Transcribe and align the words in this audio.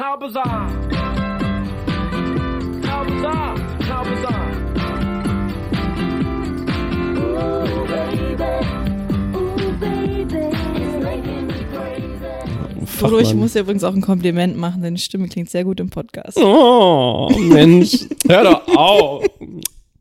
How 0.00 0.16
bizarre! 0.16 0.66
How 2.86 3.04
bizarre! 3.04 3.58
How 3.82 4.02
bizarre! 4.02 4.50
Ooh, 7.18 7.84
baby. 7.86 8.50
Ooh, 9.36 9.72
baby. 9.78 10.46
It's 10.80 11.04
making 11.04 11.46
me 11.48 11.64
crazy. 11.70 12.86
Frodo, 12.86 13.18
ich 13.18 13.26
Fachmann. 13.26 13.40
muss 13.40 13.52
dir 13.52 13.60
übrigens 13.60 13.84
auch 13.84 13.92
ein 13.92 14.00
Kompliment 14.00 14.56
machen. 14.56 14.80
Deine 14.80 14.96
Stimme 14.96 15.28
klingt 15.28 15.50
sehr 15.50 15.64
gut 15.64 15.80
im 15.80 15.90
Podcast. 15.90 16.38
Oh, 16.38 17.28
Mensch, 17.38 18.06
hör 18.26 18.44
doch 18.44 18.68
auf. 18.74 19.26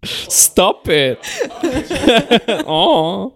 Stop 0.05 0.87
it. 0.87 1.17
oh. 2.65 3.33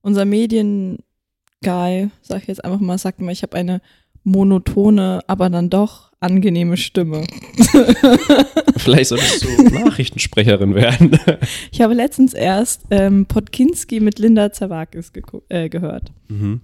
Unser 0.00 0.24
Medien-Guy, 0.24 2.08
sag 2.22 2.40
ich 2.40 2.48
jetzt 2.48 2.64
einfach 2.64 2.80
mal, 2.80 2.96
sagt 2.96 3.20
immer, 3.20 3.32
ich 3.32 3.42
habe 3.42 3.58
eine 3.58 3.82
monotone, 4.26 5.20
aber 5.28 5.48
dann 5.50 5.70
doch 5.70 6.10
angenehme 6.20 6.76
Stimme. 6.76 7.24
Vielleicht 8.76 9.08
solltest 9.10 9.44
du 9.44 9.62
Nachrichtensprecherin 9.72 10.74
werden. 10.74 11.18
Ich 11.70 11.80
habe 11.80 11.94
letztens 11.94 12.34
erst 12.34 12.82
ähm, 12.90 13.26
Podkinski 13.26 14.00
mit 14.00 14.18
Linda 14.18 14.52
Zawakis 14.52 15.12
geku- 15.14 15.42
äh, 15.48 15.68
gehört. 15.68 16.12
Mhm. 16.28 16.60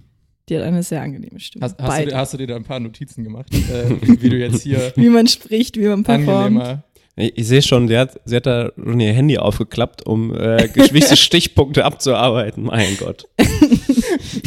Die 0.49 0.57
hat 0.57 0.63
eine 0.63 0.83
sehr 0.83 1.01
angenehme 1.01 1.39
Stimme. 1.39 1.63
Hast, 1.63 1.79
hast, 1.81 2.05
du, 2.05 2.15
hast 2.17 2.33
du 2.33 2.37
dir 2.37 2.47
da 2.47 2.55
ein 2.57 2.65
paar 2.65 2.81
Notizen 2.81 3.23
gemacht, 3.23 3.47
äh, 3.53 3.95
wie 4.21 4.29
du 4.29 4.37
jetzt 4.37 4.63
hier 4.63 4.91
wie 4.95 5.09
man 5.09 5.27
spricht, 5.27 5.77
wie 5.77 5.87
man 5.87 6.03
performt. 6.03 6.79
Ich, 7.15 7.37
ich 7.37 7.47
sehe 7.47 7.61
schon, 7.61 7.87
sie 7.87 7.97
hat, 7.97 8.19
sie 8.25 8.35
hat 8.35 8.45
da 8.45 8.71
schon 8.75 8.99
ihr 8.99 9.13
Handy 9.13 9.37
aufgeklappt, 9.37 10.05
um 10.05 10.35
äh, 10.35 10.67
gewisse 10.67 11.15
Stichpunkte 11.15 11.85
abzuarbeiten. 11.85 12.63
Mein 12.63 12.97
Gott. 12.97 13.29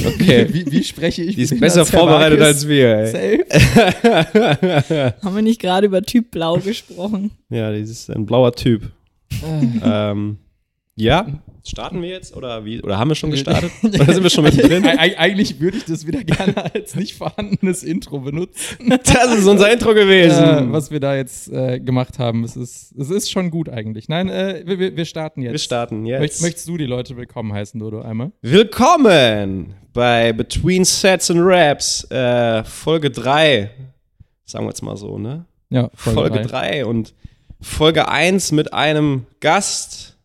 Okay. 0.06 0.46
Wie, 0.50 0.70
wie 0.70 0.84
spreche 0.84 1.22
ich? 1.22 1.36
Die 1.36 1.42
ist 1.42 1.58
besser 1.60 1.84
vorbereitet 1.84 2.40
als 2.40 2.66
wir. 2.68 2.96
Ey. 2.96 3.44
Safe. 3.46 5.14
Haben 5.22 5.34
wir 5.34 5.42
nicht 5.42 5.60
gerade 5.60 5.86
über 5.86 6.02
Typ 6.02 6.30
Blau 6.30 6.58
gesprochen? 6.58 7.30
Ja, 7.50 7.72
die 7.72 7.80
ist 7.80 8.10
ein 8.10 8.26
blauer 8.26 8.52
Typ. 8.52 8.90
Ah. 9.82 10.10
ähm, 10.12 10.38
ja, 10.94 11.26
starten 11.68 12.00
wir 12.02 12.08
jetzt 12.08 12.36
oder 12.36 12.64
wie? 12.64 12.80
Oder 12.82 12.98
haben 12.98 13.08
wir 13.10 13.14
schon 13.14 13.30
gestartet? 13.32 13.70
oder 13.82 14.12
sind 14.12 14.22
wir 14.22 14.30
schon 14.30 14.44
mittendrin? 14.44 14.84
Eig- 14.84 14.98
eig- 14.98 15.16
Eigentlich 15.16 15.60
würde 15.60 15.78
ich 15.78 15.84
das 15.84 16.06
wieder 16.06 16.22
gerne 16.24 16.72
als 16.74 16.94
nicht 16.94 17.14
vorhandenes 17.16 17.82
Intro 17.82 18.20
benutzen, 18.20 18.88
Das 19.04 19.34
ist 19.34 19.46
unser 19.46 19.72
Intro 19.72 19.94
gewesen. 19.94 20.44
äh, 20.44 20.72
was 20.72 20.90
wir 20.90 21.00
da 21.00 21.14
jetzt 21.16 21.48
äh, 21.52 21.80
gemacht 21.80 22.18
haben. 22.18 22.44
Es 22.44 22.56
ist, 22.56 22.92
es 22.98 23.10
ist 23.10 23.30
schon 23.30 23.50
gut 23.50 23.68
eigentlich. 23.68 24.08
Nein, 24.08 24.28
äh, 24.28 24.62
wir- 24.64 24.96
wir, 24.96 25.04
starten 25.04 25.42
jetzt. 25.42 25.52
wir 25.52 25.58
starten 25.58 26.02
Möcht, 26.02 26.20
jetzt. 26.22 26.42
möchtest 26.42 26.68
du 26.68 26.76
die 26.76 26.86
Leute 26.86 27.16
willkommen 27.16 27.52
heißen, 27.52 27.78
Dodo, 27.80 28.00
einmal? 28.02 28.32
Willkommen 28.42 29.74
bei 29.92 30.32
Between 30.32 30.84
Sets 30.84 31.30
and 31.30 31.40
Raps, 31.42 32.04
äh, 32.10 32.62
Folge 32.64 33.10
3. 33.10 33.70
Sagen 34.44 34.64
wir 34.66 34.70
jetzt 34.70 34.82
mal 34.82 34.96
so, 34.96 35.18
ne? 35.18 35.46
Ja, 35.70 35.90
Folge 35.94 36.42
drei. 36.42 36.82
3 36.82 36.86
und 36.86 37.14
Folge 37.60 38.06
1 38.08 38.52
mit 38.52 38.72
einem 38.72 39.26
Gast. 39.40 40.15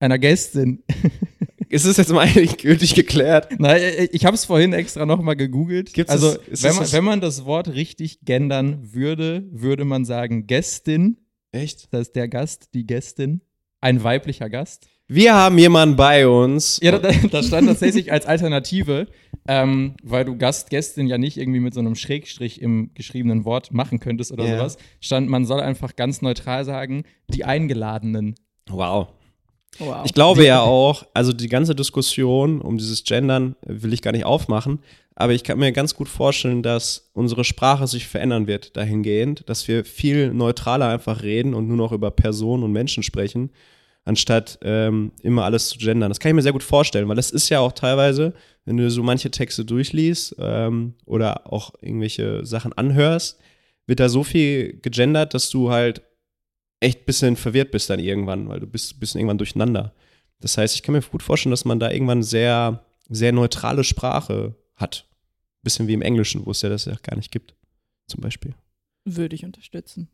Einer 0.00 0.18
Gästin. 0.18 0.82
Ist 1.68 1.84
es 1.84 1.98
jetzt 1.98 2.12
mal 2.12 2.20
eigentlich 2.26 2.56
gültig 2.58 2.94
geklärt? 2.96 3.60
Nein, 3.60 3.80
äh, 3.80 4.08
ich 4.10 4.24
habe 4.24 4.34
es 4.34 4.44
vorhin 4.44 4.72
extra 4.72 5.06
nochmal 5.06 5.36
gegoogelt. 5.36 5.92
Gibt's 5.94 6.10
also, 6.10 6.36
ist 6.50 6.64
wenn, 6.64 6.72
man, 6.74 6.82
das- 6.82 6.92
wenn 6.92 7.04
man 7.04 7.20
das 7.20 7.44
Wort 7.44 7.68
richtig 7.68 8.20
gendern 8.24 8.92
würde, 8.92 9.44
würde 9.52 9.84
man 9.84 10.04
sagen 10.04 10.48
Gästin. 10.48 11.18
Echt? 11.52 11.92
Das 11.92 12.00
heißt, 12.00 12.16
der 12.16 12.26
Gast, 12.28 12.70
die 12.74 12.86
Gästin. 12.86 13.42
Ein 13.80 14.02
weiblicher 14.02 14.50
Gast. 14.50 14.88
Wir 15.06 15.34
haben 15.34 15.58
jemanden 15.58 15.96
bei 15.96 16.26
uns. 16.28 16.80
Ja, 16.82 16.98
da, 16.98 17.10
da 17.30 17.42
stand 17.42 17.66
tatsächlich 17.68 18.12
als 18.12 18.26
Alternative, 18.26 19.06
ähm, 19.48 19.94
weil 20.02 20.24
du 20.24 20.36
Gast, 20.36 20.70
Gästin 20.70 21.06
ja 21.08 21.18
nicht 21.18 21.36
irgendwie 21.36 21.60
mit 21.60 21.74
so 21.74 21.80
einem 21.80 21.94
Schrägstrich 21.94 22.60
im 22.62 22.90
geschriebenen 22.94 23.44
Wort 23.44 23.72
machen 23.72 24.00
könntest 24.00 24.32
oder 24.32 24.44
Ja. 24.46 24.58
sowas, 24.58 24.76
stand, 25.00 25.28
man 25.28 25.44
soll 25.46 25.60
einfach 25.60 25.96
ganz 25.96 26.20
neutral 26.22 26.64
sagen, 26.64 27.04
die 27.28 27.44
Eingeladenen. 27.44 28.34
Wow. 28.68 29.08
Wow. 29.78 30.02
Ich 30.04 30.12
glaube 30.12 30.44
ja 30.44 30.60
auch, 30.60 31.04
also 31.14 31.32
die 31.32 31.48
ganze 31.48 31.74
Diskussion 31.74 32.60
um 32.60 32.76
dieses 32.76 33.04
Gendern 33.04 33.56
will 33.62 33.92
ich 33.92 34.02
gar 34.02 34.12
nicht 34.12 34.24
aufmachen, 34.24 34.80
aber 35.14 35.32
ich 35.32 35.44
kann 35.44 35.58
mir 35.58 35.72
ganz 35.72 35.94
gut 35.94 36.08
vorstellen, 36.08 36.62
dass 36.62 37.10
unsere 37.12 37.44
Sprache 37.44 37.86
sich 37.86 38.06
verändern 38.06 38.46
wird 38.46 38.76
dahingehend, 38.76 39.48
dass 39.48 39.68
wir 39.68 39.84
viel 39.84 40.32
neutraler 40.32 40.88
einfach 40.88 41.22
reden 41.22 41.54
und 41.54 41.68
nur 41.68 41.76
noch 41.76 41.92
über 41.92 42.10
Personen 42.10 42.62
und 42.62 42.72
Menschen 42.72 43.02
sprechen, 43.02 43.50
anstatt 44.04 44.58
ähm, 44.62 45.12
immer 45.22 45.44
alles 45.44 45.68
zu 45.68 45.78
gendern. 45.78 46.10
Das 46.10 46.20
kann 46.20 46.30
ich 46.30 46.36
mir 46.36 46.42
sehr 46.42 46.52
gut 46.52 46.62
vorstellen, 46.62 47.08
weil 47.08 47.16
das 47.16 47.30
ist 47.30 47.48
ja 47.48 47.60
auch 47.60 47.72
teilweise, 47.72 48.32
wenn 48.64 48.76
du 48.76 48.90
so 48.90 49.02
manche 49.02 49.30
Texte 49.30 49.64
durchliest 49.64 50.36
ähm, 50.38 50.94
oder 51.04 51.52
auch 51.52 51.72
irgendwelche 51.80 52.44
Sachen 52.46 52.72
anhörst, 52.72 53.38
wird 53.86 54.00
da 54.00 54.08
so 54.08 54.24
viel 54.24 54.78
gegendert, 54.80 55.34
dass 55.34 55.50
du 55.50 55.70
halt 55.70 56.02
echt 56.80 57.00
ein 57.00 57.04
bisschen 57.04 57.36
verwirrt 57.36 57.70
bist 57.70 57.90
dann 57.90 58.00
irgendwann, 58.00 58.48
weil 58.48 58.60
du 58.60 58.66
bist 58.66 58.94
ein 58.94 59.00
bisschen 59.00 59.20
irgendwann 59.20 59.38
durcheinander. 59.38 59.94
Das 60.40 60.56
heißt, 60.56 60.74
ich 60.74 60.82
kann 60.82 60.94
mir 60.94 61.02
gut 61.02 61.22
vorstellen, 61.22 61.50
dass 61.50 61.64
man 61.66 61.78
da 61.78 61.90
irgendwann 61.90 62.22
sehr, 62.22 62.84
sehr 63.08 63.32
neutrale 63.32 63.84
Sprache 63.84 64.54
hat. 64.76 65.06
Bisschen 65.62 65.86
wie 65.86 65.92
im 65.92 66.02
Englischen, 66.02 66.46
wo 66.46 66.52
es 66.52 66.62
ja 66.62 66.70
das 66.70 66.86
ja 66.86 66.94
gar 67.02 67.16
nicht 67.16 67.30
gibt, 67.30 67.54
zum 68.06 68.22
Beispiel. 68.22 68.54
Würde 69.04 69.36
ich 69.36 69.44
unterstützen. 69.44 70.08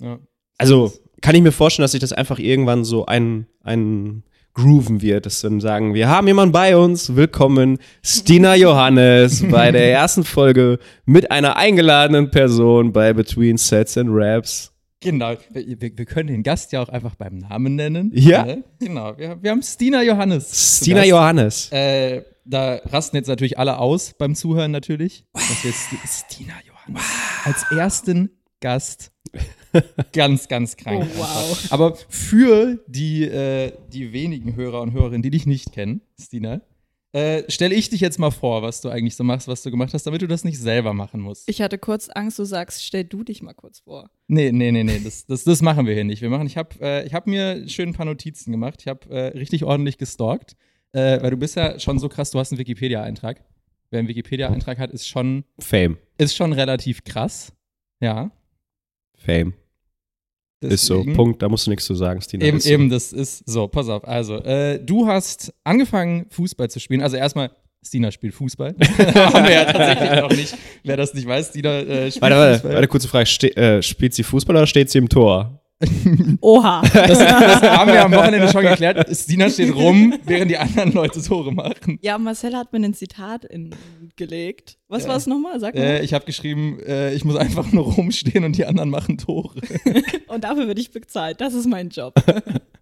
Ja. 0.00 0.18
Also 0.58 0.92
kann 1.20 1.36
ich 1.36 1.42
mir 1.42 1.52
vorstellen, 1.52 1.84
dass 1.84 1.92
sich 1.92 2.00
das 2.00 2.12
einfach 2.12 2.40
irgendwann 2.40 2.84
so 2.84 3.06
ein, 3.06 3.46
ein 3.62 4.24
grooven 4.54 5.00
wird, 5.00 5.26
dass 5.26 5.40
dann 5.40 5.60
sagen, 5.60 5.94
wir 5.94 6.08
haben 6.08 6.26
jemanden 6.26 6.52
bei 6.52 6.76
uns, 6.76 7.14
willkommen, 7.14 7.78
Stina 8.02 8.56
Johannes, 8.56 9.44
bei 9.48 9.70
der 9.70 9.92
ersten 9.92 10.24
Folge 10.24 10.80
mit 11.04 11.30
einer 11.30 11.56
eingeladenen 11.56 12.30
Person 12.30 12.92
bei 12.92 13.12
Between 13.12 13.56
Sets 13.56 13.96
and 13.96 14.10
Raps. 14.12 14.72
Genau, 15.02 15.34
wir, 15.50 15.80
wir 15.80 16.04
können 16.04 16.28
den 16.28 16.42
Gast 16.42 16.72
ja 16.72 16.82
auch 16.82 16.88
einfach 16.90 17.14
beim 17.14 17.38
Namen 17.38 17.74
nennen. 17.74 18.10
Ja. 18.14 18.44
Ne? 18.44 18.64
Genau, 18.78 19.16
wir, 19.16 19.42
wir 19.42 19.50
haben 19.50 19.62
Stina 19.62 20.02
Johannes. 20.02 20.50
zu 20.50 20.84
Stina 20.84 20.98
Gast. 20.98 21.08
Johannes. 21.08 21.72
Äh, 21.72 22.22
da 22.44 22.76
rasten 22.84 23.16
jetzt 23.16 23.28
natürlich 23.28 23.58
alle 23.58 23.78
aus 23.78 24.12
beim 24.18 24.34
Zuhören 24.34 24.70
natürlich. 24.70 25.24
Dass 25.32 25.64
wir 25.64 25.72
Sti- 25.72 25.96
Stina 26.26 26.54
Johannes 26.66 27.02
als 27.44 27.64
ersten 27.70 28.30
Gast. 28.60 29.12
Ganz, 30.12 30.48
ganz 30.48 30.76
krank. 30.76 31.06
Oh, 31.14 31.18
wow. 31.20 31.66
Aber 31.70 31.96
für 32.08 32.82
die, 32.88 33.22
äh, 33.22 33.72
die 33.92 34.12
wenigen 34.12 34.56
Hörer 34.56 34.80
und 34.82 34.90
Hörerinnen, 34.92 35.22
die 35.22 35.30
dich 35.30 35.46
nicht 35.46 35.70
kennen, 35.72 36.00
Stina, 36.20 36.60
äh, 37.12 37.42
stelle 37.50 37.74
ich 37.74 37.88
dich 37.90 38.00
jetzt 38.00 38.18
mal 38.18 38.30
vor, 38.30 38.62
was 38.62 38.80
du 38.80 38.88
eigentlich 38.88 39.16
so 39.16 39.24
machst, 39.24 39.48
was 39.48 39.62
du 39.62 39.70
gemacht 39.70 39.92
hast, 39.94 40.04
damit 40.04 40.22
du 40.22 40.28
das 40.28 40.44
nicht 40.44 40.58
selber 40.58 40.92
machen 40.92 41.20
musst. 41.20 41.48
Ich 41.48 41.60
hatte 41.60 41.78
kurz 41.78 42.08
Angst, 42.08 42.38
du 42.38 42.44
sagst, 42.44 42.84
stell 42.84 43.04
du 43.04 43.24
dich 43.24 43.42
mal 43.42 43.54
kurz 43.54 43.80
vor. 43.80 44.10
Nee, 44.28 44.52
nee, 44.52 44.70
nee, 44.70 44.84
nee, 44.84 45.00
das, 45.02 45.26
das, 45.26 45.44
das 45.44 45.62
machen 45.62 45.86
wir 45.86 45.94
hier 45.94 46.04
nicht. 46.04 46.22
Wir 46.22 46.30
machen, 46.30 46.46
ich 46.46 46.56
habe 46.56 46.76
äh, 46.80 47.06
ich 47.06 47.14
hab 47.14 47.26
mir 47.26 47.68
schön 47.68 47.88
ein 47.90 47.94
paar 47.94 48.06
Notizen 48.06 48.52
gemacht. 48.52 48.80
Ich 48.80 48.86
habe 48.86 49.08
äh, 49.10 49.38
richtig 49.38 49.64
ordentlich 49.64 49.98
gestalkt, 49.98 50.56
äh, 50.92 51.20
weil 51.20 51.30
du 51.30 51.36
bist 51.36 51.56
ja 51.56 51.78
schon 51.80 51.98
so 51.98 52.08
krass, 52.08 52.30
du 52.30 52.38
hast 52.38 52.52
einen 52.52 52.58
Wikipedia-Eintrag. 52.58 53.42
Wer 53.90 53.98
einen 53.98 54.08
Wikipedia-Eintrag 54.08 54.78
hat, 54.78 54.92
ist 54.92 55.08
schon, 55.08 55.44
Fame. 55.58 55.98
ist 56.16 56.36
schon 56.36 56.52
relativ 56.52 57.02
krass. 57.02 57.52
Ja. 58.00 58.30
Fame. 59.16 59.54
Ist 60.62 60.84
so. 60.86 60.98
deswegen- 60.98 61.16
Punkt. 61.16 61.42
Da 61.42 61.48
musst 61.48 61.66
du 61.66 61.70
nichts 61.70 61.84
zu 61.86 61.94
sagen, 61.94 62.20
Stina. 62.20 62.44
Eben, 62.44 62.60
so. 62.60 62.68
eben, 62.68 62.90
das 62.90 63.12
ist 63.12 63.48
so. 63.48 63.66
Pass 63.68 63.88
auf. 63.88 64.06
Also, 64.06 64.36
äh, 64.42 64.78
du 64.78 65.06
hast 65.06 65.52
angefangen, 65.64 66.26
Fußball 66.30 66.68
zu 66.70 66.80
spielen. 66.80 67.00
Also, 67.02 67.16
erstmal, 67.16 67.50
Stina 67.82 68.10
spielt 68.10 68.34
Fußball. 68.34 68.74
Haben 68.98 69.44
wir 69.46 69.52
ja 69.52 69.64
tatsächlich 69.72 70.20
noch 70.20 70.30
nicht. 70.30 70.54
Wer 70.84 70.96
das 70.98 71.14
nicht 71.14 71.26
weiß, 71.26 71.48
Stina 71.48 71.78
äh, 71.80 72.10
spielt 72.10 72.22
Warte, 72.22 72.36
warte, 72.36 72.54
Fußball. 72.54 72.74
warte, 72.74 72.88
kurze 72.88 73.08
Frage. 73.08 73.26
Ste 73.26 73.56
äh, 73.56 73.82
spielt 73.82 74.12
sie 74.14 74.22
Fußball 74.22 74.54
oder 74.56 74.66
steht 74.66 74.90
sie 74.90 74.98
im 74.98 75.08
Tor? 75.08 75.59
Oha. 76.40 76.82
Das, 76.82 77.18
das 77.18 77.62
haben 77.62 77.92
wir 77.92 78.04
am 78.04 78.12
Wochenende 78.12 78.48
schon 78.48 78.62
geklärt. 78.62 79.08
Stina 79.16 79.48
steht 79.48 79.74
rum, 79.74 80.14
während 80.24 80.50
die 80.50 80.58
anderen 80.58 80.92
Leute 80.92 81.22
Tore 81.22 81.52
machen. 81.52 81.98
ja, 82.02 82.18
Marcel 82.18 82.54
hat 82.54 82.72
mir 82.72 82.80
ein 82.80 82.94
Zitat 82.94 83.44
in, 83.46 83.74
gelegt. 84.16 84.76
Was 84.88 85.08
war 85.08 85.16
es 85.16 85.26
nochmal? 85.26 85.58
Sag 85.58 85.74
mal. 85.74 85.80
Äh, 85.80 86.02
ich 86.02 86.12
habe 86.12 86.24
geschrieben, 86.26 86.78
äh, 86.86 87.14
ich 87.14 87.24
muss 87.24 87.36
einfach 87.36 87.72
nur 87.72 87.84
rumstehen 87.84 88.44
und 88.44 88.56
die 88.56 88.66
anderen 88.66 88.90
machen 88.90 89.16
Tore. 89.18 89.54
Und 90.28 90.44
dafür 90.44 90.68
werde 90.68 90.80
ich 90.80 90.92
bezahlt. 90.92 91.40
Das 91.40 91.54
ist 91.54 91.66
mein 91.66 91.88
Job. 91.88 92.14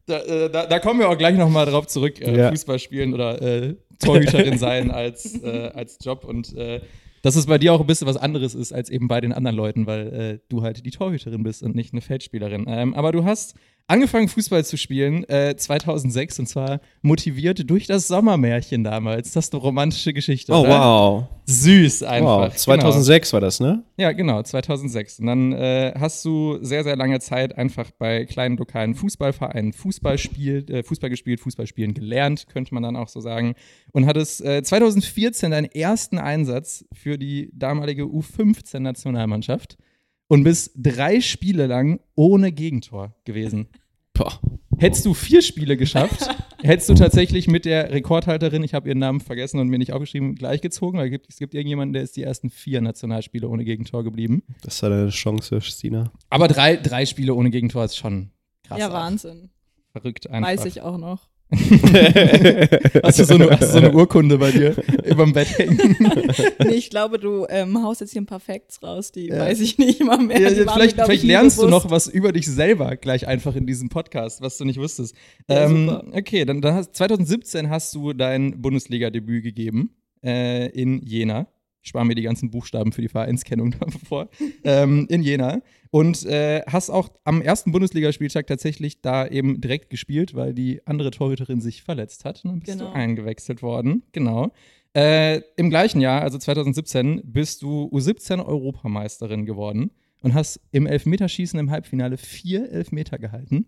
Da, 0.07 0.19
äh, 0.19 0.51
da, 0.51 0.67
da 0.67 0.79
kommen 0.81 1.01
wir 1.01 1.09
auch 1.09 1.17
gleich 1.17 1.37
nochmal 1.37 1.65
drauf 1.67 1.87
zurück. 1.87 2.21
Äh, 2.21 2.37
Ja. 2.37 2.51
Fußball 2.51 2.79
spielen 2.79 3.15
oder 3.15 3.41
äh, 3.41 3.77
Torhüterin 4.01 4.59
sein 4.59 4.91
als, 4.91 5.41
äh, 5.43 5.71
als 5.75 5.99
Job. 6.03 6.25
Und 6.25 6.55
äh, 6.57 6.81
dass 7.23 7.37
es 7.37 7.47
bei 7.47 7.59
dir 7.59 7.73
auch 7.73 7.81
ein 7.81 7.87
bisschen 7.87 8.07
was 8.09 8.17
anderes 8.17 8.55
ist 8.55 8.73
als 8.73 8.91
eben 8.91 9.09
bei 9.09 9.21
den 9.21 9.33
anderen 9.33 9.57
Leuten, 9.57 9.87
weil 9.87 10.07
äh, 10.13 10.39
du 10.49 10.63
halt 10.63 10.85
die 10.85 10.91
Torhüterin 10.91 11.43
bist 11.43 11.63
und 11.63 11.75
nicht 11.75 11.93
eine 11.93 12.01
Feldspielerin. 12.01 12.67
Ähm, 12.69 12.95
aber 12.95 13.13
du 13.13 13.25
hast 13.25 13.55
angefangen 13.89 14.29
Fußball 14.29 14.65
zu 14.65 14.77
spielen 14.77 15.25
äh, 15.29 15.57
2006 15.57 16.39
und 16.39 16.47
zwar 16.47 16.81
motiviert 17.03 17.69
durch 17.69 17.87
das 17.87 18.07
Sommermärchen 18.07 18.85
damals. 18.85 19.33
Das 19.33 19.47
ist 19.47 19.55
eine 19.55 19.63
romantische 19.63 20.13
Geschichte. 20.13 20.53
Oh, 20.53 20.61
oder? 20.61 20.69
wow. 20.69 21.25
Süß 21.47 22.03
einfach. 22.03 22.51
Wow. 22.51 22.55
2006 22.57 23.33
war 23.33 23.41
das, 23.41 23.59
ne? 23.59 23.83
Genau. 23.97 24.09
Ja, 24.09 24.13
genau, 24.13 24.43
2006. 24.43 25.21
Und 25.21 25.27
dann 25.27 25.53
äh, 25.53 25.95
hast 25.99 26.23
du 26.25 26.59
sehr, 26.61 26.85
sehr 26.85 26.95
lange 26.95 27.19
Zeit 27.21 27.57
einfach 27.57 27.91
bei 27.91 28.27
kleinen 28.27 28.59
lokalen 28.59 28.95
Fußballvereinen 28.95 29.73
Fußball, 29.73 30.19
spielt, 30.19 30.69
äh, 30.69 30.83
Fußball 30.83 31.09
gespielt, 31.09 31.41
Fußball 31.41 31.67
spielen 31.67 31.95
gelernt, 31.95 32.47
könnte 32.49 32.75
man 32.75 32.83
dann 32.83 32.97
auch 32.97 33.09
so 33.09 33.21
sagen. 33.21 33.55
Und 33.93 34.07
hattest 34.07 34.45
äh, 34.45 34.63
2014 34.63 35.51
deinen 35.51 35.65
ersten 35.65 36.19
Einsatz 36.19 36.85
für 36.93 37.17
die 37.17 37.51
damalige 37.55 38.03
U15-Nationalmannschaft 38.03 39.79
und 40.29 40.45
bist 40.45 40.73
drei 40.77 41.21
Spiele 41.21 41.67
lang 41.67 42.01
ohne 42.15 42.53
Gegentor 42.53 43.15
gewesen. 43.25 43.69
Boah. 44.13 44.41
Hättest 44.79 45.05
du 45.07 45.15
vier 45.15 45.43
Spiele 45.43 45.77
geschafft, 45.77 46.29
hättest 46.63 46.89
du 46.89 46.95
tatsächlich 46.95 47.49
mit 47.49 47.65
der 47.65 47.91
Rekordhalterin, 47.91 48.63
ich 48.63 48.75
habe 48.75 48.89
ihren 48.89 48.99
Namen 48.99 49.21
vergessen 49.21 49.59
und 49.59 49.69
mir 49.69 49.79
nicht 49.79 49.93
aufgeschrieben, 49.93 50.37
gleichgezogen, 50.37 51.01
weil 51.01 51.07
es 51.07 51.11
gibt, 51.11 51.29
es 51.29 51.37
gibt 51.39 51.55
irgendjemanden, 51.55 51.95
der 51.95 52.03
ist 52.03 52.17
die 52.17 52.23
ersten 52.23 52.49
vier 52.49 52.81
Nationalspiele 52.81 53.49
ohne 53.49 53.65
Gegentor 53.65 54.05
geblieben. 54.05 54.45
Das 54.63 54.81
war 54.83 54.91
deine 54.91 55.09
Chance, 55.11 55.61
Stina. 55.61 56.13
Aber 56.31 56.47
drei, 56.47 56.77
drei 56.77 57.07
Spiele 57.07 57.35
ohne 57.35 57.51
Gegentor 57.51 57.85
ist 57.85 57.97
schon 57.97 58.31
krass. 58.63 58.79
ja, 58.79 58.89
auch. 58.89 58.93
Wahnsinn. 58.93 59.51
Verrückt 59.91 60.31
einfach. 60.31 60.49
Weiß 60.49 60.65
ich 60.65 60.81
auch 60.83 60.99
noch. 60.99 61.28
Hast 63.03 63.19
du 63.19 63.25
so 63.25 63.35
eine, 63.35 63.49
hast 63.51 63.63
du 63.63 63.67
so 63.67 63.79
eine 63.79 63.93
Urkunde 63.93 64.37
bei 64.37 64.51
dir 64.51 64.77
überm 65.05 65.33
Bett 65.33 65.59
hängen? 65.59 65.97
Nee, 66.59 66.75
ich 66.75 66.91
glaube, 66.91 67.19
du 67.19 67.47
ähm, 67.49 67.83
haust 67.83 68.03
jetzt 68.03 68.13
hier 68.13 68.21
ein 68.21 68.27
paar 68.27 68.41
Facts 68.41 68.83
raus, 68.83 69.13
die 69.13 69.31
weiß 69.31 69.61
ich 69.61 69.79
nicht 69.79 70.05
mal 70.05 70.19
mehr. 70.19 70.41
Ja, 70.41 70.51
ja, 70.51 70.71
vielleicht 70.71 70.99
mir, 70.99 71.05
vielleicht 71.07 71.25
lernst 71.25 71.57
du 71.59 71.67
bewusst. 71.67 71.85
noch 71.85 71.91
was 71.91 72.07
über 72.07 72.33
dich 72.33 72.47
selber 72.47 72.97
gleich 72.97 73.27
einfach 73.27 73.57
in 73.57 73.67
diesem 73.67 73.89
Podcast, 73.89 74.43
was 74.43 74.59
du 74.59 74.67
nicht 74.67 74.79
wusstest. 74.79 75.15
Ja, 75.49 75.65
ähm, 75.65 75.89
okay, 76.13 76.45
dann, 76.45 76.61
dann 76.61 76.75
hast, 76.75 76.95
2017 76.95 77.71
hast 77.71 77.95
du 77.95 78.13
dein 78.13 78.61
Bundesliga-Debüt 78.61 79.43
gegeben 79.43 79.97
äh, 80.23 80.69
in 80.71 81.01
Jena. 81.03 81.49
Ich 81.83 81.91
spare 81.91 82.05
mir 82.05 82.15
die 82.15 82.23
ganzen 82.23 82.51
Buchstaben 82.51 82.93
für 82.93 83.01
die 83.01 83.09
Vereinskennung 83.09 83.75
davor. 83.81 84.29
ähm, 84.65 85.07
in 85.09 85.23
Jena. 85.23 85.63
Und 85.91 86.25
äh, 86.27 86.63
hast 86.67 86.91
auch 86.91 87.09
am 87.25 87.41
ersten 87.41 87.73
Bundesligaspieltag 87.73 88.47
tatsächlich 88.47 89.01
da 89.01 89.27
eben 89.27 89.61
direkt 89.61 89.91
gespielt, 89.91 90.35
weil 90.35 90.53
die 90.55 90.87
andere 90.87 91.11
Torhüterin 91.11 91.61
sich 91.61 91.83
verletzt 91.83 92.25
hat. 92.25 92.45
Und 92.45 92.51
dann 92.51 92.61
bist 92.61 92.73
Genau. 92.79 92.91
du 92.91 92.95
eingewechselt 92.97 93.63
worden. 93.63 94.03
Genau. 94.13 94.51
Äh, 94.95 95.43
Im 95.57 95.71
gleichen 95.71 96.01
Jahr, 96.01 96.23
also 96.23 96.39
2017, 96.39 97.23
bist 97.25 97.63
du 97.63 97.89
U17-Europameisterin 97.93 99.47
geworden 99.47 99.91
und 100.23 100.35
hast 100.35 100.61
im 100.73 100.87
Elfmeterschießen 100.87 101.59
im 101.59 101.71
Halbfinale 101.71 102.17
vier 102.17 102.71
Elfmeter 102.71 103.19
gehalten. 103.19 103.67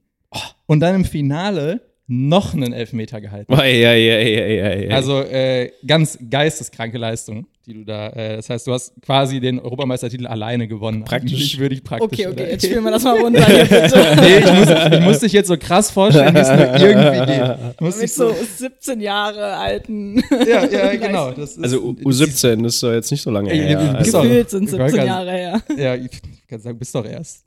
Und 0.67 0.81
dann 0.81 0.94
im 0.94 1.05
Finale 1.05 1.89
noch 2.12 2.54
einen 2.54 2.72
Elfmeter 2.72 3.20
gehalten. 3.20 3.52
Ja, 3.52 3.64
ja, 3.64 3.92
ja, 3.94 4.18
ja, 4.18 4.46
ja, 4.46 4.74
ja. 4.74 4.90
Also 4.96 5.20
äh, 5.20 5.70
ganz 5.86 6.18
geisteskranke 6.28 6.98
Leistung, 6.98 7.46
die 7.66 7.74
du 7.74 7.84
da. 7.84 8.08
Äh, 8.08 8.36
das 8.36 8.50
heißt, 8.50 8.66
du 8.66 8.72
hast 8.72 8.92
quasi 9.00 9.38
den 9.38 9.60
Europameistertitel 9.60 10.26
alleine 10.26 10.66
gewonnen. 10.66 11.04
Praktisch. 11.04 11.56
Würde 11.58 11.76
ich 11.76 11.84
praktisch. 11.84 12.18
Okay, 12.18 12.26
okay, 12.26 12.50
jetzt 12.50 12.66
spielen 12.66 12.82
wir 12.82 12.90
das 12.90 13.04
mal 13.04 13.16
runter 13.20 13.46
hier 13.46 13.64
bitte. 13.64 14.16
Nee, 14.20 14.38
ich 14.38 14.52
muss, 14.52 14.92
ich 14.98 15.00
muss 15.04 15.18
dich 15.20 15.32
jetzt 15.32 15.46
so 15.46 15.56
krass 15.56 15.92
vorstellen, 15.92 16.34
wie 16.34 16.38
es 16.40 16.48
nur 16.48 16.58
irgendwie 16.80 17.32
geht. 17.32 17.56
Ich 17.76 17.80
muss 17.80 18.00
Mit 18.00 18.10
so 18.10 18.34
17 18.56 19.00
Jahre 19.00 19.56
alten. 19.56 20.20
Ja, 20.48 20.64
ja, 20.66 20.96
genau. 20.96 21.30
Das 21.30 21.52
ist, 21.52 21.62
also 21.62 21.80
U- 21.80 21.92
U17 22.08 22.66
ist 22.66 22.82
doch 22.82 22.92
jetzt 22.92 23.12
nicht 23.12 23.22
so 23.22 23.30
lange 23.30 23.52
her. 23.52 24.00
Gefühlt 24.02 24.50
sind 24.50 24.64
Ich 24.64 24.72
wollte 24.72 24.90
17 24.90 24.98
grad- 24.98 25.06
Jahre 25.06 25.30
her. 25.30 25.62
Ja, 25.78 25.94
ich 25.94 26.10
kann 26.48 26.60
sagen, 26.60 26.76
bist 26.76 26.92
doch 26.92 27.04
erst. 27.06 27.44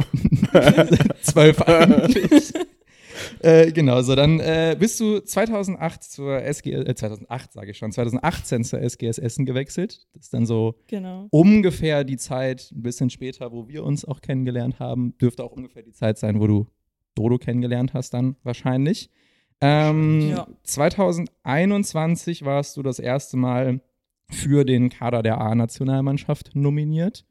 Zwölf 1.21 1.61
eigentlich. 1.63 2.53
äh, 3.39 3.71
genau, 3.71 4.01
so 4.01 4.15
dann 4.15 4.39
äh, 4.39 4.75
bist 4.79 4.99
du 4.99 5.19
2008 5.19 6.03
zur 6.03 6.41
SGS, 6.41 6.85
äh, 6.85 6.95
2008 6.95 7.53
sage 7.53 7.71
ich 7.71 7.77
schon, 7.77 7.91
2018 7.91 8.63
zur 8.63 8.81
SGS 8.81 9.17
Essen 9.17 9.45
gewechselt. 9.45 10.07
Das 10.13 10.23
ist 10.25 10.33
dann 10.33 10.45
so 10.45 10.75
Genau. 10.87 11.27
ungefähr 11.31 12.03
die 12.03 12.17
Zeit, 12.17 12.71
ein 12.73 12.81
bisschen 12.81 13.09
später, 13.09 13.51
wo 13.51 13.67
wir 13.67 13.83
uns 13.83 14.05
auch 14.05 14.21
kennengelernt 14.21 14.79
haben. 14.79 15.17
Dürfte 15.19 15.43
auch 15.43 15.51
ungefähr 15.51 15.83
die 15.83 15.93
Zeit 15.93 16.17
sein, 16.17 16.39
wo 16.39 16.47
du 16.47 16.67
Dodo 17.15 17.37
kennengelernt 17.37 17.93
hast 17.93 18.13
dann 18.13 18.35
wahrscheinlich. 18.43 19.09
Ähm, 19.61 20.29
Ja. 20.31 20.47
2021 20.63 22.43
warst 22.45 22.77
du 22.77 22.83
das 22.83 22.99
erste 22.99 23.37
Mal 23.37 23.81
für 24.29 24.65
den 24.65 24.89
Kader 24.89 25.21
der 25.21 25.39
A-Nationalmannschaft 25.39 26.55
nominiert 26.55 27.25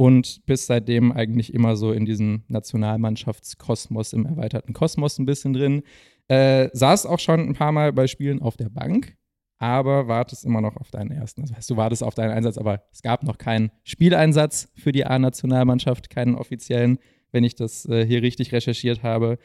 und 0.00 0.40
bist 0.46 0.68
seitdem 0.68 1.12
eigentlich 1.12 1.52
immer 1.52 1.76
so 1.76 1.92
in 1.92 2.06
diesem 2.06 2.42
Nationalmannschaftskosmos, 2.48 4.14
im 4.14 4.24
erweiterten 4.24 4.72
Kosmos 4.72 5.18
ein 5.18 5.26
bisschen 5.26 5.52
drin. 5.52 5.82
Äh, 6.26 6.70
saß 6.72 7.04
auch 7.04 7.18
schon 7.18 7.40
ein 7.40 7.52
paar 7.52 7.70
Mal 7.70 7.92
bei 7.92 8.06
Spielen 8.06 8.40
auf 8.40 8.56
der 8.56 8.70
Bank, 8.70 9.18
aber 9.58 10.08
wartest 10.08 10.46
immer 10.46 10.62
noch 10.62 10.78
auf 10.78 10.90
deinen 10.90 11.10
ersten. 11.10 11.42
Das 11.42 11.52
heißt, 11.52 11.68
du 11.68 11.76
wartest 11.76 12.02
auf 12.02 12.14
deinen 12.14 12.30
Einsatz, 12.30 12.56
aber 12.56 12.82
es 12.90 13.02
gab 13.02 13.24
noch 13.24 13.36
keinen 13.36 13.72
Spieleinsatz 13.84 14.72
für 14.74 14.90
die 14.90 15.04
A-Nationalmannschaft, 15.04 16.08
keinen 16.08 16.34
offiziellen, 16.34 16.98
wenn 17.30 17.44
ich 17.44 17.54
das 17.54 17.84
äh, 17.84 18.06
hier 18.06 18.22
richtig 18.22 18.52
recherchiert 18.52 19.02
habe. 19.02 19.36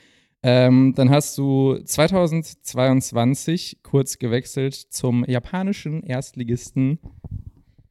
Ähm, 0.41 0.93
dann 0.95 1.09
hast 1.09 1.37
du 1.37 1.79
2022 1.83 3.79
kurz 3.83 4.19
gewechselt 4.19 4.73
zum 4.73 5.25
japanischen 5.25 6.01
Erstligisten. 6.03 6.99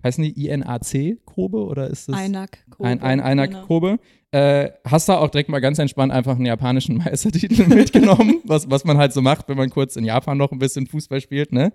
Heißen 0.05 0.23
die 0.23 0.47
INAC 0.47 1.25
Kobe 1.25 1.65
oder 1.65 1.89
ist 1.89 2.09
das? 2.09 2.17
Einak. 2.17 2.59
Ein, 2.79 3.01
ein 3.01 3.21
einer 3.21 3.49
genau. 3.49 3.97
Äh, 4.33 4.73
hast 4.85 5.09
da 5.09 5.19
auch 5.19 5.31
direkt 5.31 5.49
mal 5.49 5.61
ganz 5.61 5.79
entspannt 5.79 6.13
einfach 6.13 6.37
einen 6.37 6.47
japanischen 6.47 6.97
Meistertitel 7.05 7.67
mitgenommen, 7.67 8.41
was, 8.45 8.69
was 8.69 8.85
man 8.85 8.99
halt 8.99 9.13
so 9.13 9.23
macht, 9.23 9.49
wenn 9.49 9.57
man 9.57 9.71
kurz 9.71 9.97
in 9.97 10.05
Japan 10.05 10.37
noch 10.37 10.53
ein 10.53 10.59
bisschen 10.59 10.87
Fußball 10.87 11.21
spielt, 11.21 11.53
ne? 11.53 11.73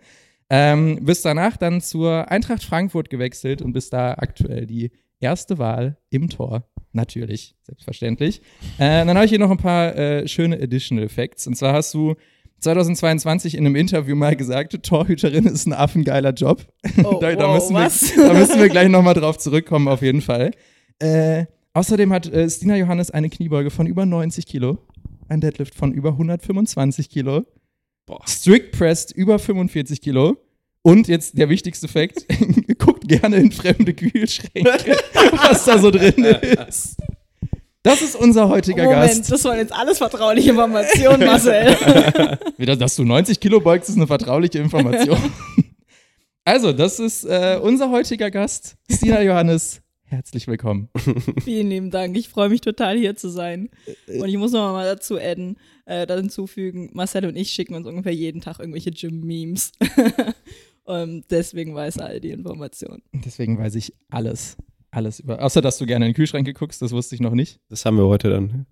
Ähm, 0.52 1.00
bist 1.04 1.26
danach 1.26 1.58
dann 1.58 1.80
zur 1.80 2.30
Eintracht 2.30 2.64
Frankfurt 2.64 3.10
gewechselt 3.10 3.62
und 3.62 3.74
bist 3.74 3.94
da 3.94 4.14
aktuell 4.14 4.66
die 4.66 4.92
erste 5.20 5.58
Wahl 5.58 5.98
im 6.10 6.30
Tor. 6.30 6.68
Natürlich, 6.92 7.56
selbstverständlich. 7.62 8.42
Äh, 8.78 9.06
dann 9.06 9.16
habe 9.16 9.26
ich 9.26 9.30
hier 9.30 9.40
noch 9.40 9.52
ein 9.52 9.58
paar 9.58 9.96
äh, 9.96 10.28
schöne 10.28 10.60
Additional 10.60 11.08
Facts. 11.08 11.46
Und 11.46 11.56
zwar 11.56 11.74
hast 11.74 11.94
du 11.94 12.16
2022 12.60 13.56
in 13.56 13.66
einem 13.66 13.76
Interview 13.76 14.16
mal 14.16 14.36
gesagt, 14.36 14.82
Torhüterin 14.84 15.46
ist 15.46 15.66
ein 15.66 15.74
affengeiler 15.74 16.34
Job. 16.34 16.66
Oh, 17.04 17.18
da, 17.22 17.36
da, 17.36 17.48
wow, 17.48 17.70
müssen 17.70 17.74
wir, 17.76 18.28
da 18.28 18.34
müssen 18.34 18.60
wir 18.60 18.70
gleich 18.70 18.90
nochmal 18.90 19.14
drauf 19.14 19.38
zurückkommen, 19.38 19.88
auf 19.88 20.02
jeden 20.02 20.22
Fall. 20.22 20.52
Äh, 21.00 21.46
außerdem 21.74 22.12
hat 22.12 22.32
äh, 22.32 22.50
Stina 22.50 22.76
Johannes 22.76 23.12
eine 23.12 23.30
Kniebeuge 23.30 23.70
von 23.70 23.88
über 23.88 24.06
90 24.06 24.46
Kilo, 24.46 24.80
ein 25.28 25.42
Deadlift 25.42 25.76
von 25.76 25.94
über 25.94 26.10
125 26.10 27.10
Kilo, 27.10 27.46
Strict 28.28 28.72
Pressed 28.72 29.12
über 29.12 29.40
45 29.40 30.02
Kilo 30.02 30.38
und 30.82 31.08
jetzt 31.08 31.38
der 31.38 31.50
wichtigste 31.50 31.88
Fakt, 31.88 32.26
guckt 32.80 33.08
gerne 33.08 33.38
in 33.38 33.52
fremde 33.52 33.94
Kühlschränke, 33.94 34.98
was 35.32 35.66
da 35.66 35.78
so 35.78 35.92
drin 35.92 36.24
ist. 36.24 36.98
Das 37.82 38.02
ist 38.02 38.16
unser 38.16 38.50
heutiger 38.50 38.84
Moment, 38.84 39.10
Gast. 39.10 39.32
das 39.32 39.44
waren 39.46 39.58
jetzt 39.58 39.72
alles 39.72 40.00
vertrauliche 40.00 40.50
Informationen, 40.50 41.26
Marcel. 41.26 41.68
Wieder, 42.58 42.76
dass 42.76 42.98
du 42.98 43.06
90 43.06 43.40
Kilo 43.40 43.62
beugst, 43.62 43.88
ist 43.90 43.96
eine 43.96 44.06
vertrauliche 44.08 44.60
Information. 44.60 45.18
also, 46.46 46.74
das 46.74 47.00
ist 47.00 47.24
äh, 47.24 47.58
unser 47.62 47.90
heutiger 47.90 48.32
Gast, 48.32 48.76
Stina 48.92 49.22
Johannes. 49.22 49.82
Herzlich 50.04 50.48
willkommen. 50.48 50.90
Vielen 51.44 51.70
lieben 51.70 51.90
Dank. 51.90 52.18
Ich 52.18 52.28
freue 52.28 52.50
mich 52.50 52.60
total 52.60 52.98
hier 52.98 53.16
zu 53.16 53.30
sein. 53.30 53.70
Äh, 54.08 54.20
Und 54.20 54.28
ich 54.28 54.38
muss 54.38 54.52
noch 54.52 54.74
mal 54.74 54.86
dazu 54.86 55.18
adden, 55.18 55.56
äh, 55.86 56.06
da 56.06 56.18
hinzufügen, 56.18 56.90
Marcel 56.94 57.26
und 57.28 57.38
ich 57.38 57.52
schicken 57.52 57.76
uns 57.76 57.88
ungefähr 57.88 58.14
jeden 58.14 58.42
Tag 58.42 58.60
irgendwelche 58.60 58.92
Gym-Memes. 58.92 59.72
Und 60.84 61.26
deswegen 61.30 61.76
weiß 61.76 61.98
er 61.98 62.08
all 62.08 62.20
die 62.20 62.32
Informationen. 62.32 63.04
Deswegen 63.14 63.58
weiß 63.60 63.76
ich 63.76 63.94
alles. 64.10 64.58
Alles 64.92 65.20
über. 65.20 65.42
Außer, 65.44 65.62
dass 65.62 65.78
du 65.78 65.86
gerne 65.86 66.08
in 66.08 66.14
Kühlschränke 66.14 66.54
guckst, 66.54 66.82
das 66.82 66.92
wusste 66.92 67.16
ich 67.16 67.22
noch 67.22 67.34
nicht. 67.34 67.60
Das 67.70 67.86
haben 67.86 67.98
wir 67.98 68.06
heute 68.06 68.30
dann 68.30 68.66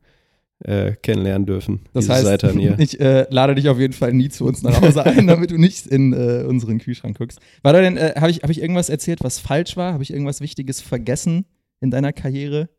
äh, 0.59 0.93
kennenlernen 0.95 1.45
dürfen. 1.45 1.81
Das 1.93 2.05
diese 2.05 2.13
heißt, 2.15 2.25
Seite 2.25 2.49
an 2.49 2.59
ihr. 2.59 2.79
ich 2.79 2.99
äh, 2.99 3.27
lade 3.29 3.55
dich 3.55 3.69
auf 3.69 3.79
jeden 3.79 3.93
Fall 3.93 4.13
nie 4.13 4.29
zu 4.29 4.45
uns 4.45 4.63
nach 4.63 4.81
Hause 4.81 5.05
ein, 5.05 5.27
damit 5.27 5.51
du 5.51 5.57
nicht 5.57 5.85
in 5.87 6.13
äh, 6.13 6.43
unseren 6.47 6.79
Kühlschrank 6.79 7.17
guckst. 7.17 7.39
War 7.61 7.73
da 7.73 7.81
denn, 7.81 7.97
äh, 7.97 8.13
habe 8.17 8.31
ich, 8.31 8.41
hab 8.41 8.49
ich 8.49 8.61
irgendwas 8.61 8.89
erzählt, 8.89 9.23
was 9.23 9.39
falsch 9.39 9.77
war? 9.77 9.93
Habe 9.93 10.03
ich 10.03 10.11
irgendwas 10.11 10.41
Wichtiges 10.41 10.81
vergessen 10.81 11.45
in 11.79 11.91
deiner 11.91 12.13
Karriere? 12.13 12.69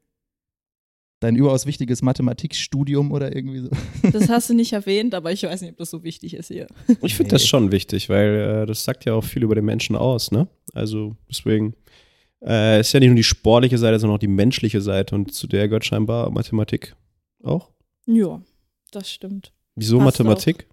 Dein 1.20 1.34
überaus 1.34 1.66
wichtiges 1.66 2.00
Mathematikstudium 2.00 3.10
oder 3.10 3.34
irgendwie 3.34 3.60
so? 3.60 3.70
Das 4.12 4.28
hast 4.28 4.50
du 4.50 4.54
nicht 4.54 4.72
erwähnt, 4.72 5.14
aber 5.14 5.32
ich 5.32 5.42
weiß 5.42 5.62
nicht, 5.62 5.72
ob 5.72 5.76
das 5.78 5.90
so 5.90 6.04
wichtig 6.04 6.34
ist 6.34 6.48
hier. 6.48 6.68
Ich 7.02 7.16
finde 7.16 7.32
das 7.32 7.46
schon 7.46 7.72
wichtig, 7.72 8.08
weil 8.08 8.62
äh, 8.62 8.66
das 8.66 8.84
sagt 8.84 9.04
ja 9.04 9.14
auch 9.14 9.24
viel 9.24 9.42
über 9.42 9.56
den 9.56 9.64
Menschen 9.64 9.96
aus, 9.96 10.30
ne? 10.30 10.46
Also 10.74 11.16
deswegen 11.28 11.74
äh, 12.44 12.80
ist 12.80 12.92
ja 12.92 13.00
nicht 13.00 13.08
nur 13.08 13.16
die 13.16 13.24
sportliche 13.24 13.78
Seite, 13.78 13.98
sondern 13.98 14.16
auch 14.16 14.20
die 14.20 14.28
menschliche 14.28 14.80
Seite 14.80 15.14
und 15.14 15.32
zu 15.32 15.46
der 15.46 15.68
gehört 15.68 15.84
scheinbar 15.84 16.30
Mathematik 16.30 16.94
auch. 17.42 17.70
Ja, 18.06 18.40
das 18.90 19.10
stimmt. 19.10 19.52
Wieso 19.74 19.98
Passt 19.98 20.18
Mathematik? 20.18 20.66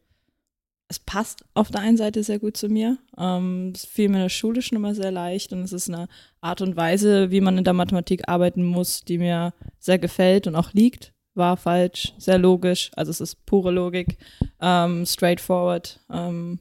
Es 0.87 0.99
passt 0.99 1.43
auf 1.55 1.71
der 1.71 1.81
einen 1.81 1.97
Seite 1.97 2.23
sehr 2.23 2.37
gut 2.37 2.57
zu 2.57 2.69
mir. 2.69 2.99
Ähm, 3.17 3.73
es 3.75 3.85
fiel 3.85 4.07
mir 4.09 4.17
in 4.17 4.23
der 4.23 4.29
Schule 4.29 4.61
schon 4.61 4.75
immer 4.77 4.93
sehr 4.93 5.11
leicht 5.11 5.51
und 5.51 5.63
es 5.63 5.73
ist 5.73 5.89
eine 5.89 6.07
Art 6.41 6.61
und 6.61 6.75
Weise, 6.77 7.31
wie 7.31 7.41
man 7.41 7.57
in 7.57 7.63
der 7.63 7.73
Mathematik 7.73 8.29
arbeiten 8.29 8.63
muss, 8.63 9.03
die 9.03 9.17
mir 9.17 9.53
sehr 9.79 9.97
gefällt 9.97 10.45
und 10.47 10.55
auch 10.55 10.73
liegt. 10.73 11.11
wahr, 11.33 11.57
falsch, 11.57 12.13
sehr 12.17 12.37
logisch. 12.37 12.91
Also 12.95 13.11
es 13.11 13.19
ist 13.19 13.45
pure 13.45 13.71
Logik, 13.71 14.17
ähm, 14.61 15.05
straightforward, 15.05 15.99
ähm, 16.09 16.59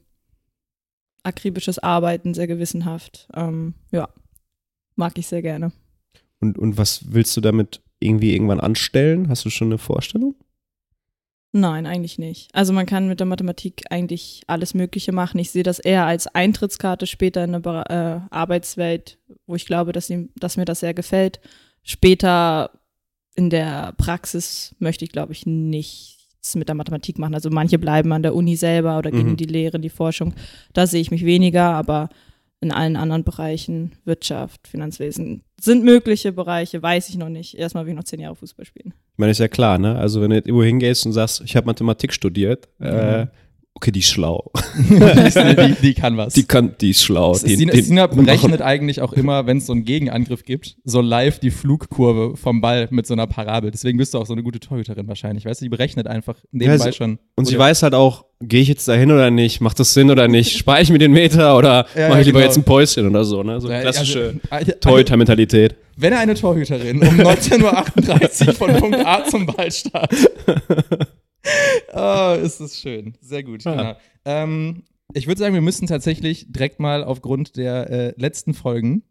akribisches 1.23 1.79
Arbeiten, 1.79 2.33
sehr 2.33 2.47
gewissenhaft. 2.47 3.27
Ähm, 3.33 3.73
ja, 3.91 4.09
mag 4.95 5.17
ich 5.17 5.27
sehr 5.27 5.41
gerne. 5.41 5.71
Und, 6.39 6.57
und 6.57 6.77
was 6.77 7.13
willst 7.13 7.35
du 7.37 7.41
damit 7.41 7.81
irgendwie 7.99 8.33
irgendwann 8.33 8.59
anstellen? 8.59 9.29
Hast 9.29 9.45
du 9.45 9.49
schon 9.49 9.69
eine 9.69 9.77
Vorstellung? 9.77 10.35
Nein, 11.53 11.85
eigentlich 11.85 12.19
nicht. 12.19 12.49
Also 12.53 12.73
man 12.73 12.85
kann 12.85 13.07
mit 13.07 13.21
der 13.21 13.27
Mathematik 13.27 13.83
eigentlich 13.89 14.41
alles 14.47 14.73
Mögliche 14.73 15.13
machen. 15.13 15.39
Ich 15.39 15.51
sehe 15.51 15.63
das 15.63 15.79
eher 15.79 16.05
als 16.05 16.27
Eintrittskarte 16.27 17.07
später 17.07 17.45
in 17.45 17.55
eine 17.55 17.85
äh, 17.89 18.33
Arbeitswelt, 18.35 19.19
wo 19.47 19.55
ich 19.55 19.65
glaube, 19.65 19.93
dass, 19.93 20.09
ihm, 20.09 20.29
dass 20.35 20.57
mir 20.57 20.65
das 20.65 20.81
sehr 20.81 20.93
gefällt. 20.93 21.39
Später 21.81 22.71
in 23.35 23.49
der 23.49 23.93
Praxis 23.97 24.75
möchte 24.79 25.05
ich, 25.05 25.11
glaube 25.13 25.31
ich, 25.31 25.45
nichts 25.45 26.55
mit 26.55 26.67
der 26.67 26.75
Mathematik 26.75 27.19
machen. 27.19 27.33
Also 27.35 27.49
manche 27.49 27.79
bleiben 27.79 28.11
an 28.11 28.23
der 28.23 28.35
Uni 28.35 28.57
selber 28.57 28.97
oder 28.97 29.11
gehen 29.11 29.23
Mhm. 29.23 29.29
in 29.31 29.37
die 29.37 29.45
Lehre, 29.45 29.77
in 29.77 29.81
die 29.81 29.89
Forschung. 29.89 30.33
Da 30.73 30.85
sehe 30.87 30.99
ich 31.01 31.09
mich 31.11 31.23
weniger, 31.23 31.71
aber 31.71 32.09
in 32.61 32.71
allen 32.71 32.95
anderen 32.95 33.23
Bereichen, 33.23 33.93
Wirtschaft, 34.05 34.67
Finanzwesen, 34.67 35.43
sind 35.59 35.83
mögliche 35.83 36.31
Bereiche, 36.31 36.81
weiß 36.81 37.09
ich 37.09 37.17
noch 37.17 37.29
nicht. 37.29 37.57
Erstmal 37.57 37.85
will 37.85 37.91
ich 37.91 37.97
noch 37.97 38.03
zehn 38.03 38.19
Jahre 38.19 38.35
Fußball 38.35 38.65
spielen. 38.65 38.93
Ich 39.13 39.19
meine, 39.19 39.31
ist 39.31 39.39
ja 39.39 39.47
klar, 39.47 39.77
ne? 39.77 39.97
Also, 39.97 40.21
wenn 40.21 40.29
du 40.29 40.37
irgendwo 40.37 40.63
hingehst 40.63 41.05
und 41.05 41.13
sagst, 41.13 41.41
ich 41.41 41.55
habe 41.55 41.67
Mathematik 41.67 42.13
studiert, 42.13 42.67
äh, 42.79 43.27
okay, 43.75 43.91
die 43.91 43.99
ist 43.99 44.09
schlau. 44.09 44.51
die, 44.89 45.75
die 45.81 45.93
kann 45.93 46.17
was. 46.17 46.33
Die 46.33 46.43
kann, 46.43 46.75
die 46.81 46.91
ist 46.91 47.03
schlau. 47.03 47.33
Die, 47.35 47.55
Sina, 47.55 47.73
die, 47.73 47.81
Sina 47.81 48.07
berechnet 48.07 48.61
eigentlich 48.61 49.01
auch 49.01 49.13
immer, 49.13 49.45
wenn 49.45 49.57
es 49.57 49.67
so 49.67 49.73
einen 49.73 49.85
Gegenangriff 49.85 50.43
gibt, 50.43 50.77
so 50.83 51.01
live 51.01 51.39
die 51.39 51.51
Flugkurve 51.51 52.35
vom 52.37 52.61
Ball 52.61 52.87
mit 52.91 53.05
so 53.05 53.13
einer 53.13 53.27
Parabel. 53.27 53.71
Deswegen 53.71 53.97
bist 53.97 54.13
du 54.13 54.17
auch 54.17 54.25
so 54.25 54.33
eine 54.33 54.43
gute 54.43 54.59
Torhüterin 54.59 55.07
wahrscheinlich. 55.07 55.45
Weißt 55.45 55.61
du, 55.61 55.65
die 55.65 55.69
berechnet 55.69 56.07
einfach 56.07 56.35
nebenbei 56.51 56.85
Ja, 56.85 56.91
sie- 56.91 56.97
schon. 56.97 57.19
und 57.35 57.45
sie 57.45 57.57
weiß 57.59 57.83
halt 57.83 57.93
auch, 57.93 58.25
gehe 58.41 58.61
ich 58.61 58.67
jetzt 58.67 58.87
da 58.87 58.93
hin 58.93 59.11
oder 59.11 59.29
nicht? 59.31 59.61
Macht 59.61 59.79
das 59.79 59.93
Sinn 59.93 60.09
oder 60.09 60.27
nicht? 60.27 60.57
Spare 60.57 60.81
ich 60.81 60.89
mir 60.89 60.97
den 60.99 61.11
Meter 61.11 61.57
oder 61.57 61.85
Ja, 61.95 62.09
mache 62.09 62.21
ich 62.21 62.25
lieber 62.27 62.39
genau. 62.39 62.49
jetzt 62.49 62.57
ein 62.57 62.63
Päuschen 62.63 63.07
oder 63.07 63.23
so, 63.23 63.43
ne? 63.43 63.59
So 63.61 63.69
Ja, 63.69 63.81
klassische 63.81 64.39
also, 64.49 64.71
Torhüter-Mentalität. 64.79 65.75
Wenn 65.97 66.13
eine 66.13 66.33
Torhüterin 66.33 67.01
um 67.01 67.07
19.38 67.19 68.47
Uhr 68.47 68.53
von 68.53 68.73
Punkt 68.75 69.05
A 69.05 69.23
zum 69.25 69.45
Ball 69.45 69.71
startet. 69.71 70.29
oh, 71.93 72.35
ist 72.41 72.59
das 72.59 72.79
schön. 72.79 73.13
Sehr 73.21 73.43
gut. 73.43 73.63
Ja. 73.63 73.71
Genau. 73.75 73.95
Ähm, 74.25 74.83
ich 75.13 75.27
würde 75.27 75.39
sagen, 75.39 75.53
wir 75.53 75.61
müssen 75.61 75.87
tatsächlich 75.87 76.51
direkt 76.51 76.79
mal 76.79 77.03
aufgrund 77.03 77.57
der 77.57 77.89
äh, 77.89 78.13
letzten 78.17 78.53
Folgen 78.53 79.03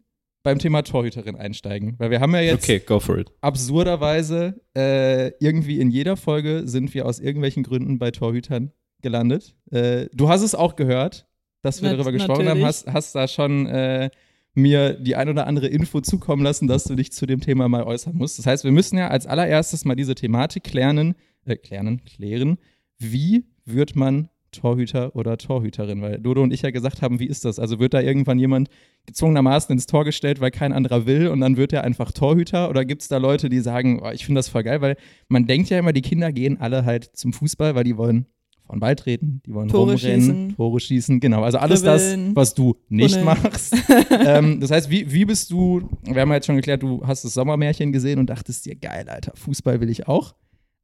beim 0.42 0.58
Thema 0.58 0.82
Torhüterin 0.82 1.36
einsteigen. 1.36 1.94
Weil 1.98 2.10
wir 2.10 2.20
haben 2.20 2.34
ja 2.34 2.40
jetzt 2.42 2.64
Okay, 2.64 2.80
go 2.80 3.00
for 3.00 3.18
it. 3.18 3.30
absurderweise 3.40 4.60
äh, 4.76 5.28
irgendwie 5.38 5.80
in 5.80 5.90
jeder 5.90 6.16
Folge 6.16 6.62
sind 6.66 6.92
wir 6.94 7.06
aus 7.06 7.18
irgendwelchen 7.20 7.62
Gründen 7.62 7.98
bei 7.98 8.10
Torhütern 8.10 8.72
gelandet. 9.02 9.54
Äh, 9.70 10.06
du 10.12 10.28
hast 10.28 10.42
es 10.42 10.54
auch 10.54 10.76
gehört, 10.76 11.26
dass 11.62 11.80
wir 11.82 11.88
Nat- 11.90 11.98
darüber 11.98 12.12
gesprochen 12.12 12.40
haben, 12.48 12.60
natürlich. 12.60 12.66
hast, 12.66 12.92
hast 12.92 13.14
da 13.14 13.26
schon 13.28 13.66
äh, 13.66 14.10
mir 14.54 14.94
die 14.94 15.16
ein 15.16 15.28
oder 15.28 15.46
andere 15.46 15.68
Info 15.68 16.00
zukommen 16.00 16.42
lassen, 16.44 16.68
dass 16.68 16.84
du 16.84 16.94
dich 16.94 17.10
zu 17.12 17.26
dem 17.26 17.40
Thema 17.40 17.68
mal 17.68 17.82
äußern 17.84 18.14
musst. 18.14 18.38
Das 18.38 18.46
heißt, 18.46 18.64
wir 18.64 18.70
müssen 18.72 18.98
ja 18.98 19.08
als 19.08 19.26
allererstes 19.26 19.84
mal 19.84 19.94
diese 19.96 20.14
Thematik 20.14 20.64
klären, 20.64 21.14
äh, 21.44 21.56
klären, 21.56 22.04
klären. 22.04 22.58
Wie 22.98 23.44
wird 23.64 23.96
man 23.96 24.28
Torhüter 24.52 25.14
oder 25.16 25.36
Torhüterin? 25.36 26.00
Weil 26.00 26.18
Dodo 26.18 26.42
und 26.42 26.52
ich 26.52 26.62
ja 26.62 26.70
gesagt 26.70 27.02
haben, 27.02 27.18
wie 27.18 27.26
ist 27.26 27.44
das? 27.44 27.58
Also 27.58 27.78
wird 27.78 27.94
da 27.94 28.00
irgendwann 28.00 28.38
jemand 28.38 28.68
gezwungenermaßen 29.06 29.72
ins 29.72 29.86
Tor 29.86 30.04
gestellt, 30.04 30.40
weil 30.40 30.50
kein 30.50 30.72
anderer 30.72 31.06
will 31.06 31.28
und 31.28 31.40
dann 31.40 31.56
wird 31.56 31.72
er 31.72 31.84
einfach 31.84 32.12
Torhüter? 32.12 32.70
Oder 32.70 32.84
gibt 32.84 33.02
es 33.02 33.08
da 33.08 33.18
Leute, 33.18 33.48
die 33.48 33.60
sagen, 33.60 34.00
oh, 34.02 34.10
ich 34.10 34.24
finde 34.24 34.38
das 34.38 34.48
voll 34.48 34.62
geil? 34.62 34.80
Weil 34.80 34.96
man 35.28 35.46
denkt 35.46 35.70
ja 35.70 35.78
immer, 35.78 35.92
die 35.92 36.02
Kinder 36.02 36.32
gehen 36.32 36.60
alle 36.60 36.84
halt 36.84 37.04
zum 37.16 37.32
Fußball, 37.32 37.74
weil 37.74 37.84
die 37.84 37.96
wollen 37.96 38.26
vor 38.64 38.76
den 38.76 38.80
Ball 38.80 38.96
treten, 38.96 39.42
die 39.44 39.52
wollen 39.52 39.68
Tore 39.68 39.92
rumrennen, 39.92 40.20
schießen. 40.20 40.56
Tore 40.56 40.80
schießen, 40.80 41.20
genau. 41.20 41.42
Also 41.42 41.58
alles 41.58 41.82
Dribbeln. 41.82 42.28
das, 42.28 42.36
was 42.36 42.54
du 42.54 42.76
nicht 42.88 43.18
Tunneln. 43.18 43.38
machst. 43.42 43.76
ähm, 44.26 44.60
das 44.60 44.70
heißt, 44.70 44.90
wie, 44.90 45.12
wie 45.12 45.26
bist 45.26 45.50
du, 45.50 45.82
wir 46.02 46.22
haben 46.22 46.30
ja 46.30 46.36
jetzt 46.36 46.46
schon 46.46 46.56
geklärt, 46.56 46.82
du 46.82 47.06
hast 47.06 47.24
das 47.24 47.34
Sommermärchen 47.34 47.92
gesehen 47.92 48.18
und 48.18 48.30
dachtest 48.30 48.64
dir, 48.64 48.74
geil, 48.74 49.06
Alter, 49.08 49.32
Fußball 49.34 49.80
will 49.80 49.90
ich 49.90 50.08
auch. 50.08 50.34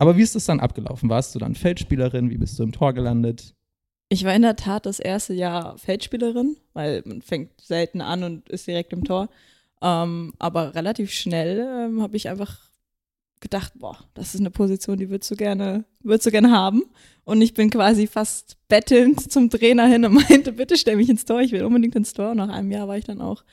Aber 0.00 0.16
wie 0.16 0.22
ist 0.22 0.34
das 0.34 0.46
dann 0.46 0.60
abgelaufen? 0.60 1.10
Warst 1.10 1.34
du 1.34 1.38
dann 1.38 1.54
Feldspielerin? 1.54 2.30
Wie 2.30 2.38
bist 2.38 2.58
du 2.58 2.62
im 2.62 2.72
Tor 2.72 2.94
gelandet? 2.94 3.54
Ich 4.08 4.24
war 4.24 4.34
in 4.34 4.40
der 4.40 4.56
Tat 4.56 4.86
das 4.86 4.98
erste 4.98 5.34
Jahr 5.34 5.76
Feldspielerin, 5.76 6.56
weil 6.72 7.02
man 7.04 7.20
fängt 7.20 7.60
selten 7.60 8.00
an 8.00 8.22
und 8.22 8.48
ist 8.48 8.66
direkt 8.66 8.94
im 8.94 9.04
Tor. 9.04 9.28
Ähm, 9.82 10.32
aber 10.38 10.74
relativ 10.74 11.10
schnell 11.10 11.68
ähm, 11.84 12.00
habe 12.00 12.16
ich 12.16 12.30
einfach 12.30 12.56
gedacht, 13.40 13.74
boah, 13.76 13.98
das 14.14 14.34
ist 14.34 14.40
eine 14.40 14.50
Position, 14.50 14.96
die 14.96 15.10
würdest 15.10 15.30
du 15.30 15.36
gerne, 15.36 15.84
würdest 16.02 16.26
du 16.26 16.30
gerne 16.30 16.50
haben. 16.50 16.82
Und 17.24 17.42
ich 17.42 17.52
bin 17.52 17.68
quasi 17.68 18.06
fast 18.06 18.56
bettelnd 18.68 19.30
zum 19.30 19.50
Trainer 19.50 19.86
hin 19.86 20.06
und 20.06 20.14
meinte, 20.14 20.52
bitte 20.52 20.78
stell 20.78 20.96
mich 20.96 21.10
ins 21.10 21.26
Tor, 21.26 21.42
ich 21.42 21.52
will 21.52 21.62
unbedingt 21.62 21.94
ins 21.94 22.14
Tor. 22.14 22.30
Und 22.30 22.38
nach 22.38 22.48
einem 22.48 22.70
Jahr 22.70 22.88
war 22.88 22.96
ich 22.96 23.04
dann 23.04 23.20
auch 23.20 23.44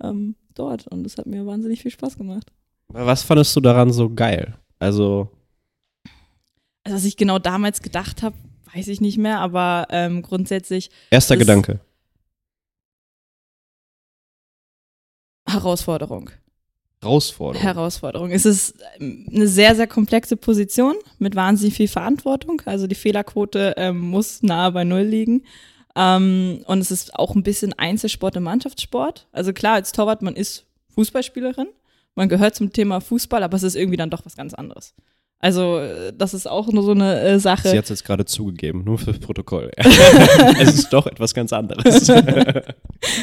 ähm, 0.00 0.36
dort 0.54 0.86
und 0.86 1.02
das 1.02 1.18
hat 1.18 1.26
mir 1.26 1.44
wahnsinnig 1.46 1.82
viel 1.82 1.90
Spaß 1.90 2.16
gemacht. 2.16 2.52
Was 2.86 3.24
fandest 3.24 3.56
du 3.56 3.60
daran 3.60 3.92
so 3.92 4.08
geil? 4.08 4.54
Also, 4.78 5.35
Also 6.86 6.98
was 6.98 7.04
ich 7.04 7.16
genau 7.16 7.40
damals 7.40 7.82
gedacht 7.82 8.22
habe, 8.22 8.36
weiß 8.72 8.86
ich 8.86 9.00
nicht 9.00 9.18
mehr, 9.18 9.40
aber 9.40 9.88
ähm, 9.90 10.22
grundsätzlich 10.22 10.88
erster 11.10 11.36
Gedanke. 11.36 11.80
Herausforderung. 15.48 16.30
Herausforderung. 17.02 17.60
Herausforderung. 17.60 18.30
Es 18.30 18.46
ist 18.46 18.76
ähm, 19.00 19.26
eine 19.34 19.48
sehr, 19.48 19.74
sehr 19.74 19.88
komplexe 19.88 20.36
Position 20.36 20.94
mit 21.18 21.34
wahnsinnig 21.34 21.74
viel 21.74 21.88
Verantwortung. 21.88 22.62
Also 22.66 22.86
die 22.86 22.94
Fehlerquote 22.94 23.74
ähm, 23.76 23.98
muss 23.98 24.44
nahe 24.44 24.70
bei 24.70 24.84
Null 24.84 25.02
liegen. 25.02 25.42
Ähm, 25.96 26.62
und 26.66 26.78
es 26.78 26.92
ist 26.92 27.16
auch 27.16 27.34
ein 27.34 27.42
bisschen 27.42 27.72
Einzelsport 27.72 28.36
im 28.36 28.44
Mannschaftssport. 28.44 29.26
Also 29.32 29.52
klar, 29.52 29.74
als 29.74 29.90
Torwart, 29.90 30.22
man 30.22 30.36
ist 30.36 30.66
Fußballspielerin. 30.94 31.66
Man 32.14 32.28
gehört 32.28 32.54
zum 32.54 32.72
Thema 32.72 33.00
Fußball, 33.00 33.42
aber 33.42 33.56
es 33.56 33.64
ist 33.64 33.74
irgendwie 33.74 33.96
dann 33.96 34.10
doch 34.10 34.24
was 34.24 34.36
ganz 34.36 34.54
anderes. 34.54 34.94
Also 35.38 35.78
äh, 35.78 36.12
das 36.16 36.32
ist 36.32 36.48
auch 36.48 36.68
nur 36.68 36.82
so 36.82 36.92
eine 36.92 37.20
äh, 37.20 37.38
Sache. 37.38 37.68
Sie 37.68 37.76
hat 37.76 37.84
es 37.84 37.90
jetzt 37.90 38.04
gerade 38.04 38.24
zugegeben, 38.24 38.84
nur 38.84 38.98
fürs 38.98 39.18
Protokoll. 39.18 39.70
es 39.76 40.74
ist 40.74 40.92
doch 40.92 41.06
etwas 41.06 41.34
ganz 41.34 41.52
anderes. 41.52 42.10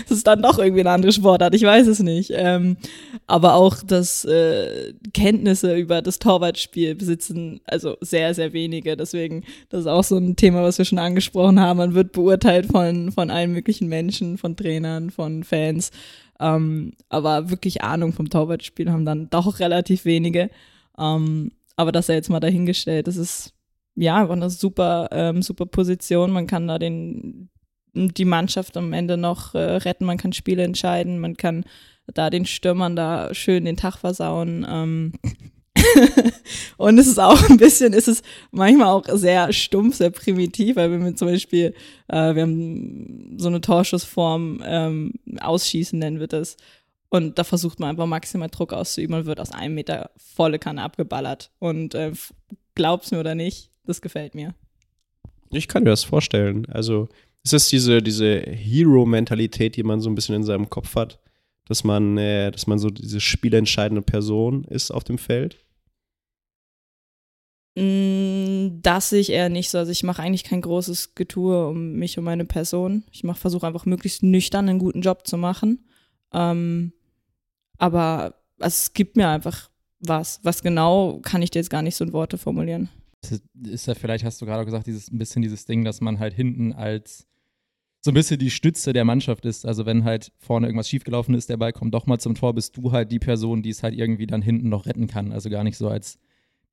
Es 0.05 0.12
ist 0.12 0.27
dann 0.27 0.41
doch 0.41 0.60
irgendwie 0.60 0.82
eine 0.82 0.91
andere 0.91 1.12
Sportart, 1.12 1.55
ich 1.55 1.63
weiß 1.63 1.88
es 1.88 2.00
nicht. 2.00 2.32
Ähm, 2.34 2.77
aber 3.27 3.55
auch 3.55 3.77
das 3.86 4.24
äh, 4.24 4.93
Kenntnisse 5.13 5.75
über 5.75 6.01
das 6.01 6.20
Torwartspiel 6.20 6.96
besitzen 6.96 7.60
also 7.65 7.98
sehr, 8.00 8.34
sehr 8.34 8.53
wenige. 8.53 8.96
Deswegen, 8.96 9.43
das 9.70 9.82
ist 9.82 9.88
auch 9.88 10.03
so 10.03 10.17
ein 10.17 10.36
Thema, 10.36 10.63
was 10.63 10.77
wir 10.77 10.86
schon 10.86 11.00
angesprochen 11.00 11.60
haben. 11.60 11.77
Man 11.77 11.96
wird 11.96 12.12
beurteilt 12.12 12.67
von, 12.67 13.12
von 13.12 13.32
allen 13.32 13.51
möglichen 13.51 13.89
Menschen, 13.89 14.38
von 14.38 14.55
Trainern, 14.55 15.10
von 15.10 15.43
Fans. 15.43 15.91
Ähm, 16.39 16.93
aber 17.10 17.50
wirklich 17.50 17.82
Ahnung 17.82 18.13
vom 18.13 18.29
Torwartspiel 18.29 18.91
haben 18.91 19.05
dann 19.05 19.29
doch 19.32 19.60
relativ 19.60 20.05
wenige. 20.05 20.50
Ähm, 20.98 21.51
aber 21.75 21.92
das 21.92 22.08
sei 22.08 22.15
jetzt 22.15 22.30
mal 22.30 22.39
dahingestellt. 22.39 23.08
Das 23.08 23.18
ist 23.18 23.53
ja 23.96 24.22
einfach 24.22 24.36
eine 24.36 24.50
super, 24.50 25.10
ähm, 25.12 25.42
super 25.42 25.65
Position. 25.65 26.32
Man 26.32 26.48
kann 26.48 26.68
da 26.68 26.80
den, 26.80 27.50
die 27.94 28.25
Mannschaft 28.25 28.77
am 28.77 28.94
Ende 28.94 29.18
noch 29.18 29.56
äh, 29.56 29.60
retten, 29.60 30.06
man 30.06 30.18
kann 30.18 30.34
Spiele 30.34 30.63
entscheiden, 30.63 31.20
man 31.20 31.38
kann 31.38 31.65
da 32.08 32.30
den 32.30 32.46
Stürmern 32.46 32.96
da 32.96 33.34
schön 33.34 33.65
den 33.65 33.77
Tag 33.77 33.98
versauen. 33.98 34.65
Ähm. 34.70 35.13
Und 36.77 36.98
es 36.98 37.08
ist 37.08 37.20
auch 37.20 37.50
ein 37.50 37.58
bisschen, 37.58 37.94
ist 37.94 38.08
es 38.08 38.24
manchmal 38.51 38.88
auch 38.88 39.03
sehr 39.13 39.51
stumpf, 39.53 39.98
sehr 39.98 40.12
primitiv, 40.12 40.75
weil 40.75 40.92
wenn 40.92 41.03
wir 41.03 41.15
zum 41.15 41.27
Beispiel, 41.27 41.74
äh, 42.08 42.36
wir 42.36 42.44
haben 42.44 43.36
so 43.38 43.48
eine 43.48 43.62
Torschussform, 43.62 44.62
ähm, 44.65 45.13
Ausschießen 45.39 45.98
nennen 45.98 46.20
wir 46.20 46.27
das. 46.27 46.58
Und 47.13 47.38
da 47.38 47.43
versucht 47.43 47.79
man 47.79 47.91
einfach 47.91 48.08
maximal 48.08 48.50
Druck 48.50 48.74
auszuüben 48.74 49.15
und 49.15 49.27
wird 49.27 49.39
aus 49.39 49.51
einem 49.51 49.75
Meter 49.75 50.10
volle 50.17 50.58
Kanne 50.58 50.82
abgeballert. 50.82 51.51
Und 51.60 51.93
äh, 51.93 52.12
glaub's 52.74 53.12
mir 53.12 53.20
oder 53.20 53.36
nicht, 53.36 53.70
das 53.86 54.01
gefällt 54.01 54.34
mir. 54.34 54.55
Ich 55.51 55.67
kann 55.67 55.84
mir 55.84 55.91
das 55.91 56.03
vorstellen. 56.03 56.65
Also, 56.72 57.10
es 57.43 57.53
ist 57.53 57.72
diese, 57.72 58.01
diese 58.01 58.39
Hero-Mentalität, 58.39 59.75
die 59.75 59.84
man 59.84 60.01
so 60.01 60.10
ein 60.10 60.15
bisschen 60.15 60.34
in 60.34 60.43
seinem 60.43 60.72
Kopf 60.72 60.96
hat, 60.96 61.20
dass 61.65 61.84
man, 61.84 62.17
äh, 62.17 62.50
dass 62.50 62.65
man 62.65 62.79
so 62.79 62.89
diese 62.89 63.20
spielentscheidende 63.22 64.01
Person 64.01 64.63
ist 64.63 64.89
auf 64.89 65.03
dem 65.03 65.20
Feld. 65.20 65.63
Mm, 67.77 68.82
Das 68.82 69.12
sehe 69.12 69.22
ich 69.22 69.29
eher 69.29 69.50
nicht 69.50 69.70
so. 69.70 69.77
Also 69.77 69.91
ich 69.91 70.01
mache 70.01 70.24
eigentlich 70.24 70.46
kein 70.46 70.62
großes 70.62 71.13
Getue 71.13 71.67
um 71.67 71.91
mich, 71.93 72.17
um 72.17 72.24
meine 72.24 72.46
Person. 72.46 73.03
Ich 73.12 73.22
versuche 73.36 73.67
einfach 73.67 73.86
möglichst 73.86 74.24
nüchtern 74.24 74.67
einen 74.67 74.79
guten 74.79 75.01
Job 75.01 75.27
zu 75.27 75.38
machen. 75.38 75.86
Ähm, 76.34 76.91
aber 77.84 78.36
es 78.60 78.94
gibt 78.94 79.18
mir 79.18 79.28
einfach 79.28 79.70
was. 80.00 80.40
Was 80.44 80.63
genau, 80.63 81.20
kann 81.22 81.42
ich 81.42 81.52
dir 81.52 81.60
jetzt 81.60 81.70
gar 81.70 81.82
nicht 81.82 81.98
so 81.98 82.06
in 82.06 82.13
Worte 82.13 82.38
formulieren. 82.38 82.88
Ist 83.62 83.88
ja 83.88 83.94
vielleicht, 83.94 84.24
hast 84.24 84.42
du 84.42 84.46
gerade 84.46 84.62
auch 84.62 84.66
gesagt, 84.66 84.88
dieses, 84.88 85.12
ein 85.12 85.18
bisschen 85.18 85.42
dieses 85.42 85.66
Ding, 85.66 85.84
dass 85.84 86.00
man 86.00 86.18
halt 86.18 86.34
hinten 86.34 86.72
als 86.72 87.28
so 88.00 88.12
ein 88.12 88.13
bisschen 88.13 88.40
die 88.40 88.52
Stütze 88.52 88.94
der 88.94 89.04
Mannschaft 89.04 89.46
ist. 89.46 89.66
Also 89.66 89.86
wenn 89.86 90.06
halt 90.06 90.32
vorne 90.38 90.68
irgendwas 90.68 90.88
schiefgelaufen 90.88 91.36
ist, 91.36 91.50
der 91.50 91.58
Ball 91.58 91.74
kommt 91.74 91.94
doch 91.94 92.06
mal 92.06 92.20
zum 92.20 92.36
Tor, 92.36 92.54
bist 92.54 92.78
du 92.78 92.94
halt 92.94 93.12
die 93.12 93.20
Person, 93.20 93.63
die 93.63 93.72
es 93.72 93.84
halt 93.84 93.96
irgendwie 93.96 94.28
dann 94.28 94.42
hinten 94.42 94.70
noch 94.70 94.86
retten 94.86 95.08
kann. 95.08 95.34
Also 95.34 95.50
gar 95.50 95.66
nicht 95.66 95.78
so 95.78 95.90
als 95.90 96.20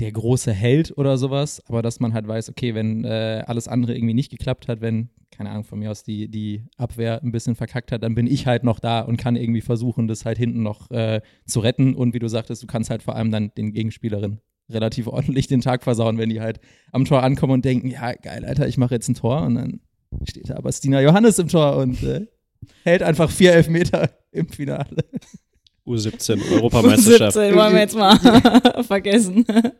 der 0.01 0.13
große 0.13 0.53
Held 0.53 0.97
oder 0.97 1.19
sowas, 1.19 1.63
aber 1.69 1.83
dass 1.83 2.01
man 2.01 2.15
halt 2.15 2.27
weiß, 2.27 2.49
okay, 2.49 2.75
wenn 2.75 3.05
äh, 3.05 3.45
alles 3.47 3.69
andere 3.69 3.95
irgendwie 3.95 4.15
nicht 4.15 4.31
geklappt 4.31 4.67
hat, 4.67 4.81
wenn, 4.81 5.11
keine 5.31 5.51
Ahnung, 5.51 5.65
von 5.65 5.79
mir 5.79 5.91
aus 5.91 6.03
die, 6.03 6.29
die 6.29 6.65
Abwehr 6.79 7.23
ein 7.23 7.33
bisschen 7.33 7.55
verkackt 7.55 7.93
hat, 7.93 8.03
dann 8.03 8.15
bin 8.15 8.27
ich 8.27 8.47
halt 8.47 8.65
noch 8.65 8.81
da 8.81 9.01
und 9.01 9.19
kann 9.19 9.37
irgendwie 9.37 9.61
versuchen, 9.61 10.09
das 10.09 10.25
halt 10.25 10.39
hinten 10.39 10.63
noch 10.63 10.91
äh, 10.91 11.21
zu 11.47 11.61
retten. 11.61 11.95
Und 11.95 12.15
wie 12.15 12.19
du 12.19 12.29
sagtest, 12.29 12.63
du 12.63 12.67
kannst 12.67 12.89
halt 12.89 13.03
vor 13.03 13.15
allem 13.15 13.31
dann 13.31 13.53
den 13.55 13.73
Gegenspielerinnen 13.73 14.41
relativ 14.71 15.07
ordentlich 15.09 15.47
den 15.49 15.61
Tag 15.61 15.83
versauen, 15.83 16.17
wenn 16.17 16.31
die 16.31 16.41
halt 16.41 16.61
am 16.93 17.05
Tor 17.05 17.23
ankommen 17.23 17.53
und 17.53 17.65
denken, 17.65 17.89
ja, 17.89 18.15
geil, 18.15 18.45
Alter, 18.45 18.67
ich 18.67 18.79
mache 18.79 18.95
jetzt 18.95 19.09
ein 19.09 19.15
Tor 19.15 19.43
und 19.43 19.57
dann 19.57 19.81
steht 20.25 20.49
da 20.49 20.57
aber 20.57 20.73
Stina 20.73 21.01
Johannes 21.03 21.39
im 21.39 21.49
Tor 21.49 21.77
und 21.77 22.03
äh, 22.03 22.27
hält 22.85 23.03
einfach 23.03 23.31
vier 23.31 23.53
Elfmeter 23.53 24.11
im 24.33 24.49
Finale. 24.49 25.05
U17 25.87 26.41
Europameisterschaft. 26.53 27.33
17 27.35 27.55
wollen 27.57 27.73
wir 27.73 27.81
jetzt 27.81 27.97
mal 27.97 28.17
vergessen. 28.85 29.45
Da 29.47 29.63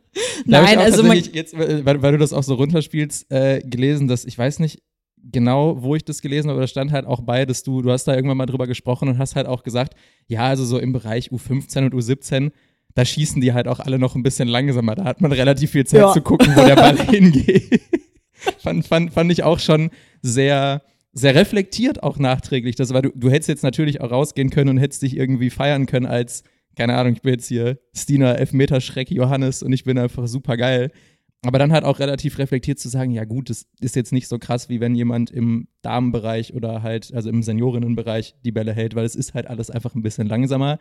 Nein, 0.47 0.65
ich 0.73 0.79
auch 0.79 0.83
also 0.83 1.03
man, 1.03 1.19
jetzt, 1.19 1.57
weil, 1.57 2.03
weil 2.03 2.13
du 2.13 2.19
das 2.19 2.33
auch 2.33 2.43
so 2.43 2.55
runterspielst, 2.55 3.31
äh, 3.31 3.61
gelesen, 3.65 4.09
dass 4.09 4.25
ich 4.25 4.37
weiß 4.37 4.59
nicht 4.61 4.83
genau, 5.23 5.83
wo 5.83 5.95
ich 5.95 6.05
das 6.05 6.23
gelesen 6.23 6.49
habe, 6.49 6.55
aber 6.57 6.63
da 6.63 6.67
stand 6.67 6.93
halt 6.93 7.07
auch 7.07 7.21
bei, 7.21 7.45
dass 7.45 7.63
du, 7.63 7.83
du 7.83 7.91
hast 7.91 8.05
da 8.05 8.15
irgendwann 8.15 8.39
mal 8.39 8.47
drüber 8.47 8.67
gesprochen 8.67 9.09
und 9.09 9.19
hast 9.19 9.37
halt 9.37 9.47
auch 9.47 9.63
gesagt, 9.63 9.95
ja, 10.27 10.45
also 10.47 10.65
so 10.65 10.79
im 10.79 10.93
Bereich 10.93 11.31
U15 11.31 11.85
und 11.85 11.95
U17, 11.95 12.53
da 12.95 13.05
schießen 13.05 13.41
die 13.41 13.53
halt 13.53 13.69
auch 13.69 13.81
alle 13.81 13.99
noch 13.99 14.15
ein 14.17 14.23
bisschen 14.23 14.49
langsamer. 14.49 14.95
Da 14.95 15.05
hat 15.05 15.21
man 15.21 15.31
relativ 15.33 15.71
viel 15.73 15.87
Zeit 15.87 16.01
Ja. 16.01 16.13
zu 16.13 16.23
gucken, 16.23 16.57
wo 16.57 16.65
der 16.65 16.75
Ball 16.77 16.97
hingeht. 16.99 17.83
fand, 18.59 18.87
fand, 18.87 19.13
fand 19.13 19.31
ich 19.31 19.43
auch 19.43 19.59
schon 19.59 19.91
sehr, 20.23 20.83
sehr 21.13 21.35
reflektiert 21.35 22.03
auch 22.03 22.19
nachträglich. 22.19 22.77
Das 22.77 22.93
war, 22.93 23.03
du, 23.03 23.11
du 23.15 23.31
hättest 23.31 23.49
jetzt 23.49 23.63
natürlich 23.63 24.01
auch 24.01 24.11
rausgehen 24.11 24.51
können 24.51 24.71
und 24.71 24.79
hättest 24.79 25.03
dich 25.03 25.17
irgendwie 25.17 25.51
feiern 25.51 25.87
können 25.87 26.07
als, 26.07 26.45
keine 26.77 26.97
Ahnung, 26.97 27.15
ich 27.15 27.23
bin 27.23 27.35
jetzt 27.35 27.49
hier 27.49 27.79
Stina 27.95 28.33
Elfmeter-Schreck 28.35 29.11
Johannes 29.11 29.63
und 29.63 29.73
ich 29.73 29.85
bin 29.85 29.99
einfach 29.99 30.27
super 30.29 30.57
geil. 30.57 30.91
Aber 31.43 31.59
dann 31.59 31.73
halt 31.73 31.85
auch 31.85 32.01
relativ 32.01 32.39
reflektiert 32.39 32.79
zu 32.79 32.91
sagen, 32.91 33.13
ja 33.13 33.25
gut, 33.25 33.49
das 33.49 33.67
ist 33.81 33.97
jetzt 33.97 34.13
nicht 34.13 34.29
so 34.29 34.39
krass, 34.39 34.69
wie 34.69 34.81
wenn 34.81 34.95
jemand 34.95 35.31
im 35.31 35.69
Damenbereich 35.81 36.53
oder 36.53 36.83
halt, 36.83 37.15
also 37.15 37.31
im 37.31 37.43
Seniorinnenbereich 37.43 38.35
die 38.45 38.53
Bälle 38.53 38.75
hält, 38.75 38.95
weil 38.95 39.07
es 39.07 39.17
ist 39.17 39.33
halt 39.33 39.47
alles 39.47 39.71
einfach 39.71 39.95
ein 39.95 40.03
bisschen 40.03 40.27
langsamer. 40.27 40.79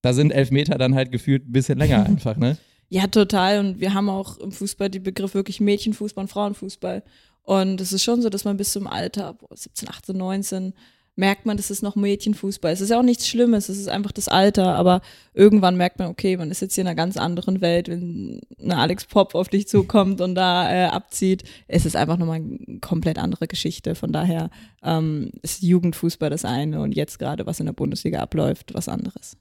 Da 0.00 0.14
sind 0.14 0.30
Elfmeter 0.30 0.78
dann 0.78 0.94
halt 0.94 1.12
gefühlt 1.12 1.48
ein 1.48 1.52
bisschen 1.52 1.78
länger 1.78 2.06
einfach, 2.06 2.36
ne? 2.36 2.56
Ja, 2.92 3.06
total. 3.06 3.60
Und 3.60 3.80
wir 3.80 3.94
haben 3.94 4.08
auch 4.08 4.36
im 4.38 4.50
Fußball 4.50 4.90
die 4.90 4.98
Begriff 4.98 5.34
wirklich 5.34 5.60
Mädchenfußball 5.60 6.24
und 6.24 6.28
Frauenfußball. 6.28 7.04
Und 7.42 7.80
es 7.80 7.92
ist 7.92 8.04
schon 8.04 8.22
so, 8.22 8.28
dass 8.28 8.44
man 8.44 8.56
bis 8.56 8.72
zum 8.72 8.86
Alter, 8.86 9.34
boah, 9.34 9.56
17, 9.56 9.88
18, 9.88 10.16
19, 10.16 10.74
merkt 11.16 11.46
man, 11.46 11.56
das 11.56 11.70
ist 11.70 11.82
noch 11.82 11.96
Mädchenfußball. 11.96 12.72
Es 12.72 12.80
ist 12.80 12.90
ja 12.90 12.98
auch 12.98 13.04
nichts 13.04 13.28
Schlimmes, 13.28 13.68
es 13.68 13.78
ist 13.78 13.88
einfach 13.88 14.12
das 14.12 14.28
Alter. 14.28 14.74
Aber 14.74 15.02
irgendwann 15.34 15.76
merkt 15.76 15.98
man, 15.98 16.08
okay, 16.08 16.36
man 16.36 16.50
ist 16.50 16.62
jetzt 16.62 16.74
hier 16.74 16.82
in 16.82 16.88
einer 16.88 16.96
ganz 16.96 17.16
anderen 17.16 17.60
Welt, 17.60 17.88
wenn 17.88 18.40
eine 18.60 18.78
Alex 18.78 19.04
Pop 19.04 19.34
auf 19.34 19.48
dich 19.48 19.68
zukommt 19.68 20.20
und 20.20 20.34
da 20.34 20.72
äh, 20.72 20.86
abzieht. 20.86 21.44
Es 21.68 21.86
ist 21.86 21.96
einfach 21.96 22.16
nochmal 22.16 22.36
eine 22.36 22.80
komplett 22.80 23.18
andere 23.18 23.46
Geschichte. 23.46 23.94
Von 23.94 24.12
daher 24.12 24.50
ähm, 24.82 25.30
ist 25.42 25.62
Jugendfußball 25.62 26.30
das 26.30 26.44
eine 26.44 26.80
und 26.80 26.92
jetzt 26.92 27.18
gerade, 27.18 27.46
was 27.46 27.60
in 27.60 27.66
der 27.66 27.74
Bundesliga 27.74 28.20
abläuft, 28.20 28.74
was 28.74 28.88
anderes. 28.88 29.36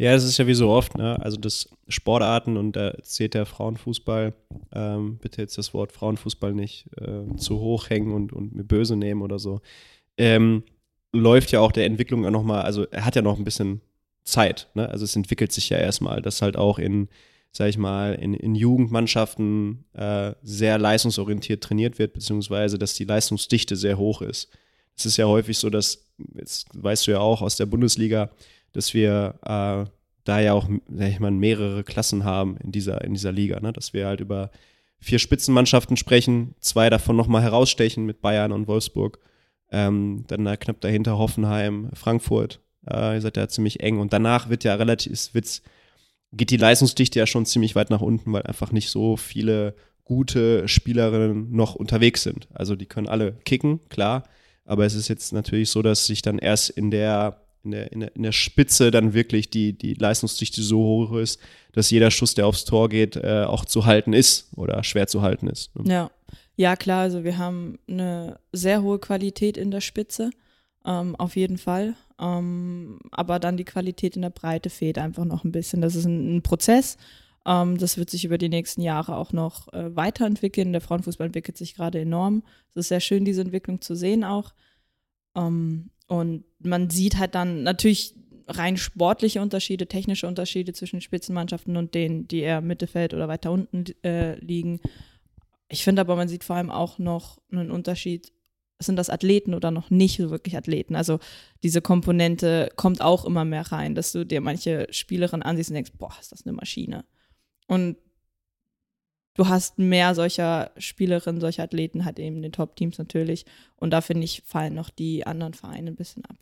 Ja, 0.00 0.14
es 0.14 0.24
ist 0.24 0.38
ja 0.38 0.46
wie 0.46 0.54
so 0.54 0.70
oft, 0.70 0.96
ne? 0.96 1.20
Also 1.20 1.36
das 1.36 1.68
Sportarten 1.86 2.56
und 2.56 2.74
da 2.74 2.94
zählt 3.02 3.34
der 3.34 3.44
Frauenfußball, 3.44 4.32
ähm, 4.72 5.18
bitte 5.18 5.42
jetzt 5.42 5.58
das 5.58 5.74
Wort 5.74 5.92
Frauenfußball 5.92 6.54
nicht 6.54 6.86
äh, 6.98 7.36
zu 7.36 7.60
hoch 7.60 7.90
hängen 7.90 8.14
und, 8.14 8.32
und 8.32 8.54
mir 8.54 8.64
böse 8.64 8.96
nehmen 8.96 9.20
oder 9.20 9.38
so. 9.38 9.60
Ähm, 10.16 10.62
läuft 11.12 11.52
ja 11.52 11.60
auch 11.60 11.70
der 11.70 11.84
Entwicklung 11.84 12.24
ja 12.24 12.30
nochmal, 12.30 12.62
also 12.62 12.86
er 12.86 13.04
hat 13.04 13.14
ja 13.14 13.20
noch 13.20 13.36
ein 13.36 13.44
bisschen 13.44 13.82
Zeit, 14.24 14.70
ne? 14.72 14.88
Also 14.88 15.04
es 15.04 15.14
entwickelt 15.16 15.52
sich 15.52 15.68
ja 15.68 15.76
erstmal, 15.76 16.22
dass 16.22 16.40
halt 16.40 16.56
auch 16.56 16.78
in, 16.78 17.10
sag 17.52 17.68
ich 17.68 17.76
mal, 17.76 18.14
in, 18.14 18.32
in 18.32 18.54
Jugendmannschaften 18.54 19.84
äh, 19.92 20.32
sehr 20.42 20.78
leistungsorientiert 20.78 21.62
trainiert 21.62 21.98
wird, 21.98 22.14
beziehungsweise 22.14 22.78
dass 22.78 22.94
die 22.94 23.04
Leistungsdichte 23.04 23.76
sehr 23.76 23.98
hoch 23.98 24.22
ist. 24.22 24.48
Es 24.96 25.04
ist 25.04 25.18
ja 25.18 25.26
häufig 25.26 25.58
so, 25.58 25.68
dass, 25.68 26.06
jetzt 26.34 26.68
weißt 26.72 27.06
du 27.06 27.10
ja 27.10 27.20
auch 27.20 27.42
aus 27.42 27.56
der 27.56 27.66
Bundesliga, 27.66 28.30
dass 28.72 28.94
wir 28.94 29.34
äh, 29.42 29.90
da 30.24 30.40
ja 30.40 30.52
auch, 30.52 30.68
sag 30.88 31.08
ich 31.08 31.20
mal, 31.20 31.30
mehrere 31.30 31.84
Klassen 31.84 32.24
haben 32.24 32.56
in 32.58 32.72
dieser, 32.72 33.02
in 33.02 33.14
dieser 33.14 33.32
Liga, 33.32 33.60
ne? 33.60 33.72
dass 33.72 33.92
wir 33.92 34.06
halt 34.06 34.20
über 34.20 34.50
vier 34.98 35.18
Spitzenmannschaften 35.18 35.96
sprechen, 35.96 36.54
zwei 36.60 36.90
davon 36.90 37.16
nochmal 37.16 37.42
herausstechen 37.42 38.04
mit 38.04 38.20
Bayern 38.20 38.52
und 38.52 38.68
Wolfsburg, 38.68 39.18
ähm, 39.72 40.24
dann 40.28 40.44
da 40.44 40.56
knapp 40.56 40.80
dahinter 40.80 41.16
Hoffenheim, 41.18 41.90
Frankfurt, 41.94 42.60
äh, 42.88 43.14
ihr 43.14 43.20
seid 43.20 43.36
ja 43.36 43.48
ziemlich 43.48 43.80
eng 43.80 43.98
und 43.98 44.12
danach 44.12 44.48
wird 44.48 44.64
ja 44.64 44.74
relativ, 44.74 45.12
es 45.12 45.34
wird's, 45.34 45.62
geht 46.32 46.50
die 46.50 46.56
Leistungsdichte 46.56 47.18
ja 47.18 47.26
schon 47.26 47.46
ziemlich 47.46 47.74
weit 47.74 47.90
nach 47.90 48.00
unten, 48.02 48.32
weil 48.32 48.42
einfach 48.42 48.72
nicht 48.72 48.90
so 48.90 49.16
viele 49.16 49.74
gute 50.04 50.68
Spielerinnen 50.68 51.52
noch 51.52 51.74
unterwegs 51.74 52.22
sind. 52.22 52.48
Also 52.52 52.76
die 52.76 52.86
können 52.86 53.08
alle 53.08 53.32
kicken, 53.44 53.80
klar, 53.88 54.24
aber 54.64 54.84
es 54.84 54.94
ist 54.94 55.08
jetzt 55.08 55.32
natürlich 55.32 55.70
so, 55.70 55.82
dass 55.82 56.06
sich 56.06 56.22
dann 56.22 56.38
erst 56.38 56.70
in 56.70 56.90
der 56.90 57.39
in 57.64 57.72
der, 57.72 57.92
in 57.92 58.00
der, 58.00 58.16
in 58.16 58.22
der 58.22 58.32
Spitze 58.32 58.90
dann 58.90 59.12
wirklich 59.12 59.50
die, 59.50 59.72
die 59.72 59.94
Leistungsdichte 59.94 60.62
so 60.62 60.78
hoch 60.78 61.12
ist, 61.12 61.40
dass 61.72 61.90
jeder 61.90 62.10
Schuss, 62.10 62.34
der 62.34 62.46
aufs 62.46 62.64
Tor 62.64 62.88
geht, 62.88 63.16
äh, 63.16 63.44
auch 63.46 63.64
zu 63.64 63.86
halten 63.86 64.12
ist 64.12 64.48
oder 64.56 64.82
schwer 64.82 65.06
zu 65.06 65.22
halten 65.22 65.46
ist. 65.46 65.74
ne? 65.76 65.92
Ja. 65.92 66.10
ja, 66.56 66.76
klar, 66.76 67.02
also 67.02 67.24
wir 67.24 67.38
haben 67.38 67.78
eine 67.88 68.38
sehr 68.52 68.82
hohe 68.82 68.98
Qualität 68.98 69.56
in 69.56 69.70
der 69.70 69.80
Spitze, 69.80 70.30
ähm, 70.84 71.16
auf 71.16 71.36
jeden 71.36 71.58
Fall. 71.58 71.94
Ähm, 72.18 72.98
aber 73.10 73.38
dann 73.38 73.56
die 73.56 73.64
Qualität 73.64 74.16
in 74.16 74.22
der 74.22 74.30
Breite 74.30 74.70
fehlt 74.70 74.98
einfach 74.98 75.24
noch 75.24 75.44
ein 75.44 75.52
bisschen. 75.52 75.80
Das 75.80 75.94
ist 75.94 76.06
ein, 76.06 76.36
ein 76.36 76.42
Prozess. 76.42 76.96
Ähm, 77.46 77.78
das 77.78 77.96
wird 77.96 78.10
sich 78.10 78.24
über 78.24 78.38
die 78.38 78.48
nächsten 78.48 78.82
Jahre 78.82 79.16
auch 79.16 79.32
noch 79.32 79.72
äh, 79.72 79.94
weiterentwickeln. 79.94 80.72
Der 80.72 80.80
Frauenfußball 80.80 81.26
entwickelt 81.26 81.56
sich 81.56 81.74
gerade 81.74 82.00
enorm. 82.00 82.42
Es 82.74 82.82
ist 82.82 82.88
sehr 82.88 83.00
schön, 83.00 83.24
diese 83.24 83.40
Entwicklung 83.40 83.80
zu 83.80 83.94
sehen 83.94 84.24
auch. 84.24 84.52
Ähm, 85.34 85.90
und 86.10 86.42
man 86.58 86.90
sieht 86.90 87.18
halt 87.18 87.36
dann 87.36 87.62
natürlich 87.62 88.16
rein 88.48 88.76
sportliche 88.76 89.40
Unterschiede, 89.40 89.86
technische 89.86 90.26
Unterschiede 90.26 90.72
zwischen 90.72 91.00
Spitzenmannschaften 91.00 91.76
und 91.76 91.94
denen, 91.94 92.26
die 92.26 92.40
eher 92.40 92.60
Mittelfeld 92.60 93.14
oder 93.14 93.28
weiter 93.28 93.52
unten 93.52 93.84
äh, 94.02 94.34
liegen. 94.40 94.80
Ich 95.68 95.84
finde 95.84 96.00
aber, 96.00 96.16
man 96.16 96.26
sieht 96.26 96.42
vor 96.42 96.56
allem 96.56 96.72
auch 96.72 96.98
noch 96.98 97.38
einen 97.52 97.70
Unterschied, 97.70 98.32
sind 98.80 98.96
das 98.96 99.08
Athleten 99.08 99.54
oder 99.54 99.70
noch 99.70 99.90
nicht 99.90 100.16
so 100.16 100.30
wirklich 100.30 100.56
Athleten? 100.56 100.96
Also 100.96 101.20
diese 101.62 101.80
Komponente 101.80 102.70
kommt 102.74 103.02
auch 103.02 103.24
immer 103.24 103.44
mehr 103.44 103.70
rein, 103.70 103.94
dass 103.94 104.10
du 104.10 104.26
dir 104.26 104.40
manche 104.40 104.88
Spielerinnen 104.90 105.44
ansiehst 105.44 105.70
und 105.70 105.74
denkst, 105.74 105.92
boah, 105.96 106.12
ist 106.20 106.32
das 106.32 106.44
eine 106.44 106.54
Maschine. 106.54 107.04
Und 107.68 107.98
du 109.40 109.48
hast 109.48 109.78
mehr 109.78 110.14
solcher 110.14 110.70
Spielerinnen, 110.76 111.40
solcher 111.40 111.62
Athleten 111.62 112.04
halt 112.04 112.18
eben 112.18 112.36
in 112.36 112.42
den 112.42 112.52
Top-Teams 112.52 112.98
natürlich. 112.98 113.46
Und 113.76 113.90
da 113.90 114.02
finde 114.02 114.24
ich, 114.24 114.42
fallen 114.44 114.74
noch 114.74 114.90
die 114.90 115.26
anderen 115.26 115.54
Vereine 115.54 115.90
ein 115.90 115.96
bisschen 115.96 116.26
ab. 116.26 116.36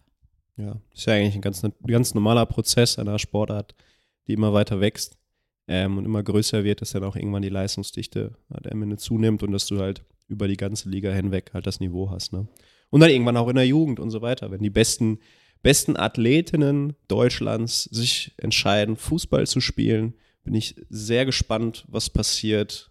Ja, 0.56 0.80
ist 0.92 1.06
ja 1.06 1.14
eigentlich 1.14 1.36
ein 1.36 1.40
ganz, 1.40 1.62
ganz 1.86 2.14
normaler 2.14 2.44
Prozess 2.46 2.98
einer 2.98 3.20
Sportart, 3.20 3.76
die 4.26 4.32
immer 4.32 4.52
weiter 4.52 4.80
wächst 4.80 5.16
ähm, 5.68 5.96
und 5.96 6.06
immer 6.06 6.24
größer 6.24 6.64
wird, 6.64 6.80
dass 6.80 6.90
dann 6.90 7.04
auch 7.04 7.14
irgendwann 7.14 7.42
die 7.42 7.50
Leistungsdichte 7.50 8.36
halt 8.52 8.68
am 8.68 8.82
Ende 8.82 8.96
zunimmt 8.96 9.44
und 9.44 9.52
dass 9.52 9.68
du 9.68 9.78
halt 9.78 10.02
über 10.26 10.48
die 10.48 10.56
ganze 10.56 10.88
Liga 10.88 11.12
hinweg 11.12 11.52
halt 11.54 11.68
das 11.68 11.78
Niveau 11.78 12.10
hast. 12.10 12.32
Ne? 12.32 12.48
Und 12.90 12.98
dann 13.00 13.10
irgendwann 13.10 13.36
auch 13.36 13.48
in 13.48 13.54
der 13.54 13.66
Jugend 13.66 14.00
und 14.00 14.10
so 14.10 14.22
weiter. 14.22 14.50
Wenn 14.50 14.62
die 14.62 14.70
besten, 14.70 15.20
besten 15.62 15.96
Athletinnen 15.96 16.96
Deutschlands 17.06 17.84
sich 17.84 18.34
entscheiden, 18.38 18.96
Fußball 18.96 19.46
zu 19.46 19.60
spielen, 19.60 20.14
bin 20.42 20.54
ich 20.54 20.74
sehr 20.88 21.26
gespannt, 21.26 21.84
was 21.88 22.10
passiert 22.10 22.87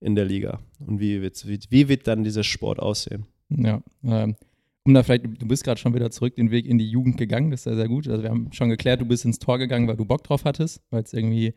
in 0.00 0.14
der 0.14 0.24
Liga 0.24 0.60
und 0.78 1.00
wie 1.00 1.20
wird, 1.20 1.46
wie, 1.46 1.60
wie 1.68 1.88
wird 1.88 2.06
dann 2.06 2.24
dieser 2.24 2.44
Sport 2.44 2.80
aussehen. 2.80 3.26
Ja. 3.50 3.82
Ähm, 4.04 4.36
um 4.84 4.94
da 4.94 5.02
vielleicht, 5.02 5.24
du 5.24 5.46
bist 5.46 5.64
gerade 5.64 5.78
schon 5.78 5.94
wieder 5.94 6.10
zurück 6.10 6.36
den 6.36 6.50
Weg 6.50 6.66
in 6.66 6.78
die 6.78 6.88
Jugend 6.88 7.18
gegangen, 7.18 7.50
das 7.50 7.60
ist 7.60 7.66
ja 7.66 7.74
sehr 7.74 7.88
gut. 7.88 8.08
Also 8.08 8.22
wir 8.22 8.30
haben 8.30 8.52
schon 8.52 8.70
geklärt, 8.70 9.00
du 9.00 9.04
bist 9.04 9.24
ins 9.24 9.38
Tor 9.38 9.58
gegangen, 9.58 9.86
weil 9.88 9.96
du 9.96 10.04
Bock 10.04 10.24
drauf 10.24 10.44
hattest, 10.44 10.82
weil 10.90 11.02
es 11.02 11.12
irgendwie 11.12 11.54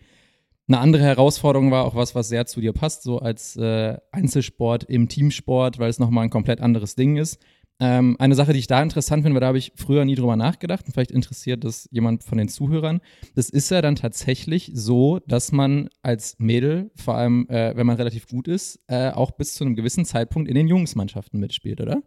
eine 0.68 0.80
andere 0.80 1.04
Herausforderung 1.04 1.72
war, 1.72 1.86
auch 1.86 1.96
was, 1.96 2.16
was 2.16 2.30
sehr 2.30 2.46
zu 2.46 2.62
dir 2.62 2.74
passt, 2.74 3.04
so 3.04 3.20
als 3.20 3.56
äh, 3.58 3.98
Einzelsport 4.12 4.86
im 4.86 5.10
Teamsport, 5.10 5.80
weil 5.80 5.90
es 5.90 6.00
nochmal 6.00 6.26
ein 6.26 6.30
komplett 6.30 6.62
anderes 6.62 6.96
Ding 6.96 7.18
ist. 7.18 7.42
Ähm, 7.80 8.16
eine 8.20 8.36
Sache, 8.36 8.54
die 8.54 8.60
ich 8.60 8.68
da 8.68 8.82
interessant 8.82 9.24
finde, 9.24 9.36
weil 9.36 9.42
da 9.42 9.48
habe 9.48 9.58
ich 9.58 9.74
früher 9.76 10.06
nie 10.06 10.16
drüber 10.16 10.36
nachgedacht 10.36 10.86
und 10.86 10.94
vielleicht 10.94 11.12
interessiert 11.12 11.64
das 11.64 11.90
jemand 11.92 12.24
von 12.24 12.38
den 12.38 12.48
Zuhörern. 12.48 13.02
Das 13.36 13.50
ist 13.50 13.72
ja 13.72 13.82
dann 13.82 13.96
tatsächlich 13.96 14.72
so, 14.74 15.20
dass 15.28 15.52
man 15.52 15.90
als 16.02 16.36
Mädel, 16.38 16.92
vor 16.96 17.16
allem 17.16 17.48
äh, 17.50 17.76
wenn 17.76 17.88
man 17.88 17.98
relativ 17.98 18.28
gut 18.28 18.48
ist, 18.48 18.80
äh, 18.88 19.10
auch 19.10 19.32
bis 19.32 19.56
zu 19.56 19.64
einem 19.64 19.76
gewissen 19.76 20.06
Zeitpunkt 20.06 20.48
in 20.48 20.56
den 20.56 20.68
Jungsmannschaften 20.68 21.40
mitspielt, 21.40 21.82
oder? 21.82 22.04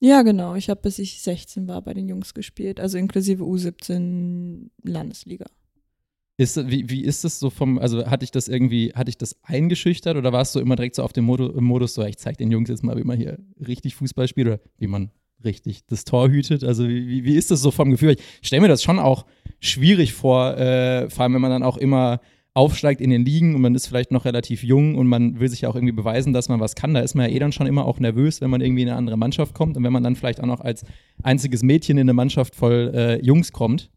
Ja, 0.00 0.22
genau. 0.22 0.54
Ich 0.54 0.68
habe 0.68 0.82
bis 0.82 0.98
ich 0.98 1.22
16 1.22 1.66
war 1.68 1.80
bei 1.80 1.94
den 1.94 2.08
Jungs 2.08 2.34
gespielt, 2.34 2.80
also 2.80 2.98
inklusive 2.98 3.44
U17 3.44 4.70
Landesliga. 4.82 5.46
Ist, 6.36 6.68
wie, 6.68 6.90
wie 6.90 7.04
ist 7.04 7.22
das 7.22 7.38
so 7.38 7.48
vom, 7.48 7.78
also 7.78 8.06
hatte 8.06 8.24
ich 8.24 8.32
das 8.32 8.48
irgendwie, 8.48 8.92
hatte 8.92 9.08
ich 9.08 9.16
das 9.16 9.36
eingeschüchtert 9.44 10.16
oder 10.16 10.32
warst 10.32 10.54
du 10.54 10.60
immer 10.60 10.74
direkt 10.74 10.96
so 10.96 11.04
auf 11.04 11.12
dem 11.12 11.24
Modu, 11.24 11.46
im 11.46 11.62
Modus, 11.62 11.94
so 11.94 12.02
ich 12.02 12.18
zeig 12.18 12.38
den 12.38 12.50
Jungs 12.50 12.68
jetzt 12.68 12.82
mal, 12.82 12.96
wie 12.96 13.04
man 13.04 13.16
hier 13.16 13.38
richtig 13.64 13.94
Fußball 13.94 14.26
spielt 14.26 14.48
oder 14.48 14.60
wie 14.78 14.88
man 14.88 15.12
richtig 15.44 15.86
das 15.86 16.04
Tor 16.04 16.28
hütet? 16.28 16.64
Also 16.64 16.88
wie, 16.88 17.06
wie, 17.06 17.24
wie 17.24 17.36
ist 17.36 17.52
das 17.52 17.62
so 17.62 17.70
vom 17.70 17.90
Gefühl? 17.90 18.16
Ich 18.42 18.48
stelle 18.48 18.62
mir 18.62 18.68
das 18.68 18.82
schon 18.82 18.98
auch 18.98 19.26
schwierig 19.60 20.12
vor, 20.12 20.56
äh, 20.56 21.08
vor 21.08 21.22
allem 21.22 21.34
wenn 21.34 21.40
man 21.40 21.52
dann 21.52 21.62
auch 21.62 21.76
immer 21.76 22.20
aufsteigt 22.54 23.00
in 23.00 23.10
den 23.10 23.24
Ligen 23.24 23.54
und 23.54 23.60
man 23.60 23.74
ist 23.74 23.88
vielleicht 23.88 24.12
noch 24.12 24.24
relativ 24.24 24.62
jung 24.62 24.96
und 24.96 25.08
man 25.08 25.40
will 25.40 25.48
sich 25.48 25.62
ja 25.62 25.68
auch 25.68 25.74
irgendwie 25.74 25.92
beweisen, 25.92 26.32
dass 26.32 26.48
man 26.48 26.60
was 26.60 26.76
kann, 26.76 26.94
da 26.94 27.00
ist 27.00 27.14
man 27.14 27.28
ja 27.28 27.34
eh 27.34 27.38
dann 27.40 27.50
schon 27.50 27.66
immer 27.66 27.84
auch 27.84 27.98
nervös, 27.98 28.40
wenn 28.40 28.50
man 28.50 28.60
irgendwie 28.60 28.82
in 28.82 28.88
eine 28.88 28.96
andere 28.96 29.16
Mannschaft 29.16 29.54
kommt 29.54 29.76
und 29.76 29.82
wenn 29.82 29.92
man 29.92 30.04
dann 30.04 30.14
vielleicht 30.14 30.40
auch 30.40 30.46
noch 30.46 30.60
als 30.60 30.84
einziges 31.22 31.64
Mädchen 31.64 31.98
in 31.98 32.02
eine 32.02 32.14
Mannschaft 32.14 32.54
voll 32.54 32.92
äh, 32.94 33.24
Jungs 33.24 33.50
kommt, 33.50 33.90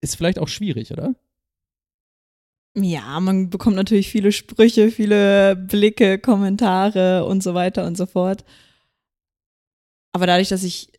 ist 0.00 0.16
vielleicht 0.16 0.38
auch 0.38 0.48
schwierig, 0.48 0.90
oder? 0.90 1.14
Ja, 2.78 3.18
man 3.20 3.48
bekommt 3.48 3.76
natürlich 3.76 4.10
viele 4.10 4.32
Sprüche, 4.32 4.90
viele 4.90 5.56
Blicke, 5.56 6.18
Kommentare 6.18 7.24
und 7.24 7.42
so 7.42 7.54
weiter 7.54 7.86
und 7.86 7.96
so 7.96 8.04
fort. 8.04 8.44
Aber 10.12 10.26
dadurch, 10.26 10.50
dass 10.50 10.62
ich 10.62 10.92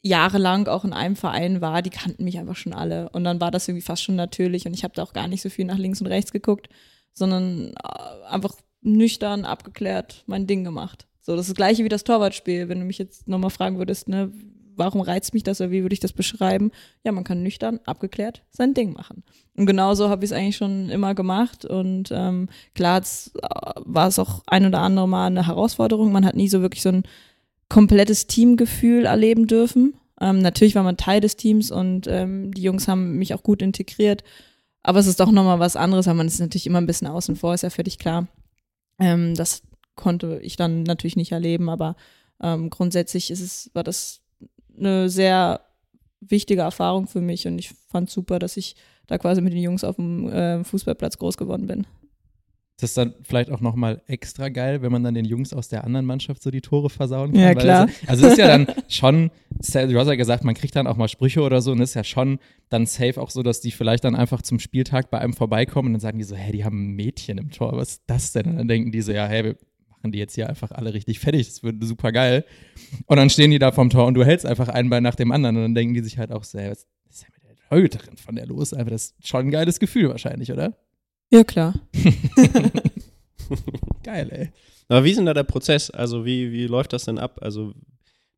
jahrelang 0.00 0.68
auch 0.68 0.84
in 0.86 0.94
einem 0.94 1.16
Verein 1.16 1.60
war, 1.60 1.82
die 1.82 1.90
kannten 1.90 2.24
mich 2.24 2.38
einfach 2.38 2.56
schon 2.56 2.72
alle. 2.72 3.10
Und 3.10 3.24
dann 3.24 3.40
war 3.42 3.50
das 3.50 3.68
irgendwie 3.68 3.84
fast 3.84 4.02
schon 4.02 4.16
natürlich 4.16 4.66
und 4.66 4.72
ich 4.72 4.84
habe 4.84 4.94
da 4.94 5.02
auch 5.02 5.12
gar 5.12 5.28
nicht 5.28 5.42
so 5.42 5.50
viel 5.50 5.66
nach 5.66 5.76
links 5.76 6.00
und 6.00 6.06
rechts 6.06 6.32
geguckt, 6.32 6.70
sondern 7.12 7.74
äh, 7.74 8.26
einfach 8.28 8.54
nüchtern, 8.80 9.44
abgeklärt 9.44 10.24
mein 10.26 10.46
Ding 10.46 10.64
gemacht. 10.64 11.06
So, 11.20 11.32
das 11.32 11.42
ist 11.42 11.50
das 11.50 11.56
gleiche 11.56 11.84
wie 11.84 11.90
das 11.90 12.04
Torwartspiel. 12.04 12.70
Wenn 12.70 12.80
du 12.80 12.86
mich 12.86 12.98
jetzt 12.98 13.28
nochmal 13.28 13.50
fragen 13.50 13.76
würdest, 13.76 14.08
ne, 14.08 14.32
warum 14.78 15.00
reizt 15.00 15.34
mich 15.34 15.42
das 15.42 15.60
oder 15.60 15.70
wie 15.70 15.82
würde 15.82 15.92
ich 15.92 16.00
das 16.00 16.12
beschreiben? 16.12 16.70
Ja, 17.04 17.12
man 17.12 17.24
kann 17.24 17.42
nüchtern, 17.42 17.80
abgeklärt 17.84 18.42
sein 18.50 18.74
Ding 18.74 18.92
machen. 18.92 19.24
Und 19.54 19.66
genauso 19.66 20.08
habe 20.08 20.24
ich 20.24 20.30
es 20.30 20.36
eigentlich 20.36 20.56
schon 20.56 20.88
immer 20.88 21.14
gemacht. 21.14 21.64
Und 21.64 22.10
ähm, 22.12 22.48
klar 22.74 23.00
äh, 23.00 23.40
war 23.84 24.08
es 24.08 24.18
auch 24.18 24.42
ein 24.46 24.66
oder 24.66 24.80
andere 24.80 25.08
Mal 25.08 25.26
eine 25.26 25.46
Herausforderung. 25.46 26.12
Man 26.12 26.24
hat 26.24 26.36
nie 26.36 26.48
so 26.48 26.62
wirklich 26.62 26.82
so 26.82 26.90
ein 26.90 27.02
komplettes 27.68 28.26
Teamgefühl 28.26 29.04
erleben 29.04 29.46
dürfen. 29.46 29.94
Ähm, 30.20 30.38
natürlich 30.38 30.74
war 30.74 30.82
man 30.82 30.96
Teil 30.96 31.20
des 31.20 31.36
Teams 31.36 31.70
und 31.70 32.06
ähm, 32.06 32.52
die 32.52 32.62
Jungs 32.62 32.88
haben 32.88 33.16
mich 33.18 33.34
auch 33.34 33.42
gut 33.42 33.62
integriert. 33.62 34.24
Aber 34.82 35.00
es 35.00 35.06
ist 35.06 35.20
doch 35.20 35.30
nochmal 35.30 35.58
was 35.58 35.76
anderes, 35.76 36.06
weil 36.06 36.14
man 36.14 36.26
ist 36.26 36.40
natürlich 36.40 36.66
immer 36.66 36.80
ein 36.80 36.86
bisschen 36.86 37.08
außen 37.08 37.36
vor, 37.36 37.54
ist 37.54 37.62
ja 37.62 37.70
völlig 37.70 37.98
klar. 37.98 38.28
Ähm, 38.98 39.34
das 39.34 39.62
konnte 39.96 40.40
ich 40.42 40.56
dann 40.56 40.84
natürlich 40.84 41.16
nicht 41.16 41.32
erleben, 41.32 41.68
aber 41.68 41.96
ähm, 42.42 42.70
grundsätzlich 42.70 43.30
ist 43.30 43.40
es, 43.40 43.70
war 43.74 43.84
das 43.84 44.20
eine 44.78 45.08
sehr 45.08 45.60
wichtige 46.20 46.62
Erfahrung 46.62 47.06
für 47.06 47.20
mich 47.20 47.46
und 47.46 47.58
ich 47.58 47.70
fand 47.88 48.10
super, 48.10 48.38
dass 48.38 48.56
ich 48.56 48.76
da 49.06 49.18
quasi 49.18 49.40
mit 49.40 49.52
den 49.52 49.62
Jungs 49.62 49.84
auf 49.84 49.96
dem 49.96 50.28
äh, 50.30 50.64
Fußballplatz 50.64 51.18
groß 51.18 51.36
geworden 51.36 51.66
bin. 51.66 51.86
Das 52.80 52.90
ist 52.90 52.96
dann 52.96 53.14
vielleicht 53.22 53.50
auch 53.50 53.60
nochmal 53.60 54.02
extra 54.06 54.50
geil, 54.50 54.82
wenn 54.82 54.92
man 54.92 55.02
dann 55.02 55.14
den 55.14 55.24
Jungs 55.24 55.52
aus 55.52 55.68
der 55.68 55.82
anderen 55.82 56.06
Mannschaft 56.06 56.42
so 56.42 56.52
die 56.52 56.60
Tore 56.60 56.90
versauen 56.90 57.32
kann. 57.32 57.40
Ja, 57.40 57.54
klar. 57.54 57.86
Das, 57.86 58.08
also 58.08 58.26
es 58.26 58.32
ist 58.32 58.38
ja 58.38 58.46
dann 58.46 58.68
schon, 58.88 59.30
du 59.50 59.98
hast 59.98 60.06
ja 60.06 60.14
gesagt, 60.14 60.44
man 60.44 60.54
kriegt 60.54 60.76
dann 60.76 60.86
auch 60.86 60.96
mal 60.96 61.08
Sprüche 61.08 61.42
oder 61.42 61.60
so 61.60 61.72
und 61.72 61.80
es 61.80 61.90
ist 61.90 61.94
ja 61.94 62.04
schon 62.04 62.38
dann 62.68 62.86
safe 62.86 63.20
auch 63.20 63.30
so, 63.30 63.42
dass 63.42 63.60
die 63.60 63.72
vielleicht 63.72 64.04
dann 64.04 64.14
einfach 64.14 64.42
zum 64.42 64.60
Spieltag 64.60 65.10
bei 65.10 65.18
einem 65.18 65.32
vorbeikommen 65.32 65.88
und 65.88 65.92
dann 65.94 66.00
sagen 66.00 66.18
die 66.18 66.24
so, 66.24 66.36
hey, 66.36 66.52
die 66.52 66.64
haben 66.64 66.90
ein 66.90 66.94
Mädchen 66.94 67.38
im 67.38 67.50
Tor, 67.50 67.76
was 67.76 67.88
ist 67.94 68.02
das 68.06 68.30
denn? 68.30 68.46
Und 68.46 68.58
dann 68.58 68.68
denken 68.68 68.92
die 68.92 69.02
so, 69.02 69.10
ja, 69.10 69.26
hey, 69.26 69.42
wir 69.42 69.56
machen 70.08 70.12
die 70.12 70.18
jetzt 70.18 70.34
hier 70.34 70.48
einfach 70.48 70.70
alle 70.70 70.94
richtig 70.94 71.20
fertig, 71.20 71.46
das 71.46 71.62
wird 71.62 71.84
super 71.84 72.12
geil. 72.12 72.46
Und 73.06 73.18
dann 73.18 73.30
stehen 73.30 73.50
die 73.50 73.58
da 73.58 73.72
vorm 73.72 73.90
Tor 73.90 74.06
und 74.06 74.14
du 74.14 74.24
hältst 74.24 74.46
einfach 74.46 74.68
einen 74.68 74.90
Bein 74.90 75.02
nach 75.02 75.14
dem 75.14 75.32
anderen 75.32 75.56
und 75.56 75.62
dann 75.62 75.74
denken 75.74 75.94
die 75.94 76.00
sich 76.00 76.18
halt 76.18 76.32
auch 76.32 76.44
so, 76.44 76.58
hey, 76.58 76.70
was 76.70 76.86
ist 77.10 77.22
denn 77.22 77.30
mit 77.34 77.44
der 77.44 77.56
Torhüterin 77.68 78.16
von 78.16 78.34
der 78.34 78.46
los? 78.46 78.72
Einfach 78.72 78.92
das 78.92 79.14
ist 79.18 79.28
schon 79.28 79.46
ein 79.46 79.50
geiles 79.50 79.78
Gefühl 79.78 80.08
wahrscheinlich, 80.08 80.50
oder? 80.50 80.76
Ja, 81.30 81.44
klar. 81.44 81.74
Geil, 84.02 84.30
ey. 84.30 84.50
Aber 84.88 85.04
wie 85.04 85.10
ist 85.10 85.18
denn 85.18 85.26
da 85.26 85.34
der 85.34 85.44
Prozess? 85.44 85.90
Also 85.90 86.24
wie, 86.24 86.50
wie 86.52 86.66
läuft 86.66 86.94
das 86.94 87.04
denn 87.04 87.18
ab? 87.18 87.40
Also 87.42 87.74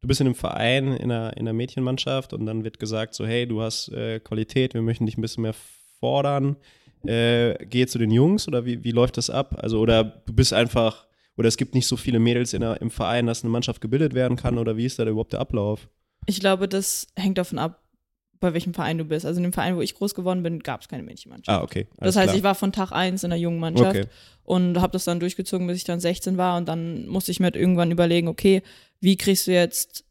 du 0.00 0.08
bist 0.08 0.20
in 0.20 0.26
einem 0.26 0.34
Verein, 0.34 0.94
in 0.94 1.12
einer, 1.12 1.36
in 1.36 1.42
einer 1.42 1.52
Mädchenmannschaft 1.52 2.32
und 2.32 2.46
dann 2.46 2.64
wird 2.64 2.80
gesagt 2.80 3.14
so, 3.14 3.24
hey, 3.24 3.46
du 3.46 3.62
hast 3.62 3.90
äh, 3.90 4.18
Qualität, 4.18 4.74
wir 4.74 4.82
möchten 4.82 5.06
dich 5.06 5.16
ein 5.16 5.22
bisschen 5.22 5.42
mehr 5.42 5.54
fordern. 6.00 6.56
Äh, 7.04 7.64
geh 7.66 7.86
zu 7.86 7.98
den 7.98 8.10
Jungs 8.10 8.48
oder 8.48 8.66
wie, 8.66 8.82
wie 8.82 8.90
läuft 8.90 9.16
das 9.16 9.30
ab? 9.30 9.56
Also 9.62 9.78
oder 9.78 10.02
du 10.02 10.32
bist 10.32 10.52
einfach, 10.52 11.06
oder 11.36 11.48
es 11.48 11.56
gibt 11.56 11.74
nicht 11.74 11.86
so 11.86 11.96
viele 11.96 12.18
Mädels 12.18 12.52
in 12.54 12.60
der, 12.60 12.80
im 12.80 12.90
Verein, 12.90 13.26
dass 13.26 13.42
eine 13.42 13.50
Mannschaft 13.50 13.80
gebildet 13.80 14.14
werden 14.14 14.36
kann 14.36 14.58
oder 14.58 14.76
wie 14.76 14.84
ist 14.86 14.98
da 14.98 15.04
überhaupt 15.06 15.32
der 15.32 15.40
Ablauf? 15.40 15.88
Ich 16.26 16.40
glaube, 16.40 16.68
das 16.68 17.06
hängt 17.16 17.38
davon 17.38 17.58
ab, 17.58 17.82
bei 18.40 18.54
welchem 18.54 18.72
Verein 18.74 18.98
du 18.98 19.04
bist. 19.04 19.26
Also 19.26 19.38
in 19.38 19.44
dem 19.44 19.52
Verein, 19.52 19.76
wo 19.76 19.80
ich 19.80 19.94
groß 19.94 20.14
geworden 20.14 20.42
bin, 20.42 20.60
gab 20.60 20.80
es 20.82 20.88
keine 20.88 21.02
Mädchenmannschaft. 21.02 21.58
Ah, 21.58 21.62
okay. 21.62 21.86
das 21.98 22.16
heißt, 22.16 22.28
klar. 22.28 22.36
ich 22.36 22.42
war 22.42 22.54
von 22.54 22.72
Tag 22.72 22.92
1 22.92 23.22
in 23.24 23.30
der 23.30 23.38
jungen 23.38 23.58
Mannschaft 23.60 23.90
Okay. 23.96 24.06
und 24.44 24.80
habe 24.80 24.92
das 24.92 25.04
dann 25.04 25.20
durchgezogen, 25.20 25.66
bis 25.66 25.76
ich 25.78 25.84
dann 25.84 26.00
16 26.00 26.36
war. 26.36 26.56
Und 26.56 26.68
dann 26.68 27.06
musste 27.08 27.32
ich 27.32 27.40
mir 27.40 27.44
halt 27.46 27.56
irgendwann 27.56 27.90
überlegen, 27.90 28.28
okay, 28.28 28.62
wie 29.00 29.16
kriegst 29.16 29.46
du 29.46 29.52
jetzt 29.52 30.04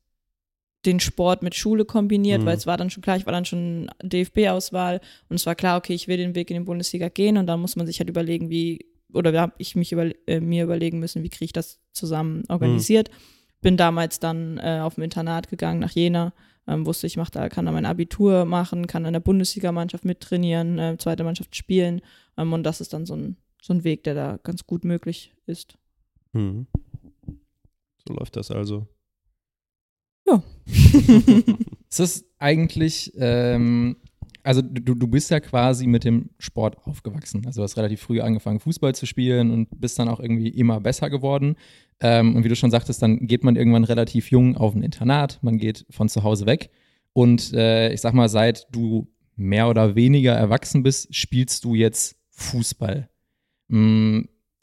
den 0.86 1.00
Sport 1.00 1.44
mit 1.44 1.56
Schule 1.56 1.86
kombiniert, 1.86 2.42
Mhm. 2.42 2.46
weil 2.46 2.58
es 2.58 2.66
war 2.66 2.78
dann 2.78 2.90
schon 2.90 3.02
klar, 3.04 3.18
ich 3.18 3.26
war 3.26 3.34
dann 3.34 3.46
schon 3.46 3.90
DFB-Auswahl 4.02 5.02
und 5.28 5.36
es 5.36 5.46
war 5.46 5.56
klar, 5.56 5.78
okay, 5.78 5.94
ich 5.94 6.08
will 6.08 6.18
den 6.18 6.36
Weg 6.36 6.50
in 6.52 6.58
die 6.58 6.64
Bundesliga 6.66 7.10
gehen 7.10 7.38
und 7.38 7.48
dann 7.48 7.60
muss 7.60 7.76
man 7.76 7.86
sich 7.86 8.00
halt 8.00 8.10
überlegen, 8.10 8.50
wie, 8.50 8.86
oder 9.14 9.40
habe 9.40 9.54
ich 9.58 9.76
mich 9.76 9.92
über, 9.92 10.10
äh, 10.28 10.40
mir 10.40 10.64
überlegen 10.64 11.00
müssen, 11.00 11.24
wie 11.24 11.30
kriege 11.30 11.46
ich 11.46 11.54
das 11.54 11.80
zusammen 11.92 12.44
organisiert. 12.50 13.10
Bin 13.62 13.78
damals 13.78 14.20
dann 14.20 14.58
äh, 14.58 14.80
auf 14.82 14.98
ein 14.98 15.04
Internat 15.04 15.50
gegangen 15.50 15.80
nach 15.80 15.92
Jena, 15.92 16.34
ähm, 16.68 16.86
wusste, 16.86 17.08
ich 17.08 17.18
mach 17.18 17.30
da, 17.30 17.50
kann 17.50 17.66
da 17.66 17.72
mein 17.72 17.86
Abitur 17.86 18.46
machen, 18.46 18.88
kann 18.88 19.06
in 19.06 19.14
der 19.14 19.20
Bundesligamannschaft 19.20 20.06
mittrainieren, 20.06 20.80
äh, 20.80 20.98
zweite 20.98 21.24
Mannschaft 21.24 21.56
spielen 21.56 22.02
ähm, 22.38 22.54
und 22.54 22.64
das 22.64 22.82
ist 22.82 22.94
dann 22.94 23.06
so 23.06 23.16
ein, 23.16 23.38
so 23.62 23.74
ein 23.74 23.84
Weg, 23.84 24.04
der 24.04 24.14
da 24.14 24.40
ganz 24.44 24.66
gut 24.66 24.84
möglich 24.86 25.34
ist. 25.46 25.78
Mhm. 26.34 26.68
So 28.08 28.14
läuft 28.14 28.36
das 28.36 28.52
also. 28.52 28.88
Ist 31.90 32.00
das 32.00 32.26
eigentlich, 32.38 33.14
ähm, 33.16 33.98
also 34.50 34.64
du, 34.64 34.96
du 34.96 35.08
bist 35.08 35.30
ja 35.30 35.40
quasi 35.40 35.86
mit 35.86 36.04
dem 36.04 36.32
Sport 36.40 36.80
aufgewachsen. 36.88 37.46
Also 37.46 37.62
du 37.62 37.64
hast 37.66 37.78
relativ 37.78 38.02
früh 38.02 38.20
angefangen, 38.20 38.60
Fußball 38.60 38.96
zu 38.96 39.06
spielen 39.06 39.52
und 39.52 39.68
bist 39.80 40.00
dann 40.00 40.10
auch 40.10 40.20
irgendwie 40.20 40.50
immer 40.50 40.80
besser 40.80 41.12
geworden. 41.12 41.56
Ähm, 42.00 42.36
und 42.36 42.44
wie 42.44 42.50
du 42.50 42.56
schon 42.56 42.72
sagtest, 42.72 43.00
dann 43.04 43.28
geht 43.28 43.44
man 43.44 43.56
irgendwann 43.56 43.84
relativ 43.84 44.32
jung 44.32 44.58
auf 44.58 44.74
ein 44.74 44.82
Internat, 44.82 45.38
man 45.44 45.60
geht 45.60 45.86
von 45.92 46.10
zu 46.10 46.24
Hause 46.24 46.48
weg. 46.48 46.72
Und 47.14 47.54
äh, 47.54 47.94
ich 47.94 48.02
sag 48.02 48.16
mal, 48.16 48.28
seit 48.28 48.66
du 48.72 49.08
mehr 49.36 49.70
oder 49.70 49.94
weniger 49.94 50.34
erwachsen 50.34 50.82
bist, 50.82 51.14
spielst 51.14 51.64
du 51.64 51.76
jetzt 51.76 52.18
Fußball. 52.32 53.08
Mm, 53.68 54.22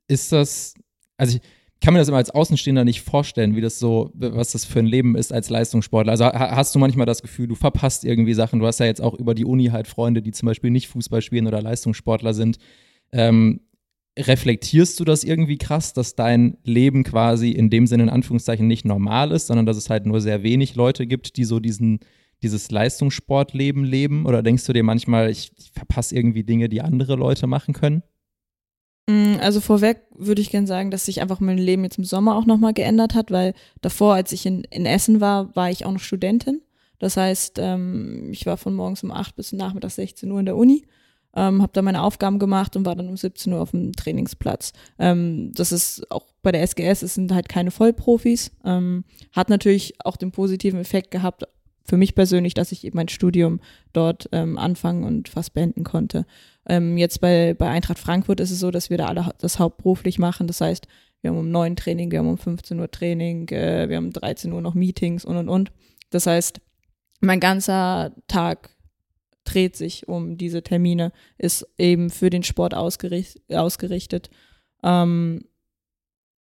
ist 0.09 0.33
das, 0.33 0.75
also 1.17 1.37
ich 1.37 1.43
kann 1.81 1.93
mir 1.93 1.99
das 2.01 2.09
immer 2.09 2.17
als 2.17 2.31
Außenstehender 2.31 2.85
nicht 2.85 3.03
vorstellen, 3.03 3.55
wie 3.55 3.61
das 3.61 3.79
so, 3.79 4.11
was 4.15 4.53
das 4.53 4.65
für 4.65 4.79
ein 4.79 4.87
Leben 4.87 5.15
ist 5.17 5.33
als 5.33 5.51
Leistungssportler. 5.51 6.13
Also 6.13 6.25
ha- 6.25 6.57
hast 6.57 6.75
du 6.75 6.79
manchmal 6.79 7.07
das 7.07 7.23
Gefühl, 7.23 7.47
du 7.49 7.55
verpasst 7.55 8.05
irgendwie 8.05 8.35
Sachen. 8.35 8.61
Du 8.61 8.67
hast 8.67 8.81
ja 8.81 8.87
jetzt 8.87 9.03
auch 9.03 9.15
über 9.15 9.35
die 9.35 9.45
Uni 9.45 9.67
halt 9.67 9.87
Freunde, 9.87 10.23
die 10.23 10.33
zum 10.33 10.47
Beispiel 10.47 10.71
nicht 10.71 10.89
Fußball 10.89 11.21
spielen 11.21 11.47
oder 11.47 11.61
Leistungssportler 11.61 12.33
sind. 12.33 12.59
Ähm, 13.13 13.61
reflektierst 14.19 14.99
du 14.99 15.05
das 15.05 15.23
irgendwie 15.25 15.59
krass, 15.59 15.93
dass 15.93 16.15
dein 16.15 16.57
Leben 16.65 17.05
quasi 17.05 17.51
in 17.51 17.69
dem 17.69 17.87
Sinne 17.87 18.05
in 18.05 18.09
Anführungszeichen 18.09 18.67
nicht 18.67 18.87
normal 18.87 19.31
ist, 19.31 19.49
sondern 19.49 19.67
dass 19.67 19.77
es 19.77 19.91
halt 19.91 20.07
nur 20.07 20.21
sehr 20.23 20.43
wenig 20.43 20.75
Leute 20.75 21.07
gibt, 21.07 21.37
die 21.37 21.45
so 21.45 21.61
diesen, 21.61 22.01
dieses 22.43 22.71
Leistungssportleben 22.71 23.85
leben? 23.85 24.25
Oder 24.25 24.43
denkst 24.43 24.65
du 24.65 24.73
dir 24.73 24.83
manchmal, 24.83 25.31
ich, 25.31 25.53
ich 25.59 25.71
verpasse 25.73 26.17
irgendwie 26.17 26.45
Dinge, 26.45 26.71
die 26.71 26.81
andere 26.81 27.17
Leute 27.17 27.47
machen 27.47 27.75
können? 27.75 28.03
Mm, 29.07 29.37
Also 29.41 29.61
vorweg 29.61 30.03
würde 30.15 30.43
ich 30.43 30.51
gerne 30.51 30.67
sagen, 30.67 30.91
dass 30.91 31.07
sich 31.07 31.21
einfach 31.21 31.41
mein 31.41 31.59
Leben 31.59 31.85
jetzt 31.85 31.99
im 31.99 32.05
Sommer 32.05 32.37
auch 32.37 32.47
nochmal 32.47 32.73
geändert 32.75 33.15
hat, 33.15 33.31
weil 33.31 33.55
davor, 33.81 34.15
als 34.15 34.33
ich 34.33 34.47
in, 34.47 34.65
in 34.65 34.87
Essen 34.87 35.21
war, 35.21 35.55
war 35.55 35.71
ich 35.71 35.85
auch 35.87 35.93
noch 35.93 36.01
Studentin. 36.01 36.63
Das 36.99 37.17
heißt, 37.17 37.59
ähm, 37.61 38.31
ich 38.33 38.47
war 38.47 38.57
von 38.57 38.75
morgens 38.75 39.03
um 39.03 39.11
8 39.11 39.37
bis 39.37 39.53
nachmittags 39.53 39.97
16 39.97 40.31
Uhr 40.31 40.41
in 40.41 40.47
der 40.47 40.57
Uni, 40.57 40.87
ähm, 41.35 41.61
habe 41.61 41.73
da 41.75 41.83
meine 41.83 42.03
Aufgaben 42.03 42.39
gemacht 42.39 42.75
und 42.75 42.87
war 42.87 42.97
dann 42.97 43.09
um 43.09 43.17
17 43.19 43.53
Uhr 43.53 43.61
auf 43.61 43.73
dem 43.73 43.93
Trainingsplatz. 43.93 44.73
Ähm, 44.99 45.53
das 45.55 45.73
ist 45.73 46.11
auch 46.11 46.25
bei 46.43 46.53
der 46.53 46.63
SGS, 46.63 47.03
es 47.03 47.15
sind 47.15 47.33
halt 47.33 47.49
keine 47.51 47.71
Vollprofis. 47.71 48.51
Ähm, 48.65 49.05
hat 49.33 49.51
natürlich 49.51 49.95
auch 50.05 50.17
den 50.17 50.33
positiven 50.33 50.81
Effekt 50.81 51.11
gehabt, 51.11 51.45
für 51.85 51.99
mich 51.99 52.15
persönlich, 52.15 52.55
dass 52.55 52.73
ich 52.73 52.85
eben 52.85 52.97
mein 52.97 53.09
Studium 53.09 53.61
dort 53.93 54.29
ähm, 54.33 54.59
anfangen 54.59 55.05
und 55.05 55.29
fast 55.29 55.53
beenden 55.55 55.85
konnte. 55.85 56.27
Ähm, 56.69 56.97
jetzt 56.97 57.21
bei, 57.21 57.55
bei 57.55 57.69
Eintracht 57.69 57.99
Frankfurt 57.99 58.41
ist 58.41 58.51
es 58.51 58.61
so, 58.61 58.71
dass 58.71 58.91
wir 58.91 58.99
da 58.99 59.07
alle 59.07 59.31
das 59.39 59.59
hauptberuflich 59.59 60.19
machen. 60.19 60.47
Das 60.47 60.61
heißt, 60.61 60.87
wir 61.21 61.31
haben 61.31 61.39
um 61.39 61.51
9 61.51 61.77
Training, 61.77 62.11
wir 62.11 62.19
haben 62.19 62.29
um 62.29 62.39
15 62.39 62.79
Uhr 62.79 62.91
Training, 62.91 63.49
äh, 63.49 63.89
wir 63.89 63.97
haben 63.97 64.07
um 64.07 64.13
13 64.13 64.53
Uhr 64.53 64.61
noch 64.61 64.75
Meetings 64.75 65.25
und 65.25 65.37
und 65.37 65.49
und. 65.49 65.73
Das 66.11 66.27
heißt, 66.27 66.61
mein 67.21 67.41
ganzer 67.41 68.13
Tag 68.29 68.71
dreht 69.45 69.77
sich 69.77 70.09
um 70.09 70.37
diese 70.37 70.63
Termine, 70.63 71.13
ist 71.39 71.67
eben 71.79 72.11
für 72.11 72.31
den 72.31 72.43
Sport 72.43 72.75
ausgericht, 72.75 73.41
ausgerichtet. 73.51 74.31
Ähm, 74.83 75.45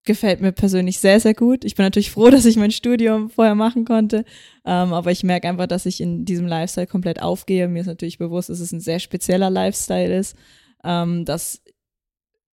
gefällt 0.10 0.41
mir 0.41 0.52
persönlich 0.52 0.98
sehr, 0.98 1.19
sehr 1.19 1.36
gut. 1.36 1.63
Ich 1.63 1.76
bin 1.76 1.86
natürlich 1.86 2.10
froh, 2.10 2.30
dass 2.32 2.45
ich 2.45 2.58
mein 2.58 2.72
Studium 2.72 3.30
vorher 3.30 3.54
machen 3.54 3.86
konnte, 3.86 4.26
ähm, 4.65 4.91
aber 4.91 5.12
ich 5.12 5.24
merke 5.24 5.48
einfach, 5.48 5.67
dass 5.67 5.86
ich 5.86 6.02
in 6.02 6.26
diesem 6.26 6.48
Lifestyle 6.48 6.88
komplett 6.88 7.22
aufgehe. 7.22 7.67
Mir 7.67 7.82
ist 7.82 7.86
natürlich 7.86 8.17
bewusst, 8.17 8.50
dass 8.50 8.60
es 8.60 8.72
ein 8.72 8.80
sehr 8.80 8.98
spezieller 8.98 9.52
Lifestyle 9.52 10.17
ist, 10.17 10.36
ähm, 10.84 11.26
dass 11.26 11.62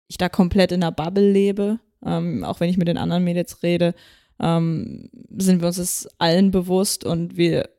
ich 0.07 0.17
da 0.17 0.29
komplett 0.29 0.71
in 0.71 0.81
einer 0.81 0.93
Bubble 0.93 1.29
lebe. 1.29 1.81
Ähm, 2.05 2.45
auch 2.45 2.61
wenn 2.61 2.69
ich 2.69 2.77
mit 2.77 2.87
den 2.87 2.97
anderen 2.97 3.25
Mädels 3.25 3.61
rede, 3.63 3.95
ähm, 4.39 5.09
sind 5.37 5.59
wir 5.59 5.67
uns 5.67 5.75
das 5.75 6.07
allen 6.19 6.51
bewusst 6.51 7.03
und 7.03 7.35
wir 7.35 7.69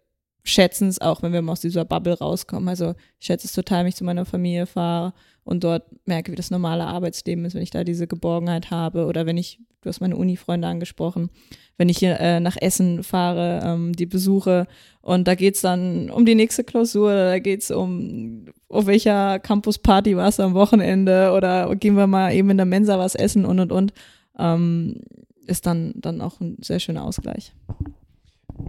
schätzen 0.44 0.88
es 0.88 1.00
auch, 1.00 1.22
wenn 1.22 1.32
wir 1.32 1.42
mal 1.42 1.52
aus 1.52 1.60
dieser 1.60 1.84
Bubble 1.84 2.18
rauskommen. 2.18 2.68
Also 2.68 2.94
ich 3.18 3.26
schätze 3.26 3.46
es 3.46 3.52
total, 3.52 3.80
wenn 3.80 3.88
ich 3.88 3.96
zu 3.96 4.04
meiner 4.04 4.24
Familie 4.24 4.66
fahre 4.66 5.12
und 5.44 5.64
dort 5.64 5.84
merke, 6.06 6.32
wie 6.32 6.36
das 6.36 6.50
normale 6.50 6.84
Arbeitsleben 6.84 7.44
ist, 7.44 7.54
wenn 7.54 7.62
ich 7.62 7.70
da 7.70 7.84
diese 7.84 8.06
Geborgenheit 8.06 8.70
habe 8.70 9.06
oder 9.06 9.26
wenn 9.26 9.36
ich, 9.36 9.60
du 9.82 9.88
hast 9.88 10.00
meine 10.00 10.16
Uni-Freunde 10.16 10.66
angesprochen, 10.66 11.30
wenn 11.78 11.88
ich 11.88 11.98
hier 11.98 12.18
äh, 12.20 12.40
nach 12.40 12.56
Essen 12.60 13.02
fahre, 13.02 13.60
ähm, 13.64 13.92
die 13.92 14.06
besuche 14.06 14.66
und 15.00 15.26
da 15.26 15.34
geht's 15.34 15.60
dann 15.60 16.10
um 16.10 16.26
die 16.26 16.34
nächste 16.34 16.64
Klausur 16.64 17.12
da 17.12 17.38
geht's 17.38 17.70
um, 17.70 18.46
auf 18.68 18.86
welcher 18.86 19.38
Campus-Party 19.38 20.16
warst 20.16 20.38
du 20.38 20.44
am 20.44 20.54
Wochenende 20.54 21.32
oder 21.32 21.74
gehen 21.76 21.96
wir 21.96 22.06
mal 22.06 22.32
eben 22.32 22.50
in 22.50 22.56
der 22.56 22.66
Mensa 22.66 22.98
was 22.98 23.14
essen 23.14 23.44
und 23.44 23.58
und 23.58 23.72
und, 23.72 23.92
ähm, 24.38 25.00
ist 25.46 25.66
dann, 25.66 25.92
dann 25.96 26.20
auch 26.20 26.40
ein 26.40 26.58
sehr 26.60 26.78
schöner 26.78 27.04
Ausgleich. 27.04 27.52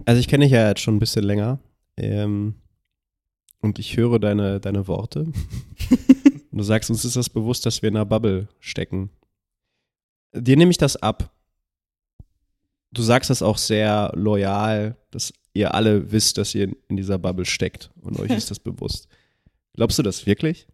Also 0.06 0.20
ich 0.20 0.28
kenne 0.28 0.46
dich 0.46 0.52
ja 0.52 0.68
jetzt 0.68 0.82
schon 0.82 0.96
ein 0.96 1.00
bisschen 1.00 1.24
länger 1.24 1.60
ähm, 1.98 2.56
und 3.62 3.80
ich 3.80 3.98
höre 3.98 4.20
deine, 4.20 4.60
deine 4.60 4.88
Worte. 4.88 5.22
und 6.52 6.58
du 6.58 6.64
sagst, 6.64 6.90
uns 6.90 7.06
ist 7.06 7.16
das 7.16 7.30
bewusst, 7.30 7.66
dass 7.66 7.82
wir 7.82 7.90
in 7.90 7.96
einer 7.96 8.06
Bubble 8.06 8.48
stecken. 8.60 9.10
Dir 10.34 10.58
nehme 10.58 10.72
ich 10.72 10.78
das 10.78 10.96
ab. 10.96 11.32
Du 12.92 13.02
sagst 13.02 13.30
das 13.30 13.42
auch 13.42 13.58
sehr 13.58 14.12
loyal, 14.16 14.98
dass 15.12 15.34
ihr 15.54 15.74
alle 15.74 16.12
wisst, 16.12 16.38
dass 16.38 16.54
ihr 16.54 16.76
in 16.88 16.98
dieser 16.98 17.18
Bubble 17.18 17.46
steckt 17.46 17.92
und 18.02 18.20
euch 18.20 18.32
ist 18.32 18.52
das 18.52 18.60
bewusst. 18.60 19.08
Glaubst 19.74 19.98
du 19.98 20.04
das 20.04 20.26
wirklich? 20.26 20.68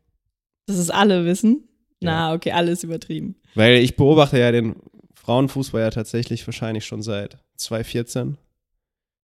Das 0.65 0.77
ist 0.77 0.91
alle 0.91 1.25
wissen? 1.25 1.67
Ja. 2.01 2.11
Na, 2.11 2.33
okay, 2.33 2.51
alles 2.51 2.83
übertrieben. 2.83 3.35
Weil 3.55 3.77
ich 3.77 3.95
beobachte 3.95 4.39
ja 4.39 4.51
den 4.51 4.75
Frauenfußball 5.15 5.81
ja 5.81 5.89
tatsächlich 5.89 6.45
wahrscheinlich 6.47 6.85
schon 6.85 7.01
seit 7.01 7.37
2014. 7.55 8.37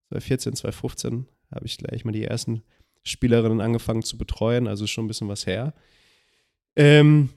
2014, 0.09 0.55
2015 0.55 1.25
habe 1.53 1.65
ich 1.65 1.77
gleich 1.77 2.05
mal 2.05 2.11
die 2.11 2.23
ersten 2.23 2.63
Spielerinnen 3.03 3.61
angefangen 3.61 4.03
zu 4.03 4.17
betreuen, 4.17 4.67
also 4.67 4.87
schon 4.87 5.05
ein 5.05 5.07
bisschen 5.07 5.27
was 5.27 5.45
her. 5.45 5.73
Ähm, 6.75 7.29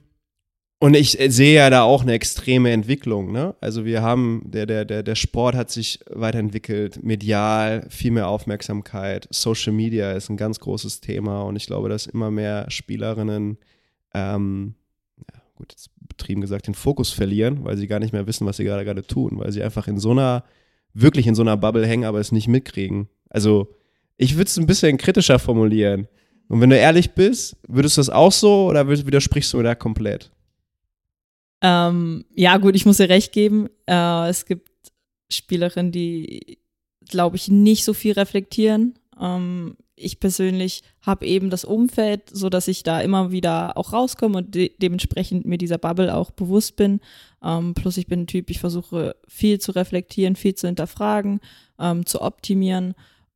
und 0.81 0.95
ich 0.95 1.11
sehe 1.11 1.55
ja 1.55 1.69
da 1.69 1.83
auch 1.83 2.03
eine 2.03 2.13
extreme 2.13 2.71
Entwicklung. 2.71 3.33
Ne? 3.33 3.53
Also 3.59 3.83
wir 3.83 4.01
haben, 4.01 4.43
der, 4.45 4.65
der, 4.65 4.85
der, 4.85 5.03
der 5.03 5.15
Sport 5.15 5.55
hat 5.55 5.69
sich 5.69 5.99
weiterentwickelt, 6.09 7.03
medial, 7.03 7.85
viel 7.89 8.11
mehr 8.11 8.29
Aufmerksamkeit, 8.29 9.27
Social 9.29 9.73
Media 9.73 10.13
ist 10.13 10.29
ein 10.29 10.37
ganz 10.37 10.59
großes 10.61 11.01
Thema 11.01 11.41
und 11.41 11.57
ich 11.57 11.65
glaube, 11.65 11.89
dass 11.89 12.07
immer 12.07 12.31
mehr 12.31 12.71
Spielerinnen, 12.71 13.57
ähm, 14.13 14.75
ja, 15.17 15.41
gut, 15.55 15.73
jetzt 15.73 15.89
betrieben 15.99 16.39
gesagt, 16.39 16.67
den 16.67 16.75
Fokus 16.75 17.11
verlieren, 17.11 17.65
weil 17.65 17.75
sie 17.75 17.87
gar 17.87 17.99
nicht 17.99 18.13
mehr 18.13 18.25
wissen, 18.25 18.47
was 18.47 18.57
sie 18.57 18.63
gerade 18.63 18.85
gerade 18.85 19.05
tun, 19.05 19.33
weil 19.33 19.51
sie 19.51 19.61
einfach 19.61 19.87
in 19.87 19.99
so 19.99 20.11
einer, 20.11 20.45
wirklich 20.93 21.27
in 21.27 21.35
so 21.35 21.41
einer 21.41 21.57
Bubble 21.57 21.85
hängen, 21.85 22.05
aber 22.05 22.19
es 22.19 22.31
nicht 22.31 22.47
mitkriegen. 22.47 23.09
Also 23.29 23.75
ich 24.17 24.35
würde 24.35 24.47
es 24.47 24.57
ein 24.57 24.67
bisschen 24.67 24.97
kritischer 24.97 25.39
formulieren. 25.39 26.07
Und 26.47 26.61
wenn 26.61 26.69
du 26.69 26.77
ehrlich 26.77 27.11
bist, 27.11 27.57
würdest 27.67 27.97
du 27.97 28.01
das 28.01 28.09
auch 28.09 28.31
so 28.31 28.65
oder 28.67 28.87
widersprichst 28.87 29.53
du 29.53 29.57
mir 29.57 29.63
da 29.63 29.75
komplett? 29.75 30.31
Ähm, 31.61 32.25
ja, 32.33 32.57
gut, 32.57 32.75
ich 32.75 32.85
muss 32.85 32.97
dir 32.97 33.09
recht 33.09 33.31
geben. 33.31 33.69
Äh, 33.87 34.29
es 34.29 34.45
gibt 34.45 34.69
Spielerinnen, 35.31 35.91
die, 35.91 36.59
glaube 37.07 37.35
ich, 37.35 37.49
nicht 37.49 37.83
so 37.83 37.93
viel 37.93 38.13
reflektieren. 38.13 38.97
Ähm, 39.19 39.75
ich 39.95 40.19
persönlich 40.19 40.81
habe 41.01 41.25
eben 41.25 41.49
das 41.49 41.65
Umfeld, 41.65 42.21
so 42.31 42.49
dass 42.49 42.67
ich 42.67 42.83
da 42.83 43.01
immer 43.01 43.31
wieder 43.31 43.77
auch 43.77 43.93
rauskomme 43.93 44.37
und 44.37 44.55
de 44.55 44.71
dementsprechend 44.81 45.45
mir 45.45 45.57
dieser 45.57 45.77
Bubble 45.77 46.15
auch 46.15 46.31
bewusst 46.31 46.77
bin. 46.77 47.01
Ähm, 47.43 47.73
plus 47.73 47.97
ich 47.97 48.07
bin 48.07 48.21
ein 48.21 48.27
Typ, 48.27 48.49
ich 48.49 48.59
versuche 48.59 49.15
viel 49.27 49.59
zu 49.59 49.71
reflektieren, 49.71 50.35
viel 50.35 50.55
zu 50.55 50.67
hinterfragen, 50.67 51.39
ähm, 51.79 52.05
zu 52.05 52.21
optimieren. 52.21 52.95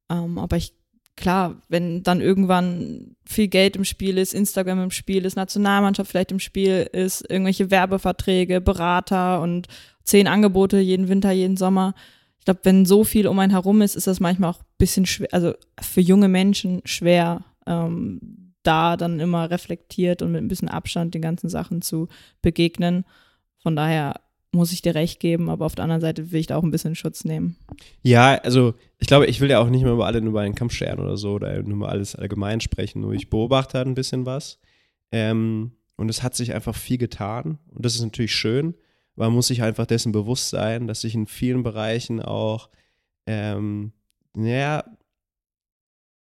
Ähm, 0.10 0.38
aber 0.38 0.58
ich 0.58 0.74
klar, 1.16 1.62
wenn 1.70 2.04
dann 2.04 2.22
irgendwann 2.22 3.16
viel 3.26 3.48
Geld 3.48 3.76
im 3.76 3.86
Spiel 3.86 4.18
ist, 4.18 4.34
Instagram 4.34 4.84
im 4.84 4.92
Spiel 4.92 5.26
ist, 5.26 5.36
Nationalmannschaft 5.36 6.10
vielleicht 6.10 6.32
im 6.32 6.40
Spiel 6.40 6.90
ist, 6.92 7.30
irgendwelche 7.30 7.72
Werbeverträge, 7.72 8.62
Berater 8.62 9.42
und 9.42 9.68
zehn 10.04 10.28
Angebote 10.28 10.80
jeden 10.80 11.10
Winter, 11.10 11.32
jeden 11.32 11.58
Sommer. 11.58 11.94
Ich 12.40 12.46
glaube, 12.46 12.62
wenn 12.64 12.86
so 12.86 13.04
viel 13.04 13.28
um 13.28 13.40
einen 13.40 13.52
herum 13.52 13.82
ist, 13.82 13.96
ist 13.96 14.08
das 14.08 14.20
manchmal 14.20 14.50
auch 14.52 14.60
ein 14.60 14.76
bisschen 14.78 15.06
schwer, 15.06 15.30
also 15.32 15.54
für 15.80 16.02
junge 16.02 16.28
Menschen 16.28 16.82
schwer, 16.84 17.46
ähm, 17.66 18.54
da 18.64 18.98
dann 18.98 19.20
immer 19.20 19.50
reflektiert 19.50 20.22
und 20.22 20.32
mit 20.32 20.42
ein 20.42 20.48
bisschen 20.48 20.70
Abstand 20.70 21.14
den 21.14 21.22
ganzen 21.22 21.50
Sachen 21.50 21.82
zu 21.82 22.08
begegnen. 22.42 23.06
Von 23.64 23.76
daher 23.76 24.20
muss 24.52 24.72
ich 24.72 24.82
dir 24.82 24.94
recht 24.94 25.20
geben, 25.20 25.50
aber 25.50 25.66
auf 25.66 25.76
der 25.76 25.84
anderen 25.84 26.02
Seite 26.02 26.32
will 26.32 26.40
ich 26.40 26.48
da 26.48 26.58
auch 26.58 26.64
ein 26.64 26.72
bisschen 26.72 26.96
Schutz 26.96 27.26
nehmen. 27.26 27.56
Ja, 28.04 28.36
also 28.36 28.76
ich 29.00 29.08
glaube, 29.08 29.26
ich 29.26 29.42
will 29.42 29.50
ja 29.50 29.60
auch 29.60 29.70
nicht 29.70 29.84
mehr 29.84 29.94
über 29.94 30.06
alle 30.06 30.22
nur 30.22 30.32
über 30.32 30.42
einen 30.42 30.54
Kamm 30.54 30.70
scheren 30.70 31.00
oder 31.00 31.18
so 31.18 31.34
oder 31.34 31.64
nur 31.64 31.78
über 31.78 31.90
alles 31.90 32.16
allgemein 32.16 32.62
sprechen. 32.62 33.02
Nur 33.02 33.14
ich 33.14 33.30
beobachte 33.30 33.78
halt 33.78 33.88
ein 33.88 33.96
bisschen 33.96 34.26
was. 34.26 34.60
Ähm, 35.12 35.72
und 35.96 36.10
es 36.10 36.22
hat 36.22 36.36
sich 36.36 36.54
einfach 36.54 36.76
viel 36.76 36.98
getan. 36.98 37.58
Und 37.72 37.86
das 37.86 37.96
ist 37.96 38.04
natürlich 38.04 38.36
schön. 38.36 38.76
Man 39.16 39.32
muss 39.32 39.48
sich 39.48 39.64
einfach 39.64 39.86
dessen 39.86 40.12
bewusst 40.12 40.50
sein, 40.50 40.88
dass 40.88 41.02
sich 41.02 41.16
in 41.16 41.26
vielen 41.26 41.64
Bereichen 41.64 42.22
auch, 42.22 42.70
ähm, 43.26 43.94
naja, 44.36 44.84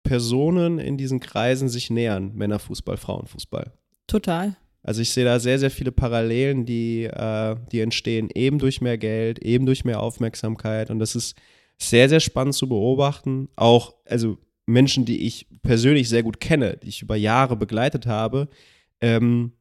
Personen 0.02 0.78
in 0.78 0.98
diesen 0.98 1.18
Kreisen 1.18 1.68
sich 1.68 1.90
nähern. 1.90 2.34
Männerfußball, 2.34 2.96
Frauenfußball. 2.96 3.72
Total. 4.06 4.56
Also 4.84 5.00
ich 5.00 5.10
sehe 5.10 5.24
da 5.24 5.40
sehr, 5.40 5.58
sehr 5.58 5.70
viele 5.70 5.92
Parallelen, 5.92 6.66
die, 6.66 7.04
äh, 7.04 7.56
die 7.72 7.80
entstehen 7.80 8.28
eben 8.34 8.58
durch 8.58 8.82
mehr 8.82 8.98
Geld, 8.98 9.38
eben 9.38 9.64
durch 9.64 9.84
mehr 9.84 10.00
Aufmerksamkeit. 10.00 10.90
Und 10.90 10.98
das 10.98 11.16
ist 11.16 11.36
sehr, 11.78 12.10
sehr 12.10 12.20
spannend 12.20 12.54
zu 12.54 12.68
beobachten. 12.68 13.48
Auch, 13.56 13.94
also 14.04 14.36
Menschen, 14.66 15.06
die 15.06 15.26
ich 15.26 15.46
persönlich 15.62 16.10
sehr 16.10 16.22
gut 16.22 16.38
kenne, 16.38 16.76
die 16.82 16.88
ich 16.88 17.00
über 17.00 17.16
Jahre 17.16 17.56
begleitet 17.56 18.06
habe, 18.06 18.48
ähm, 19.00 19.52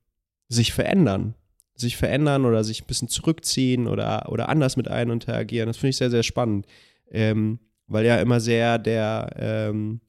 sich 0.50 0.74
verändern. 0.74 1.36
Sich 1.76 1.96
verändern 1.96 2.44
oder 2.44 2.66
sich 2.66 2.84
ein 2.84 2.88
bisschen 2.88 3.08
zurückziehen 3.08 3.88
oder, 3.88 4.30
oder 4.30 4.50
anders 4.50 4.76
mit 4.76 4.90
einem 4.90 5.12
interagieren. 5.12 5.68
Das 5.68 5.78
finde 5.78 5.92
ich 5.92 5.98
sehr, 5.98 6.12
sehr 6.12 6.24
spannend. 6.24 6.68
Ähm, 7.10 7.60
weil 7.88 8.06
ja 8.06 8.18
immer 8.18 8.42
sehr 8.42 8.78
der, 8.78 9.30
ähm, 9.38 10.02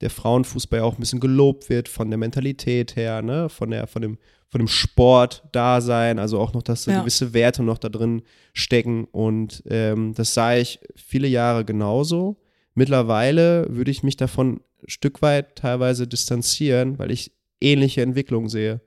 der 0.00 0.10
Frauenfußball 0.10 0.80
auch 0.80 0.94
ein 0.94 1.00
bisschen 1.00 1.20
gelobt 1.20 1.68
wird 1.68 1.88
von 1.88 2.10
der 2.10 2.18
Mentalität 2.18 2.96
her, 2.96 3.22
ne? 3.22 3.48
von, 3.48 3.70
der, 3.70 3.86
von, 3.86 4.02
dem, 4.02 4.18
von 4.54 4.60
dem 4.60 4.68
Sport-Dasein, 4.68 6.20
also 6.20 6.38
auch 6.38 6.52
noch, 6.52 6.62
dass 6.62 6.84
da 6.84 6.92
Ja. 6.92 7.00
gewisse 7.00 7.34
Werte 7.34 7.64
noch 7.64 7.76
da 7.76 7.88
drin 7.88 8.22
stecken. 8.52 9.02
Und 9.10 9.64
ähm, 9.66 10.14
das 10.14 10.32
sah 10.32 10.54
ich 10.54 10.78
viele 10.94 11.26
Jahre 11.26 11.64
genauso. 11.64 12.36
Mittlerweile 12.76 13.66
würde 13.68 13.90
ich 13.90 14.04
mich 14.04 14.16
davon 14.16 14.60
ein 14.80 14.88
Stück 14.88 15.22
weit 15.22 15.56
teilweise 15.56 16.06
distanzieren, 16.06 17.00
weil 17.00 17.10
ich 17.10 17.32
ähnliche 17.60 18.02
Entwicklungen 18.02 18.48
sehe. 18.48 18.80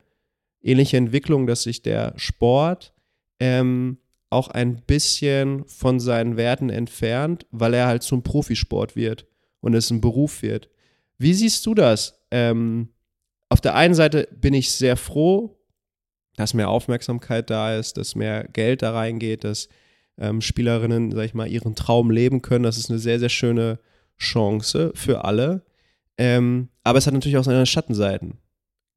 Ähnliche 0.62 0.96
Entwicklung, 0.96 1.48
dass 1.48 1.64
sich 1.64 1.82
der 1.82 2.14
Sport 2.16 2.94
ähm, 3.42 3.98
auch 4.30 4.48
ein 4.48 4.82
bisschen 4.88 5.66
von 5.66 6.00
seinen 6.00 6.38
Werten 6.38 6.70
entfernt, 6.70 7.46
weil 7.52 7.74
er 7.74 7.88
halt 7.88 8.04
zum 8.04 8.24
Profisport 8.24 8.96
wird 8.96 9.26
und 9.60 9.74
es 9.74 9.92
ein 9.92 10.00
Beruf 10.00 10.42
wird. 10.44 10.70
Wie 11.18 11.34
siehst 11.34 11.66
du 11.66 11.74
das? 11.74 12.22
Ähm, 12.32 12.88
auf 13.50 13.60
der 13.60 13.76
einen 13.76 13.96
Seite 13.96 14.30
bin 14.32 14.54
ich 14.54 14.72
sehr 14.72 14.96
froh, 14.98 15.57
dass 16.38 16.54
mehr 16.54 16.70
Aufmerksamkeit 16.70 17.50
da 17.50 17.76
ist, 17.76 17.98
dass 17.98 18.16
mehr 18.16 18.46
Geld 18.46 18.84
da 18.84 18.94
reingeht, 18.94 19.44
dass 19.44 19.68
ähm, 20.18 20.40
Spielerinnen, 20.40 21.12
sag 21.12 21.26
ich 21.26 21.34
mal, 21.34 21.48
ihren 21.48 21.76
Traum 21.76 22.12
leben 22.12 22.42
können. 22.42 22.64
Das 22.64 22.78
ist 22.78 22.90
eine 22.90 23.00
sehr, 23.00 23.20
sehr 23.20 23.30
schöne 23.30 23.80
Chance 24.18 24.92
für 24.96 25.26
alle. 25.26 25.64
Ähm, 26.18 26.70
aber 26.84 27.00
es 27.00 27.08
hat 27.08 27.14
natürlich 27.14 27.38
auch 27.38 27.44
seine 27.44 27.66
Schattenseiten. 27.66 28.38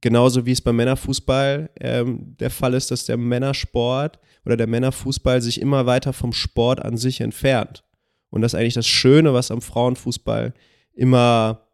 Genauso 0.03 0.47
wie 0.47 0.53
es 0.53 0.61
beim 0.61 0.77
Männerfußball 0.77 1.71
ähm, 1.81 2.37
der 2.39 2.51
Fall 2.51 2.75
ist, 2.75 2.91
dass 2.91 3.07
der 3.07 3.17
Männersport 3.17 4.19
oder 4.45 4.57
der 4.57 4.67
Männerfußball 4.67 5.43
sich 5.43 5.61
immer 5.61 5.87
weiter 5.87 6.13
vom 6.13 6.33
Sport 6.33 6.83
an 6.83 6.97
sich 6.97 7.21
entfernt. 7.21 7.85
Und 8.31 8.43
das 8.43 8.55
ist 8.55 8.61
eigentlich 8.61 8.75
das 8.75 8.87
Schöne, 8.87 9.35
was 9.35 9.51
am 9.51 9.61
Frauenfußball 9.61 10.55
immer 10.93 11.67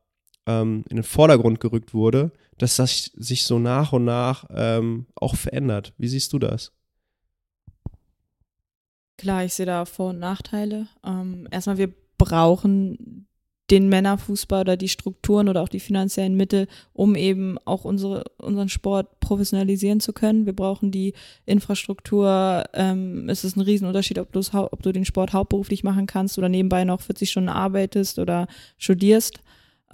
ähm, 0.46 0.85
in 0.88 0.96
den 0.96 1.04
Vordergrund 1.04 1.61
gerückt 1.61 1.94
wurde, 1.94 2.32
dass 2.59 2.76
das 2.76 3.11
sich 3.14 3.44
so 3.44 3.59
nach 3.59 3.92
und 3.92 4.04
nach 4.04 4.46
ähm, 4.50 5.06
auch 5.14 5.37
verändert. 5.37 5.92
Wie 5.98 6.09
siehst 6.09 6.32
du 6.32 6.38
das? 6.38 6.72
Klar, 9.18 9.44
ich 9.44 9.54
sehe 9.54 9.66
da 9.66 9.85
Vor- 9.85 10.11
und 10.11 10.18
Nachteile. 10.18 10.88
Ähm, 11.04 11.48
erstmal, 11.50 11.78
wir 11.78 11.92
brauchen 12.18 13.26
den 13.70 13.88
Männerfußball 13.88 14.61
oder 14.61 14.76
die 14.76 14.88
Strukturen 14.88 15.48
oder 15.48 15.62
auch 15.62 15.68
die 15.68 15.80
finanziellen 15.80 16.37
Mittel, 16.37 16.68
um 16.92 17.16
eben 17.16 17.59
auch 17.64 17.85
unsere, 17.85 18.24
unseren 18.38 18.68
Sport 18.68 19.18
professionalisieren 19.18 19.98
zu 19.98 20.12
können. 20.12 20.46
Wir 20.46 20.54
brauchen 20.54 20.92
die 20.92 21.14
Infrastruktur. 21.46 22.64
Ähm, 22.74 23.28
es 23.28 23.42
ist 23.42 23.56
ein 23.56 23.62
Riesenunterschied, 23.62 24.18
ob, 24.18 24.28
ob 24.54 24.82
du 24.82 24.92
den 24.92 25.04
Sport 25.04 25.32
hauptberuflich 25.32 25.82
machen 25.82 26.06
kannst 26.06 26.38
oder 26.38 26.48
nebenbei 26.48 26.85
noch 26.85 27.00
40 27.00 27.30
Stunden 27.30 27.48
arbeitest 27.48 28.18
oder 28.18 28.46
studierst. 28.78 29.40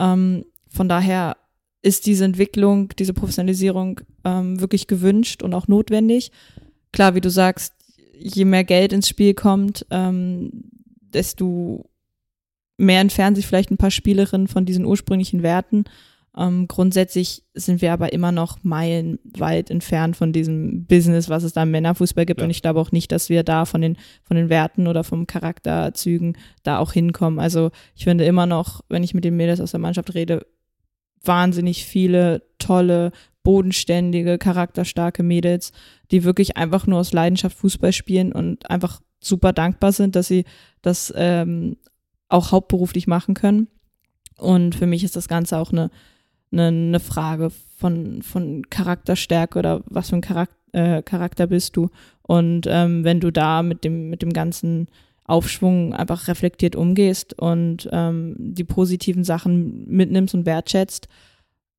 Ähm, 0.03 0.45
von 0.69 0.89
daher 0.89 1.37
ist 1.81 2.07
diese 2.07 2.25
Entwicklung, 2.25 2.91
diese 2.99 3.15
Professionalisierung 3.15 4.01
ähm, 4.25 4.61
wirklich 4.61 4.87
gewünscht 4.87 5.43
und 5.43 5.55
auch 5.55 5.69
notwendig. 5.69 6.31
Klar, 6.93 7.15
wie 7.15 7.21
du 7.21 7.31
sagst, 7.31 7.75
je 8.19 8.45
mehr 8.45 8.65
Geld 8.65 8.93
ins 8.93 9.09
Spiel 9.09 9.35
kommt, 9.35 9.87
ähm, 9.91 10.51
desto 11.01 11.89
mehr 12.77 13.01
entfernen 13.01 13.37
sich 13.37 13.47
vielleicht 13.47 13.71
ein 13.71 13.79
paar 13.79 13.91
Spielerinnen 13.91 14.49
von 14.49 14.65
diesen 14.65 14.85
ursprünglichen 14.85 15.43
Werten. 15.43 15.85
Ähm, 16.37 16.67
grundsätzlich 16.67 17.45
sind 17.53 17.83
wir 17.83 17.93
aber 17.93 18.13
immer 18.13 18.33
noch 18.33 18.65
meilenweit 18.65 19.71
entfernt 19.71 20.17
von 20.17 20.33
diesem 20.33 20.87
Business, 20.87 21.29
was 21.29 21.43
es 21.43 21.53
da 21.53 21.63
im 21.63 21.71
Männerfußball 21.71 22.25
gibt. 22.25 22.41
Ja. 22.41 22.45
Und 22.45 22.51
ich 22.51 22.63
glaube 22.63 22.81
auch 22.81 22.91
nicht, 22.91 23.13
dass 23.13 23.29
wir 23.29 23.43
da 23.43 23.67
von 23.67 23.83
den, 23.83 23.99
von 24.23 24.37
den 24.37 24.49
Werten 24.49 24.87
oder 24.87 25.05
vom 25.05 25.27
Charakterzügen 25.27 26.39
da 26.63 26.79
auch 26.79 26.93
hinkommen. 26.93 27.39
Also 27.39 27.71
ich 27.95 28.05
finde 28.05 28.25
immer 28.25 28.47
noch, 28.47 28.81
wenn 28.89 29.03
ich 29.03 29.13
mit 29.13 29.25
den 29.25 29.37
Mädels 29.37 29.61
aus 29.61 29.73
der 29.73 29.81
Mannschaft 29.81 30.15
rede, 30.15 30.47
wahnsinnig 31.23 31.85
viele 31.85 32.43
tolle, 32.59 33.13
bodenständige, 33.43 34.39
charakterstarke 34.39 35.23
Mädels, 35.23 35.73
die 36.11 36.25
wirklich 36.25 36.57
einfach 36.57 36.87
nur 36.87 37.01
aus 37.01 37.13
Leidenschaft 37.13 37.59
Fußball 37.59 37.93
spielen 37.93 38.33
und 38.33 38.71
einfach 38.71 39.01
super 39.21 39.53
dankbar 39.53 39.93
sind, 39.93 40.17
dass 40.17 40.29
sie 40.29 40.45
das 40.81 41.13
ähm, 41.15 41.77
auch 42.29 42.53
hauptberuflich 42.53 43.07
machen 43.07 43.35
können. 43.35 43.69
Und 44.39 44.75
für 44.75 44.87
mich 44.87 45.05
ist 45.05 45.17
das 45.17 45.29
Ganze 45.29 45.59
auch 45.59 45.73
eine, 45.73 45.91
eine, 46.53 46.69
eine 46.69 47.01
Frage 47.01 47.51
von, 47.79 48.23
von 48.23 48.69
Charakterstärke 48.69 49.59
oder 49.59 49.83
was 49.87 50.11
für 50.11 50.17
ein 50.17 50.21
Charakter, 50.21 50.57
äh, 50.73 51.03
Charakter 51.03 51.47
bist 51.47 51.77
du. 51.77 51.91
Und 52.23 52.67
ähm, 52.69 53.05
wenn 53.05 53.21
du 53.21 53.31
da 53.31 53.63
mit 53.63 53.85
dem, 53.85 54.11
mit 54.11 54.23
dem 54.23 54.33
ganzen 54.33 54.89
Aufschwung 55.25 55.95
einfach 55.95 56.29
reflektiert 56.29 56.77
umgehst 56.77 57.39
und 57.39 57.89
ähm, 57.93 58.35
die 58.39 58.65
positiven 58.65 59.25
Sachen 59.25 59.87
mitnimmst 59.89 60.35
und 60.35 60.47
wertschätzt, 60.47 61.09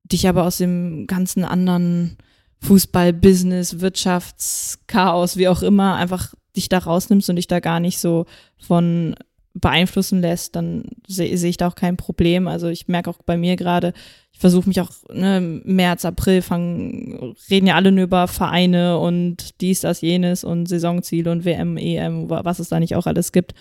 dich 0.04 0.28
aber 0.28 0.44
aus 0.44 0.58
dem 0.58 1.06
ganzen 1.06 1.44
anderen 1.44 2.16
Fußball, 2.60 3.12
Business, 3.12 3.80
Wirtschaftschaos, 3.80 5.36
wie 5.36 5.48
auch 5.48 5.62
immer, 5.62 5.96
einfach 5.96 6.34
dich 6.56 6.68
da 6.68 6.78
rausnimmst 6.78 7.28
und 7.30 7.36
dich 7.36 7.46
da 7.46 7.60
gar 7.60 7.80
nicht 7.80 7.98
so 7.98 8.26
von 8.58 9.14
beeinflussen 9.54 10.20
lässt, 10.20 10.56
dann 10.56 10.84
sehe 11.06 11.36
seh 11.38 11.48
ich 11.48 11.56
da 11.56 11.68
auch 11.68 11.74
kein 11.76 11.96
Problem. 11.96 12.48
Also 12.48 12.68
ich 12.68 12.88
merke 12.88 13.08
auch 13.10 13.18
bei 13.24 13.36
mir 13.36 13.56
gerade, 13.56 13.92
ich 14.32 14.40
versuche 14.40 14.68
mich 14.68 14.80
auch, 14.80 14.90
ne, 15.12 15.40
März, 15.64 16.04
April 16.04 16.42
fangen, 16.42 17.34
reden 17.48 17.68
ja 17.68 17.76
alle 17.76 17.92
nur 17.92 18.04
über 18.04 18.26
Vereine 18.26 18.98
und 18.98 19.60
dies, 19.60 19.82
das, 19.82 20.00
jenes 20.00 20.42
und 20.42 20.66
Saisonziele 20.68 21.30
und 21.30 21.44
WM, 21.44 21.76
EM, 21.76 22.28
wa- 22.28 22.44
was 22.44 22.58
es 22.58 22.68
da 22.68 22.80
nicht 22.80 22.96
auch 22.96 23.06
alles 23.06 23.30
gibt. 23.30 23.54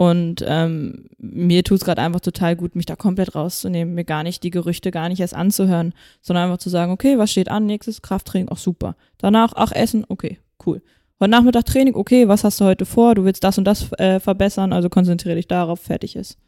Und 0.00 0.44
ähm, 0.46 1.06
mir 1.18 1.64
tut 1.64 1.78
es 1.80 1.84
gerade 1.84 2.00
einfach 2.00 2.20
total 2.20 2.54
gut, 2.54 2.76
mich 2.76 2.86
da 2.86 2.94
komplett 2.94 3.34
rauszunehmen, 3.34 3.94
mir 3.94 4.04
gar 4.04 4.22
nicht 4.22 4.44
die 4.44 4.50
Gerüchte 4.50 4.92
gar 4.92 5.08
nicht 5.08 5.18
erst 5.20 5.34
anzuhören, 5.34 5.92
sondern 6.22 6.44
einfach 6.44 6.58
zu 6.58 6.70
sagen, 6.70 6.92
okay, 6.92 7.18
was 7.18 7.32
steht 7.32 7.48
an, 7.50 7.66
nächstes 7.66 8.00
Krafttraining, 8.00 8.48
ach 8.50 8.58
super. 8.58 8.96
Danach, 9.18 9.52
ach 9.56 9.72
Essen, 9.72 10.06
okay, 10.08 10.38
cool. 10.64 10.80
Heute 11.20 11.30
Nachmittag 11.30 11.66
Training, 11.66 11.96
okay, 11.96 12.28
was 12.28 12.44
hast 12.44 12.60
du 12.60 12.64
heute 12.64 12.86
vor? 12.86 13.16
Du 13.16 13.24
willst 13.24 13.42
das 13.42 13.58
und 13.58 13.64
das 13.64 13.92
äh, 13.94 14.20
verbessern, 14.20 14.72
also 14.72 14.88
konzentriere 14.88 15.34
dich 15.34 15.48
darauf, 15.48 15.80
fertig 15.80 16.14
ist. 16.14 16.38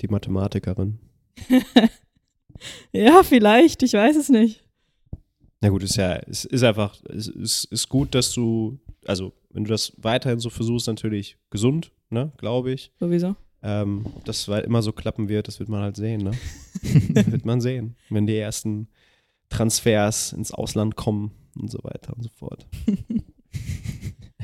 Die 0.00 0.08
Mathematikerin. 0.08 0.98
Ja, 2.92 3.22
vielleicht, 3.22 3.82
ich 3.82 3.92
weiß 3.92 4.16
es 4.16 4.28
nicht. 4.28 4.64
Na 5.60 5.68
gut, 5.68 5.82
ist 5.82 5.96
ja, 5.96 6.16
es 6.28 6.44
ist 6.44 6.62
einfach, 6.62 6.96
es 7.08 7.28
ist, 7.28 7.64
ist 7.64 7.88
gut, 7.88 8.14
dass 8.14 8.32
du, 8.32 8.78
also 9.06 9.32
wenn 9.50 9.64
du 9.64 9.70
das 9.70 9.92
weiterhin 9.98 10.40
so 10.40 10.50
versuchst, 10.50 10.86
natürlich 10.86 11.36
gesund, 11.50 11.92
ne, 12.08 12.32
glaube 12.38 12.72
ich. 12.72 12.92
Sowieso. 12.98 13.36
Ähm, 13.62 14.06
ob 14.14 14.24
das 14.24 14.48
immer 14.48 14.82
so 14.82 14.92
klappen 14.92 15.28
wird, 15.28 15.48
das 15.48 15.58
wird 15.60 15.68
man 15.68 15.82
halt 15.82 15.96
sehen, 15.96 16.22
ne? 16.22 16.32
wird 17.30 17.44
man 17.44 17.60
sehen, 17.60 17.96
wenn 18.08 18.26
die 18.26 18.36
ersten 18.36 18.88
Transfers 19.50 20.32
ins 20.32 20.52
Ausland 20.52 20.96
kommen 20.96 21.32
und 21.58 21.70
so 21.70 21.78
weiter 21.82 22.14
und 22.16 22.22
so 22.22 22.30
fort. 22.30 22.66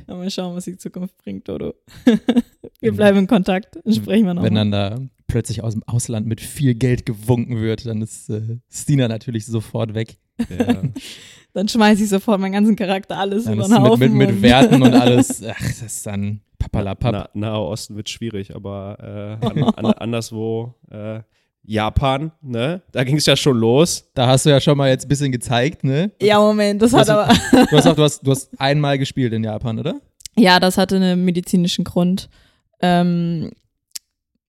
Ja, 0.08 0.14
mal 0.14 0.30
schauen, 0.30 0.54
was 0.56 0.64
die 0.64 0.76
Zukunft 0.76 1.16
bringt, 1.18 1.48
Dodo. 1.48 1.74
Wir 2.80 2.92
bleiben 2.92 3.18
in 3.18 3.26
Kontakt, 3.26 3.78
dann 3.84 3.94
sprechen 3.94 4.26
wir 4.26 4.34
noch. 4.34 4.42
Wenn 4.42 4.54
dann 4.54 4.70
da 4.70 5.00
plötzlich 5.26 5.62
aus 5.62 5.72
dem 5.72 5.82
Ausland 5.84 6.26
mit 6.26 6.40
viel 6.40 6.74
Geld 6.74 7.06
gewunken 7.06 7.56
wird, 7.60 7.86
dann 7.86 8.02
ist 8.02 8.28
äh, 8.30 8.58
Stina 8.70 9.08
natürlich 9.08 9.46
sofort 9.46 9.94
weg. 9.94 10.18
Ja. 10.50 10.82
Dann 11.54 11.66
schmeiße 11.68 12.02
ich 12.02 12.10
sofort 12.10 12.38
meinen 12.38 12.52
ganzen 12.52 12.76
Charakter 12.76 13.16
alles 13.18 13.44
Dann 13.44 13.54
über 13.54 13.62
den 13.64 13.72
mit, 13.72 13.80
Haufen. 13.80 14.00
mit, 14.00 14.12
mit 14.12 14.28
und- 14.36 14.42
Werten 14.42 14.82
und 14.82 14.92
alles, 15.00 15.42
ach, 15.42 15.56
das 15.58 15.80
ist 15.80 16.06
dann 16.06 16.42
papalapap. 16.58 17.12
Na, 17.12 17.28
Nahe 17.32 17.60
Osten 17.62 17.96
wird 17.96 18.10
schwierig, 18.10 18.54
aber 18.54 19.38
äh, 19.40 19.46
an, 19.46 19.62
an, 19.62 19.84
anderswo, 19.94 20.74
äh, 20.90 21.20
Japan, 21.66 22.32
ne? 22.42 22.82
Da 22.92 23.04
ging 23.04 23.16
es 23.16 23.26
ja 23.26 23.36
schon 23.36 23.58
los. 23.58 24.04
Da 24.14 24.26
hast 24.26 24.46
du 24.46 24.50
ja 24.50 24.60
schon 24.60 24.76
mal 24.78 24.88
jetzt 24.88 25.04
ein 25.06 25.08
bisschen 25.08 25.32
gezeigt, 25.32 25.84
ne? 25.84 26.12
Ja, 26.22 26.38
Moment, 26.38 26.80
das 26.82 26.92
hat 26.92 27.08
Was- 27.08 27.08
aber. 27.10 27.34
Du 27.70 27.76
hast 27.76 27.86
auch, 27.86 27.96
du 27.96 28.02
hast, 28.02 28.26
du 28.26 28.30
hast 28.30 28.50
einmal 28.58 28.98
gespielt 28.98 29.32
in 29.32 29.42
Japan, 29.44 29.78
oder? 29.78 30.00
Ja, 30.36 30.60
das 30.60 30.78
hatte 30.78 30.96
einen 30.96 31.24
medizinischen 31.24 31.84
Grund. 31.84 32.28
Ähm, 32.80 33.50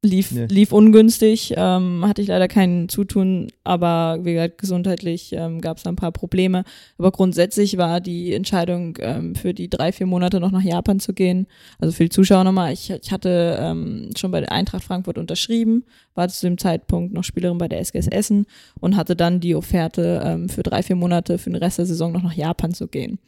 lief, 0.03 0.31
Nee. 0.31 0.45
lief 0.49 0.71
ungünstig, 0.71 1.53
ähm, 1.57 2.05
hatte 2.05 2.21
ich 2.21 2.27
leider 2.27 2.47
kein 2.47 2.87
Zutun, 2.87 3.51
aber 3.63 4.19
wie 4.21 4.33
gesagt, 4.33 4.59
gesundheitlich 4.59 5.33
ähm, 5.33 5.59
gab 5.59 5.77
es 5.77 5.85
ein 5.85 5.95
paar 5.95 6.11
Probleme. 6.11 6.63
Aber 6.97 7.11
grundsätzlich 7.11 7.77
war 7.77 7.99
die 7.99 8.33
Entscheidung, 8.33 8.97
ähm, 9.01 9.35
für 9.35 9.53
die 9.53 9.69
drei, 9.69 9.91
vier 9.91 10.05
Monate 10.05 10.39
noch 10.39 10.51
nach 10.51 10.63
Japan 10.63 10.99
zu 10.99 11.13
gehen. 11.13 11.47
Also 11.79 11.93
für 11.93 12.03
die 12.03 12.09
Zuschauer 12.09 12.43
nochmal, 12.43 12.73
ich, 12.73 12.89
ich 12.89 13.11
hatte 13.11 13.57
ähm, 13.59 14.11
schon 14.17 14.31
bei 14.31 14.39
der 14.39 14.51
Eintracht 14.51 14.83
Frankfurt 14.83 15.17
unterschrieben, 15.17 15.83
war 16.15 16.29
zu 16.29 16.45
dem 16.47 16.57
Zeitpunkt 16.57 17.13
noch 17.13 17.23
Spielerin 17.23 17.57
bei 17.57 17.67
der 17.67 17.79
SGS 17.79 18.07
Essen 18.07 18.45
und 18.79 18.95
hatte 18.95 19.15
dann 19.15 19.39
die 19.39 19.55
Offerte, 19.55 20.21
ähm, 20.23 20.49
für 20.49 20.63
drei, 20.63 20.83
vier 20.83 20.95
Monate 20.95 21.37
für 21.37 21.49
den 21.49 21.57
Rest 21.57 21.79
der 21.79 21.85
Saison 21.85 22.11
noch 22.11 22.23
nach 22.23 22.33
Japan 22.33 22.73
zu 22.73 22.87
gehen. 22.87 23.19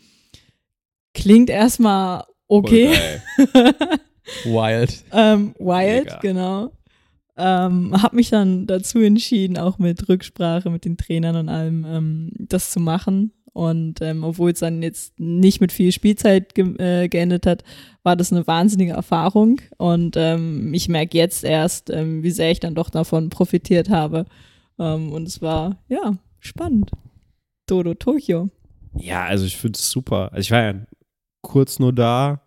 Klingt 1.14 1.50
erstmal 1.50 2.24
okay. 2.48 2.94
Wild. 4.44 5.04
Ähm, 5.12 5.54
Wild, 5.60 6.06
Mega. 6.06 6.20
genau. 6.20 6.72
Ähm, 7.38 7.94
hab 8.02 8.14
mich 8.14 8.30
dann 8.30 8.68
dazu 8.68 9.00
entschieden, 9.00 9.58
auch 9.58 9.78
mit 9.78 10.10
Rücksprache 10.10 10.70
mit 10.70 10.84
den 10.84 10.98
Trainern 10.98 11.38
und 11.38 11.50
allem, 11.50 11.86
ähm, 11.86 12.32
das 12.38 12.72
zu 12.72 12.80
machen. 12.80 13.32
Und 13.54 14.02
ähm, 14.02 14.24
obwohl 14.24 14.52
es 14.52 14.60
dann 14.60 14.82
jetzt 14.84 15.20
nicht 15.20 15.60
mit 15.60 15.72
viel 15.72 15.92
Spielzeit 15.92 16.54
ge 16.54 16.76
äh, 16.78 17.08
geendet 17.08 17.46
hat, 17.46 17.64
war 18.04 18.16
das 18.16 18.32
eine 18.32 18.46
wahnsinnige 18.46 18.92
Erfahrung. 18.92 19.62
Und 19.78 20.16
ähm, 20.18 20.74
ich 20.74 20.90
merke 20.90 21.18
jetzt 21.18 21.44
erst, 21.44 21.90
ähm, 21.90 22.24
wie 22.24 22.32
sehr 22.32 22.52
ich 22.52 22.60
dann 22.60 22.76
doch 22.76 22.90
davon 22.90 23.30
profitiert 23.30 23.90
habe. 23.90 24.26
Ähm, 24.78 25.12
und 25.12 25.28
es 25.28 25.42
war, 25.42 25.78
ja, 25.88 26.18
spannend. 26.40 26.92
Dodo 27.68 27.94
Tokio. 27.94 28.50
Ja, 28.98 29.26
also 29.26 29.46
ich 29.46 29.58
finde 29.58 29.78
es 29.78 29.90
super. 29.90 30.32
Also 30.32 30.40
ich 30.42 30.52
war 30.52 30.64
ja 30.64 30.74
kurz 31.42 31.80
nur 31.80 31.94
da, 31.94 32.42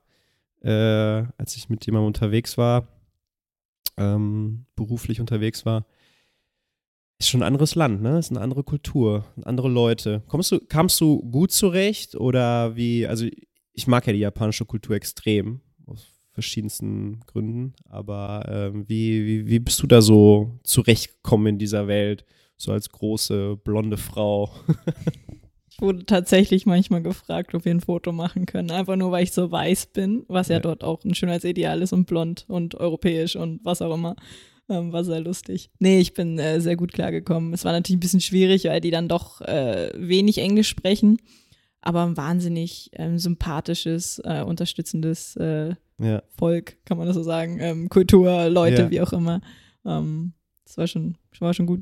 äh, 0.62 1.24
als 1.38 1.56
ich 1.56 1.68
mit 1.68 1.84
jemandem 1.86 2.06
unterwegs 2.06 2.56
war, 2.56 2.88
ähm, 3.96 4.66
beruflich 4.76 5.20
unterwegs 5.20 5.66
war. 5.66 5.86
Ist 7.18 7.28
schon 7.28 7.42
ein 7.42 7.46
anderes 7.46 7.74
Land, 7.74 8.02
ne? 8.02 8.18
Ist 8.18 8.30
eine 8.30 8.40
andere 8.40 8.64
Kultur, 8.64 9.24
andere 9.44 9.68
Leute. 9.68 10.22
Kommst 10.28 10.50
du, 10.50 10.58
kamst 10.58 11.00
du 11.00 11.20
gut 11.30 11.52
zurecht 11.52 12.16
oder 12.16 12.74
wie? 12.74 13.06
Also 13.06 13.26
ich 13.72 13.86
mag 13.86 14.06
ja 14.06 14.12
die 14.12 14.18
japanische 14.18 14.64
Kultur 14.64 14.96
extrem 14.96 15.60
aus 15.86 16.12
verschiedensten 16.32 17.20
Gründen, 17.26 17.74
aber 17.84 18.44
ähm, 18.48 18.88
wie, 18.88 19.26
wie, 19.26 19.46
wie 19.46 19.58
bist 19.60 19.82
du 19.82 19.86
da 19.86 20.00
so 20.00 20.58
zurechtgekommen 20.64 21.46
in 21.48 21.58
dieser 21.58 21.86
Welt? 21.86 22.24
So 22.56 22.72
als 22.72 22.90
große 22.90 23.56
blonde 23.56 23.98
Frau. 23.98 24.50
Ich 25.74 25.80
wurde 25.80 26.04
tatsächlich 26.04 26.66
manchmal 26.66 27.02
gefragt, 27.02 27.54
ob 27.54 27.64
wir 27.64 27.72
ein 27.72 27.80
Foto 27.80 28.12
machen 28.12 28.44
können. 28.46 28.70
Einfach 28.70 28.96
nur, 28.96 29.10
weil 29.10 29.24
ich 29.24 29.32
so 29.32 29.50
weiß 29.50 29.86
bin, 29.86 30.24
was 30.28 30.48
ja, 30.48 30.56
Ja. 30.56 30.60
dort 30.60 30.84
auch 30.84 31.02
ein 31.04 31.14
Schönheitsideal 31.14 31.80
ist 31.82 31.92
und 31.92 32.06
blond 32.06 32.44
und 32.48 32.74
europäisch 32.74 33.36
und 33.36 33.64
was 33.64 33.80
auch 33.82 33.94
immer. 33.94 34.14
Ähm, 34.68 34.92
war 34.92 35.02
sehr 35.04 35.20
lustig. 35.20 35.70
Nee, 35.78 35.98
ich 36.00 36.14
bin 36.14 36.38
äh, 36.38 36.60
sehr 36.60 36.76
gut 36.76 36.92
klargekommen. 36.92 37.52
Es 37.52 37.64
war 37.64 37.72
natürlich 37.72 37.96
ein 37.96 38.00
bisschen 38.00 38.20
schwierig, 38.20 38.64
weil 38.66 38.80
die 38.80 38.90
dann 38.90 39.08
doch 39.08 39.40
äh, 39.40 39.90
wenig 39.96 40.38
Englisch 40.38 40.68
sprechen, 40.68 41.16
aber 41.80 42.04
ein 42.04 42.16
wahnsinnig 42.16 42.90
ähm, 42.92 43.18
sympathisches, 43.18 44.20
äh, 44.24 44.42
unterstützendes 44.42 45.36
äh, 45.36 45.74
Ja. 45.98 46.22
Volk, 46.38 46.76
kann 46.84 46.98
man 46.98 47.06
das 47.06 47.16
so 47.16 47.22
sagen. 47.22 47.58
Ähm, 47.60 47.88
Kultur, 47.88 48.48
Leute, 48.50 48.82
Ja. 48.82 48.90
wie 48.90 49.00
auch 49.00 49.12
immer. 49.12 49.40
Ähm, 49.84 50.34
das 50.64 50.76
war 50.78 50.86
schon, 50.86 51.16
war 51.40 51.54
schon 51.54 51.66
gut. 51.66 51.80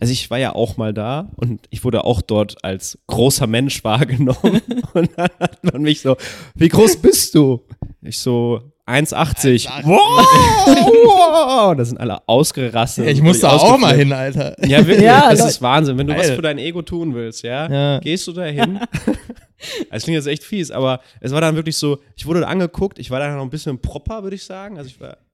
Also 0.00 0.12
ich 0.12 0.30
war 0.30 0.38
ja 0.38 0.54
auch 0.54 0.76
mal 0.78 0.92
da 0.92 1.30
und 1.36 1.60
ich 1.70 1.84
wurde 1.84 2.04
auch 2.04 2.22
dort 2.22 2.64
als 2.64 2.98
großer 3.06 3.46
Mensch 3.46 3.84
wahrgenommen. 3.84 4.60
und 4.94 5.10
dann 5.16 5.28
hat 5.38 5.62
man 5.72 5.82
mich 5.82 6.00
so, 6.00 6.16
wie 6.54 6.68
groß 6.68 6.96
bist 6.96 7.34
du? 7.34 7.62
Ich 8.00 8.18
so, 8.18 8.60
1,80. 8.86 9.68
Wow! 9.84 11.76
Da 11.76 11.84
sind 11.84 11.98
alle 12.00 12.26
ausgerastet. 12.28 13.06
Ich 13.06 13.20
und 13.20 13.26
musste 13.26 13.48
völlig 13.48 13.62
auch 13.62 13.78
mal 13.78 13.94
hin, 13.96 14.12
Alter. 14.12 14.56
Ja, 14.66 14.78
wirklich, 14.86 15.04
Ja, 15.04 15.30
das 15.30 15.38
Leute. 15.38 15.50
ist 15.50 15.62
Wahnsinn. 15.62 15.98
Wenn 15.98 16.06
du 16.08 16.16
was 16.16 16.26
Geil. 16.26 16.36
für 16.36 16.42
dein 16.42 16.58
Ego 16.58 16.82
tun 16.82 17.14
willst, 17.14 17.42
ja, 17.44 17.70
Ja. 17.70 17.98
gehst 18.00 18.26
du 18.26 18.32
da 18.32 18.42
hin. 18.44 18.80
Es 19.90 20.02
klingt 20.02 20.16
jetzt 20.16 20.26
echt 20.26 20.42
fies, 20.42 20.72
aber 20.72 21.00
es 21.20 21.30
war 21.32 21.40
dann 21.40 21.54
wirklich 21.54 21.76
so, 21.76 21.98
ich 22.16 22.26
wurde 22.26 22.40
da 22.40 22.48
angeguckt, 22.48 22.98
ich 22.98 23.10
war 23.12 23.20
da 23.20 23.32
noch 23.34 23.42
ein 23.42 23.50
bisschen 23.50 23.78
proper, 23.80 24.24
würde 24.24 24.34
ich 24.34 24.42
sagen. 24.44 24.76
Also 24.78 24.88
ich 24.90 25.00
war 25.00 25.16
ich 25.16 25.31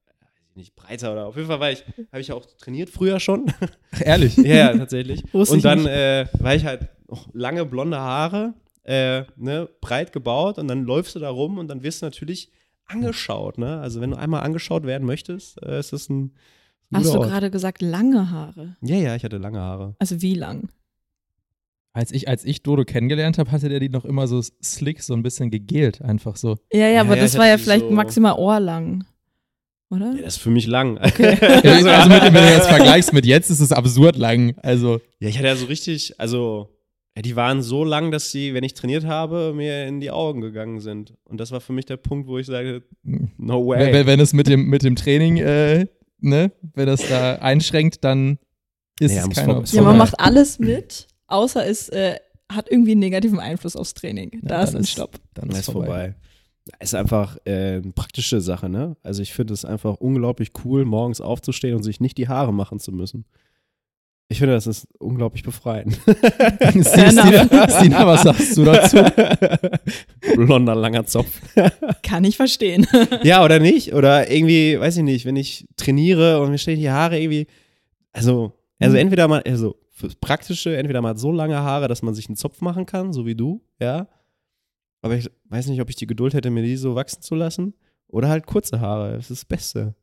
nicht 0.58 0.76
breiter 0.76 1.12
oder 1.12 1.26
auf 1.26 1.36
jeden 1.36 1.48
Fall 1.48 1.60
war 1.60 1.70
ich, 1.72 1.84
habe 2.12 2.20
ich 2.20 2.28
ja 2.28 2.34
auch 2.34 2.44
trainiert 2.44 2.90
früher 2.90 3.18
schon. 3.20 3.46
Ach, 3.92 4.00
ehrlich. 4.04 4.36
Ja, 4.36 4.44
ja, 4.72 4.76
tatsächlich. 4.76 5.22
Wusste 5.32 5.54
und 5.54 5.64
dann 5.64 5.86
äh, 5.86 6.26
war 6.38 6.54
ich 6.54 6.64
halt 6.66 6.88
noch 7.08 7.28
lange 7.32 7.64
blonde 7.64 7.98
Haare, 7.98 8.52
äh, 8.84 9.22
ne, 9.36 9.68
breit 9.80 10.12
gebaut 10.12 10.58
und 10.58 10.68
dann 10.68 10.84
läufst 10.84 11.14
du 11.14 11.18
da 11.20 11.30
rum 11.30 11.56
und 11.58 11.68
dann 11.68 11.82
wirst 11.82 12.02
du 12.02 12.06
natürlich 12.06 12.50
angeschaut, 12.86 13.58
ne? 13.58 13.80
Also 13.80 14.00
wenn 14.00 14.10
du 14.10 14.16
einmal 14.18 14.42
angeschaut 14.42 14.84
werden 14.84 15.06
möchtest, 15.06 15.62
äh, 15.62 15.78
ist 15.78 15.92
das 15.92 16.08
ein, 16.08 16.34
ein 16.90 17.00
Hast 17.04 17.14
du 17.14 17.20
gerade 17.20 17.50
gesagt, 17.50 17.82
lange 17.82 18.30
Haare? 18.30 18.76
Ja, 18.82 18.96
ja, 18.96 19.14
ich 19.14 19.24
hatte 19.24 19.36
lange 19.38 19.60
Haare. 19.60 19.94
Also 19.98 20.20
wie 20.22 20.34
lang? 20.34 20.68
Als 21.92 22.12
ich, 22.12 22.28
als 22.28 22.44
ich 22.44 22.62
Dodo 22.62 22.84
kennengelernt 22.84 23.38
habe, 23.38 23.50
hatte 23.50 23.68
der 23.68 23.80
die 23.80 23.88
noch 23.88 24.04
immer 24.04 24.26
so 24.28 24.40
slick, 24.62 25.02
so 25.02 25.14
ein 25.14 25.22
bisschen 25.22 25.50
gegelt, 25.50 26.00
einfach 26.00 26.36
so. 26.36 26.56
Ja, 26.72 26.86
ja, 26.88 27.00
aber 27.00 27.16
ja, 27.16 27.22
das 27.22 27.36
war 27.36 27.46
ja 27.46 27.58
vielleicht 27.58 27.86
so- 27.86 27.90
maximal 27.90 28.34
ohrlang. 28.34 29.04
Oder? 29.90 30.12
Ja, 30.16 30.22
das 30.22 30.36
ist 30.36 30.42
für 30.42 30.50
mich 30.50 30.66
lang. 30.66 30.98
also 30.98 31.18
mit, 31.22 32.22
wenn 32.22 32.32
du 32.34 32.52
jetzt 32.52 32.68
vergleichst 32.68 33.12
mit 33.12 33.24
jetzt, 33.24 33.50
ist 33.50 33.60
es 33.60 33.72
absurd 33.72 34.16
lang. 34.16 34.54
Also, 34.62 35.00
Ja, 35.20 35.28
ich 35.28 35.36
hatte 35.38 35.48
ja 35.48 35.56
so 35.56 35.66
richtig, 35.66 36.20
also, 36.20 36.68
ja, 37.16 37.22
die 37.22 37.36
waren 37.36 37.62
so 37.62 37.84
lang, 37.84 38.10
dass 38.10 38.30
sie, 38.30 38.52
wenn 38.54 38.64
ich 38.64 38.74
trainiert 38.74 39.04
habe, 39.06 39.52
mir 39.54 39.86
in 39.86 40.00
die 40.00 40.10
Augen 40.10 40.40
gegangen 40.42 40.80
sind. 40.80 41.14
Und 41.24 41.40
das 41.40 41.52
war 41.52 41.60
für 41.60 41.72
mich 41.72 41.86
der 41.86 41.96
Punkt, 41.96 42.28
wo 42.28 42.38
ich 42.38 42.46
sage, 42.46 42.82
no 43.38 43.66
way. 43.66 43.92
wenn, 43.92 44.06
wenn- 44.06 44.20
es 44.20 44.32
mit 44.34 44.46
dem, 44.46 44.66
mit 44.66 44.82
dem 44.82 44.94
Training, 44.94 45.38
äh, 45.38 45.86
ne, 46.20 46.52
wenn 46.74 46.86
das 46.86 47.08
da 47.08 47.36
einschränkt, 47.36 48.04
dann 48.04 48.38
ist 49.00 49.14
Ja, 49.14 49.24
es 49.26 49.34
keine 49.36 49.46
vor- 49.52 49.58
Option. 49.60 49.82
Ja, 49.82 49.88
man 49.88 49.96
macht 49.96 50.18
alles 50.20 50.58
mit, 50.58 51.06
außer 51.28 51.64
es 51.66 51.88
äh, 51.88 52.16
hat 52.50 52.70
irgendwie 52.70 52.90
einen 52.92 53.00
negativen 53.00 53.40
Einfluss 53.40 53.74
aufs 53.76 53.94
Training. 53.94 54.30
Ja, 54.42 54.48
da 54.48 54.62
ist 54.64 54.74
ein 54.76 54.84
Stopp. 54.84 55.18
Dann 55.34 55.48
ist 55.50 55.64
vorbei. 55.70 56.14
Ist 56.80 56.94
einfach 56.94 57.36
äh, 57.44 57.76
eine 57.76 57.92
praktische 57.94 58.40
Sache, 58.40 58.68
ne? 58.68 58.96
Also 59.02 59.22
ich 59.22 59.32
finde 59.32 59.54
es 59.54 59.64
einfach 59.64 59.94
unglaublich 59.96 60.50
cool, 60.64 60.84
morgens 60.84 61.20
aufzustehen 61.20 61.74
und 61.76 61.82
sich 61.82 62.00
nicht 62.00 62.18
die 62.18 62.28
Haare 62.28 62.52
machen 62.52 62.78
zu 62.80 62.92
müssen. 62.92 63.24
Ich 64.30 64.38
finde, 64.40 64.52
das 64.52 64.66
ist 64.66 64.86
unglaublich 64.98 65.42
befreiend. 65.42 65.94
Stina, 66.04 66.82
Stina, 66.84 67.68
Stina, 67.70 68.06
was 68.06 68.22
sagst 68.24 68.56
du 68.58 68.64
dazu? 68.64 68.98
Blonder, 70.36 70.74
langer 70.74 71.06
Zopf. 71.06 71.40
Kann 72.02 72.24
ich 72.24 72.36
verstehen. 72.36 72.86
ja, 73.22 73.42
oder 73.42 73.58
nicht? 73.58 73.94
Oder 73.94 74.30
irgendwie, 74.30 74.78
weiß 74.78 74.98
ich 74.98 75.02
nicht, 75.02 75.24
wenn 75.24 75.36
ich 75.36 75.66
trainiere 75.76 76.40
und 76.42 76.50
mir 76.50 76.58
stehen 76.58 76.78
die 76.78 76.90
Haare 76.90 77.18
irgendwie, 77.18 77.46
also, 78.12 78.52
also 78.78 78.94
Mhm. 78.96 79.00
entweder 79.00 79.28
mal, 79.28 79.42
also 79.46 79.76
fürs 79.92 80.14
Praktische, 80.14 80.76
entweder 80.76 81.00
mal 81.00 81.16
so 81.16 81.32
lange 81.32 81.56
Haare, 81.56 81.88
dass 81.88 82.02
man 82.02 82.14
sich 82.14 82.28
einen 82.28 82.36
Zopf 82.36 82.60
machen 82.60 82.84
kann, 82.86 83.12
so 83.14 83.24
wie 83.26 83.34
du, 83.34 83.62
ja. 83.80 84.08
Aber 85.00 85.16
ich 85.16 85.30
weiß 85.44 85.68
nicht, 85.68 85.80
ob 85.80 85.90
ich 85.90 85.96
die 85.96 86.06
Geduld 86.06 86.34
hätte, 86.34 86.50
mir 86.50 86.62
die 86.62 86.76
so 86.76 86.94
wachsen 86.94 87.22
zu 87.22 87.34
lassen. 87.34 87.74
Oder 88.08 88.28
halt 88.28 88.46
kurze 88.46 88.80
Haare, 88.80 89.12
das 89.12 89.30
ist 89.30 89.42
das 89.42 89.44
Beste. 89.44 89.94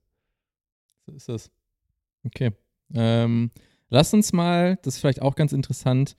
So 1.05 1.13
ist 1.13 1.29
das. 1.29 1.51
Okay. 2.23 2.51
Ähm, 2.93 3.51
lass 3.89 4.13
uns 4.13 4.31
mal, 4.31 4.77
das 4.83 4.95
ist 4.95 4.99
vielleicht 5.01 5.21
auch 5.21 5.35
ganz 5.35 5.53
interessant, 5.53 6.15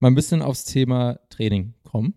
mal 0.00 0.08
ein 0.08 0.14
bisschen 0.14 0.42
aufs 0.42 0.64
Thema 0.64 1.20
Training 1.28 1.74
kommen. 1.84 2.14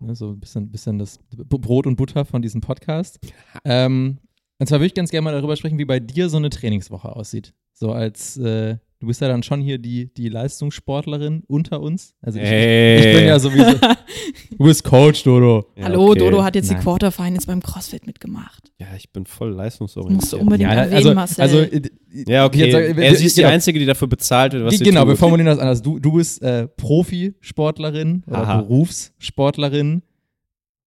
Ne, 0.00 0.14
so 0.14 0.30
ein 0.30 0.40
bisschen, 0.40 0.70
bisschen 0.70 0.98
das 0.98 1.18
Brot 1.28 1.86
und 1.86 1.96
Butter 1.96 2.24
von 2.24 2.42
diesem 2.42 2.60
Podcast. 2.60 3.18
Ähm, 3.64 4.18
und 4.58 4.66
zwar 4.66 4.78
würde 4.78 4.86
ich 4.86 4.94
ganz 4.94 5.10
gerne 5.10 5.24
mal 5.24 5.32
darüber 5.32 5.56
sprechen, 5.56 5.78
wie 5.78 5.84
bei 5.84 6.00
dir 6.00 6.28
so 6.28 6.36
eine 6.36 6.50
Trainingswoche 6.50 7.14
aussieht. 7.14 7.52
So 7.72 7.92
als, 7.92 8.36
äh, 8.38 8.78
du 9.06 9.08
bist 9.08 9.20
ja 9.20 9.28
dann 9.28 9.44
schon 9.44 9.60
hier 9.60 9.78
die, 9.78 10.12
die 10.12 10.28
Leistungssportlerin 10.28 11.44
unter 11.46 11.80
uns. 11.80 12.16
Also 12.20 12.40
ich, 12.40 12.44
ich 12.44 13.14
bin 13.14 13.24
ja 13.26 13.38
sowieso, 13.38 13.78
du 13.78 14.64
bist 14.64 14.82
Coach, 14.82 15.22
Dodo. 15.22 15.64
Ja, 15.76 15.84
Hallo, 15.84 16.10
okay. 16.10 16.18
Dodo 16.18 16.42
hat 16.42 16.56
jetzt 16.56 16.68
Nein. 16.72 16.78
die 16.80 16.82
Quarterfinals 16.82 17.46
beim 17.46 17.62
CrossFit 17.62 18.04
mitgemacht. 18.04 18.72
Ja, 18.78 18.88
ich 18.96 19.12
bin 19.12 19.24
voll 19.24 19.52
leistungsorientiert. 19.52 20.20
musst 20.22 20.32
du 20.32 20.38
unbedingt 20.38 20.68
Ja, 20.72 20.76
erwähnen, 20.76 20.96
also, 20.96 21.14
Marcel. 21.14 21.40
also 21.40 21.58
äh, 21.60 21.82
Ja, 22.26 22.46
okay. 22.46 22.58
Jetzt 22.64 22.72
sag- 22.72 22.98
er, 22.98 23.14
sie 23.14 23.26
ist 23.26 23.36
die 23.36 23.42
genau. 23.42 23.54
Einzige, 23.54 23.78
die 23.78 23.86
dafür 23.86 24.08
bezahlt 24.08 24.54
wird, 24.54 24.64
was 24.64 24.76
sie 24.76 24.82
genau, 24.84 25.02
tut. 25.02 25.10
wir 25.10 25.16
formulieren 25.16 25.46
das 25.46 25.60
anders. 25.60 25.82
Du, 25.82 26.00
du 26.00 26.10
bist 26.14 26.42
äh, 26.42 26.66
Profisportlerin 26.66 28.24
oder 28.26 28.38
Aha. 28.38 28.60
Berufssportlerin. 28.62 30.02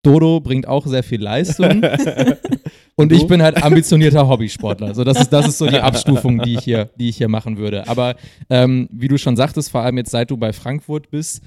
Dodo 0.02 0.40
bringt 0.40 0.68
auch 0.68 0.86
sehr 0.86 1.02
viel 1.02 1.22
Leistung. 1.22 1.82
Und 3.00 3.10
Du? 3.12 3.16
ich 3.16 3.26
bin 3.26 3.42
halt 3.42 3.62
ambitionierter 3.62 4.28
Hobbysportler. 4.28 4.94
So, 4.94 5.04
das, 5.04 5.20
ist, 5.20 5.30
das 5.30 5.48
ist 5.48 5.58
so 5.58 5.66
die 5.66 5.78
Abstufung, 5.80 6.40
die 6.42 6.54
ich 6.54 6.60
hier, 6.64 6.90
die 6.98 7.08
ich 7.08 7.16
hier 7.16 7.28
machen 7.28 7.56
würde. 7.58 7.88
Aber 7.88 8.14
ähm, 8.48 8.88
wie 8.92 9.08
du 9.08 9.18
schon 9.18 9.36
sagtest, 9.36 9.70
vor 9.70 9.80
allem 9.82 9.96
jetzt 9.98 10.10
seit 10.10 10.30
du 10.30 10.36
bei 10.36 10.52
Frankfurt 10.52 11.10
bist, 11.10 11.42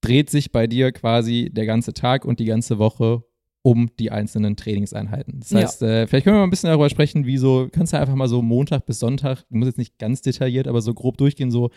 dreht 0.00 0.30
sich 0.30 0.52
bei 0.52 0.66
dir 0.66 0.92
quasi 0.92 1.50
der 1.52 1.66
ganze 1.66 1.92
Tag 1.94 2.24
und 2.24 2.38
die 2.40 2.44
ganze 2.44 2.78
Woche 2.78 3.22
um 3.62 3.90
die 3.98 4.12
einzelnen 4.12 4.54
Trainingseinheiten. 4.56 5.40
Das 5.40 5.50
Ja. 5.50 5.60
heißt, 5.60 5.82
äh, 5.82 6.06
vielleicht 6.06 6.24
können 6.24 6.36
wir 6.36 6.40
mal 6.40 6.44
ein 6.46 6.50
bisschen 6.50 6.68
darüber 6.68 6.88
sprechen, 6.88 7.26
wie 7.26 7.36
so, 7.36 7.68
kannst 7.72 7.92
du 7.92 7.98
einfach 7.98 8.14
mal 8.14 8.28
so 8.28 8.40
Montag 8.40 8.86
bis 8.86 9.00
Sonntag, 9.00 9.44
du 9.50 9.56
musst 9.56 9.66
jetzt 9.70 9.78
nicht 9.78 9.98
ganz 9.98 10.22
detailliert, 10.22 10.68
aber 10.68 10.80
so 10.80 10.94
grob 10.94 11.16
durchgehen, 11.18 11.50
so, 11.50 11.70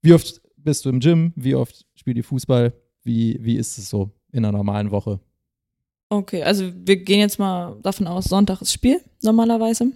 wie 0.00 0.12
oft 0.12 0.40
bist 0.56 0.84
du 0.84 0.90
im 0.90 1.00
Gym, 1.00 1.32
wie 1.34 1.56
oft 1.56 1.84
spielt 1.96 2.16
ihr 2.18 2.22
Fußball, 2.24 2.72
wie, 3.02 3.36
wie 3.42 3.56
ist 3.56 3.78
es 3.78 3.90
so 3.90 4.10
in 4.30 4.44
einer 4.44 4.56
normalen 4.56 4.92
Woche? 4.92 5.18
Okay, 6.08 6.42
also 6.42 6.70
wir 6.74 6.96
gehen 6.96 7.20
jetzt 7.20 7.38
mal 7.38 7.76
davon 7.82 8.06
aus, 8.06 8.26
Sonntag 8.26 8.60
ist 8.62 8.72
Spiel 8.72 9.00
normalerweise. 9.22 9.92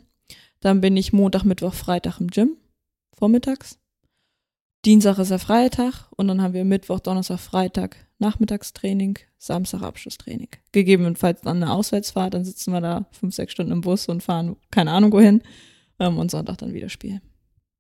Dann 0.60 0.80
bin 0.80 0.96
ich 0.96 1.12
Montag, 1.12 1.44
Mittwoch, 1.44 1.74
Freitag 1.74 2.20
im 2.20 2.28
Gym, 2.28 2.56
vormittags. 3.16 3.78
Dienstag 4.84 5.18
ist 5.18 5.30
der 5.30 5.38
Freitag 5.38 6.06
und 6.16 6.28
dann 6.28 6.40
haben 6.40 6.54
wir 6.54 6.64
Mittwoch, 6.64 7.00
Donnerstag, 7.00 7.38
Freitag 7.38 7.96
Nachmittagstraining, 8.18 9.18
Samstag 9.38 9.82
Abschlusstraining. 9.82 10.48
Gegebenenfalls 10.72 11.42
dann 11.42 11.62
eine 11.62 11.72
Auswärtsfahrt, 11.72 12.34
dann 12.34 12.44
sitzen 12.44 12.72
wir 12.72 12.80
da 12.80 13.06
fünf, 13.12 13.34
sechs 13.34 13.52
Stunden 13.52 13.72
im 13.72 13.80
Bus 13.80 14.08
und 14.08 14.22
fahren 14.22 14.56
keine 14.70 14.92
Ahnung 14.92 15.12
wohin. 15.12 15.42
Ähm, 16.00 16.18
und 16.18 16.30
Sonntag 16.30 16.58
dann 16.58 16.74
wieder 16.74 16.88
Spiel. 16.88 17.20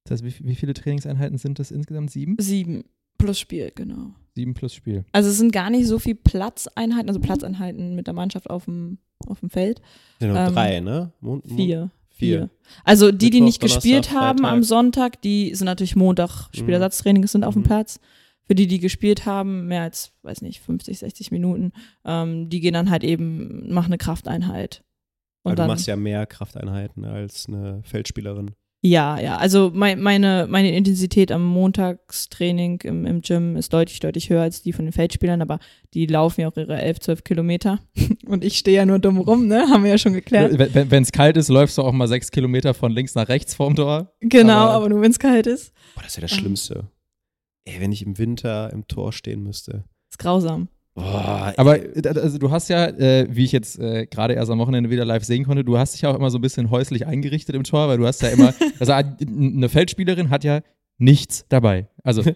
Das 0.04 0.22
heißt, 0.22 0.24
wie, 0.24 0.46
wie 0.46 0.54
viele 0.54 0.74
Trainingseinheiten 0.74 1.38
sind 1.38 1.58
das 1.58 1.70
insgesamt? 1.70 2.10
Sieben? 2.10 2.36
Sieben 2.38 2.84
plus 3.16 3.38
Spiel, 3.38 3.72
genau. 3.74 4.14
Sieben 4.38 4.54
plus 4.54 4.72
Spiel. 4.72 5.04
Also 5.12 5.28
es 5.30 5.36
sind 5.38 5.52
gar 5.52 5.68
nicht 5.68 5.86
so 5.88 5.98
viel 5.98 6.14
Platzeinheiten, 6.14 7.08
also 7.08 7.18
Platzeinheiten 7.18 7.96
mit 7.96 8.06
der 8.06 8.14
Mannschaft 8.14 8.48
auf 8.48 8.66
dem, 8.66 8.98
auf 9.26 9.40
dem 9.40 9.50
Feld. 9.50 9.80
Ja, 10.20 10.28
nur 10.28 10.36
Ähm, 10.36 10.52
drei, 10.54 10.80
ne? 10.80 11.12
Mon- 11.20 11.42
Mon- 11.44 11.56
Vier. 11.56 11.90
Vier. 12.10 12.50
Also 12.84 13.10
die, 13.12 13.30
die 13.30 13.40
Mittwoch, 13.40 13.44
nicht 13.46 13.62
Donnerstag, 13.62 13.82
gespielt 13.82 14.10
haben 14.12 14.38
Freitag. 14.38 14.52
am 14.52 14.62
Sonntag, 14.62 15.22
die 15.22 15.54
sind 15.54 15.66
natürlich 15.66 15.96
Montag 15.96 16.48
Spielersatztraining, 16.52 17.26
sind 17.26 17.44
auf 17.44 17.54
dem 17.54 17.62
Mhm. 17.62 17.66
Platz. 17.66 18.00
Für 18.44 18.54
die, 18.54 18.66
die 18.66 18.78
gespielt 18.80 19.26
haben, 19.26 19.66
mehr 19.66 19.82
als, 19.82 20.12
weiß 20.22 20.40
nicht, 20.42 20.60
50, 20.60 20.98
60 21.00 21.30
Minuten, 21.32 21.72
ähm, 22.04 22.48
die 22.48 22.60
gehen 22.60 22.74
dann 22.74 22.90
halt 22.90 23.04
eben, 23.04 23.72
machen 23.72 23.86
eine 23.88 23.98
Krafteinheit. 23.98 24.84
Weil 25.42 25.50
Und 25.52 25.58
du 25.58 25.62
dann, 25.62 25.68
machst 25.68 25.86
ja 25.86 25.96
mehr 25.96 26.26
Krafteinheiten 26.26 27.04
als 27.04 27.46
eine 27.48 27.82
Feldspielerin. 27.84 28.52
Ja, 28.80 29.18
ja, 29.20 29.36
also 29.36 29.72
mein, 29.74 30.00
meine, 30.00 30.46
meine 30.48 30.74
Intensität 30.76 31.32
am 31.32 31.44
Montagstraining 31.44 32.80
im, 32.82 33.06
im 33.06 33.20
Gym 33.22 33.56
ist 33.56 33.72
deutlich, 33.72 33.98
deutlich 34.00 34.30
höher 34.30 34.42
als 34.42 34.62
die 34.62 34.72
von 34.72 34.84
den 34.84 34.92
Feldspielern, 34.92 35.42
aber 35.42 35.58
die 35.94 36.06
laufen 36.06 36.42
ja 36.42 36.48
auch 36.48 36.56
ihre 36.56 36.80
11, 36.80 37.00
12 37.00 37.24
Kilometer. 37.24 37.80
Und 38.26 38.44
ich 38.44 38.56
stehe 38.58 38.76
ja 38.76 38.86
nur 38.86 38.98
dumm 39.00 39.18
rum, 39.18 39.46
ne? 39.48 39.66
Haben 39.68 39.82
wir 39.84 39.90
ja 39.90 39.98
schon 39.98 40.12
geklärt. 40.12 40.56
Wenn 40.58 41.02
es 41.02 41.10
kalt 41.12 41.36
ist, 41.36 41.48
läufst 41.48 41.76
du 41.78 41.82
auch 41.82 41.92
mal 41.92 42.06
sechs 42.08 42.30
Kilometer 42.30 42.72
von 42.74 42.92
links 42.92 43.14
nach 43.14 43.28
rechts 43.28 43.54
vorm 43.54 43.74
Tor. 43.74 44.12
Genau, 44.20 44.52
Aber- 44.52 44.72
aber, 44.74 44.88
nur 44.90 45.00
wenn 45.00 45.10
es 45.10 45.18
kalt 45.18 45.46
ist. 45.46 45.72
Boah, 45.94 46.02
das 46.02 46.12
ist 46.12 46.16
ja 46.16 46.20
das. 46.22 46.30
Schlimmste. 46.32 46.88
Ey, 47.64 47.80
wenn 47.80 47.92
ich 47.92 48.02
im 48.06 48.16
Winter 48.16 48.72
im 48.72 48.86
Tor 48.86 49.12
stehen 49.12 49.42
müsste. 49.42 49.84
Ist 50.10 50.18
grausam. 50.18 50.68
Boah, 50.98 51.54
Aber 51.56 51.78
äh, 51.78 52.08
also 52.08 52.38
du 52.38 52.50
hast 52.50 52.68
ja, 52.68 52.86
äh, 52.86 53.26
wie 53.30 53.44
ich 53.44 53.52
jetzt 53.52 53.78
äh, 53.78 54.06
gerade 54.06 54.34
erst 54.34 54.50
am 54.50 54.58
Wochenende 54.58 54.90
wieder 54.90 55.04
live 55.04 55.24
sehen 55.24 55.44
konnte, 55.44 55.64
du 55.64 55.78
hast 55.78 55.94
dich 55.94 56.02
ja 56.02 56.10
auch 56.10 56.16
immer 56.16 56.30
so 56.30 56.38
ein 56.38 56.40
bisschen 56.40 56.70
häuslich 56.70 57.06
eingerichtet 57.06 57.54
im 57.54 57.64
Tor, 57.64 57.88
weil 57.88 57.98
du 57.98 58.06
hast 58.06 58.20
ja 58.22 58.28
immer, 58.28 58.52
also 58.80 58.92
eine 58.92 59.68
Feldspielerin 59.68 60.30
hat 60.30 60.44
ja 60.44 60.60
nichts 60.98 61.46
dabei. 61.48 61.86
Also 62.02 62.22
sie, 62.22 62.32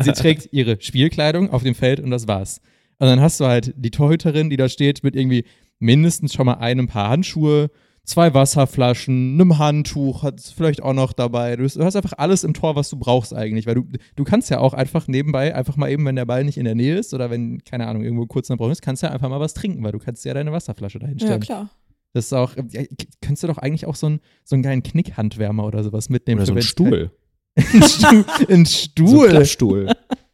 sie 0.00 0.12
trägt 0.12 0.52
ihre 0.52 0.80
Spielkleidung 0.80 1.50
auf 1.50 1.62
dem 1.62 1.74
Feld 1.74 2.00
und 2.00 2.10
das 2.10 2.26
war's. 2.26 2.60
Und 2.98 3.06
dann 3.06 3.20
hast 3.20 3.38
du 3.40 3.46
halt 3.46 3.72
die 3.76 3.90
Torhüterin, 3.90 4.50
die 4.50 4.56
da 4.56 4.68
steht 4.68 5.04
mit 5.04 5.14
irgendwie 5.14 5.44
mindestens 5.78 6.34
schon 6.34 6.46
mal 6.46 6.54
einem 6.54 6.88
Paar 6.88 7.08
Handschuhe, 7.08 7.70
zwei 8.10 8.34
Wasserflaschen, 8.34 9.34
einem 9.40 9.58
Handtuch, 9.58 10.22
hat 10.22 10.40
vielleicht 10.40 10.82
auch 10.82 10.92
noch 10.92 11.12
dabei. 11.12 11.56
Du 11.56 11.64
hast, 11.64 11.78
einfach 11.78 12.12
alles 12.18 12.44
im 12.44 12.52
Tor, 12.54 12.76
was 12.76 12.90
du 12.90 12.96
brauchst 12.96 13.34
eigentlich, 13.34 13.66
weil 13.66 13.76
du, 13.76 13.86
du 14.16 14.24
kannst 14.24 14.50
ja 14.50 14.58
auch 14.58 14.74
einfach 14.74 15.08
nebenbei, 15.08 15.54
einfach 15.54 15.76
mal 15.76 15.90
eben, 15.90 16.04
wenn 16.04 16.16
der 16.16 16.26
Ball 16.26 16.44
nicht 16.44 16.58
in 16.58 16.64
der 16.64 16.74
Nähe 16.74 16.96
ist 16.98 17.14
oder 17.14 17.30
wenn, 17.30 17.62
keine 17.64 17.86
Ahnung, 17.86 18.02
irgendwo 18.02 18.26
kurz 18.26 18.48
Brauch 18.48 18.70
ist, 18.70 18.82
kannst 18.82 19.02
du 19.02 19.06
ja 19.06 19.12
einfach 19.12 19.28
mal 19.28 19.40
was 19.40 19.54
trinken, 19.54 19.82
weil 19.84 19.92
du 19.92 19.98
kannst 19.98 20.24
ja 20.24 20.34
deine 20.34 20.52
Wasserflasche 20.52 20.98
dahin 20.98 21.18
Ja, 21.18 21.38
klar. 21.38 21.70
Das 22.12 22.26
ist 22.26 22.32
auch, 22.32 22.56
ja, 22.70 22.82
könntest 23.22 23.44
du 23.44 23.46
doch 23.46 23.58
eigentlich 23.58 23.86
auch 23.86 23.94
so 23.94 24.08
einen, 24.08 24.20
so 24.44 24.56
einen 24.56 24.64
geilen 24.64 24.82
Knickhandwärmer 24.82 25.64
oder 25.64 25.84
sowas 25.84 26.08
mitnehmen. 26.08 26.40
oder 26.40 26.46
so 26.46 26.52
für 26.52 26.58
ein 26.58 26.62
wenn's- 26.62 26.68
Stuhl. 26.68 27.10
ein 27.56 27.82
Stuhl. 27.82 28.24
Ein 28.48 28.48
So 28.48 28.52
ein 28.54 28.66
Stuhl. 28.66 29.28
Klappstuhl. 29.28 29.92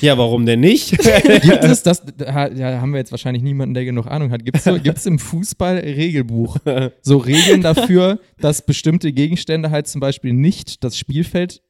ja, 0.00 0.16
warum 0.18 0.46
denn 0.46 0.60
nicht? 0.60 0.90
Gibt 1.42 1.64
es 1.64 1.82
das, 1.82 2.02
da 2.16 2.48
da 2.48 2.80
haben 2.80 2.92
wir 2.92 2.98
jetzt 2.98 3.10
wahrscheinlich 3.10 3.42
niemanden, 3.42 3.74
der 3.74 3.84
genug 3.84 4.06
Ahnung 4.06 4.30
hat. 4.30 4.44
Gibt 4.44 4.58
es 4.58 4.64
so, 4.64 4.78
gibt's 4.78 5.06
im 5.06 5.18
Fußball 5.18 5.76
Regelbuch 5.78 6.56
so 7.02 7.16
Regeln 7.18 7.60
dafür, 7.62 8.18
dass 8.38 8.64
bestimmte 8.66 9.12
Gegenstände 9.12 9.70
halt 9.70 9.86
zum 9.88 10.00
Beispiel 10.00 10.32
nicht 10.32 10.82
das 10.84 10.98
Spielfeld 10.98 11.62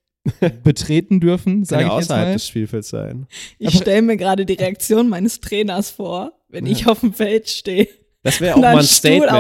betreten 0.63 1.21
dürfen, 1.21 1.57
Kann 1.57 1.65
sage 1.65 1.83
ja 1.83 1.89
ich 1.89 1.95
jetzt 1.97 2.05
außerhalb 2.11 2.29
mal. 2.29 2.33
des 2.33 2.49
Spielfelds 2.49 2.89
sein. 2.89 3.27
Ich 3.59 3.77
stelle 3.77 4.01
mir 4.03 4.17
gerade 4.17 4.47
die 4.47 4.55
Reaktion 4.55 5.09
meines 5.09 5.41
Trainers 5.41 5.91
vor, 5.91 6.33
wenn 6.49 6.65
Ja. 6.67 6.73
ich 6.73 6.87
auf 6.87 7.01
dem 7.01 7.13
Feld 7.13 7.49
stehe 7.51 7.89
Das 8.25 8.41
wäre 8.41 8.55
auch 8.57 8.61
mal 8.61 8.79
ein 8.79 8.83
Statement. 8.83 9.31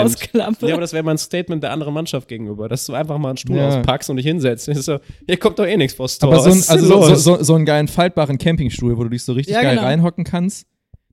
Ja, 0.63 0.75
aber 0.75 0.81
das 0.81 0.93
wäre 0.93 1.03
mal 1.03 1.11
ein 1.13 1.19
Statement 1.19 1.63
der 1.63 1.73
anderen 1.73 1.93
Mannschaft 1.95 2.29
gegenüber, 2.29 2.69
dass 2.69 2.87
du 2.87 2.93
einfach 2.95 3.19
mal 3.19 3.31
einen 3.31 3.39
Stuhl 3.39 3.57
Ja. 3.57 3.69
auspackst 3.81 4.09
und 4.11 4.17
dich 4.17 4.27
hinsetzt. 4.27 4.67
So, 4.75 4.99
hier 5.27 5.37
kommt 5.39 5.59
doch 5.59 5.67
eh 5.67 5.77
nichts 5.77 5.95
vors 5.97 6.19
Tor. 6.19 6.33
Aber 6.33 6.43
so, 6.43 6.51
ein, 6.51 6.63
also 6.69 6.87
so, 6.87 7.15
so, 7.17 7.43
so 7.43 7.55
einen 7.55 7.65
geilen 7.65 7.89
faltbaren 7.89 8.39
Campingstuhl, 8.39 8.97
wo 8.97 9.03
du 9.03 9.09
dich 9.09 9.25
so 9.25 9.33
richtig 9.33 9.55
Ja, 9.55 9.63
geil 9.63 9.75
genau. 9.77 9.87
reinhocken 9.89 10.23
kannst. 10.25 10.67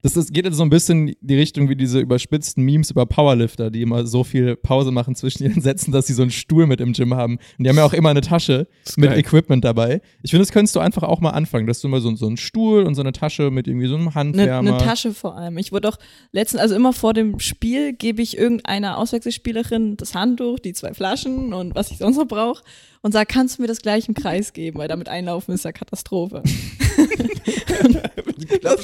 Das 0.04 0.18
ist, 0.18 0.34
geht 0.34 0.46
jetzt 0.46 0.58
so 0.58 0.64
ein 0.64 0.70
bisschen 0.70 1.10
in 1.10 1.16
die 1.22 1.36
Richtung 1.36 1.70
wie 1.70 1.76
diese 1.76 2.00
überspitzten 2.00 2.64
Memes 2.64 2.90
über 2.90 3.06
Powerlifter, 3.06 3.70
die 3.70 3.82
immer 3.84 4.06
so 4.08 4.24
viel 4.24 4.56
Pause 4.56 4.92
machen 4.92 5.14
zwischen 5.16 5.44
ihren 5.44 5.62
Sätzen, 5.62 5.92
dass 5.92 6.08
sie 6.08 6.14
so 6.14 6.24
einen 6.24 6.32
Stuhl 6.32 6.66
mit 6.66 6.82
im 6.82 6.94
Gym 6.94 7.14
haben. 7.14 7.38
Und 7.58 7.64
die 7.64 7.70
haben 7.70 7.78
ja 7.78 7.86
auch 7.86 7.94
immer 7.94 8.10
eine 8.10 8.22
Tasche 8.22 8.68
mit 8.98 9.12
geil. 9.12 9.20
Equipment 9.20 9.64
dabei. 9.64 10.02
Ich 10.24 10.32
finde, 10.32 10.44
das 10.44 10.52
könntest 10.52 10.76
du 10.76 10.80
einfach 10.80 11.04
auch 11.04 11.20
mal 11.22 11.30
anfangen, 11.30 11.68
dass 11.68 11.82
du 11.82 11.88
immer 11.88 12.02
so, 12.02 12.16
so 12.16 12.26
einen 12.28 12.38
Stuhl 12.38 12.84
und 12.84 12.96
so 12.96 13.02
eine 13.02 13.12
Tasche 13.12 13.52
mit 13.52 13.68
irgendwie 13.68 13.88
so 13.88 13.96
einem 13.96 14.08
Eine 14.08 14.16
Handwärmer. 14.16 14.72
ne 14.72 14.78
Tasche 14.80 15.14
vor 15.14 15.38
allem. 15.38 15.58
Ich 15.60 15.72
wurde 15.72 15.90
auch 15.90 15.98
letztens, 16.32 16.62
also 16.62 16.76
immer 16.76 16.94
vor 16.94 17.14
dem 17.14 17.40
Spiel, 17.40 17.94
gebe 17.94 18.22
ich 18.24 18.38
irgendeiner 18.38 18.98
Auswechselspielerin 18.98 19.98
das 19.98 20.16
Handtuch, 20.16 20.58
die 20.60 20.74
zwei 20.74 20.94
Flaschen 20.96 21.54
und 21.54 21.76
was 21.76 21.92
ich 21.92 22.00
sonst 22.00 22.18
noch 22.18 22.28
brauche 22.28 22.64
und 23.04 23.12
sage, 23.12 23.28
kannst 23.32 23.58
du 23.58 23.62
mir 23.64 23.68
das 23.68 23.82
gleich 23.82 24.08
im 24.08 24.14
Kreis 24.16 24.54
geben, 24.54 24.78
weil 24.80 24.88
damit 24.88 25.10
einlaufen 25.10 25.54
ist 25.54 25.66
ja 25.66 25.72
Katastrophe. 25.72 26.42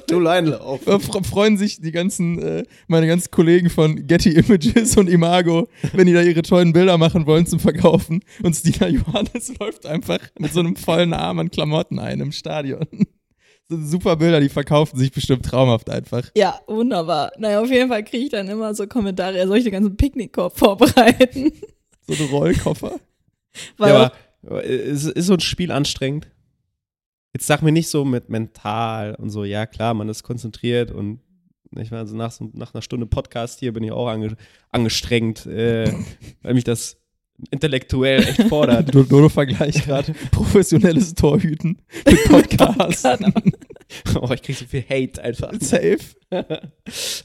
Stuhleinlauf. 0.05 0.85
Äh, 0.87 0.91
fre- 0.91 1.06
freuen 1.23 1.57
sich 1.57 1.81
die 1.81 1.91
ganzen, 1.91 2.39
äh, 2.41 2.63
meine 2.87 3.07
ganzen 3.07 3.31
Kollegen 3.31 3.69
von 3.69 4.07
Getty 4.07 4.31
Images 4.31 4.97
und 4.97 5.09
Imago, 5.09 5.67
wenn 5.93 6.07
die 6.07 6.13
da 6.13 6.21
ihre 6.21 6.41
tollen 6.41 6.73
Bilder 6.73 6.97
machen 6.97 7.25
wollen 7.25 7.45
zum 7.45 7.59
Verkaufen. 7.59 8.21
Und 8.43 8.55
Stina 8.55 8.87
Johannes 8.87 9.53
läuft 9.59 9.85
einfach 9.85 10.19
mit 10.39 10.53
so 10.53 10.59
einem 10.59 10.75
vollen 10.75 11.13
Arm 11.13 11.39
an 11.39 11.51
Klamotten 11.51 11.99
ein 11.99 12.19
im 12.19 12.31
Stadion. 12.31 12.85
So 13.69 13.77
super 13.81 14.15
Bilder, 14.15 14.39
die 14.39 14.49
verkaufen 14.49 14.97
sich 14.97 15.11
bestimmt 15.11 15.45
traumhaft 15.45 15.89
einfach. 15.89 16.29
Ja, 16.37 16.59
wunderbar. 16.67 17.31
Naja, 17.37 17.59
auf 17.59 17.69
jeden 17.69 17.89
Fall 17.89 18.03
kriege 18.03 18.23
ich 18.23 18.29
dann 18.29 18.47
immer 18.47 18.73
so 18.73 18.87
Kommentare, 18.87 19.37
er 19.37 19.47
soll 19.47 19.57
ich 19.57 19.65
den 19.65 19.73
ganzen 19.73 19.97
Picknickkorb 19.97 20.57
vorbereiten? 20.57 21.51
So 22.07 22.13
ein 22.13 22.29
Rollkoffer. 22.29 22.99
Weil 23.77 23.89
Ja, 23.89 24.11
aber 24.45 24.63
äh, 24.63 24.91
ist, 24.91 25.07
ist 25.07 25.25
so 25.25 25.33
ein 25.33 25.41
Spiel 25.41 25.71
anstrengend? 25.71 26.27
Jetzt 27.33 27.47
sag 27.47 27.61
mir 27.61 27.71
nicht 27.71 27.89
so 27.89 28.05
mit 28.05 28.29
mental 28.29 29.15
und 29.15 29.29
so, 29.29 29.43
ja 29.43 29.65
klar, 29.65 29.93
man 29.93 30.09
ist 30.09 30.23
konzentriert 30.23 30.91
und 30.91 31.21
ich 31.75 31.91
meine, 31.91 32.01
also 32.01 32.15
nach, 32.15 32.31
so, 32.31 32.49
nach 32.53 32.73
einer 32.73 32.81
Stunde 32.81 33.05
Podcast 33.05 33.59
hier 33.59 33.73
bin 33.73 33.83
ich 33.83 33.91
auch 33.91 34.07
ange, 34.07 34.37
angestrengt, 34.69 35.45
äh, 35.45 35.91
weil 36.41 36.53
mich 36.53 36.63
das 36.63 36.97
intellektuell 37.51 38.23
echt 38.23 38.43
fordert. 38.43 38.93
Dodo 38.95 39.29
vergleicht 39.29 39.85
gerade 39.85 40.13
professionelles 40.31 41.13
Torhüten 41.13 41.81
mit 42.05 42.23
Podcast. 42.25 43.05
oh, 44.15 44.29
ich 44.33 44.41
krieg 44.41 44.55
so 44.55 44.65
viel 44.65 44.83
Hate 44.89 45.21
einfach. 45.21 45.53
Safe. 45.59 45.99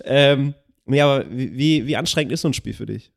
ähm, 0.05 0.55
nee, 0.84 1.00
aber 1.00 1.24
wie, 1.30 1.86
wie 1.86 1.96
anstrengend 1.96 2.32
ist 2.32 2.42
so 2.42 2.48
ein 2.48 2.55
Spiel 2.55 2.74
für 2.74 2.86
dich? 2.86 3.12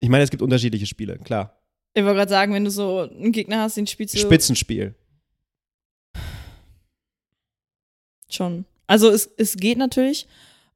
Ich 0.00 0.10
meine, 0.10 0.24
es 0.24 0.30
gibt 0.30 0.42
unterschiedliche 0.42 0.86
Spiele, 0.86 1.18
klar. 1.18 1.58
Ich 1.96 2.04
wollte 2.04 2.16
gerade 2.16 2.30
sagen, 2.30 2.52
wenn 2.52 2.64
du 2.64 2.70
so 2.70 3.00
einen 3.00 3.32
Gegner 3.32 3.62
hast, 3.62 3.78
den 3.78 3.86
spielst 3.86 4.14
du 4.14 4.18
Spitzenspiel. 4.18 4.94
schon. 8.28 8.66
Also 8.86 9.08
es, 9.08 9.30
es 9.38 9.56
geht 9.56 9.78
natürlich. 9.78 10.26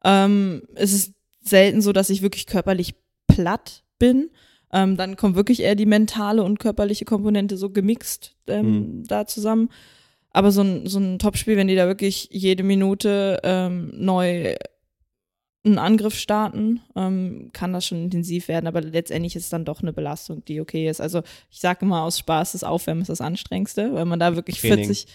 Ähm, 0.02 0.62
es 0.74 0.94
ist 0.94 1.12
selten 1.42 1.82
so, 1.82 1.92
dass 1.92 2.08
ich 2.08 2.22
wirklich 2.22 2.46
körperlich 2.46 2.94
platt 3.26 3.84
bin. 3.98 4.30
Ähm, 4.72 4.96
dann 4.96 5.16
kommt 5.16 5.36
wirklich 5.36 5.60
eher 5.60 5.74
die 5.74 5.84
mentale 5.84 6.42
und 6.42 6.58
körperliche 6.58 7.04
Komponente 7.04 7.58
so 7.58 7.68
gemixt 7.68 8.34
ähm, 8.46 9.04
da 9.06 9.26
zusammen. 9.26 9.68
Aber 10.32 10.52
so 10.52 10.62
ein, 10.62 10.86
so 10.86 10.98
ein 11.00 11.18
Topspiel, 11.18 11.56
wenn 11.56 11.68
die 11.68 11.76
da 11.76 11.86
wirklich 11.86 12.28
jede 12.32 12.62
Minute 12.62 13.40
ähm, 13.42 13.92
neu 13.94 14.54
einen 15.64 15.78
Angriff 15.78 16.14
starten, 16.14 16.80
ähm, 16.96 17.50
kann 17.52 17.72
das 17.72 17.84
schon 17.86 18.04
intensiv 18.04 18.48
werden, 18.48 18.66
aber 18.66 18.80
letztendlich 18.80 19.36
ist 19.36 19.44
es 19.44 19.50
dann 19.50 19.66
doch 19.66 19.82
eine 19.82 19.92
Belastung, 19.92 20.44
die 20.46 20.61
okay 20.61 20.88
ist. 20.88 21.00
Also 21.00 21.22
ich 21.50 21.61
sage 21.61 21.84
immer 21.84 22.02
aus 22.02 22.18
Spaß, 22.18 22.52
das 22.52 22.64
Aufwärmen 22.64 23.02
ist 23.02 23.11
das 23.11 23.20
Anstrengendste, 23.20 23.92
weil 23.92 24.06
man 24.06 24.18
da 24.18 24.36
wirklich 24.36 24.61
Training. 24.61 24.86
40 24.86 25.06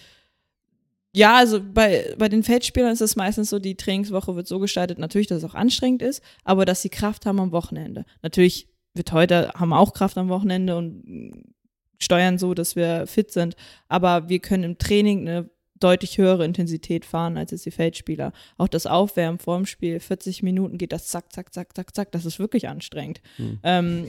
ja, 1.16 1.36
also 1.36 1.62
bei, 1.62 2.14
bei 2.18 2.28
den 2.28 2.42
Feldspielern 2.42 2.92
ist 2.92 3.00
es 3.00 3.16
meistens 3.16 3.48
so, 3.48 3.58
die 3.58 3.74
Trainingswoche 3.74 4.36
wird 4.36 4.46
so 4.46 4.58
gestaltet, 4.58 4.98
natürlich, 4.98 5.28
dass 5.28 5.38
es 5.38 5.44
auch 5.48 5.54
anstrengend 5.54 6.02
ist, 6.02 6.22
aber 6.44 6.66
dass 6.66 6.82
sie 6.82 6.90
Kraft 6.90 7.24
haben 7.24 7.40
am 7.40 7.52
Wochenende. 7.52 8.04
Natürlich 8.20 8.68
wird 8.92 9.12
heute, 9.12 9.50
haben 9.54 9.70
wir 9.70 9.78
auch 9.78 9.94
Kraft 9.94 10.18
am 10.18 10.28
Wochenende 10.28 10.76
und 10.76 11.54
steuern 11.98 12.36
so, 12.36 12.52
dass 12.52 12.76
wir 12.76 13.06
fit 13.06 13.32
sind, 13.32 13.56
aber 13.88 14.28
wir 14.28 14.40
können 14.40 14.64
im 14.64 14.76
Training 14.76 15.20
eine 15.20 15.48
deutlich 15.80 16.18
höhere 16.18 16.44
Intensität 16.44 17.04
fahren 17.04 17.36
als 17.36 17.50
jetzt 17.50 17.66
die 17.66 17.70
Feldspieler. 17.70 18.32
Auch 18.58 18.68
das 18.68 18.86
Aufwärmen 18.86 19.38
vor 19.38 19.56
dem 19.56 19.66
Spiel, 19.66 20.00
40 20.00 20.42
Minuten 20.42 20.78
geht 20.78 20.92
das 20.92 21.06
zack, 21.06 21.32
zack, 21.32 21.52
zack, 21.52 21.74
zack, 21.76 21.94
zack, 21.94 22.12
das 22.12 22.24
ist 22.24 22.38
wirklich 22.38 22.68
anstrengend. 22.68 23.20
Hm. 23.36 23.58
Ähm, 23.62 24.06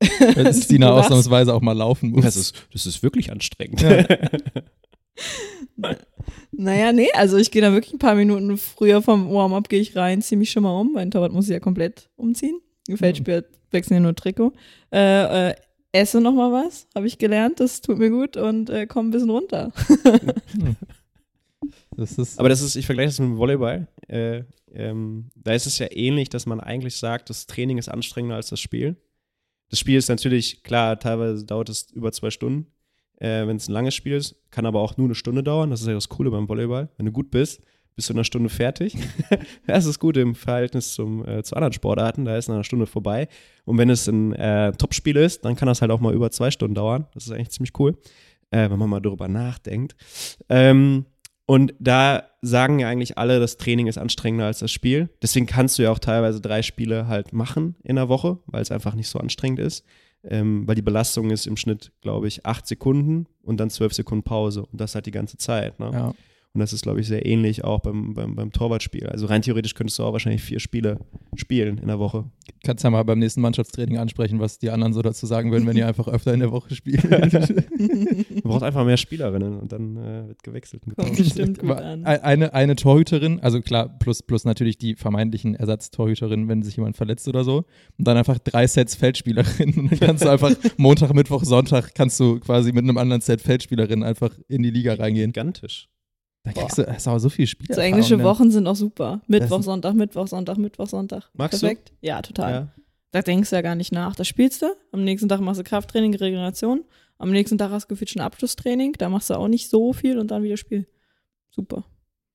Wenn 0.34 0.52
Stina 0.54 0.90
ausnahmsweise 0.98 1.52
auch 1.54 1.60
mal 1.60 1.76
laufen 1.76 2.10
muss. 2.10 2.24
Das 2.24 2.36
ist, 2.36 2.68
das 2.72 2.86
ist 2.86 3.02
wirklich 3.02 3.30
anstrengend. 3.30 3.84
Naja, 6.52 6.92
nee, 6.92 7.08
also 7.14 7.36
ich 7.36 7.50
gehe 7.50 7.62
da 7.62 7.72
wirklich 7.72 7.92
ein 7.92 7.98
paar 7.98 8.14
Minuten 8.14 8.56
früher 8.56 9.00
vom 9.00 9.32
Warm-up, 9.32 9.68
gehe 9.68 9.80
ich 9.80 9.96
rein, 9.96 10.22
ziehe 10.22 10.38
mich 10.38 10.50
schon 10.50 10.64
mal 10.64 10.78
um. 10.78 10.92
Mein 10.92 11.10
Torwart 11.10 11.32
muss 11.32 11.46
sich 11.46 11.54
ja 11.54 11.60
komplett 11.60 12.08
umziehen. 12.16 12.60
Gefällt 12.86 13.24
mir, 13.26 13.44
wechseln 13.70 13.94
ja 13.94 14.00
nur 14.00 14.14
Trikot. 14.14 14.52
Äh, 14.92 15.50
äh, 15.50 15.54
esse 15.92 16.20
noch 16.20 16.32
mal 16.32 16.52
was, 16.52 16.86
habe 16.94 17.06
ich 17.06 17.18
gelernt, 17.18 17.60
das 17.60 17.80
tut 17.80 17.98
mir 17.98 18.10
gut 18.10 18.36
und 18.36 18.70
äh, 18.70 18.86
komm 18.86 19.08
ein 19.08 19.10
bisschen 19.10 19.30
runter. 19.30 19.72
Das 21.98 22.16
ist 22.16 22.38
Aber 22.38 22.48
das 22.48 22.62
ist, 22.62 22.76
ich 22.76 22.86
vergleiche 22.86 23.08
das 23.08 23.18
mit 23.18 23.28
dem 23.28 23.38
Volleyball. 23.38 23.88
Äh, 24.06 24.44
ähm, 24.72 25.30
da 25.34 25.52
ist 25.52 25.66
es 25.66 25.78
ja 25.78 25.88
ähnlich, 25.90 26.28
dass 26.28 26.46
man 26.46 26.60
eigentlich 26.60 26.96
sagt, 26.96 27.28
das 27.28 27.46
Training 27.46 27.76
ist 27.76 27.88
anstrengender 27.88 28.36
als 28.36 28.50
das 28.50 28.60
Spiel. 28.60 28.96
Das 29.68 29.80
Spiel 29.80 29.96
ist 29.96 30.08
natürlich, 30.08 30.62
klar, 30.62 30.98
teilweise 30.98 31.44
dauert 31.44 31.68
es 31.68 31.90
über 31.90 32.12
zwei 32.12 32.30
Stunden, 32.30 32.72
äh, 33.16 33.46
wenn 33.46 33.56
es 33.56 33.68
ein 33.68 33.72
langes 33.72 33.96
Spiel 33.96 34.14
ist, 34.14 34.36
kann 34.50 34.64
aber 34.64 34.80
auch 34.80 34.96
nur 34.96 35.08
eine 35.08 35.16
Stunde 35.16 35.42
dauern. 35.42 35.70
Das 35.70 35.80
ist 35.80 35.88
ja 35.88 35.94
das 35.94 36.08
Coole 36.08 36.30
beim 36.30 36.48
Volleyball. 36.48 36.88
Wenn 36.96 37.06
du 37.06 37.12
gut 37.12 37.32
bist, 37.32 37.62
bist 37.96 38.08
du 38.08 38.12
in 38.12 38.18
einer 38.18 38.24
Stunde 38.24 38.48
fertig. 38.48 38.96
das 39.66 39.84
ist 39.84 39.98
gut 39.98 40.16
im 40.16 40.36
Verhältnis 40.36 40.94
zum, 40.94 41.26
äh, 41.26 41.42
zu 41.42 41.56
anderen 41.56 41.72
Sportarten, 41.72 42.24
da 42.24 42.36
ist 42.36 42.46
in 42.46 42.54
einer 42.54 42.62
Stunde 42.62 42.86
vorbei. 42.86 43.26
Und 43.64 43.76
wenn 43.76 43.90
es 43.90 44.06
ein 44.06 44.34
äh, 44.34 44.70
Topspiel 44.70 45.16
ist, 45.16 45.44
dann 45.44 45.56
kann 45.56 45.66
das 45.66 45.82
halt 45.82 45.90
auch 45.90 45.98
mal 45.98 46.14
über 46.14 46.30
zwei 46.30 46.52
Stunden 46.52 46.76
dauern. 46.76 47.08
Das 47.12 47.26
ist 47.26 47.32
eigentlich 47.32 47.50
ziemlich 47.50 47.72
cool, 47.80 47.98
äh, 48.52 48.70
wenn 48.70 48.78
man 48.78 48.88
mal 48.88 49.00
darüber 49.00 49.26
nachdenkt. 49.26 49.96
Ähm, 50.48 51.06
und 51.50 51.74
da 51.80 52.24
sagen 52.42 52.78
ja 52.78 52.90
eigentlich 52.90 53.16
alle, 53.16 53.40
das 53.40 53.56
Training 53.56 53.86
ist 53.86 53.96
anstrengender 53.96 54.44
als 54.44 54.58
das 54.58 54.70
Spiel. 54.70 55.08
Deswegen 55.22 55.46
kannst 55.46 55.78
du 55.78 55.82
ja 55.82 55.90
auch 55.90 55.98
teilweise 55.98 56.42
drei 56.42 56.60
Spiele 56.60 57.08
halt 57.08 57.32
machen 57.32 57.74
in 57.82 57.96
der 57.96 58.10
Woche, 58.10 58.38
weil 58.44 58.60
es 58.60 58.70
einfach 58.70 58.94
nicht 58.94 59.08
so 59.08 59.18
anstrengend 59.18 59.58
ist. 59.58 59.82
Ähm, 60.22 60.68
weil 60.68 60.74
die 60.74 60.82
Belastung 60.82 61.30
ist 61.30 61.46
im 61.46 61.56
Schnitt, 61.56 61.90
glaube 62.02 62.28
ich, 62.28 62.44
acht 62.44 62.66
Sekunden 62.66 63.28
und 63.42 63.58
dann 63.60 63.70
zwölf 63.70 63.94
Sekunden 63.94 64.24
Pause. 64.24 64.66
Und 64.66 64.78
das 64.78 64.94
halt 64.94 65.06
die 65.06 65.10
ganze 65.10 65.38
Zeit. 65.38 65.80
Ne? 65.80 65.90
ja. 65.90 66.14
Und 66.54 66.60
das 66.60 66.72
ist, 66.72 66.82
glaube 66.82 67.00
ich, 67.00 67.06
sehr 67.06 67.26
ähnlich 67.26 67.62
auch 67.62 67.80
beim, 67.80 68.14
beim, 68.14 68.34
beim 68.34 68.52
Torwartspiel. 68.52 69.06
Also 69.06 69.26
rein 69.26 69.42
theoretisch 69.42 69.74
könntest 69.74 69.98
du 69.98 70.04
auch 70.04 70.12
wahrscheinlich 70.12 70.42
vier 70.42 70.60
Spiele 70.60 70.98
spielen 71.36 71.78
in 71.78 71.88
der 71.88 71.98
Woche. 71.98 72.24
Kannst 72.64 72.82
ja 72.84 72.90
mal 72.90 73.02
beim 73.02 73.18
nächsten 73.18 73.42
Mannschaftstraining 73.42 73.98
ansprechen, 73.98 74.40
was 74.40 74.58
die 74.58 74.70
anderen 74.70 74.92
so 74.94 75.02
dazu 75.02 75.26
sagen 75.26 75.52
würden, 75.52 75.66
wenn 75.66 75.76
ihr 75.76 75.86
einfach 75.86 76.08
öfter 76.08 76.32
in 76.32 76.40
der 76.40 76.50
Woche 76.50 76.74
spielt. 76.74 77.08
Man 77.10 78.42
braucht 78.42 78.62
einfach 78.62 78.84
mehr 78.86 78.96
Spielerinnen 78.96 79.58
und 79.58 79.72
dann 79.72 79.96
äh, 79.96 80.28
wird 80.28 80.42
gewechselt. 80.42 80.82
Kommt 80.96 81.16
bestimmt 81.16 81.58
gut 81.58 81.70
Aber 81.70 81.84
an. 81.84 82.04
Eine, 82.04 82.54
eine 82.54 82.76
Torhüterin, 82.76 83.40
also 83.40 83.60
klar, 83.60 83.88
plus, 83.98 84.22
plus 84.22 84.44
natürlich 84.44 84.78
die 84.78 84.96
vermeintlichen 84.96 85.54
Ersatztorhüterinnen, 85.54 86.48
wenn 86.48 86.62
sich 86.62 86.76
jemand 86.76 86.96
verletzt 86.96 87.28
oder 87.28 87.44
so. 87.44 87.66
Und 87.98 88.08
dann 88.08 88.16
einfach 88.16 88.38
drei 88.38 88.66
Sets 88.66 88.94
Feldspielerinnen. 88.94 89.78
Und 89.78 89.92
dann 89.92 90.00
kannst 90.00 90.24
du 90.24 90.30
einfach 90.30 90.52
Montag, 90.78 91.12
Mittwoch, 91.14 91.44
Sonntag 91.44 91.94
kannst 91.94 92.18
du 92.18 92.40
quasi 92.40 92.72
mit 92.72 92.84
einem 92.84 92.96
anderen 92.96 93.20
Set 93.20 93.42
Feldspielerinnen 93.42 94.02
einfach 94.02 94.30
in 94.48 94.62
die 94.62 94.70
Liga 94.70 94.94
reingehen. 94.94 95.32
Gigantisch. 95.32 95.88
Da 96.54 96.60
kriegst 96.60 96.78
du, 96.78 96.82
das 96.82 96.96
ist 96.98 97.08
aber 97.08 97.20
so 97.20 97.28
viel 97.28 97.46
Spiel. 97.46 97.74
So 97.74 97.80
englische 97.80 98.22
Wochen 98.22 98.50
sind 98.50 98.66
auch 98.66 98.74
super. 98.76 99.20
Mittwoch, 99.26 99.62
Sonntag, 99.62 99.94
Mittwoch, 99.94 100.26
Sonntag, 100.28 100.56
Mittwoch, 100.58 100.86
Sonntag. 100.88 101.30
Magst 101.34 101.60
Perfekt. 101.60 101.92
Ja, 102.00 102.22
total. 102.22 102.52
Ja. 102.52 102.68
Da 103.10 103.22
denkst 103.22 103.50
du 103.50 103.56
ja 103.56 103.62
gar 103.62 103.74
nicht 103.74 103.92
nach. 103.92 104.14
Da 104.16 104.24
spielst 104.24 104.62
du, 104.62 104.66
am 104.92 105.02
nächsten 105.04 105.28
Tag 105.28 105.40
machst 105.40 105.60
du 105.60 105.64
Krafttraining, 105.64 106.14
Regeneration. 106.14 106.84
Am 107.18 107.30
nächsten 107.30 107.58
Tag 107.58 107.70
hast 107.70 107.84
du 107.84 107.88
gefühlt 107.88 108.10
schon 108.10 108.22
Abschlusstraining, 108.22 108.92
da 108.92 109.08
machst 109.08 109.30
du 109.30 109.34
auch 109.34 109.48
nicht 109.48 109.68
so 109.68 109.92
viel 109.92 110.18
und 110.18 110.30
dann 110.30 110.42
wieder 110.42 110.56
Spiel. 110.56 110.86
Super. 111.50 111.84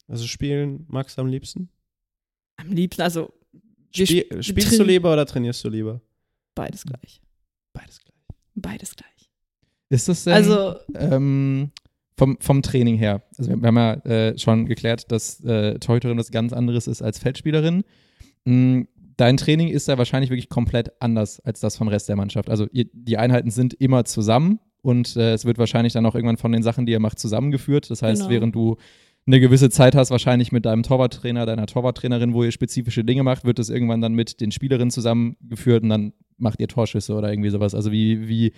Also 0.08 0.26
spielen 0.28 0.86
magst 0.90 1.18
du 1.18 1.22
am 1.22 1.28
liebsten? 1.28 1.70
Am 2.58 2.72
liebsten, 2.72 3.02
also 3.02 3.32
Spiel, 3.92 4.26
sp- 4.28 4.42
spielst 4.44 4.78
du 4.80 4.84
lieber 4.84 5.14
oder 5.14 5.26
trainierst 5.26 5.64
du 5.64 5.70
lieber? 5.70 6.02
beides 6.56 6.84
gleich. 6.84 7.22
Beides 7.72 8.00
gleich. 8.00 8.14
Beides 8.56 8.96
gleich. 8.96 9.32
Ist 9.90 10.08
das 10.10 10.24
denn 10.24 10.34
Also, 10.34 10.76
ähm, 10.96 11.72
vom, 12.18 12.38
vom 12.40 12.62
Training 12.62 12.98
her? 12.98 13.24
Also 13.38 13.52
wir, 13.60 13.68
haben 13.68 13.78
ja 13.78 13.94
äh, 14.06 14.38
schon 14.38 14.66
geklärt, 14.66 15.12
dass 15.12 15.44
äh, 15.44 15.80
Torhüterin 15.80 16.18
was 16.18 16.32
ganz 16.32 16.54
anderes 16.54 16.88
ist 16.88 17.02
als 17.02 17.20
Feldspielerin. 17.20 17.84
Mm, 18.46 18.84
Dein 19.18 19.38
Training 19.38 19.68
ist 19.68 19.88
ja 19.88 19.98
wahrscheinlich 19.98 20.32
wirklich 20.32 20.50
komplett 20.50 20.92
anders 21.00 21.40
als 21.40 21.60
das 21.60 21.78
vom 21.78 21.88
Rest 21.88 22.10
der 22.10 22.16
Mannschaft. 22.16 22.50
Also 22.50 22.68
ihr, 22.72 22.86
die 22.94 23.18
Einheiten 23.18 23.52
sind 23.52 23.74
immer 23.76 24.06
zusammen 24.06 24.60
und 24.82 25.16
äh, 25.16 25.34
es 25.34 25.46
wird 25.46 25.58
wahrscheinlich 25.58 25.94
dann 25.94 26.06
auch 26.06 26.16
irgendwann 26.16 26.38
von 26.38 26.52
den 26.52 26.64
Sachen, 26.64 26.86
die 26.86 26.92
ihr 26.94 27.00
macht, 27.00 27.20
zusammengeführt. 27.20 27.90
Das 27.92 28.02
heißt, 28.02 28.24
Genau. 28.24 28.32
während 28.32 28.56
du 28.56 28.78
eine 29.26 29.40
gewisse 29.40 29.70
Zeit 29.70 29.96
hast, 29.96 30.12
wahrscheinlich 30.12 30.52
mit 30.52 30.66
deinem 30.66 30.84
Torwarttrainer, 30.84 31.46
deiner 31.46 31.68
Torwarttrainerin, 31.68 32.34
wo 32.34 32.44
ihr 32.44 32.52
spezifische 32.52 33.06
Dinge 33.06 33.24
macht, 33.24 33.46
wird 33.46 33.60
es 33.60 33.70
irgendwann 33.70 34.02
dann 34.02 34.14
mit 34.14 34.42
den 34.42 34.52
Spielerinnen 34.52 34.92
zusammengeführt 34.92 35.84
und 35.84 35.90
dann 35.90 36.14
macht 36.38 36.60
ihr 36.60 36.68
Torschüsse 36.68 37.14
oder 37.14 37.32
irgendwie 37.32 37.50
sowas. 37.50 37.74
Also 37.76 37.92
wie, 37.92 38.28
wie, 38.28 38.52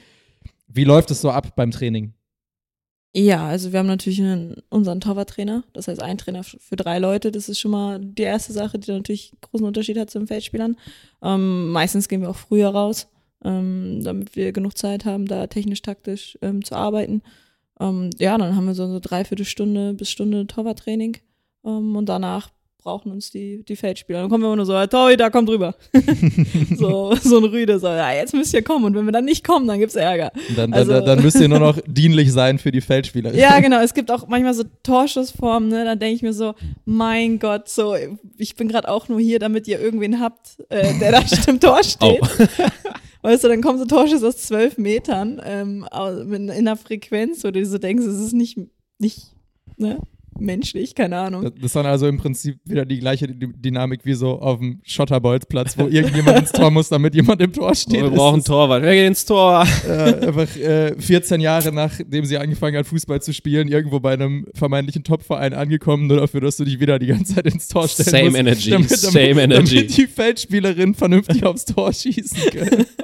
wie 0.67 0.83
läuft 0.83 1.11
es 1.11 1.21
so 1.21 1.29
ab 1.29 1.55
beim 1.55 1.69
Training? 1.71 2.13
Ja, 3.18 3.47
also 3.47 3.72
wir 3.72 3.80
haben 3.80 3.88
natürlich 3.88 4.20
einen, 4.20 4.57
unseren 4.68 4.99
Torwarttrainer, 4.99 5.63
das 5.72 5.88
heißt 5.88 6.01
ein 6.01 6.18
Trainer 6.18 6.43
für 6.43 6.76
drei 6.76 6.99
Leute. 6.99 7.32
Das 7.32 7.47
ist 7.47 7.59
schon 7.59 7.72
mal 7.72 7.97
die 7.97 8.24
erste 8.24 8.51
Sache, 8.51 8.78
die 8.78 8.91
natürlich 8.91 9.32
großen 9.39 9.66
Unterschied 9.66 9.97
hat 9.97 10.09
zu 10.09 10.20
den 10.20 10.28
Feldspielern. 10.28 10.76
Ähm, 11.24 11.72
meistens 11.72 12.09
gehen 12.09 12.20
wir 12.20 12.30
auch 12.30 12.36
früher 12.36 12.68
raus, 12.68 13.07
ähm, 13.45 14.01
damit 14.03 14.36
wir 14.36 14.51
genug 14.51 14.78
Zeit 14.78 15.05
haben, 15.05 15.28
da 15.28 15.47
technisch-taktisch 15.47 16.38
ähm, 16.41 16.61
zu 16.66 16.76
arbeiten. 16.76 17.22
Ähm, 17.80 18.09
ja, 18.18 18.38
dann 18.38 18.53
haben 18.53 18.68
wir 18.68 18.76
so 18.76 18.84
eine 18.84 18.99
Dreiviertelstunde 18.99 19.93
bis 19.93 20.11
Stunde 20.11 20.45
Torwarttraining 20.45 21.16
ähm, 21.63 21.95
und 21.95 22.09
danach 22.09 22.49
brauchen 22.86 23.11
uns 23.11 23.31
die, 23.31 23.65
die 23.65 23.75
Feldspieler. 23.75 24.21
Dann 24.21 24.29
kommen 24.29 24.43
wir 24.43 24.47
immer 24.47 24.55
nur 24.57 24.65
so, 24.65 24.77
"Hey, 24.77 24.88
Torhüter, 24.88 25.25
da 25.25 25.29
kommt 25.31 25.49
rüber. 25.49 25.73
so, 26.77 27.15
so 27.21 27.39
ein 27.39 27.43
Rüde, 27.45 27.79
so, 27.79 27.88
ja, 27.88 28.13
jetzt 28.13 28.33
müsst 28.33 28.53
ihr 28.53 28.61
kommen. 28.61 28.86
Und 28.86 28.95
wenn 28.95 29.05
wir 29.05 29.11
dann 29.11 29.25
nicht 29.25 29.43
kommen, 29.43 29.67
dann 29.67 29.79
gibt's 29.79 29.95
Ärger. 29.95 30.31
Und 30.49 30.57
Dann, 30.57 30.71
Also- 30.73 30.91
dann, 30.93 31.05
dann 31.05 31.21
müsst 31.23 31.39
ihr 31.41 31.49
nur 31.49 31.59
noch 31.59 31.79
dienlich 31.88 32.31
sein 32.31 32.59
für 32.59 32.71
die 32.71 32.81
Feldspieler. 32.81 33.33
Ja, 33.33 33.59
genau. 33.65 33.81
Es 33.81 33.93
gibt 33.95 34.11
auch 34.11 34.27
manchmal 34.27 34.53
so 34.53 34.63
Torschussformen, 34.83 35.69
ne? 35.69 35.83
Da 35.83 35.95
denke 35.95 36.15
ich 36.15 36.21
mir 36.21 36.33
so, 36.33 36.53
mein 36.86 37.39
Gott, 37.39 37.69
so, 37.69 37.95
ich 38.38 38.55
bin 38.55 38.67
gerade 38.67 38.88
auch 38.88 39.09
nur 39.09 39.19
hier, 39.19 39.39
damit 39.39 39.67
ihr 39.67 39.79
irgendwen 39.81 40.19
habt, 40.21 40.57
äh, 40.69 40.97
der 40.99 41.11
da 41.11 41.23
im 41.47 41.59
Tor 41.59 41.83
steht. 41.83 42.21
Weißt 43.23 43.43
du, 43.43 43.47
dann 43.47 43.61
kommen 43.63 43.79
so 43.79 43.86
Torschüsse 43.86 44.27
aus 44.27 44.38
zwölf 44.38 44.77
Metern 44.77 45.41
ähm, 45.43 45.88
in 46.31 46.51
einer 46.51 46.77
Frequenz, 46.77 47.43
wo 47.43 47.49
du 47.49 47.65
so 47.65 47.79
denkst, 47.79 48.05
es 48.05 48.19
ist 48.19 48.33
nicht, 48.33 48.59
nicht 48.99 49.23
ne? 49.77 49.97
Menschlich, 50.39 50.95
keine 50.95 51.17
Ahnung. 51.17 51.43
Das 51.43 51.53
ist 51.65 51.75
dann 51.75 51.86
also 51.86 52.07
im 52.07 52.17
Prinzip 52.17 52.57
wieder 52.65 52.86
die 52.86 52.99
gleiche 52.99 53.27
D- 53.27 53.47
Dynamik 53.55 54.01
wie 54.05 54.13
so 54.13 54.39
auf 54.39 54.59
dem 54.59 54.79
Schotterbolzplatz, 54.83 55.77
wo 55.77 55.88
irgendjemand 55.88 56.39
ins 56.39 56.51
Tor 56.51 56.71
muss, 56.71 56.89
damit 56.89 57.15
jemand 57.15 57.41
im 57.41 57.53
Tor 57.53 57.73
steht. 57.75 58.01
wir 58.01 58.09
Das 58.09 58.13
brauchen 58.15 58.43
Torwart. 58.43 58.83
Wer 58.83 58.93
geht 58.95 59.07
ins 59.07 59.25
Tor? 59.25 59.65
äh, 59.88 59.91
einfach 60.27 60.55
äh, 60.57 60.95
14 60.99 61.39
Jahre 61.41 61.71
nachdem 61.71 62.25
sie 62.25 62.38
angefangen 62.38 62.77
hat, 62.77 62.86
Fußball 62.88 63.21
zu 63.21 63.33
spielen, 63.33 63.67
irgendwo 63.67 63.99
bei 63.99 64.13
einem 64.13 64.45
vermeintlichen 64.53 65.03
Topverein 65.03 65.53
angekommen, 65.53 66.07
nur 66.07 66.17
dafür, 66.17 66.41
dass 66.41 66.57
du 66.57 66.65
dich 66.65 66.79
wieder 66.79 66.99
die 66.99 67.07
ganze 67.07 67.36
Zeit 67.36 67.45
ins 67.45 67.67
Tor 67.67 67.88
stellen 67.88 68.09
Same 68.09 68.25
musst. 68.25 68.38
energy, 68.39 68.69
damit, 68.71 68.89
same 68.89 69.29
damit, 69.29 69.43
energy. 69.43 69.75
Damit 69.75 69.97
die 69.97 70.07
Feldspielerin 70.07 70.93
vernünftig 70.95 71.43
aufs 71.45 71.65
Tor 71.65 71.91
schießen 71.93 72.49
können. 72.51 72.86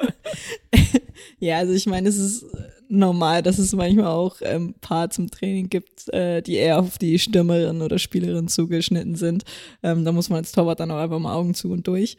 Ja, 1.39 1.57
also 1.57 1.73
ich 1.73 1.87
meine, 1.87 2.07
es 2.07 2.17
ist 2.17 2.45
normal, 2.91 3.41
dass 3.41 3.57
es 3.57 3.73
manchmal 3.73 4.07
auch 4.07 4.37
ähm, 4.41 4.75
Parts 4.81 5.17
im 5.17 5.31
Training 5.31 5.69
gibt, 5.69 6.09
äh, 6.13 6.41
die 6.41 6.55
eher 6.55 6.79
auf 6.79 6.97
die 6.97 7.17
Stürmerin 7.17 7.81
oder 7.81 7.97
Spielerin 7.97 8.47
zugeschnitten 8.47 9.15
sind. 9.15 9.43
Ähm, 9.81 10.05
da 10.05 10.11
muss 10.11 10.29
man 10.29 10.39
als 10.39 10.51
Torwart 10.51 10.79
dann 10.79 10.91
auch 10.91 10.97
einfach 10.97 11.19
mal 11.19 11.33
Augen 11.33 11.53
zu 11.53 11.71
und 11.71 11.87
durch. 11.87 12.17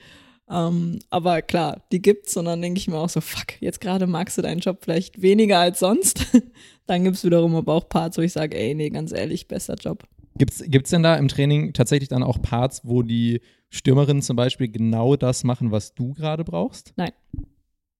Ähm, 0.51 0.99
aber 1.11 1.43
klar, 1.43 1.83
die 1.93 2.03
gibt's 2.03 2.37
und 2.37 2.47
dann 2.47 2.63
denke 2.63 2.79
ich 2.79 2.89
mir 2.89 2.97
auch 2.97 3.09
so, 3.09 3.21
fuck, 3.21 3.61
jetzt 3.61 3.81
gerade 3.81 4.07
magst 4.07 4.39
du 4.39 4.43
deinen 4.43 4.61
Job 4.61 4.79
vielleicht 4.83 5.23
weniger 5.23 5.59
als 5.59 5.79
sonst. 5.79 6.27
dann 6.87 7.05
gibt's 7.05 7.25
wiederum 7.25 7.55
aber 7.55 7.75
auch 7.75 7.89
Parts, 7.89 8.19
wo 8.19 8.23
ich 8.23 8.33
sage, 8.33 8.57
ey, 8.57 8.75
nee, 8.75 8.91
ganz 8.91 9.13
ehrlich, 9.13 9.49
bester 9.49 9.75
Job. 9.75 10.05
Gibt's, 10.37 10.65
gibt's 10.67 10.91
denn 10.91 11.03
da 11.03 11.17
im 11.17 11.29
Training 11.29 11.75
tatsächlich 11.75 12.09
dann 12.09 12.23
auch 12.23 12.41
Parts, 12.41 12.81
wo 12.85 13.03
die 13.03 13.43
Stürmerinnen 13.69 14.23
zum 14.23 14.37
Beispiel 14.37 14.69
genau 14.69 15.17
das 15.17 15.45
machen, 15.45 15.71
was 15.71 15.95
du 15.95 16.15
gerade 16.15 16.45
brauchst? 16.45 16.95
Nein. 16.97 17.13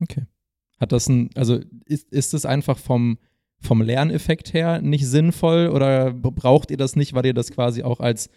Okay. 0.01 0.27
Hat 0.83 0.91
das 0.91 1.09
ein, 1.09 1.31
also 1.37 1.61
ist, 1.87 2.11
ist 2.13 2.35
es 2.35 2.45
einfach 2.45 2.77
vom, 2.77 3.19
vom 3.61 3.81
Lerneffekt 3.81 4.53
her 4.53 4.83
nicht 4.83 5.07
sinnvoll 5.07 5.69
oder 5.69 6.13
braucht 6.13 6.73
ihr 6.73 6.77
das 6.77 6.97
nicht, 6.97 7.15
weil 7.15 7.25
ihr 7.25 7.35
das 7.35 7.53
quasi 7.53 7.85
auch 7.85 8.01
als 8.01 8.29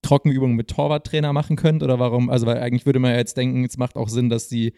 Trockenübung 0.00 0.54
mit 0.54 0.68
Torwarttrainer 0.68 1.34
machen 1.34 1.56
könnt? 1.56 1.82
Oder 1.82 1.98
warum? 1.98 2.30
Also, 2.30 2.46
weil 2.46 2.56
eigentlich 2.60 2.86
würde 2.86 2.98
man 2.98 3.10
ja 3.10 3.18
jetzt 3.18 3.36
denken, 3.36 3.62
es 3.66 3.76
macht 3.76 3.96
auch 3.96 4.08
Sinn, 4.08 4.30
dass 4.30 4.48
die, 4.48 4.72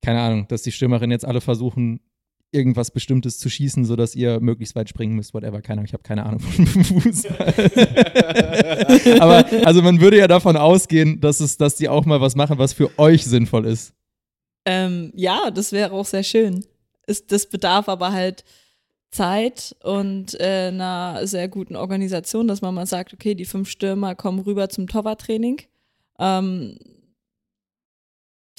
keine 0.00 0.20
Ahnung, 0.20 0.48
dass 0.48 0.62
die 0.62 0.72
Stürmerinnen 0.72 1.10
jetzt 1.10 1.26
alle 1.26 1.42
versuchen, 1.42 2.00
irgendwas 2.50 2.92
Bestimmtes 2.92 3.38
zu 3.38 3.50
schießen, 3.50 3.84
sodass 3.84 4.14
ihr 4.14 4.40
möglichst 4.40 4.74
weit 4.74 4.88
springen 4.88 5.16
müsst, 5.16 5.34
whatever. 5.34 5.60
Keine 5.60 5.80
Ahnung, 5.80 5.84
ich 5.84 5.92
habe 5.92 6.02
keine 6.02 6.24
Ahnung 6.24 6.40
von 6.40 6.66
Fußball. 6.66 7.54
Aber 9.20 9.44
also 9.66 9.82
man 9.82 10.00
würde 10.00 10.16
ja 10.16 10.28
davon 10.28 10.56
ausgehen, 10.56 11.20
dass 11.20 11.40
es, 11.40 11.58
dass 11.58 11.76
die 11.76 11.90
auch 11.90 12.06
mal 12.06 12.22
was 12.22 12.36
machen, 12.36 12.56
was 12.56 12.72
für 12.72 12.98
euch 12.98 13.26
sinnvoll 13.26 13.66
ist. 13.66 13.92
Ähm, 14.70 15.12
ja, 15.14 15.50
das 15.50 15.72
wäre 15.72 15.92
auch 15.92 16.04
sehr 16.04 16.22
schön. 16.22 16.62
Ist, 17.06 17.32
das 17.32 17.46
bedarf 17.46 17.88
aber 17.88 18.12
halt 18.12 18.44
Zeit 19.10 19.74
und 19.82 20.38
äh, 20.38 20.68
einer 20.68 21.26
sehr 21.26 21.48
guten 21.48 21.74
Organisation, 21.74 22.46
dass 22.46 22.60
man 22.60 22.74
mal 22.74 22.84
sagt, 22.84 23.14
okay, 23.14 23.34
die 23.34 23.46
fünf 23.46 23.70
Stürmer 23.70 24.14
kommen 24.14 24.40
rüber 24.40 24.68
zum 24.68 24.86
Torwarttraining. 24.86 25.62
Ähm, 26.18 26.78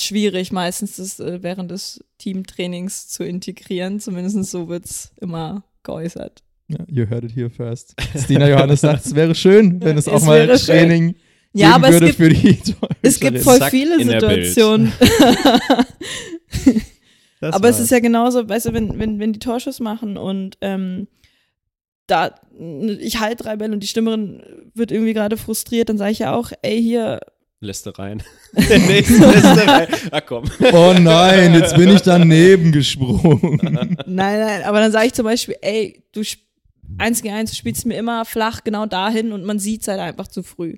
schwierig 0.01 0.51
meistens 0.51 0.95
das 0.95 1.19
äh, 1.19 1.43
während 1.43 1.69
des 1.69 2.03
Teamtrainings 2.17 3.09
zu 3.09 3.23
integrieren. 3.23 3.99
Zumindest 3.99 4.49
so 4.49 4.67
wird's 4.67 5.11
immer 5.21 5.63
geäußert. 5.83 6.41
Ja, 6.69 6.79
you 6.87 7.07
heard 7.07 7.23
it 7.23 7.35
here 7.35 7.51
first. 7.51 7.93
Stina 8.17 8.49
Johannes 8.49 8.81
sagt, 8.81 9.05
es 9.05 9.13
wäre 9.13 9.35
schön, 9.35 9.79
wenn 9.83 9.95
es 9.95 10.07
auch 10.07 10.15
Es 10.15 10.25
mal 10.25 10.47
wäre 10.47 10.57
schön. 10.57 11.15
Ja, 11.53 11.73
geben 11.73 11.85
aber 11.85 11.89
es 11.95 11.99
gibt, 12.01 12.15
für 12.15 12.29
die 12.29 12.59
es 13.01 13.19
gibt 13.19 13.39
voll 13.39 13.59
Zack, 13.59 13.71
viele. 13.71 14.03
Situationen. 14.03 14.91
Aber 17.41 17.69
es 17.69 17.75
war's. 17.77 17.79
ist 17.85 17.91
ja 17.91 17.99
genauso, 17.99 18.47
weißt 18.49 18.67
du, 18.67 18.73
wenn, 18.73 18.99
wenn, 18.99 19.17
wenn 19.19 19.31
die 19.33 19.39
Torschuss 19.39 19.79
machen 19.79 20.17
und 20.17 20.57
ähm, 20.61 21.07
da 22.07 22.35
ich 22.99 23.19
halte 23.19 23.43
drei 23.43 23.55
Bälle 23.55 23.73
und 23.73 23.79
die 23.81 23.87
Stimmerin 23.87 24.43
wird 24.73 24.91
irgendwie 24.91 25.13
gerade 25.13 25.37
frustriert, 25.37 25.87
dann 25.89 25.97
sage 25.97 26.11
ich 26.11 26.19
ja 26.19 26.35
auch, 26.35 26.51
ey, 26.61 26.81
hier, 26.81 27.19
Lässt 27.61 27.85
rein. 27.99 28.23
Der 28.69 28.79
nächste 28.79 29.19
lässt 29.19 29.45
rein. 29.67 29.87
Ach 30.11 30.21
komm. 30.25 30.45
Oh 30.71 30.93
nein, 30.97 31.53
jetzt 31.53 31.75
bin 31.75 31.89
ich 31.89 32.01
daneben 32.01 32.71
gesprungen. 32.71 33.59
nein, 34.05 34.39
nein, 34.39 34.63
aber 34.63 34.79
dann 34.79 34.93
sage 34.93 35.07
ich 35.07 35.13
zum 35.13 35.25
Beispiel, 35.25 35.55
ey, 35.61 36.03
du 36.13 36.21
sp- 36.23 36.43
eins 36.97 37.21
gegen 37.21 37.35
eins, 37.35 37.51
du 37.51 37.57
spielst 37.57 37.85
mir 37.85 37.97
immer 37.97 38.23
flach 38.23 38.63
genau 38.63 38.85
dahin 38.85 39.33
und 39.33 39.43
man 39.43 39.59
sieht 39.59 39.81
es 39.81 39.87
halt 39.89 39.99
einfach 39.99 40.27
zu 40.29 40.41
früh. 40.41 40.75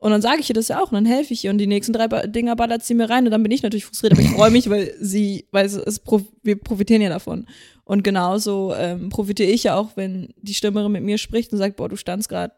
Und 0.00 0.12
dann 0.12 0.22
sage 0.22 0.40
ich 0.40 0.48
ihr 0.48 0.54
das 0.54 0.68
ja 0.68 0.80
auch 0.80 0.92
und 0.92 0.94
dann 0.94 1.06
helfe 1.06 1.34
ich 1.34 1.44
ihr 1.44 1.50
und 1.50 1.58
die 1.58 1.66
nächsten 1.66 1.92
drei 1.92 2.06
Dinger 2.28 2.54
ballert 2.54 2.84
sie 2.84 2.94
mir 2.94 3.10
rein 3.10 3.24
und 3.24 3.32
dann 3.32 3.42
bin 3.42 3.50
ich 3.50 3.64
natürlich 3.64 3.84
frustriert, 3.84 4.12
aber 4.12 4.22
ich 4.22 4.30
freue 4.30 4.52
mich, 4.52 4.70
weil 4.70 4.94
sie, 5.00 5.48
weil 5.50 5.66
es, 5.66 5.74
es 5.74 5.98
prof 5.98 6.22
wir 6.42 6.56
profitieren 6.56 7.02
ja 7.02 7.08
davon. 7.08 7.46
Und 7.84 8.04
genauso 8.04 8.74
ähm, 8.76 9.08
profitiere 9.08 9.50
ich 9.50 9.64
ja 9.64 9.74
auch, 9.74 9.96
wenn 9.96 10.32
die 10.40 10.54
Stimmerin 10.54 10.92
mit 10.92 11.02
mir 11.02 11.18
spricht 11.18 11.52
und 11.52 11.58
sagt, 11.58 11.76
boah, 11.76 11.88
du 11.88 11.96
standst 11.96 12.28
gerade 12.28 12.54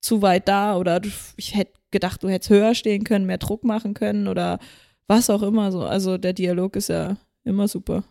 zu 0.00 0.22
weit 0.22 0.48
da 0.48 0.78
oder 0.78 0.98
du, 0.98 1.10
ich 1.36 1.54
hätte 1.54 1.72
gedacht, 1.90 2.22
du 2.22 2.28
hättest 2.28 2.48
höher 2.48 2.74
stehen 2.74 3.04
können, 3.04 3.26
mehr 3.26 3.38
Druck 3.38 3.64
machen 3.64 3.92
können 3.92 4.26
oder 4.26 4.58
was 5.06 5.28
auch 5.28 5.42
immer 5.42 5.72
so. 5.72 5.82
Also 5.82 6.16
der 6.16 6.32
Dialog 6.32 6.76
ist 6.76 6.88
ja 6.88 7.18
immer 7.44 7.68
super. 7.68 8.04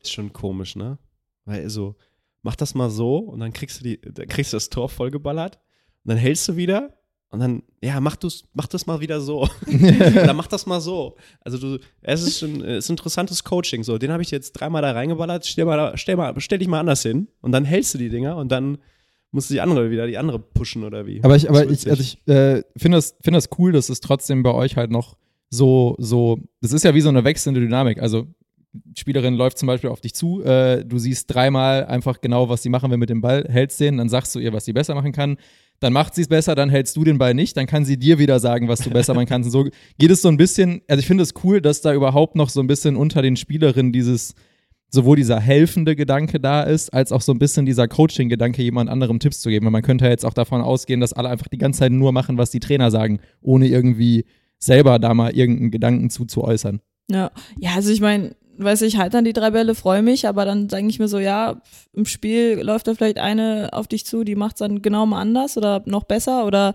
Ist 0.00 0.12
schon 0.12 0.32
komisch, 0.32 0.76
ne? 0.76 0.98
Weil 1.44 1.68
so, 1.68 1.96
mach 2.42 2.54
das 2.54 2.74
mal 2.74 2.90
so 2.90 3.18
und 3.18 3.40
dann 3.40 3.52
kriegst 3.52 3.80
du 3.80 3.84
die, 3.84 4.00
dann 4.00 4.28
kriegst 4.28 4.52
du 4.52 4.56
das 4.56 4.70
Tor 4.70 4.88
vollgeballert 4.88 5.56
und 6.04 6.10
dann 6.10 6.18
hältst 6.18 6.48
du 6.48 6.56
wieder 6.56 7.01
und 7.32 7.40
dann, 7.40 7.62
ja, 7.80 7.98
mach, 7.98 8.16
du's, 8.16 8.44
mach 8.52 8.66
das 8.66 8.86
mal 8.86 9.00
wieder 9.00 9.20
so. 9.22 9.48
Oder 9.66 10.34
mach 10.34 10.48
das 10.48 10.66
mal 10.66 10.82
so. 10.82 11.16
Also 11.40 11.56
du, 11.56 11.78
es 12.02 12.22
ist 12.22 12.42
es 12.42 12.84
ist 12.84 12.90
interessantes 12.90 13.42
Coaching. 13.42 13.82
So, 13.84 13.96
den 13.96 14.12
habe 14.12 14.22
ich 14.22 14.30
jetzt 14.30 14.52
dreimal 14.52 14.82
da 14.82 14.92
reingeballert, 14.92 15.46
stell, 15.46 15.64
mal 15.64 15.78
da, 15.78 15.96
stell, 15.96 16.16
mal, 16.16 16.34
stell 16.38 16.58
dich 16.58 16.68
mal 16.68 16.80
anders 16.80 17.02
hin 17.02 17.28
und 17.40 17.52
dann 17.52 17.64
hältst 17.64 17.94
du 17.94 17.98
die 17.98 18.10
Dinger 18.10 18.36
und 18.36 18.52
dann 18.52 18.76
musst 19.30 19.48
du 19.48 19.54
die 19.54 19.62
andere 19.62 19.90
wieder, 19.90 20.06
die 20.06 20.18
andere 20.18 20.38
pushen 20.38 20.84
oder 20.84 21.06
wie. 21.06 21.24
Aber 21.24 21.34
ich, 21.34 21.48
aber 21.48 21.64
ich, 21.64 21.88
also 21.88 22.02
ich 22.02 22.18
äh, 22.28 22.64
finde 22.76 22.98
das, 22.98 23.16
finde 23.22 23.38
das 23.38 23.48
cool, 23.58 23.72
dass 23.72 23.88
es 23.88 24.00
trotzdem 24.00 24.42
bei 24.42 24.52
euch 24.52 24.76
halt 24.76 24.90
noch 24.90 25.16
so, 25.48 25.96
so, 25.98 26.38
das 26.60 26.72
ist 26.72 26.84
ja 26.84 26.94
wie 26.94 27.00
so 27.00 27.08
eine 27.08 27.24
wechselnde 27.24 27.60
Dynamik. 27.60 28.00
Also, 28.00 28.26
Spielerin 28.94 29.34
läuft 29.34 29.56
zum 29.58 29.66
Beispiel 29.66 29.90
auf 29.90 30.00
dich 30.00 30.14
zu, 30.14 30.42
äh, 30.44 30.84
du 30.84 30.98
siehst 30.98 31.32
dreimal 31.32 31.86
einfach 31.86 32.20
genau, 32.20 32.48
was 32.50 32.62
sie 32.62 32.68
machen 32.70 32.90
will 32.90 32.98
mit 32.98 33.10
dem 33.10 33.20
Ball, 33.20 33.46
hältst 33.48 33.80
den, 33.80 33.98
dann 33.98 34.08
sagst 34.10 34.34
du 34.34 34.38
ihr, 34.38 34.52
was 34.52 34.64
sie 34.66 34.72
besser 34.72 34.94
machen 34.94 35.12
kann. 35.12 35.38
Dann 35.82 35.92
macht 35.92 36.14
sie 36.14 36.22
es 36.22 36.28
besser, 36.28 36.54
dann 36.54 36.70
hältst 36.70 36.96
du 36.96 37.04
den 37.04 37.18
Ball 37.18 37.34
nicht, 37.34 37.56
dann 37.56 37.66
kann 37.66 37.84
sie 37.84 37.98
dir 37.98 38.18
wieder 38.18 38.38
sagen, 38.38 38.68
was 38.68 38.80
du 38.80 38.90
besser 38.90 39.14
machen 39.14 39.26
kannst. 39.26 39.46
Und 39.46 39.52
so 39.52 39.70
geht 39.98 40.10
es 40.10 40.22
so 40.22 40.28
ein 40.28 40.36
bisschen, 40.36 40.82
also 40.88 41.00
ich 41.00 41.06
finde 41.06 41.22
es 41.22 41.34
cool, 41.42 41.60
dass 41.60 41.80
da 41.80 41.92
überhaupt 41.92 42.36
noch 42.36 42.48
so 42.48 42.60
ein 42.60 42.66
bisschen 42.66 42.96
unter 42.96 43.20
den 43.20 43.36
Spielerinnen 43.36 43.92
dieses, 43.92 44.34
sowohl 44.90 45.16
dieser 45.16 45.40
helfende 45.40 45.96
Gedanke 45.96 46.38
da 46.38 46.62
ist, 46.62 46.90
als 46.94 47.10
auch 47.10 47.20
so 47.20 47.32
ein 47.32 47.38
bisschen 47.38 47.66
dieser 47.66 47.88
Coaching-Gedanke, 47.88 48.62
jemand 48.62 48.90
anderem 48.90 49.18
Tipps 49.18 49.40
zu 49.40 49.48
geben. 49.48 49.66
Weil 49.66 49.72
man 49.72 49.82
könnte 49.82 50.04
ja 50.04 50.10
jetzt 50.10 50.24
auch 50.24 50.34
davon 50.34 50.60
ausgehen, 50.60 51.00
dass 51.00 51.12
alle 51.12 51.28
einfach 51.28 51.48
die 51.48 51.58
ganze 51.58 51.80
Zeit 51.80 51.92
nur 51.92 52.12
machen, 52.12 52.38
was 52.38 52.50
die 52.50 52.60
Trainer 52.60 52.90
sagen, 52.90 53.18
ohne 53.40 53.66
irgendwie 53.66 54.24
selber 54.58 54.98
da 54.98 55.14
mal 55.14 55.32
irgendeinen 55.32 55.72
Gedanken 55.72 56.10
zu, 56.10 56.26
zu 56.26 56.44
äußern. 56.44 56.80
Ja, 57.10 57.32
ja, 57.58 57.74
also 57.74 57.90
ich 57.90 58.00
meine, 58.00 58.36
weiß 58.58 58.82
ich, 58.82 58.96
halt 58.98 59.14
dann 59.14 59.24
die 59.24 59.32
drei 59.32 59.50
Bälle, 59.50 59.74
freue 59.74 60.02
mich, 60.02 60.26
aber 60.28 60.44
dann 60.44 60.68
denke 60.68 60.90
ich 60.90 60.98
mir 60.98 61.08
so, 61.08 61.18
ja, 61.18 61.60
im 61.92 62.06
Spiel 62.06 62.60
läuft 62.62 62.86
da 62.86 62.94
vielleicht 62.94 63.18
eine 63.18 63.70
auf 63.72 63.88
dich 63.88 64.04
zu, 64.06 64.24
die 64.24 64.34
macht 64.36 64.56
es 64.56 64.58
dann 64.60 64.82
genau 64.82 65.06
mal 65.06 65.20
anders 65.20 65.56
oder 65.56 65.82
noch 65.86 66.04
besser 66.04 66.44
oder 66.46 66.74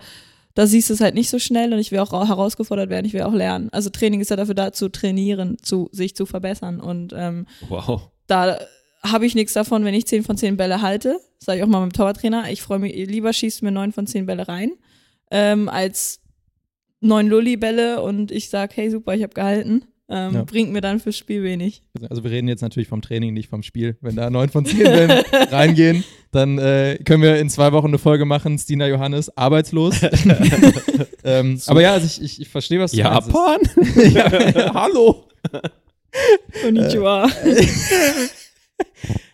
da 0.56 0.66
siehst 0.66 0.90
du 0.90 0.94
es 0.96 1.02
halt 1.02 1.14
nicht 1.14 1.30
so 1.30 1.38
schnell 1.38 1.72
und 1.74 1.80
ich 1.80 1.92
will 1.92 2.00
auch 2.00 2.12
ra- 2.14 2.28
herausgefordert 2.28 2.90
werden, 2.90 3.06
ich 3.06 3.14
will 3.14 3.22
auch 3.22 3.34
lernen. 3.34 3.70
Also 3.72 3.90
Training 3.92 4.22
ist 4.22 4.30
ja 4.32 4.36
dafür 4.36 4.56
da, 4.56 4.74
zu 4.74 4.90
trainieren, 4.90 5.58
zu 5.62 5.88
sich 5.92 6.16
zu 6.16 6.26
verbessern 6.26 6.80
und 6.80 7.14
ähm, 7.16 7.46
wow. 7.70 8.10
da 8.26 8.58
habe 9.04 9.26
ich 9.28 9.36
nichts 9.36 9.54
davon, 9.54 9.86
wenn 9.86 9.94
ich 9.94 10.08
10 10.08 10.24
von 10.24 10.36
10 10.36 10.58
Bälle 10.58 10.82
halte. 10.82 11.20
Sage 11.38 11.60
ich 11.60 11.64
auch 11.64 11.68
mal 11.68 11.80
meinem 11.80 11.94
Torwarttrainer. 11.94 12.50
Ich 12.52 12.64
freue 12.64 12.80
mich, 12.80 12.94
lieber 13.08 13.32
schießt 13.32 13.62
mir 13.62 13.72
9 13.72 13.92
von 13.94 14.08
10 14.08 14.26
Bälle 14.26 14.48
rein, 14.48 14.72
ähm, 15.30 15.70
als 15.70 16.20
9 17.02 17.28
Lulli-Bälle 17.28 18.02
und 18.02 18.32
ich 18.32 18.50
sage, 18.50 18.74
hey 18.76 18.90
super, 18.90 19.14
ich 19.14 19.22
habe 19.22 19.36
gehalten. 19.36 19.86
Ähm, 20.10 20.34
Ja. 20.34 20.44
bringt 20.44 20.72
mir 20.72 20.82
dann 20.82 21.00
fürs 21.00 21.18
Spiel 21.18 21.44
wenig. 21.44 21.82
Also 22.10 22.24
wir 22.24 22.32
reden 22.32 22.48
jetzt 22.48 22.62
natürlich 22.62 22.88
vom 22.88 23.02
Training, 23.02 23.34
nicht 23.34 23.50
vom 23.50 23.64
Spiel. 23.64 23.98
Wenn 24.02 24.16
da 24.16 24.30
neun 24.30 24.50
von 24.50 24.66
zehn 24.66 24.86
reingehen, 25.52 26.04
dann 26.32 26.58
äh, 26.58 26.98
können 27.04 27.22
wir 27.22 27.38
in 27.40 27.50
zwei 27.50 27.72
Wochen 27.74 27.88
eine 27.88 27.98
Folge 27.98 28.26
machen, 28.26 28.58
Stina 28.58 28.88
Johannes, 28.88 29.36
arbeitslos. 29.38 29.96
ähm, 31.24 31.60
aber 31.68 31.82
ja, 31.82 31.94
also 31.94 32.06
ich, 32.06 32.22
ich, 32.22 32.42
ich 32.42 32.50
verstehe, 32.50 32.80
was 32.80 32.92
du 32.92 33.02
meinst. 33.04 33.28
Japan? 33.28 33.60
ja, 34.14 34.74
hallo. 34.74 35.26
Konnichiwa. 36.62 37.30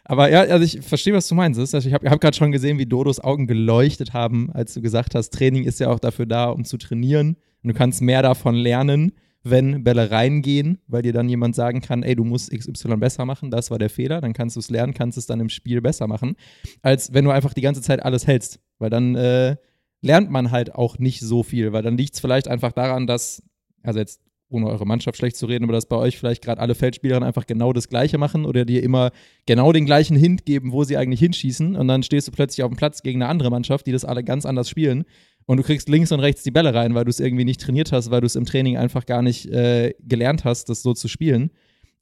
Aber 0.05 0.29
ja, 0.29 0.41
also 0.41 0.63
ich 0.65 0.85
verstehe, 0.85 1.13
was 1.13 1.27
du 1.27 1.35
meinst. 1.35 1.59
Also 1.59 1.87
ich 1.87 1.93
habe 1.93 2.09
hab 2.09 2.19
gerade 2.19 2.35
schon 2.35 2.51
gesehen, 2.51 2.77
wie 2.77 2.85
Dodos 2.85 3.19
Augen 3.19 3.47
geleuchtet 3.47 4.13
haben, 4.13 4.51
als 4.53 4.73
du 4.73 4.81
gesagt 4.81 5.15
hast, 5.15 5.29
Training 5.31 5.63
ist 5.63 5.79
ja 5.79 5.89
auch 5.89 5.99
dafür 5.99 6.25
da, 6.25 6.49
um 6.49 6.65
zu 6.65 6.77
trainieren. 6.77 7.37
Und 7.63 7.69
du 7.69 7.73
kannst 7.73 8.01
mehr 8.01 8.21
davon 8.21 8.55
lernen, 8.55 9.13
wenn 9.43 9.83
Bälle 9.83 10.09
reingehen, 10.09 10.79
weil 10.87 11.01
dir 11.01 11.13
dann 11.13 11.27
jemand 11.27 11.55
sagen 11.55 11.81
kann, 11.81 12.03
ey, 12.03 12.15
du 12.15 12.23
musst 12.23 12.51
XY 12.51 12.97
besser 12.97 13.25
machen, 13.25 13.51
das 13.51 13.71
war 13.71 13.77
der 13.77 13.89
Fehler, 13.89 14.21
dann 14.21 14.33
kannst 14.33 14.55
du 14.55 14.61
es 14.61 14.69
lernen, 14.69 14.93
kannst 14.93 15.17
es 15.17 15.25
dann 15.25 15.41
im 15.41 15.49
Spiel 15.49 15.81
besser 15.81 16.07
machen, 16.07 16.35
als 16.81 17.13
wenn 17.13 17.25
du 17.25 17.31
einfach 17.31 17.53
die 17.53 17.61
ganze 17.61 17.81
Zeit 17.81 18.03
alles 18.03 18.25
hältst. 18.25 18.59
Weil 18.79 18.89
dann 18.89 19.15
äh, 19.15 19.57
lernt 20.01 20.31
man 20.31 20.51
halt 20.51 20.73
auch 20.75 20.97
nicht 20.97 21.19
so 21.19 21.43
viel, 21.43 21.73
weil 21.73 21.83
dann 21.83 21.97
liegt 21.97 22.13
es 22.13 22.19
vielleicht 22.21 22.47
einfach 22.47 22.71
daran, 22.71 23.05
dass, 23.05 23.43
also 23.83 23.99
jetzt 23.99 24.21
ohne 24.49 24.67
eure 24.67 24.85
Mannschaft 24.85 25.17
schlecht 25.17 25.35
zu 25.35 25.47
reden, 25.47 25.63
aber 25.63 25.73
dass 25.73 25.87
bei 25.87 25.95
euch 25.95 26.17
vielleicht 26.17 26.43
gerade 26.43 26.61
alle 26.61 26.75
Feldspielerinnen 26.75 27.27
einfach 27.27 27.47
genau 27.47 27.73
das 27.73 27.89
Gleiche 27.89 28.17
machen 28.17 28.45
oder 28.45 28.65
dir 28.65 28.83
immer 28.83 29.11
genau 29.45 29.71
den 29.73 29.85
gleichen 29.85 30.15
Hint 30.15 30.45
geben, 30.45 30.71
wo 30.71 30.83
sie 30.83 30.95
eigentlich 30.95 31.19
hinschießen 31.19 31.75
und 31.75 31.87
dann 31.87 32.03
stehst 32.03 32.27
du 32.27 32.31
plötzlich 32.31 32.63
auf 32.63 32.71
dem 32.71 32.77
Platz 32.77 33.01
gegen 33.01 33.21
eine 33.21 33.29
andere 33.29 33.49
Mannschaft, 33.49 33.87
die 33.87 33.91
das 33.91 34.05
alle 34.05 34.23
ganz 34.23 34.45
anders 34.45 34.69
spielen 34.69 35.05
und 35.45 35.57
du 35.57 35.63
kriegst 35.63 35.89
links 35.89 36.11
und 36.11 36.19
rechts 36.19 36.43
die 36.43 36.51
Bälle 36.51 36.73
rein, 36.73 36.95
weil 36.95 37.05
du 37.05 37.09
es 37.09 37.19
irgendwie 37.19 37.45
nicht 37.45 37.61
trainiert 37.61 37.91
hast, 37.91 38.11
weil 38.11 38.21
du 38.21 38.27
es 38.27 38.35
im 38.35 38.45
Training 38.45 38.77
einfach 38.77 39.05
gar 39.05 39.21
nicht 39.21 39.47
äh, 39.47 39.93
gelernt 39.99 40.45
hast, 40.45 40.69
das 40.69 40.81
so 40.81 40.93
zu 40.93 41.07
spielen. 41.07 41.51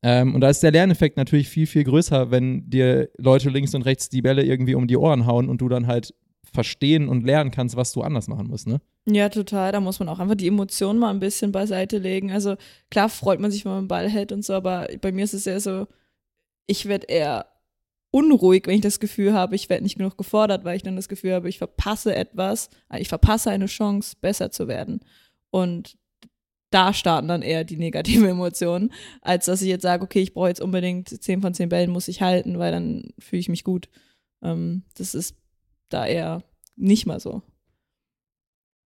Ähm, 0.04 0.34
und 0.34 0.42
da 0.42 0.50
ist 0.50 0.64
der 0.64 0.72
Lerneffekt 0.72 1.18
natürlich 1.18 1.48
viel, 1.50 1.68
viel 1.68 1.84
größer, 1.84 2.32
wenn 2.32 2.70
dir 2.70 3.10
Leute 3.18 3.50
links 3.50 3.76
und 3.76 3.84
rechts 3.84 4.10
die 4.10 4.22
Bälle 4.22 4.44
irgendwie 4.44 4.76
um 4.76 4.88
die 4.88 4.98
Ohren 4.98 5.26
hauen 5.26 5.48
und 5.48 5.62
du 5.62 5.70
dann 5.70 5.88
halt 5.88 6.14
verstehen 6.54 7.08
und 7.08 7.24
lernen 7.24 7.52
kannst, 7.52 7.76
was 7.76 7.94
du 7.94 8.02
anders 8.02 8.28
machen 8.28 8.48
musst, 8.48 8.68
ne? 8.68 8.82
Ja, 9.06 9.30
total. 9.30 9.72
Da 9.72 9.80
muss 9.80 10.00
man 10.00 10.10
auch 10.10 10.20
einfach 10.20 10.36
die 10.36 10.48
Emotionen 10.48 11.00
mal 11.00 11.10
ein 11.10 11.20
bisschen 11.20 11.52
beiseite 11.52 11.98
legen. 11.98 12.32
Also 12.32 12.56
klar 12.90 13.10
freut 13.10 13.40
man 13.40 13.52
sich, 13.52 13.66
wenn 13.66 13.72
man 13.72 13.80
einen 13.80 13.88
Ball 13.88 14.10
hält 14.10 14.32
und 14.32 14.44
so, 14.44 14.54
aber 14.54 14.88
bei 15.02 15.12
mir 15.12 15.24
ist 15.24 15.34
es 15.34 15.48
eher 15.48 15.60
so, 15.60 15.88
ich 16.68 16.88
werde 16.88 17.08
eher 17.08 17.51
unruhig, 18.12 18.68
wenn 18.68 18.76
ich 18.76 18.82
das 18.82 19.00
Gefühl 19.00 19.34
habe, 19.34 19.56
ich 19.56 19.70
werde 19.70 19.84
nicht 19.84 19.98
genug 19.98 20.18
gefordert, 20.18 20.64
weil 20.66 20.76
ich 20.76 20.84
dann 20.84 20.98
das 20.98 21.10
Gefühl 21.10 21.34
habe, 21.34 21.50
ich 21.50 21.58
verpasse 21.58 22.14
etwas, 22.14 22.70
ich 22.98 23.08
verpasse 23.08 23.50
eine 23.50 23.68
Chance, 23.68 24.16
besser 24.20 24.52
zu 24.52 24.68
werden. 24.68 25.00
Und 25.50 25.98
da 26.72 26.94
starten 26.94 27.28
dann 27.28 27.42
eher 27.42 27.64
die 27.64 27.78
negativen 27.78 28.28
Emotionen, 28.30 28.92
als 29.22 29.46
dass 29.46 29.62
ich 29.62 29.70
jetzt 29.70 29.84
sage, 29.84 30.04
okay, 30.04 30.22
ich 30.22 30.34
brauche 30.34 30.50
jetzt 30.50 30.62
unbedingt 30.62 31.10
10 31.10 31.42
von 31.42 31.54
10 31.54 31.70
Bällen, 31.70 31.92
muss 31.92 32.08
ich 32.08 32.22
halten, 32.22 32.60
weil 32.60 32.72
dann 32.72 33.14
fühle 33.18 33.40
ich 33.40 33.50
mich 33.50 33.64
gut. 33.64 33.90
Ähm, 34.44 34.84
das 34.96 35.16
ist 35.16 35.36
da 35.90 36.06
eher 36.06 36.44
nicht 36.76 37.06
mal 37.06 37.20
so. 37.20 37.42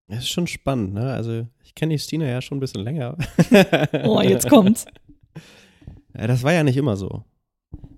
Das 0.08 0.20
ist 0.20 0.30
schon 0.30 0.46
spannend, 0.46 0.94
ne? 0.94 1.14
Also, 1.14 1.48
ich 1.64 1.74
kenne 1.74 1.94
die 1.94 2.00
Stina 2.00 2.26
ja 2.26 2.42
schon 2.42 2.58
ein 2.58 2.62
bisschen 2.62 2.84
länger. 2.84 3.18
Oh, 4.04 4.22
jetzt 4.22 4.50
kommt's. 4.50 4.86
Das 6.18 6.44
war 6.44 6.54
ja 6.54 6.64
nicht 6.64 6.78
immer 6.78 6.96
so. 6.96 7.26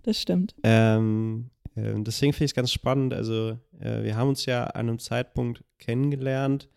Das 0.07 0.21
stimmt. 0.21 0.55
Ähm, 0.63 1.49
ähm, 1.75 2.05
deswegen 2.05 2.31
finde 2.31 2.45
ich 2.45 2.51
es 2.51 2.55
ganz 2.55 2.71
spannend. 2.71 3.13
Also, 3.13 3.59
äh, 3.77 4.03
wir 4.03 4.15
haben 4.15 4.29
uns 4.29 4.45
ja 4.45 4.63
an 4.63 4.87
einem 4.87 4.99
Zeitpunkt 4.99 5.65
kennengelernt. 5.79 6.69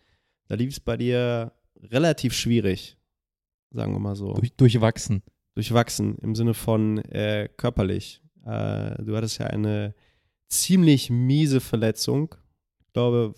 Da 0.49 0.55
lief 0.55 0.71
es 0.71 0.81
bei 0.81 0.97
dir 0.97 1.53
relativ 1.81 2.33
schwierig, 2.33 2.97
sagen 3.69 3.93
wir 3.93 3.99
mal 3.99 4.17
so. 4.17 4.33
Durch, 4.33 4.51
durchwachsen. 4.57 5.23
Durchwachsen 5.53 6.17
im 6.17 6.35
Sinne 6.35 6.53
von 6.53 6.97
äh, 7.05 7.47
körperlich. 7.55 8.21
Äh, 8.45 9.01
du 9.01 9.15
hattest 9.15 9.37
ja 9.37 9.47
eine 9.47 9.95
ziemlich 10.49 11.09
miese 11.09 11.61
Verletzung. 11.61 12.35
Ich 12.81 12.91
glaube, 12.91 13.33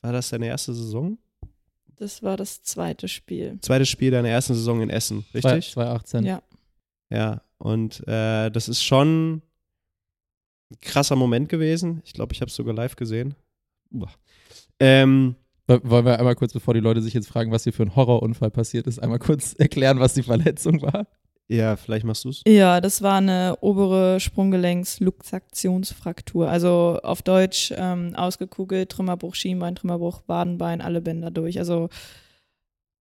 war 0.00 0.12
das 0.12 0.30
deine 0.30 0.46
erste 0.46 0.72
Saison? 0.74 1.18
Das 1.96 2.22
war 2.22 2.36
das 2.36 2.62
zweite 2.62 3.08
Spiel. 3.08 3.58
Zweites 3.62 3.88
Spiel 3.88 4.12
deiner 4.12 4.28
ersten 4.28 4.54
Saison 4.54 4.80
in 4.80 4.90
Essen, 4.90 5.24
richtig? 5.34 5.72
2018. 5.72 6.24
Ja. 6.24 6.40
Ja, 7.10 7.42
und 7.58 8.06
äh, 8.06 8.50
das 8.50 8.68
ist 8.68 8.82
schon 8.82 9.42
ein 10.70 10.80
krasser 10.80 11.16
Moment 11.16 11.48
gewesen. 11.48 12.02
Ich 12.04 12.12
glaube, 12.12 12.32
ich 12.32 12.40
habe 12.40 12.48
es 12.48 12.56
sogar 12.56 12.74
live 12.74 12.96
gesehen. 12.96 13.34
Ähm, 14.80 15.36
Wollen 15.66 16.04
wir 16.04 16.18
einmal 16.18 16.34
kurz, 16.34 16.52
bevor 16.52 16.74
die 16.74 16.80
Leute 16.80 17.00
sich 17.00 17.14
jetzt 17.14 17.28
fragen, 17.28 17.50
was 17.50 17.64
hier 17.64 17.72
für 17.72 17.84
ein 17.84 17.96
Horrorunfall 17.96 18.50
passiert 18.50 18.86
ist, 18.86 18.98
einmal 18.98 19.18
kurz 19.18 19.54
erklären, 19.58 19.98
was 19.98 20.12
die 20.12 20.22
Verletzung 20.22 20.82
war? 20.82 21.06
ja, 21.48 21.76
vielleicht 21.76 22.04
machst 22.04 22.24
du 22.24 22.28
es. 22.30 22.42
Ja, 22.46 22.82
das 22.82 23.00
war 23.02 23.16
eine 23.16 23.56
obere 23.60 24.20
Sprunggelenks-Luxaktionsfraktur. 24.20 26.50
Also 26.50 27.00
auf 27.02 27.22
Deutsch 27.22 27.72
ähm, 27.76 28.14
ausgekugelt, 28.14 28.90
Trümmerbruch, 28.90 29.34
Schienbein, 29.34 29.74
Trümmerbruch, 29.74 30.20
Wadenbein, 30.26 30.82
alle 30.82 31.00
Bänder 31.00 31.30
durch. 31.30 31.58
Also 31.58 31.88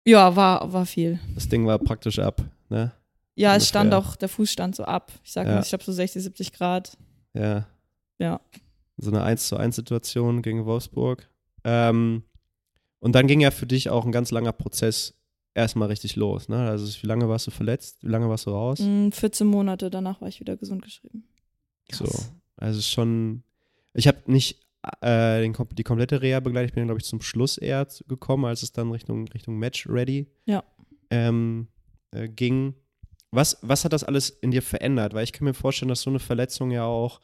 ja, 0.06 0.34
war, 0.34 0.72
war 0.72 0.86
viel. 0.86 1.20
Das 1.34 1.48
Ding 1.48 1.66
war 1.66 1.78
praktisch 1.78 2.18
ab, 2.18 2.42
ne? 2.68 2.90
Ja, 3.36 3.56
es 3.56 3.68
stand 3.68 3.94
auch, 3.94 4.16
der 4.16 4.28
Fuß 4.28 4.50
stand 4.50 4.76
so 4.76 4.84
ab. 4.84 5.12
Ich 5.24 5.32
sag 5.32 5.46
Ja. 5.46 5.54
mal, 5.54 5.62
ich 5.62 5.68
glaube 5.68 5.84
so 5.84 5.92
60, 5.92 6.22
70 6.22 6.52
Grad. 6.52 6.96
Ja. 7.34 7.66
Ja. 8.18 8.40
So 8.98 9.10
eine 9.10 9.22
1 9.22 9.48
zu 9.48 9.56
1 9.56 9.76
Situation 9.76 10.42
gegen 10.42 10.66
Wolfsburg. 10.66 11.30
Ähm, 11.64 12.22
und 12.98 13.14
dann 13.14 13.26
ging 13.26 13.40
ja 13.40 13.50
für 13.50 13.66
dich 13.66 13.88
auch 13.88 14.04
ein 14.04 14.12
ganz 14.12 14.30
langer 14.30 14.52
Prozess 14.52 15.14
erstmal 15.54 15.88
richtig 15.88 16.16
los, 16.16 16.48
ne? 16.48 16.68
Also 16.68 16.86
wie 17.02 17.06
lange 17.06 17.28
warst 17.28 17.46
du 17.46 17.50
verletzt? 17.50 18.02
Wie 18.04 18.08
lange 18.10 18.28
warst 18.28 18.46
du 18.46 18.50
raus? 18.50 18.78
Mm, 18.80 19.10
14 19.10 19.46
Monate, 19.46 19.90
danach 19.90 20.20
war 20.20 20.28
ich 20.28 20.40
wieder 20.40 20.56
gesund 20.56 20.82
geschrieben. 20.82 21.24
So. 21.90 22.04
Also 22.56 22.78
es 22.78 22.84
ist 22.86 22.90
schon. 22.90 23.42
Ich 23.94 24.06
habe 24.06 24.18
nicht 24.26 24.60
äh, 25.00 25.40
den, 25.40 25.54
die 25.72 25.82
komplette 25.82 26.20
Reha 26.22 26.40
begleitet. 26.40 26.70
Ich 26.70 26.74
bin, 26.74 26.84
glaube 26.84 27.00
ich, 27.00 27.06
zum 27.06 27.20
Schluss 27.22 27.58
eher 27.58 27.86
gekommen, 28.06 28.44
als 28.44 28.62
es 28.62 28.72
dann 28.72 28.90
Richtung, 28.92 29.26
Richtung 29.28 29.58
Match 29.58 29.88
Ready 29.88 30.30
Ja. 30.44 30.62
ähm, 31.10 31.68
äh, 32.12 32.28
ging. 32.28 32.74
Was, 33.32 33.58
was 33.62 33.84
hat 33.84 33.92
das 33.92 34.04
alles 34.04 34.30
in 34.30 34.50
dir 34.50 34.62
verändert? 34.62 35.14
Weil 35.14 35.24
ich 35.24 35.32
kann 35.32 35.44
mir 35.44 35.54
vorstellen, 35.54 35.88
dass 35.88 36.02
so 36.02 36.10
eine 36.10 36.18
Verletzung 36.18 36.70
ja 36.70 36.84
auch 36.84 37.20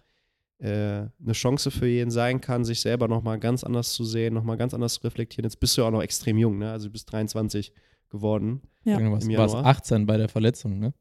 äh, 0.59 0.69
eine 0.69 1.33
Chance 1.33 1.71
für 1.71 1.87
jeden 1.87 2.11
sein 2.11 2.41
kann, 2.41 2.65
sich 2.65 2.81
selber 2.81 3.09
nochmal 3.09 3.39
ganz 3.39 3.65
anders 3.65 3.93
zu 3.93 4.05
sehen, 4.05 4.35
nochmal 4.35 4.57
ganz 4.57 4.73
anders 4.73 4.95
zu 4.95 5.01
reflektieren. 5.03 5.45
Jetzt 5.45 5.61
bist 5.61 5.77
du 5.77 5.83
ja 5.83 5.89
auch 5.89 5.93
noch 5.93 6.03
extrem 6.03 6.39
jung, 6.39 6.59
ne? 6.59 6.71
Also 6.71 6.87
du 6.87 6.93
bist 6.93 7.11
23 7.13 7.73
geworden. 8.09 8.63
Ja. 8.85 8.99
Du 8.99 9.11
warst, 9.11 9.29
warst 9.29 9.55
Januar. 9.55 9.67
18 9.67 10.07
bei 10.07 10.17
der 10.17 10.29
Verletzung, 10.29 10.79
ne? 10.79 10.95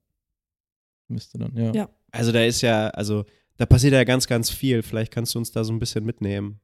Müsste 1.08 1.38
dann, 1.38 1.56
ja. 1.56 1.72
Ja. 1.72 1.90
Also 2.12 2.32
da 2.32 2.44
ist 2.44 2.62
ja, 2.62 2.90
also 2.90 3.26
da 3.58 3.66
passiert 3.66 3.94
ja 3.94 4.04
ganz, 4.04 4.28
ganz 4.28 4.50
viel. 4.50 4.82
Vielleicht 4.82 5.14
kannst 5.14 5.36
du 5.36 5.40
uns 5.40 5.52
da 5.52 5.64
so 5.64 5.72
ein 5.72 5.80
bisschen 5.80 6.04
mitnehmen. 6.04 6.60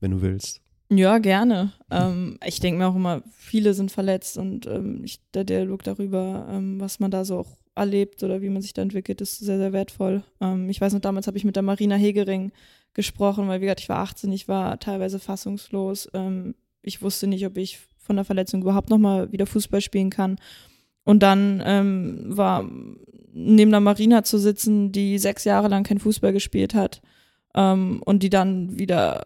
Wenn 0.00 0.12
du 0.12 0.22
willst. 0.22 0.60
Ja, 0.90 1.18
gerne. 1.18 1.72
Ähm, 1.90 2.38
ich 2.46 2.60
denke 2.60 2.78
mir 2.78 2.88
auch 2.88 2.96
immer, 2.96 3.22
viele 3.36 3.74
sind 3.74 3.92
verletzt 3.92 4.38
und 4.38 4.66
ähm, 4.66 5.02
ich, 5.04 5.20
der 5.34 5.44
Dialog 5.44 5.82
darüber, 5.82 6.46
ähm, 6.50 6.80
was 6.80 6.98
man 6.98 7.10
da 7.10 7.26
so 7.26 7.40
auch 7.40 7.58
erlebt 7.74 8.22
oder 8.22 8.40
wie 8.40 8.48
man 8.48 8.62
sich 8.62 8.72
da 8.72 8.82
entwickelt, 8.82 9.20
ist 9.20 9.38
sehr, 9.38 9.58
sehr 9.58 9.74
wertvoll. 9.74 10.22
Ähm, 10.40 10.68
ich 10.70 10.80
weiß 10.80 10.94
noch, 10.94 11.00
damals 11.00 11.26
habe 11.26 11.36
ich 11.36 11.44
mit 11.44 11.56
der 11.56 11.62
Marina 11.62 11.94
Hegering 11.94 12.52
gesprochen, 12.94 13.48
weil 13.48 13.60
wie 13.60 13.66
gesagt, 13.66 13.80
ich 13.80 13.88
war 13.90 13.98
18, 13.98 14.32
ich 14.32 14.48
war 14.48 14.78
teilweise 14.80 15.18
fassungslos. 15.18 16.08
Ähm, 16.14 16.54
ich 16.80 17.02
wusste 17.02 17.26
nicht, 17.26 17.44
ob 17.44 17.58
ich 17.58 17.78
von 17.98 18.16
der 18.16 18.24
Verletzung 18.24 18.62
überhaupt 18.62 18.88
nochmal 18.88 19.30
wieder 19.30 19.46
Fußball 19.46 19.82
spielen 19.82 20.08
kann. 20.08 20.36
Und 21.04 21.22
dann 21.22 21.62
ähm, 21.66 22.24
war 22.28 22.68
neben 23.32 23.70
der 23.70 23.80
Marina 23.80 24.24
zu 24.24 24.38
sitzen, 24.38 24.90
die 24.90 25.18
sechs 25.18 25.44
Jahre 25.44 25.68
lang 25.68 25.84
kein 25.84 25.98
Fußball 25.98 26.32
gespielt 26.32 26.74
hat 26.74 27.02
und 27.54 28.18
die 28.20 28.30
dann 28.30 28.78
wieder 28.78 29.24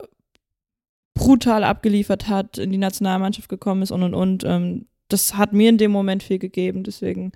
brutal 1.14 1.64
abgeliefert 1.64 2.28
hat, 2.28 2.58
in 2.58 2.70
die 2.70 2.78
Nationalmannschaft 2.78 3.48
gekommen 3.48 3.82
ist 3.82 3.90
und 3.90 4.02
und 4.02 4.14
und. 4.14 4.44
Ähm, 4.44 4.86
das 5.08 5.34
hat 5.36 5.52
mir 5.52 5.68
in 5.68 5.78
dem 5.78 5.90
Moment 5.90 6.22
viel 6.22 6.38
gegeben, 6.38 6.84
deswegen 6.84 7.32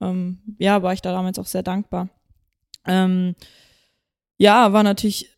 ähm, 0.00 0.38
ja, 0.58 0.82
war 0.82 0.92
ich 0.92 1.02
da 1.02 1.12
damals 1.12 1.38
auch 1.38 1.46
sehr 1.46 1.62
dankbar. 1.62 2.08
Ähm, 2.86 3.34
ja, 4.38 4.72
war 4.72 4.82
natürlich 4.82 5.36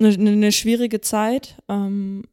eine, 0.00 0.14
eine 0.14 0.52
schwierige 0.52 1.00
Zeit. 1.00 1.56
Ähm, 1.68 2.24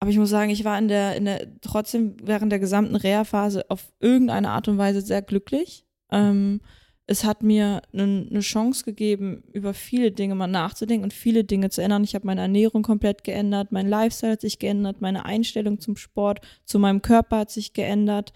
aber 0.00 0.10
ich 0.10 0.18
muss 0.18 0.30
sagen, 0.30 0.50
ich 0.50 0.64
war 0.64 0.78
in 0.78 0.88
der, 0.88 1.16
in 1.16 1.26
der, 1.26 1.60
trotzdem 1.60 2.16
während 2.22 2.50
der 2.50 2.58
gesamten 2.58 2.96
Reha-Phase 2.96 3.70
auf 3.70 3.92
irgendeine 4.00 4.50
Art 4.50 4.66
und 4.68 4.78
Weise 4.78 5.00
sehr 5.00 5.22
glücklich. 5.22 5.86
Ähm, 6.10 6.60
es 7.06 7.24
hat 7.24 7.42
mir 7.42 7.82
eine 7.92 8.06
ne 8.06 8.40
Chance 8.40 8.84
gegeben, 8.84 9.42
über 9.52 9.74
viele 9.74 10.12
Dinge 10.12 10.34
mal 10.34 10.46
nachzudenken 10.46 11.04
und 11.04 11.12
viele 11.12 11.44
Dinge 11.44 11.70
zu 11.70 11.82
ändern. 11.82 12.04
Ich 12.04 12.14
habe 12.14 12.26
meine 12.26 12.42
Ernährung 12.42 12.82
komplett 12.82 13.24
geändert, 13.24 13.72
mein 13.72 13.88
Lifestyle 13.88 14.32
hat 14.32 14.40
sich 14.40 14.58
geändert, 14.58 15.00
meine 15.00 15.24
Einstellung 15.24 15.80
zum 15.80 15.96
Sport, 15.96 16.40
zu 16.64 16.78
meinem 16.78 17.02
Körper 17.02 17.38
hat 17.38 17.50
sich 17.50 17.72
geändert. 17.72 18.32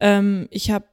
Ähm, 0.00 0.48
ich 0.50 0.70
habe 0.70 0.86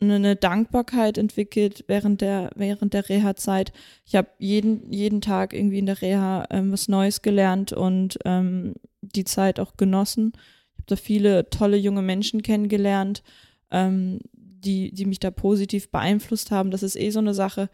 eine, 0.00 0.16
eine 0.16 0.36
Dankbarkeit 0.36 1.18
entwickelt 1.18 1.84
während 1.86 2.20
der, 2.20 2.50
während 2.56 2.94
der 2.94 3.08
Reha-Zeit. 3.08 3.72
Ich 4.04 4.14
habe 4.16 4.28
jeden, 4.38 4.92
jeden 4.92 5.20
Tag 5.20 5.52
irgendwie 5.52 5.78
in 5.78 5.86
der 5.86 6.02
Reha 6.02 6.46
ähm, 6.50 6.72
was 6.72 6.88
Neues 6.88 7.22
gelernt 7.22 7.72
und 7.72 8.18
ähm, 8.24 8.74
die 9.00 9.24
Zeit 9.24 9.60
auch 9.60 9.76
genossen. 9.76 10.32
Ich 10.34 10.78
habe 10.78 10.86
da 10.86 10.96
viele 10.96 11.48
tolle 11.50 11.76
junge 11.76 12.02
Menschen 12.02 12.42
kennengelernt, 12.42 13.22
ähm, 13.70 14.20
die, 14.60 14.92
die 14.92 15.06
mich 15.06 15.20
da 15.20 15.30
positiv 15.30 15.90
beeinflusst 15.90 16.50
haben. 16.50 16.70
Das 16.70 16.82
ist 16.82 16.96
eh 16.96 17.10
so 17.10 17.18
eine 17.18 17.34
Sache, 17.34 17.70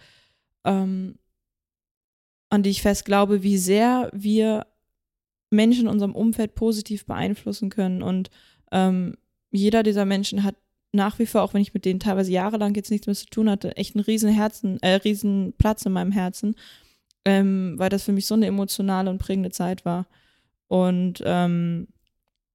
ähm, 0.65 1.17
an 2.51 2.63
die 2.63 2.71
ich 2.71 2.83
fest 2.83 3.05
glaube, 3.05 3.43
wie 3.43 3.59
sehr 3.59 4.11
wir 4.13 4.67
Menschen 5.51 5.83
in 5.83 5.89
unserem 5.89 6.15
Umfeld 6.15 6.55
positiv 6.55 7.07
beeinflussen 7.07 7.71
können. 7.71 8.03
Und 8.03 8.31
ähm, 8.71 9.17
jeder 9.51 9.83
dieser 9.83 10.05
Menschen 10.05 10.43
hat 10.43 10.57
nach 10.93 11.19
wie 11.19 11.27
vor, 11.27 11.43
auch 11.43 11.55
wenn 11.55 11.63
ich 11.63 11.75
mit 11.75 11.85
denen 11.85 12.01
teilweise 12.01 12.31
jahrelang 12.31 12.75
jetzt 12.75 12.91
nichts 12.91 13.07
mehr 13.07 13.17
zu 13.17 13.27
tun 13.27 13.49
hatte, 13.49 13.77
echt 13.77 13.97
einen 13.97 14.05
riesen 14.05 14.31
Herzen, 14.31 14.79
äh, 14.83 14.95
riesen 14.97 15.55
Platz 15.57 15.85
in 15.87 15.93
meinem 15.93 16.13
Herzen, 16.13 16.55
ähm, 17.25 17.75
weil 17.79 17.89
das 17.89 18.05
für 18.05 18.13
mich 18.13 18.27
so 18.27 18.35
eine 18.35 18.47
emotionale 18.47 19.09
und 19.09 19.19
prägende 19.19 19.51
Zeit 19.51 19.85
war. 19.85 20.07
Und 20.69 21.23
ähm, 21.25 21.89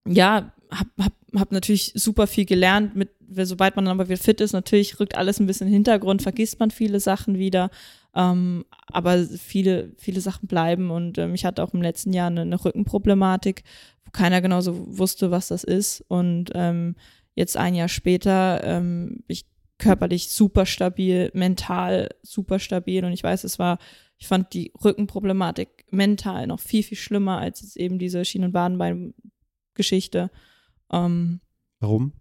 ja, 0.07 0.53
hab, 0.71 0.87
hab, 0.97 1.13
hab 1.35 1.51
natürlich 1.51 1.93
super 1.95 2.27
viel 2.27 2.45
gelernt, 2.45 2.95
mit, 2.95 3.09
sobald 3.29 3.75
man 3.75 3.85
dann 3.85 3.99
aber 3.99 4.09
wieder 4.09 4.21
fit 4.21 4.41
ist, 4.41 4.53
natürlich 4.53 4.99
rückt 4.99 5.15
alles 5.15 5.39
ein 5.39 5.47
bisschen 5.47 5.67
in 5.67 5.71
den 5.71 5.77
Hintergrund, 5.77 6.21
vergisst 6.21 6.59
man 6.59 6.71
viele 6.71 6.99
Sachen 6.99 7.37
wieder, 7.37 7.69
ähm, 8.15 8.65
aber 8.87 9.23
viele, 9.25 9.91
viele 9.97 10.21
Sachen 10.21 10.47
bleiben 10.47 10.91
und 10.91 11.17
ähm, 11.17 11.33
ich 11.33 11.45
hatte 11.45 11.63
auch 11.63 11.73
im 11.73 11.81
letzten 11.81 12.13
Jahr 12.13 12.27
eine, 12.27 12.41
eine 12.41 12.63
Rückenproblematik, 12.63 13.63
wo 14.05 14.11
keiner 14.11 14.41
genau 14.41 14.61
so 14.61 14.97
wusste, 14.97 15.31
was 15.31 15.49
das 15.49 15.63
ist 15.63 16.03
und 16.07 16.51
ähm, 16.55 16.95
jetzt 17.35 17.57
ein 17.57 17.75
Jahr 17.75 17.89
später 17.89 18.63
ähm, 18.63 19.23
ich 19.27 19.45
körperlich 19.77 20.29
super 20.29 20.65
stabil, 20.65 21.29
mental 21.33 22.09
super 22.23 22.59
stabil 22.59 23.05
und 23.05 23.13
ich 23.13 23.23
weiß, 23.23 23.43
es 23.43 23.59
war, 23.59 23.77
ich 24.17 24.27
fand 24.27 24.53
die 24.53 24.71
Rückenproblematik 24.83 25.85
mental 25.91 26.47
noch 26.47 26.59
viel, 26.59 26.83
viel 26.83 26.97
schlimmer 26.97 27.37
als 27.37 27.61
jetzt 27.61 27.77
eben 27.77 27.99
diese 27.99 28.25
Schien- 28.25 28.43
und 28.43 28.53
Wadenbein-Geschichte. 28.53 30.31
Ähm, 30.91 31.41
Warum? 31.79 32.13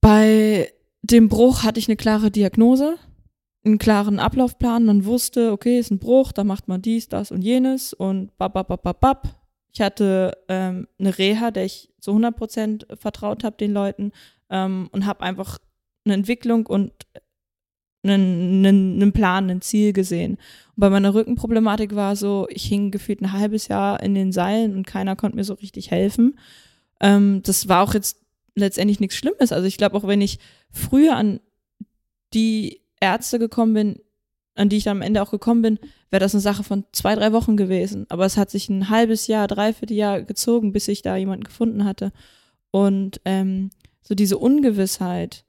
bei 0.00 0.72
dem 1.02 1.28
Bruch 1.28 1.64
hatte 1.64 1.78
ich 1.78 1.88
eine 1.88 1.96
klare 1.96 2.30
Diagnose, 2.30 2.96
einen 3.64 3.78
klaren 3.78 4.18
Ablaufplan. 4.18 4.84
Man 4.84 5.04
wusste, 5.04 5.52
okay, 5.52 5.78
ist 5.78 5.90
ein 5.90 5.98
Bruch, 5.98 6.32
da 6.32 6.44
macht 6.44 6.68
man 6.68 6.82
dies, 6.82 7.08
das 7.08 7.30
und 7.30 7.42
jenes 7.42 7.92
und 7.92 8.36
bap. 8.38 9.22
Ich 9.72 9.80
hatte 9.80 10.36
ähm, 10.48 10.88
eine 10.98 11.18
Reha, 11.18 11.50
der 11.50 11.64
ich 11.64 11.92
zu 12.00 12.12
100% 12.12 12.96
vertraut 12.96 13.44
habe 13.44 13.56
den 13.56 13.72
Leuten 13.72 14.12
ähm, 14.50 14.88
und 14.92 15.06
habe 15.06 15.20
einfach 15.22 15.58
eine 16.04 16.14
Entwicklung 16.14 16.66
und 16.66 16.92
einen, 18.02 18.64
einen, 18.64 19.02
einen 19.02 19.12
Plan, 19.12 19.50
ein 19.50 19.60
Ziel 19.60 19.92
gesehen. 19.92 20.32
Und 20.32 20.80
bei 20.80 20.90
meiner 20.90 21.14
Rückenproblematik 21.14 21.94
war 21.94 22.16
so, 22.16 22.46
ich 22.50 22.64
hing 22.64 22.90
gefühlt 22.90 23.20
ein 23.20 23.32
halbes 23.32 23.68
Jahr 23.68 24.02
in 24.02 24.14
den 24.14 24.32
Seilen 24.32 24.76
und 24.76 24.86
keiner 24.86 25.16
konnte 25.16 25.36
mir 25.36 25.44
so 25.44 25.54
richtig 25.54 25.90
helfen. 25.90 26.38
Ähm, 27.00 27.42
das 27.44 27.68
war 27.68 27.82
auch 27.82 27.94
jetzt 27.94 28.18
letztendlich 28.54 29.00
nichts 29.00 29.16
Schlimmes. 29.16 29.52
Also 29.52 29.66
ich 29.66 29.76
glaube, 29.76 29.96
auch 29.96 30.06
wenn 30.06 30.20
ich 30.20 30.38
früher 30.70 31.16
an 31.16 31.40
die 32.34 32.80
Ärzte 33.00 33.38
gekommen 33.38 33.74
bin, 33.74 34.00
an 34.54 34.68
die 34.68 34.76
ich 34.76 34.84
dann 34.84 34.98
am 34.98 35.02
Ende 35.02 35.22
auch 35.22 35.30
gekommen 35.30 35.62
bin, 35.62 35.78
wäre 36.10 36.20
das 36.20 36.34
eine 36.34 36.40
Sache 36.40 36.64
von 36.64 36.84
zwei, 36.92 37.14
drei 37.14 37.32
Wochen 37.32 37.56
gewesen. 37.56 38.06
Aber 38.08 38.26
es 38.26 38.36
hat 38.36 38.50
sich 38.50 38.68
ein 38.68 38.90
halbes 38.90 39.28
Jahr, 39.28 39.46
dreiviertel 39.46 39.96
Jahr 39.96 40.22
gezogen, 40.22 40.72
bis 40.72 40.88
ich 40.88 41.02
da 41.02 41.16
jemanden 41.16 41.44
gefunden 41.44 41.84
hatte. 41.84 42.12
Und 42.70 43.20
ähm, 43.24 43.70
so 44.02 44.14
diese 44.14 44.38
Ungewissheit 44.38 45.44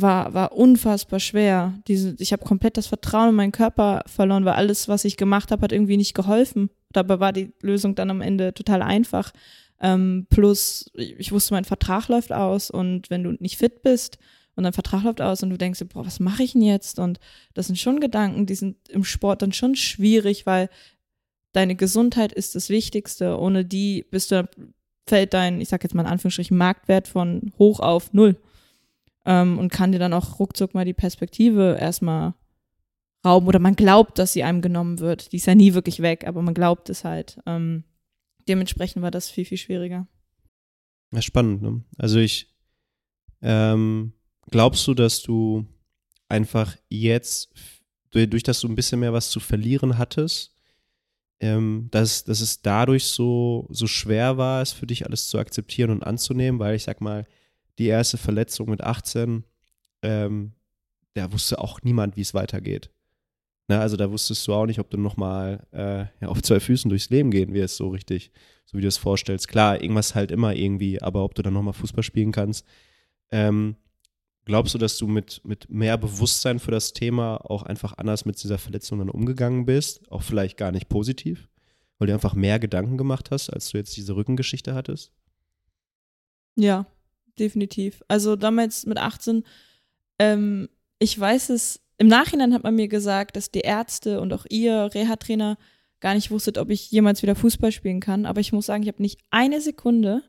war, 0.00 0.34
war 0.34 0.52
unfassbar 0.52 1.20
schwer. 1.20 1.74
Diese, 1.86 2.14
ich 2.18 2.32
habe 2.32 2.44
komplett 2.44 2.76
das 2.76 2.86
Vertrauen 2.86 3.30
in 3.30 3.34
meinen 3.34 3.52
Körper 3.52 4.02
verloren, 4.06 4.44
weil 4.44 4.54
alles, 4.54 4.88
was 4.88 5.04
ich 5.04 5.16
gemacht 5.16 5.50
habe, 5.50 5.62
hat 5.62 5.72
irgendwie 5.72 5.96
nicht 5.96 6.14
geholfen. 6.14 6.70
Dabei 6.92 7.20
war 7.20 7.32
die 7.32 7.52
Lösung 7.60 7.94
dann 7.94 8.10
am 8.10 8.20
Ende 8.20 8.54
total 8.54 8.82
einfach. 8.82 9.32
Ähm, 9.80 10.26
plus, 10.30 10.90
ich 10.94 11.32
wusste, 11.32 11.54
mein 11.54 11.64
Vertrag 11.64 12.08
läuft 12.08 12.32
aus 12.32 12.70
und 12.70 13.10
wenn 13.10 13.22
du 13.22 13.32
nicht 13.38 13.58
fit 13.58 13.82
bist 13.82 14.18
und 14.56 14.64
dein 14.64 14.72
Vertrag 14.72 15.04
läuft 15.04 15.20
aus 15.20 15.42
und 15.42 15.50
du 15.50 15.58
denkst, 15.58 15.84
boah, 15.92 16.04
was 16.04 16.18
mache 16.18 16.42
ich 16.42 16.52
denn 16.52 16.62
jetzt? 16.62 16.98
Und 16.98 17.20
das 17.54 17.68
sind 17.68 17.76
schon 17.76 18.00
Gedanken, 18.00 18.46
die 18.46 18.56
sind 18.56 18.76
im 18.88 19.04
Sport 19.04 19.42
dann 19.42 19.52
schon 19.52 19.76
schwierig, 19.76 20.46
weil 20.46 20.68
deine 21.52 21.76
Gesundheit 21.76 22.32
ist 22.32 22.54
das 22.54 22.68
Wichtigste. 22.68 23.38
Ohne 23.38 23.64
die 23.64 24.04
bist 24.10 24.32
du, 24.32 24.48
fällt 25.06 25.32
dein, 25.32 25.60
ich 25.60 25.68
sag 25.68 25.84
jetzt 25.84 25.94
mal 25.94 26.02
in 26.02 26.08
Anführungsstrichen, 26.08 26.56
Marktwert 26.56 27.06
von 27.06 27.52
hoch 27.58 27.78
auf 27.80 28.12
null. 28.12 28.36
Ähm, 29.28 29.58
und 29.58 29.70
kann 29.70 29.92
dir 29.92 29.98
dann 29.98 30.14
auch 30.14 30.38
ruckzuck 30.38 30.72
mal 30.72 30.86
die 30.86 30.94
Perspektive 30.94 31.76
erstmal 31.78 32.32
rauben. 33.24 33.46
Oder 33.46 33.58
man 33.58 33.76
glaubt, 33.76 34.18
dass 34.18 34.32
sie 34.32 34.42
einem 34.42 34.62
genommen 34.62 35.00
wird. 35.00 35.32
Die 35.32 35.36
ist 35.36 35.46
ja 35.46 35.54
nie 35.54 35.74
wirklich 35.74 36.00
weg, 36.00 36.26
aber 36.26 36.40
man 36.40 36.54
glaubt 36.54 36.88
es 36.88 37.04
halt. 37.04 37.38
Ähm, 37.44 37.84
dementsprechend 38.48 39.02
war 39.02 39.10
das 39.10 39.30
viel, 39.30 39.44
viel 39.44 39.58
schwieriger. 39.58 40.08
Ja, 41.12 41.20
spannend, 41.20 41.60
ne? 41.60 41.84
Also 41.98 42.18
ich, 42.18 42.54
ähm, 43.42 44.14
glaubst 44.50 44.86
du, 44.86 44.94
dass 44.94 45.22
du 45.22 45.66
einfach 46.28 46.76
jetzt, 46.88 47.50
durch, 48.10 48.42
dass 48.42 48.60
du 48.60 48.68
ein 48.68 48.76
bisschen 48.76 49.00
mehr 49.00 49.12
was 49.12 49.28
zu 49.28 49.40
verlieren 49.40 49.98
hattest, 49.98 50.54
ähm, 51.40 51.88
dass, 51.90 52.24
dass 52.24 52.40
es 52.40 52.62
dadurch 52.62 53.04
so, 53.04 53.66
so 53.70 53.86
schwer 53.86 54.38
war, 54.38 54.62
es 54.62 54.72
für 54.72 54.86
dich 54.86 55.06
alles 55.06 55.28
zu 55.28 55.38
akzeptieren 55.38 55.90
und 55.90 56.02
anzunehmen, 56.02 56.58
weil 56.58 56.76
ich 56.76 56.84
sag 56.84 57.02
mal, 57.02 57.26
die 57.78 57.86
erste 57.86 58.18
Verletzung 58.18 58.70
mit 58.70 58.82
18, 58.82 59.44
ähm, 60.02 60.52
da 61.14 61.32
wusste 61.32 61.58
auch 61.58 61.82
niemand, 61.82 62.16
wie 62.16 62.20
es 62.20 62.34
weitergeht. 62.34 62.90
Ne, 63.68 63.78
also 63.78 63.96
da 63.96 64.10
wusstest 64.10 64.46
du 64.48 64.54
auch 64.54 64.66
nicht, 64.66 64.80
ob 64.80 64.88
du 64.90 64.96
nochmal 64.96 65.66
äh, 65.72 66.06
ja, 66.22 66.28
auf 66.28 66.40
zwei 66.40 66.58
Füßen 66.58 66.88
durchs 66.88 67.10
Leben 67.10 67.30
gehen 67.30 67.52
wirst, 67.52 67.76
so 67.76 67.88
richtig, 67.88 68.32
so 68.64 68.78
wie 68.78 68.82
du 68.82 68.88
es 68.88 68.96
vorstellst. 68.96 69.46
Klar, 69.46 69.82
irgendwas 69.82 70.14
halt 70.14 70.30
immer 70.30 70.54
irgendwie, 70.54 71.02
aber 71.02 71.22
ob 71.22 71.34
du 71.34 71.42
dann 71.42 71.52
nochmal 71.52 71.74
Fußball 71.74 72.02
spielen 72.02 72.32
kannst. 72.32 72.66
Ähm, 73.30 73.76
glaubst 74.46 74.72
du, 74.72 74.78
dass 74.78 74.96
du 74.96 75.06
mit, 75.06 75.42
mit 75.44 75.68
mehr 75.68 75.98
Bewusstsein 75.98 76.60
für 76.60 76.70
das 76.70 76.94
Thema 76.94 77.36
auch 77.44 77.62
einfach 77.62 77.92
anders 77.98 78.24
mit 78.24 78.42
dieser 78.42 78.56
Verletzung 78.56 79.00
dann 79.00 79.10
umgegangen 79.10 79.66
bist? 79.66 80.10
Auch 80.10 80.22
vielleicht 80.22 80.56
gar 80.56 80.72
nicht 80.72 80.88
positiv, 80.88 81.50
weil 81.98 82.06
du 82.06 82.14
einfach 82.14 82.34
mehr 82.34 82.58
Gedanken 82.58 82.96
gemacht 82.96 83.30
hast, 83.30 83.50
als 83.50 83.68
du 83.70 83.76
jetzt 83.76 83.94
diese 83.98 84.16
Rückengeschichte 84.16 84.74
hattest? 84.74 85.12
Ja, 86.56 86.86
definitiv. 87.40 88.02
Also 88.08 88.36
damals 88.36 88.86
mit 88.86 88.98
18, 88.98 89.44
ähm, 90.18 90.68
ich 90.98 91.18
weiß 91.18 91.50
es, 91.50 91.80
im 91.98 92.06
Nachhinein 92.06 92.54
hat 92.54 92.62
man 92.62 92.76
mir 92.76 92.88
gesagt, 92.88 93.36
dass 93.36 93.50
die 93.50 93.60
Ärzte 93.60 94.20
und 94.20 94.32
auch 94.32 94.46
ihr 94.48 94.90
Reha-Trainer 94.94 95.58
gar 96.00 96.14
nicht 96.14 96.30
wusstet, 96.30 96.58
ob 96.58 96.70
ich 96.70 96.90
jemals 96.90 97.22
wieder 97.22 97.34
Fußball 97.34 97.72
spielen 97.72 98.00
kann. 98.00 98.24
Aber 98.24 98.40
ich 98.40 98.52
muss 98.52 98.66
sagen, 98.66 98.82
ich 98.82 98.88
habe 98.88 99.02
nicht 99.02 99.20
eine 99.30 99.60
Sekunde 99.60 100.22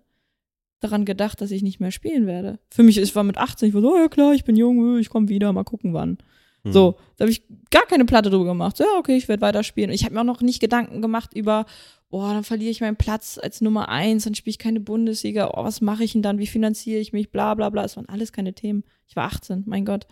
daran 0.80 1.06
gedacht, 1.06 1.42
dass 1.42 1.52
ich 1.52 1.62
nicht 1.62 1.80
mehr 1.80 1.92
spielen 1.92 2.26
werde. 2.26 2.60
Für 2.72 2.84
mich, 2.84 2.98
ich 2.98 3.16
war 3.16 3.24
mit 3.24 3.38
18, 3.38 3.70
ich 3.70 3.76
war 3.76 3.82
so, 3.82 3.98
ja 3.98 4.08
klar, 4.08 4.34
ich 4.34 4.46
bin 4.46 4.56
jung, 4.56 4.98
ich 4.98 5.10
komme 5.10 5.30
wieder, 5.30 5.52
mal 5.54 5.64
gucken 5.64 5.94
wann. 5.94 6.18
Hm. 6.64 6.72
So, 6.72 6.98
da 7.18 7.24
habe 7.24 7.32
ich 7.32 7.44
gar 7.72 7.86
keine 7.86 8.06
Platte 8.06 8.30
drüber 8.30 8.46
gemacht. 8.46 8.78
So, 8.78 8.84
ja, 8.84 8.98
okay, 8.98 9.16
ich 9.16 9.28
werde 9.28 9.42
weiterspielen. 9.42 9.90
Und 9.90 9.96
ich 9.96 10.04
habe 10.04 10.14
mir 10.14 10.22
auch 10.22 10.26
noch 10.26 10.42
nicht 10.42 10.60
Gedanken 10.60 11.02
gemacht 11.02 11.34
über, 11.34 11.66
boah, 12.10 12.34
dann 12.34 12.44
verliere 12.44 12.72
ich 12.72 12.82
meinen 12.82 12.98
Platz 12.98 13.40
als 13.42 13.62
Nummer 13.62 13.90
eins, 13.90 14.24
dann 14.24 14.36
spiele 14.36 14.52
ich 14.52 14.60
keine 14.60 14.80
Bundesliga, 14.80 15.52
oh, 15.54 15.64
was 15.64 15.82
mache 15.82 16.04
ich 16.04 16.14
denn 16.14 16.22
dann, 16.22 16.40
wie 16.40 16.48
finanziere 16.48 17.00
ich 17.00 17.14
mich, 17.14 17.32
bla 17.32 17.54
bla 17.56 17.70
bla. 17.70 17.84
Es 17.84 17.96
waren 17.98 18.10
alles 18.10 18.34
keine 18.34 18.54
Themen. 18.54 18.84
Ich 19.08 19.16
war 19.16 19.26
18, 19.26 19.64
mein 19.66 19.86
Gott. 19.86 20.08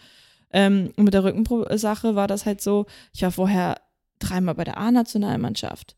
Ähm, 0.52 0.92
und 0.96 1.04
mit 1.04 1.14
der 1.14 1.24
Rückensache 1.24 2.16
war 2.16 2.28
das 2.28 2.46
halt 2.46 2.62
so, 2.62 2.86
ich 3.14 3.22
war 3.22 3.32
vorher 3.32 3.82
dreimal 4.20 4.56
bei 4.56 4.64
der 4.64 4.78
A-Nationalmannschaft. 4.78 5.96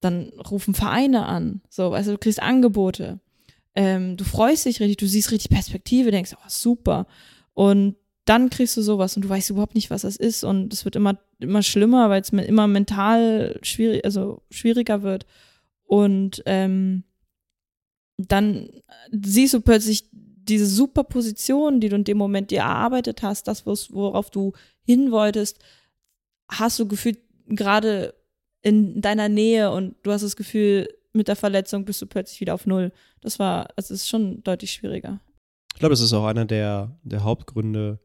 Dann 0.00 0.30
rufen 0.50 0.74
Vereine 0.74 1.26
an. 1.26 1.60
So, 1.68 1.92
also 1.92 2.12
du 2.12 2.18
kriegst 2.18 2.42
Angebote. 2.42 3.20
Ähm, 3.74 4.16
du 4.16 4.24
freust 4.24 4.64
dich 4.64 4.80
richtig, 4.80 4.96
du 4.96 5.06
siehst 5.06 5.30
richtig 5.30 5.50
Perspektive, 5.50 6.10
denkst, 6.10 6.32
oh, 6.34 6.48
super. 6.48 7.06
Und 7.54 7.96
dann 8.30 8.48
kriegst 8.48 8.76
du 8.76 8.82
sowas 8.82 9.16
und 9.16 9.24
du 9.24 9.28
weißt 9.28 9.50
überhaupt 9.50 9.74
nicht, 9.74 9.90
was 9.90 10.02
das 10.02 10.14
ist. 10.14 10.44
Und 10.44 10.72
es 10.72 10.84
wird 10.84 10.94
immer, 10.94 11.18
immer 11.40 11.64
schlimmer, 11.64 12.10
weil 12.10 12.22
es 12.22 12.28
immer 12.28 12.68
mental 12.68 13.58
schwierig, 13.62 14.04
also 14.04 14.42
schwieriger 14.50 15.02
wird. 15.02 15.26
Und 15.82 16.40
ähm, 16.46 17.02
dann 18.18 18.70
siehst 19.10 19.54
du 19.54 19.60
plötzlich 19.60 20.08
diese 20.12 20.66
super 20.66 21.02
Position, 21.02 21.80
die 21.80 21.88
du 21.88 21.96
in 21.96 22.04
dem 22.04 22.18
Moment 22.18 22.52
dir 22.52 22.60
erarbeitet 22.60 23.24
hast, 23.24 23.48
das, 23.48 23.66
worauf 23.66 24.30
du 24.30 24.52
hin 24.84 25.10
wolltest, 25.10 25.58
hast 26.48 26.78
du 26.78 26.86
gefühlt 26.86 27.18
gerade 27.48 28.14
in 28.62 29.00
deiner 29.00 29.28
Nähe 29.28 29.72
und 29.72 29.96
du 30.04 30.12
hast 30.12 30.22
das 30.22 30.36
Gefühl, 30.36 30.88
mit 31.12 31.26
der 31.26 31.34
Verletzung 31.34 31.84
bist 31.84 32.00
du 32.00 32.06
plötzlich 32.06 32.40
wieder 32.40 32.54
auf 32.54 32.64
Null. 32.64 32.92
Das 33.22 33.40
war, 33.40 33.70
also 33.74 33.92
es 33.92 34.02
ist 34.02 34.08
schon 34.08 34.44
deutlich 34.44 34.70
schwieriger. 34.70 35.18
Ich 35.74 35.80
glaube, 35.80 35.94
es 35.94 36.00
ist 36.00 36.12
auch 36.12 36.26
einer 36.26 36.44
der, 36.44 36.96
der 37.02 37.24
Hauptgründe, 37.24 37.98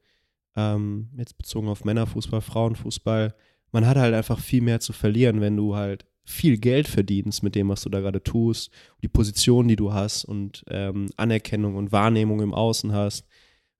ähm, 0.55 1.09
jetzt 1.17 1.37
bezogen 1.37 1.67
auf 1.67 1.85
Männerfußball, 1.85 2.41
Frauenfußball. 2.41 3.33
Man 3.71 3.85
hat 3.85 3.97
halt 3.97 4.13
einfach 4.13 4.39
viel 4.39 4.61
mehr 4.61 4.79
zu 4.79 4.93
verlieren, 4.93 5.41
wenn 5.41 5.57
du 5.57 5.75
halt 5.75 6.05
viel 6.23 6.57
Geld 6.57 6.87
verdienst 6.87 7.43
mit 7.43 7.55
dem, 7.55 7.69
was 7.69 7.83
du 7.83 7.89
da 7.89 7.99
gerade 7.99 8.23
tust, 8.23 8.71
die 9.03 9.07
Position, 9.07 9.67
die 9.67 9.75
du 9.75 9.93
hast 9.93 10.25
und 10.25 10.63
ähm, 10.69 11.07
Anerkennung 11.17 11.75
und 11.75 11.91
Wahrnehmung 11.91 12.41
im 12.41 12.53
Außen 12.53 12.91
hast. 12.91 13.27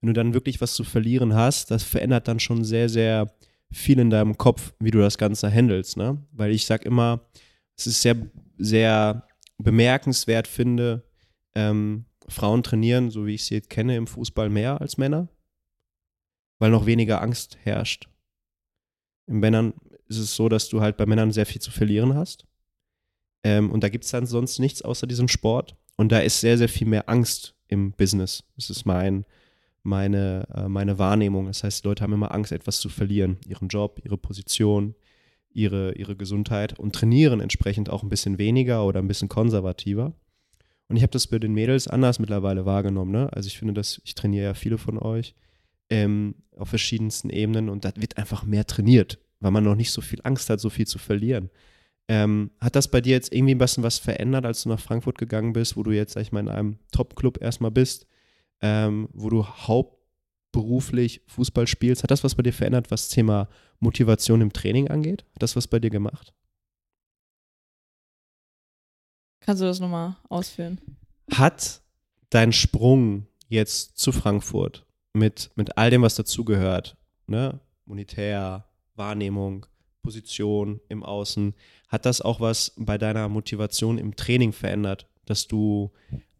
Wenn 0.00 0.08
du 0.08 0.12
dann 0.12 0.34
wirklich 0.34 0.60
was 0.60 0.74
zu 0.74 0.84
verlieren 0.84 1.34
hast, 1.34 1.70
das 1.70 1.82
verändert 1.82 2.28
dann 2.28 2.38
schon 2.38 2.62
sehr, 2.62 2.88
sehr 2.88 3.34
viel 3.72 3.98
in 3.98 4.10
deinem 4.10 4.38
Kopf, 4.38 4.74
wie 4.78 4.92
du 4.92 4.98
das 4.98 5.18
Ganze 5.18 5.50
handelst. 5.50 5.96
Ne? 5.96 6.22
Weil 6.30 6.52
ich 6.52 6.66
sag 6.66 6.84
immer, 6.84 7.26
es 7.76 7.88
ist 7.88 8.02
sehr, 8.02 8.16
sehr 8.58 9.26
bemerkenswert 9.58 10.46
finde, 10.46 11.02
ähm, 11.54 12.04
Frauen 12.28 12.62
trainieren, 12.62 13.10
so 13.10 13.26
wie 13.26 13.34
ich 13.34 13.44
sie 13.44 13.60
kenne, 13.60 13.96
im 13.96 14.06
Fußball 14.06 14.50
mehr 14.50 14.80
als 14.80 14.98
Männer, 14.98 15.28
weil 16.58 16.70
noch 16.70 16.86
weniger 16.86 17.22
Angst 17.22 17.58
herrscht. 17.62 18.08
In 19.26 19.38
Männern 19.38 19.74
ist 20.08 20.18
es 20.18 20.36
so, 20.36 20.48
dass 20.48 20.68
du 20.68 20.80
halt 20.80 20.96
bei 20.96 21.06
Männern 21.06 21.32
sehr 21.32 21.46
viel 21.46 21.60
zu 21.60 21.70
verlieren 21.70 22.14
hast. 22.14 22.46
Ähm, 23.42 23.70
und 23.70 23.82
da 23.82 23.88
gibt 23.88 24.04
es 24.04 24.10
dann 24.10 24.26
sonst 24.26 24.58
nichts 24.58 24.82
außer 24.82 25.06
diesem 25.06 25.28
Sport. 25.28 25.76
Und 25.96 26.12
da 26.12 26.18
ist 26.18 26.40
sehr, 26.40 26.58
sehr 26.58 26.68
viel 26.68 26.86
mehr 26.86 27.08
Angst 27.08 27.54
im 27.68 27.92
Business. 27.92 28.44
Das 28.56 28.70
ist 28.70 28.84
mein, 28.84 29.24
meine, 29.82 30.46
äh, 30.54 30.68
meine 30.68 30.98
Wahrnehmung. 30.98 31.46
Das 31.46 31.64
heißt, 31.64 31.84
die 31.84 31.88
Leute 31.88 32.02
haben 32.02 32.12
immer 32.12 32.32
Angst, 32.32 32.52
etwas 32.52 32.78
zu 32.78 32.88
verlieren. 32.88 33.38
Ihren 33.46 33.68
Job, 33.68 34.00
ihre 34.04 34.18
Position, 34.18 34.94
ihre, 35.50 35.94
ihre 35.94 36.16
Gesundheit 36.16 36.78
und 36.78 36.94
trainieren 36.94 37.40
entsprechend 37.40 37.88
auch 37.88 38.02
ein 38.02 38.08
bisschen 38.08 38.38
weniger 38.38 38.84
oder 38.84 39.00
ein 39.00 39.08
bisschen 39.08 39.28
konservativer. 39.28 40.12
Und 40.88 40.96
ich 40.96 41.02
habe 41.02 41.10
das 41.10 41.26
bei 41.26 41.38
den 41.38 41.54
Mädels 41.54 41.88
anders 41.88 42.18
mittlerweile 42.18 42.64
wahrgenommen. 42.64 43.10
Ne? 43.10 43.32
Also 43.32 43.48
ich 43.48 43.58
finde, 43.58 43.74
dass 43.74 44.00
ich 44.04 44.14
trainiere 44.14 44.44
ja 44.44 44.54
viele 44.54 44.78
von 44.78 44.98
euch 44.98 45.34
ähm, 45.90 46.34
auf 46.56 46.68
verschiedensten 46.68 47.30
Ebenen 47.30 47.68
und 47.68 47.84
da 47.84 47.92
wird 47.96 48.16
einfach 48.16 48.44
mehr 48.44 48.66
trainiert, 48.66 49.18
weil 49.40 49.50
man 49.50 49.64
noch 49.64 49.74
nicht 49.74 49.92
so 49.92 50.00
viel 50.00 50.20
Angst 50.24 50.50
hat, 50.50 50.60
so 50.60 50.70
viel 50.70 50.86
zu 50.86 50.98
verlieren. 50.98 51.50
Ähm, 52.08 52.52
hat 52.60 52.76
das 52.76 52.88
bei 52.88 53.00
dir 53.00 53.12
jetzt 53.12 53.32
irgendwie 53.32 53.54
ein 53.54 53.58
bisschen 53.58 53.82
was 53.82 53.98
verändert, 53.98 54.46
als 54.46 54.62
du 54.62 54.68
nach 54.68 54.80
Frankfurt 54.80 55.18
gegangen 55.18 55.52
bist, 55.52 55.76
wo 55.76 55.82
du 55.82 55.90
jetzt, 55.90 56.12
sag 56.12 56.22
ich 56.22 56.32
mal, 56.32 56.40
in 56.40 56.48
einem 56.48 56.78
Top-Club 56.92 57.42
erstmal 57.42 57.72
bist, 57.72 58.06
ähm, 58.60 59.08
wo 59.12 59.28
du 59.28 59.44
hauptberuflich 59.44 61.22
Fußball 61.26 61.66
spielst? 61.66 62.04
Hat 62.04 62.10
das 62.10 62.22
was 62.22 62.36
bei 62.36 62.44
dir 62.44 62.52
verändert, 62.52 62.90
was 62.90 63.08
das 63.08 63.14
Thema 63.14 63.48
Motivation 63.80 64.40
im 64.40 64.52
Training 64.52 64.88
angeht? 64.88 65.24
Hat 65.34 65.42
das 65.42 65.56
was 65.56 65.66
bei 65.66 65.80
dir 65.80 65.90
gemacht? 65.90 66.32
Kannst 69.40 69.62
du 69.62 69.66
das 69.66 69.80
nochmal 69.80 70.16
ausführen? 70.28 70.80
Hat 71.32 71.82
dein 72.30 72.52
Sprung 72.52 73.26
jetzt 73.48 73.98
zu 73.98 74.12
Frankfurt 74.12 74.85
mit, 75.16 75.50
mit 75.56 75.76
all 75.76 75.90
dem, 75.90 76.02
was 76.02 76.14
dazugehört, 76.14 76.96
ne? 77.26 77.60
monetär, 77.84 78.66
Wahrnehmung, 78.94 79.66
Position 80.02 80.80
im 80.88 81.02
Außen, 81.02 81.54
hat 81.88 82.06
das 82.06 82.20
auch 82.20 82.40
was 82.40 82.72
bei 82.76 82.98
deiner 82.98 83.28
Motivation 83.28 83.98
im 83.98 84.14
Training 84.16 84.52
verändert, 84.52 85.08
dass 85.24 85.46
du 85.46 85.92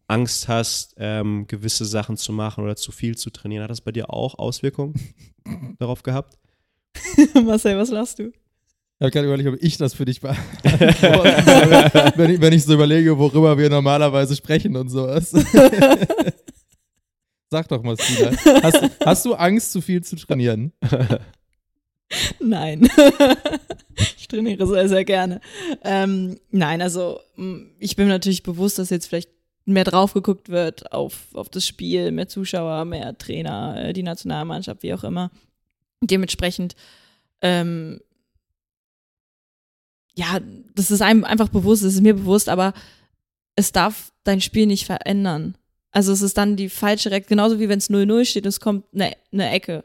Angst 0.07 0.47
hast, 0.47 0.95
ähm, 0.97 1.47
gewisse 1.47 1.85
Sachen 1.85 2.15
zu 2.15 2.31
machen 2.31 2.63
oder 2.63 2.75
zu 2.75 2.91
viel 2.91 3.17
zu 3.17 3.29
trainieren? 3.29 3.63
Hat 3.63 3.71
das 3.71 3.81
bei 3.81 3.91
dir 3.91 4.13
auch 4.13 4.39
Auswirkungen 4.39 4.93
darauf 5.79 6.03
gehabt? 6.03 6.37
Marcel, 7.45 7.77
was 7.77 7.89
lachst 7.89 8.19
du? 8.19 8.29
Ich 8.29 9.03
habe 9.03 9.11
gerade 9.11 9.27
überlegt, 9.27 9.49
ob 9.49 9.61
ich 9.61 9.77
das 9.77 9.93
für 9.93 10.05
dich 10.05 10.21
beantworten 10.21 10.63
wenn, 12.15 12.31
ich, 12.31 12.41
wenn 12.41 12.53
ich 12.53 12.63
so 12.63 12.73
überlege, 12.73 13.17
worüber 13.17 13.57
wir 13.57 13.69
normalerweise 13.69 14.35
sprechen 14.35 14.75
und 14.75 14.89
sowas. 14.89 15.33
Sag 17.49 17.67
doch 17.69 17.81
mal, 17.81 17.97
Stina. 17.97 18.31
Hast, 18.61 18.81
hast 19.05 19.25
du 19.25 19.33
Angst, 19.33 19.71
zu 19.71 19.81
viel 19.81 20.03
zu 20.03 20.15
trainieren? 20.15 20.73
Nein. 22.39 22.89
ich 24.17 24.27
trainiere 24.27 24.67
sehr, 24.67 24.89
sehr 24.89 25.05
gerne. 25.05 25.41
Ähm, 25.83 26.39
nein, 26.51 26.81
also 26.81 27.19
m, 27.37 27.71
ich 27.79 27.95
bin 27.95 28.07
natürlich 28.07 28.43
bewusst, 28.43 28.79
dass 28.79 28.89
jetzt 28.89 29.07
vielleicht 29.07 29.29
mehr 29.65 29.83
drauf 29.83 30.13
geguckt 30.13 30.49
wird 30.49 30.91
auf, 30.93 31.27
auf 31.33 31.49
das 31.49 31.65
Spiel, 31.67 32.11
mehr 32.11 32.27
Zuschauer, 32.29 32.85
mehr 32.85 33.17
Trainer, 33.17 33.75
äh, 33.77 33.93
die 33.93 34.03
Nationalmannschaft, 34.03 34.83
wie 34.83 34.93
auch 34.93 35.03
immer. 35.03 35.31
Dementsprechend, 36.01 36.75
ähm, 37.41 37.99
ja, 40.15 40.39
das 40.75 40.91
ist 40.91 41.01
einem 41.01 41.25
einfach 41.25 41.49
bewusst, 41.49 41.83
das 41.83 41.95
ist 41.95 42.01
mir 42.01 42.15
bewusst, 42.15 42.49
aber 42.49 42.73
es 43.55 43.71
darf 43.71 44.13
dein 44.23 44.41
Spiel 44.41 44.65
nicht 44.65 44.85
verändern. 44.85 45.57
Also 45.97 46.11
es 46.11 46.21
ist 46.21 46.37
dann 46.37 46.55
die 46.55 46.69
falsche 46.69 47.09
Reaktion, 47.09 47.39
genauso 47.39 47.59
wie 47.59 47.69
wenn 47.69 47.79
es 47.79 47.89
0-0 47.89 48.23
steht 48.23 48.43
und 48.43 48.49
es 48.49 48.59
kommt 48.59 48.85
eine, 48.93 49.13
eine 49.31 49.49
Ecke 49.49 49.83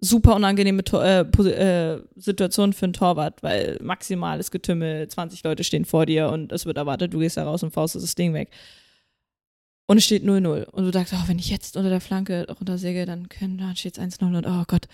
super 0.00 0.36
unangenehme 0.36 0.82
Tor 0.84 1.04
äh, 1.04 1.20
äh, 1.20 2.02
Situation 2.16 2.72
für 2.72 2.86
einen 2.86 2.94
Torwart, 2.94 3.42
weil 3.42 3.78
maximales 3.82 4.50
Getümmel, 4.50 5.06
20 5.06 5.44
Leute 5.44 5.62
stehen 5.62 5.84
vor 5.84 6.06
dir 6.06 6.30
und 6.30 6.50
es 6.50 6.64
wird 6.64 6.78
erwartet, 6.78 7.12
du 7.12 7.18
gehst 7.18 7.36
da 7.36 7.44
raus 7.44 7.62
und 7.62 7.74
faustest 7.74 8.02
das 8.02 8.14
Ding 8.14 8.32
weg. 8.32 8.52
Und 9.84 9.98
es 9.98 10.06
steht 10.06 10.24
0-0. 10.24 10.64
Und 10.64 10.84
du 10.86 10.90
sagst, 10.90 11.12
oh, 11.12 11.28
wenn 11.28 11.38
ich 11.38 11.50
jetzt 11.50 11.76
unter 11.76 11.90
der 11.90 12.00
Flanke 12.00 12.46
runtersäge, 12.48 13.04
dann 13.04 13.28
können, 13.28 13.58
dann 13.58 13.76
steht 13.76 13.98
es 13.98 14.02
1-0 14.02 14.24
und 14.24 14.46
oh 14.46 14.64
Gott. 14.66 14.86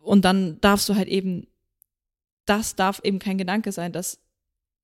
Und 0.00 0.24
dann 0.24 0.60
darfst 0.60 0.88
du 0.88 0.96
halt 0.96 1.06
eben, 1.06 1.46
das 2.46 2.74
darf 2.74 3.00
eben 3.04 3.20
kein 3.20 3.38
Gedanke 3.38 3.70
sein, 3.70 3.92
dass 3.92 4.18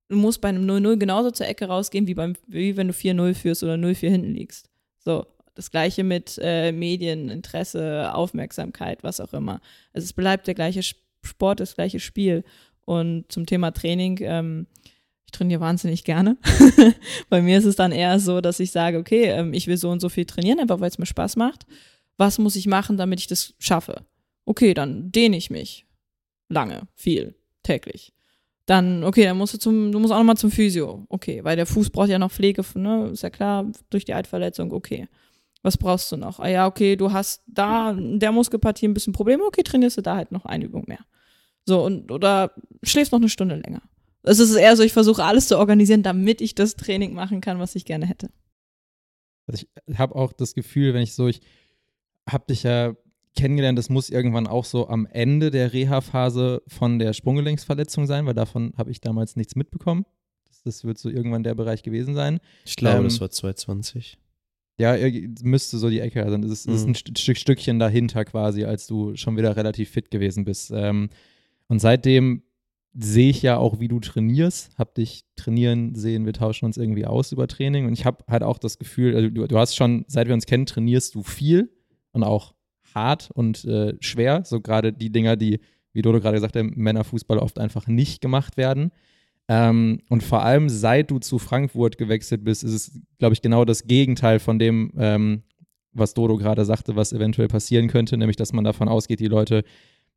du 0.09 0.15
musst 0.17 0.41
bei 0.41 0.49
einem 0.49 0.65
0-0 0.69 0.97
genauso 0.97 1.31
zur 1.31 1.47
Ecke 1.47 1.65
rausgehen, 1.65 2.07
wie, 2.07 2.13
beim, 2.15 2.33
wie 2.47 2.75
wenn 2.77 2.87
du 2.89 2.93
4-0 2.93 3.33
führst 3.35 3.63
oder 3.63 3.75
0-4 3.75 4.09
hinten 4.09 4.33
liegst. 4.33 4.69
So, 4.99 5.25
das 5.55 5.71
gleiche 5.71 6.03
mit 6.03 6.39
äh, 6.41 6.71
Medien, 6.71 7.29
Interesse, 7.29 8.13
Aufmerksamkeit, 8.13 9.03
was 9.03 9.19
auch 9.19 9.33
immer. 9.33 9.61
Also 9.93 10.05
es 10.05 10.13
bleibt 10.13 10.47
der 10.47 10.55
gleiche 10.55 10.79
Sp- 10.83 10.99
Sport, 11.21 11.59
das 11.59 11.75
gleiche 11.75 11.99
Spiel. 11.99 12.43
Und 12.85 13.25
zum 13.29 13.45
Thema 13.45 13.71
Training, 13.71 14.19
ähm, 14.21 14.67
ich 15.25 15.31
trainiere 15.31 15.59
wahnsinnig 15.59 16.05
gerne. 16.05 16.37
Bei 17.29 17.41
mir 17.41 17.57
ist 17.57 17.65
es 17.65 17.75
dann 17.75 17.91
eher 17.91 18.19
so, 18.19 18.39
dass 18.41 18.59
ich 18.61 18.71
sage, 18.71 18.97
okay, 18.97 19.25
ähm, 19.25 19.53
ich 19.53 19.67
will 19.67 19.75
so 19.77 19.89
und 19.89 19.99
so 19.99 20.07
viel 20.09 20.25
trainieren, 20.25 20.59
einfach 20.61 20.79
weil 20.79 20.89
es 20.89 20.97
mir 20.97 21.05
Spaß 21.05 21.35
macht. 21.35 21.65
Was 22.17 22.39
muss 22.39 22.55
ich 22.55 22.67
machen, 22.67 22.95
damit 22.97 23.19
ich 23.19 23.27
das 23.27 23.53
schaffe? 23.59 24.05
Okay, 24.45 24.73
dann 24.73 25.11
dehne 25.11 25.35
ich 25.37 25.49
mich. 25.49 25.85
Lange, 26.47 26.87
viel, 26.95 27.35
täglich. 27.63 28.13
Dann, 28.69 29.03
okay, 29.03 29.23
dann 29.23 29.35
musst 29.35 29.55
du 29.55 29.57
zum, 29.57 29.91
du 29.91 29.97
musst 29.97 30.13
auch 30.13 30.19
nochmal 30.19 30.37
zum 30.37 30.51
Physio. 30.51 31.03
Okay, 31.09 31.43
weil 31.43 31.55
der 31.55 31.65
Fuß 31.65 31.89
braucht 31.89 32.09
ja 32.09 32.19
noch 32.19 32.31
Pflege, 32.31 32.63
ne? 32.75 33.09
Ist 33.11 33.23
ja 33.23 33.31
klar, 33.31 33.65
durch 33.89 34.05
die 34.05 34.13
Altverletzung, 34.13 34.71
okay. 34.71 35.07
Was 35.63 35.75
brauchst 35.75 36.11
du 36.11 36.17
noch? 36.17 36.39
Ah 36.39 36.49
ja, 36.49 36.67
okay, 36.67 36.95
du 36.95 37.11
hast 37.11 37.41
da 37.47 37.93
der 37.97 38.31
Muskelpartie 38.31 38.87
ein 38.87 38.93
bisschen 38.93 39.11
Probleme, 39.11 39.43
okay, 39.43 39.63
trainierst 39.63 39.97
du 39.97 40.01
da 40.03 40.15
halt 40.15 40.31
noch 40.31 40.45
eine 40.45 40.65
Übung 40.65 40.83
mehr. 40.85 40.99
So, 41.65 41.83
und 41.83 42.11
oder 42.11 42.51
schläfst 42.83 43.11
noch 43.11 43.17
eine 43.17 43.29
Stunde 43.29 43.55
länger. 43.55 43.81
Es 44.21 44.37
ist 44.37 44.53
eher 44.53 44.77
so, 44.77 44.83
ich 44.83 44.93
versuche 44.93 45.23
alles 45.23 45.47
zu 45.47 45.57
organisieren, 45.57 46.03
damit 46.03 46.39
ich 46.39 46.53
das 46.53 46.75
Training 46.75 47.15
machen 47.15 47.41
kann, 47.41 47.57
was 47.57 47.73
ich 47.73 47.85
gerne 47.85 48.05
hätte. 48.05 48.29
Also 49.47 49.65
ich 49.87 49.97
habe 49.97 50.15
auch 50.15 50.31
das 50.31 50.53
Gefühl, 50.53 50.93
wenn 50.93 51.01
ich 51.01 51.15
so, 51.15 51.27
ich 51.27 51.41
habe 52.29 52.45
dich 52.47 52.61
ja 52.61 52.93
kennengelernt, 53.39 53.77
das 53.79 53.89
muss 53.89 54.09
irgendwann 54.09 54.45
auch 54.47 54.65
so 54.65 54.87
am 54.89 55.05
Ende 55.07 55.49
der 55.51 55.73
Reha-Phase 55.73 56.61
von 56.67 56.99
der 56.99 57.13
Sprunggelenksverletzung 57.13 58.05
sein, 58.05 58.25
weil 58.25 58.33
davon 58.33 58.73
habe 58.77 58.91
ich 58.91 59.01
damals 59.01 59.35
nichts 59.35 59.55
mitbekommen. 59.55 60.05
Das, 60.47 60.61
das 60.63 60.83
wird 60.85 60.97
so 60.97 61.09
irgendwann 61.09 61.43
der 61.43 61.55
Bereich 61.55 61.83
gewesen 61.83 62.15
sein. 62.15 62.39
Ich 62.65 62.75
glaube, 62.75 62.97
Ähm, 62.99 63.03
das 63.05 63.19
war 63.21 63.29
2020. 63.29 64.17
Ja, 64.77 64.95
müsste 65.41 65.77
so 65.77 65.89
die 65.89 65.99
Ecke 65.99 66.25
sein. 66.29 66.41
Es 66.43 66.51
ist, 66.51 66.67
es 66.67 66.75
ist 66.75 66.83
Mhm. 66.85 66.91
ein 66.91 66.95
St 66.95 67.19
Stück, 67.19 67.37
Stückchen 67.37 67.79
dahinter 67.79 68.23
quasi, 68.23 68.63
als 68.63 68.87
du 68.87 69.15
schon 69.15 69.35
wieder 69.35 69.55
relativ 69.57 69.89
fit 69.89 70.09
gewesen 70.09 70.45
bist. 70.45 70.71
Ähm, 70.73 71.09
und 71.67 71.79
seitdem 71.79 72.43
sehe 72.93 73.29
ich 73.29 73.41
ja 73.41 73.57
auch, 73.57 73.79
wie 73.79 73.87
du 73.89 73.99
trainierst, 73.99 74.71
hab 74.77 74.95
dich 74.95 75.23
trainieren 75.35 75.95
sehen, 75.95 76.25
wir 76.25 76.33
tauschen 76.33 76.65
uns 76.65 76.77
irgendwie 76.77 77.05
aus 77.05 77.31
über 77.31 77.47
Training 77.47 77.85
und 77.85 77.93
ich 77.93 78.05
habe 78.05 78.23
halt 78.27 78.41
auch 78.41 78.57
das 78.57 78.79
Gefühl, 78.79 79.15
also 79.15 79.29
du, 79.29 79.45
du 79.47 79.57
hast 79.59 79.75
schon, 79.75 80.05
seit 80.07 80.27
wir 80.27 80.33
uns 80.33 80.45
kennen, 80.45 80.65
trainierst 80.65 81.13
du 81.13 81.23
viel 81.23 81.69
und 82.13 82.23
auch 82.23 82.55
hart 82.99 83.29
und 83.33 83.65
äh, 83.65 83.95
schwer, 83.99 84.43
so 84.45 84.61
gerade 84.61 84.93
die 84.93 85.11
Dinger, 85.11 85.35
die, 85.35 85.59
wie 85.93 86.01
Dodo 86.01 86.19
gerade 86.19 86.35
gesagt 86.37 86.55
hat, 86.55 86.61
im 86.61 86.73
Männerfußball 86.75 87.37
oft 87.37 87.59
einfach 87.59 87.87
nicht 87.87 88.21
gemacht 88.21 88.57
werden. 88.57 88.91
Ähm, 89.47 90.01
und 90.09 90.21
vor 90.23 90.43
allem, 90.43 90.69
seit 90.69 91.09
du 91.09 91.19
zu 91.19 91.39
Frankfurt 91.39 91.97
gewechselt 91.97 92.43
bist, 92.43 92.63
ist 92.63 92.73
es, 92.73 93.01
glaube 93.17 93.33
ich, 93.33 93.41
genau 93.41 93.65
das 93.65 93.83
Gegenteil 93.83 94.39
von 94.39 94.59
dem, 94.59 94.91
ähm, 94.97 95.43
was 95.91 96.13
Dodo 96.13 96.37
gerade 96.37 96.65
sagte, 96.65 96.95
was 96.95 97.13
eventuell 97.13 97.47
passieren 97.47 97.87
könnte, 97.87 98.15
nämlich 98.17 98.37
dass 98.37 98.53
man 98.53 98.63
davon 98.63 98.87
ausgeht, 98.87 99.19
die 99.19 99.27
Leute 99.27 99.63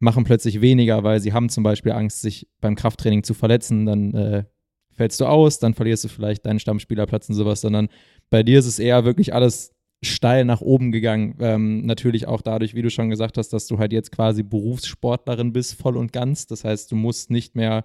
machen 0.01 0.25
plötzlich 0.25 0.61
weniger, 0.61 1.03
weil 1.05 1.21
sie 1.21 1.33
haben 1.33 1.49
zum 1.49 1.65
Beispiel 1.65 1.93
Angst, 1.93 2.21
sich 2.21 2.49
beim 2.61 2.75
Krafttraining 2.75 3.23
zu 3.23 3.35
verletzen. 3.35 3.87
Dann 3.87 4.15
äh, 4.15 4.45
fällst 4.91 5.21
du 5.21 5.27
aus, 5.27 5.59
dann 5.61 5.75
verlierst 5.75 6.05
du 6.05 6.09
vielleicht 6.09 6.45
deinen 6.45 6.59
Stammspielerplatz 6.59 7.29
und 7.29 7.35
sowas, 7.35 7.61
sondern 7.61 7.89
bei 8.29 8.43
dir 8.43 8.59
ist 8.59 8.67
es 8.67 8.79
eher 8.79 9.05
wirklich 9.05 9.33
alles 9.33 9.73
steil 10.03 10.45
nach 10.45 10.61
oben 10.61 10.93
gegangen. 10.93 11.37
Ähm, 11.41 11.87
natürlich 11.87 12.27
auch 12.27 12.43
dadurch, 12.43 12.75
wie 12.75 12.83
du 12.83 12.91
schon 12.91 13.11
gesagt 13.11 13.39
hast, 13.39 13.51
dass 13.51 13.67
du 13.67 13.79
halt 13.79 13.93
jetzt 13.93 14.11
quasi 14.11 14.43
Berufssportlerin 14.43 15.53
bist, 15.53 15.75
voll 15.75 15.97
und 15.97 16.13
ganz. 16.13 16.47
Das 16.47 16.65
heißt, 16.65 16.91
du 16.91 16.97
musst 16.97 17.31
nicht 17.31 17.55
mehr, 17.55 17.85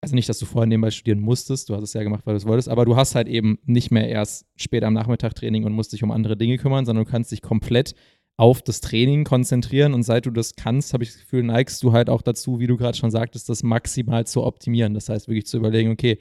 also 0.00 0.14
nicht, 0.14 0.28
dass 0.28 0.38
du 0.38 0.46
vorher 0.46 0.66
nebenbei 0.66 0.90
studieren 0.90 1.20
musstest, 1.20 1.68
du 1.68 1.74
hast 1.74 1.84
es 1.84 1.92
ja 1.92 2.02
gemacht, 2.02 2.26
weil 2.26 2.34
du 2.34 2.38
es 2.38 2.46
wolltest, 2.46 2.68
aber 2.68 2.84
du 2.84 2.96
hast 2.96 3.14
halt 3.14 3.28
eben 3.28 3.58
nicht 3.64 3.90
mehr 3.90 4.08
erst 4.08 4.46
später 4.56 4.88
am 4.88 4.94
Nachmittag 4.94 5.34
Training 5.34 5.64
und 5.64 5.72
musst 5.72 5.92
dich 5.92 6.02
um 6.02 6.10
andere 6.10 6.36
Dinge 6.36 6.58
kümmern, 6.58 6.84
sondern 6.84 7.04
du 7.04 7.10
kannst 7.10 7.30
dich 7.30 7.40
komplett 7.40 7.94
auf 8.36 8.60
das 8.60 8.80
Training 8.80 9.24
konzentrieren 9.24 9.94
und 9.94 10.02
seit 10.02 10.26
du 10.26 10.30
das 10.30 10.56
kannst, 10.56 10.92
habe 10.92 11.04
ich 11.04 11.12
das 11.12 11.20
Gefühl, 11.20 11.42
neigst 11.42 11.82
du 11.82 11.92
halt 11.92 12.10
auch 12.10 12.20
dazu, 12.20 12.58
wie 12.58 12.66
du 12.66 12.76
gerade 12.76 12.98
schon 12.98 13.10
sagtest, 13.10 13.48
das 13.48 13.62
maximal 13.62 14.26
zu 14.26 14.42
optimieren. 14.42 14.92
Das 14.92 15.08
heißt, 15.08 15.28
wirklich 15.28 15.46
zu 15.46 15.56
überlegen, 15.56 15.90
okay, 15.90 16.18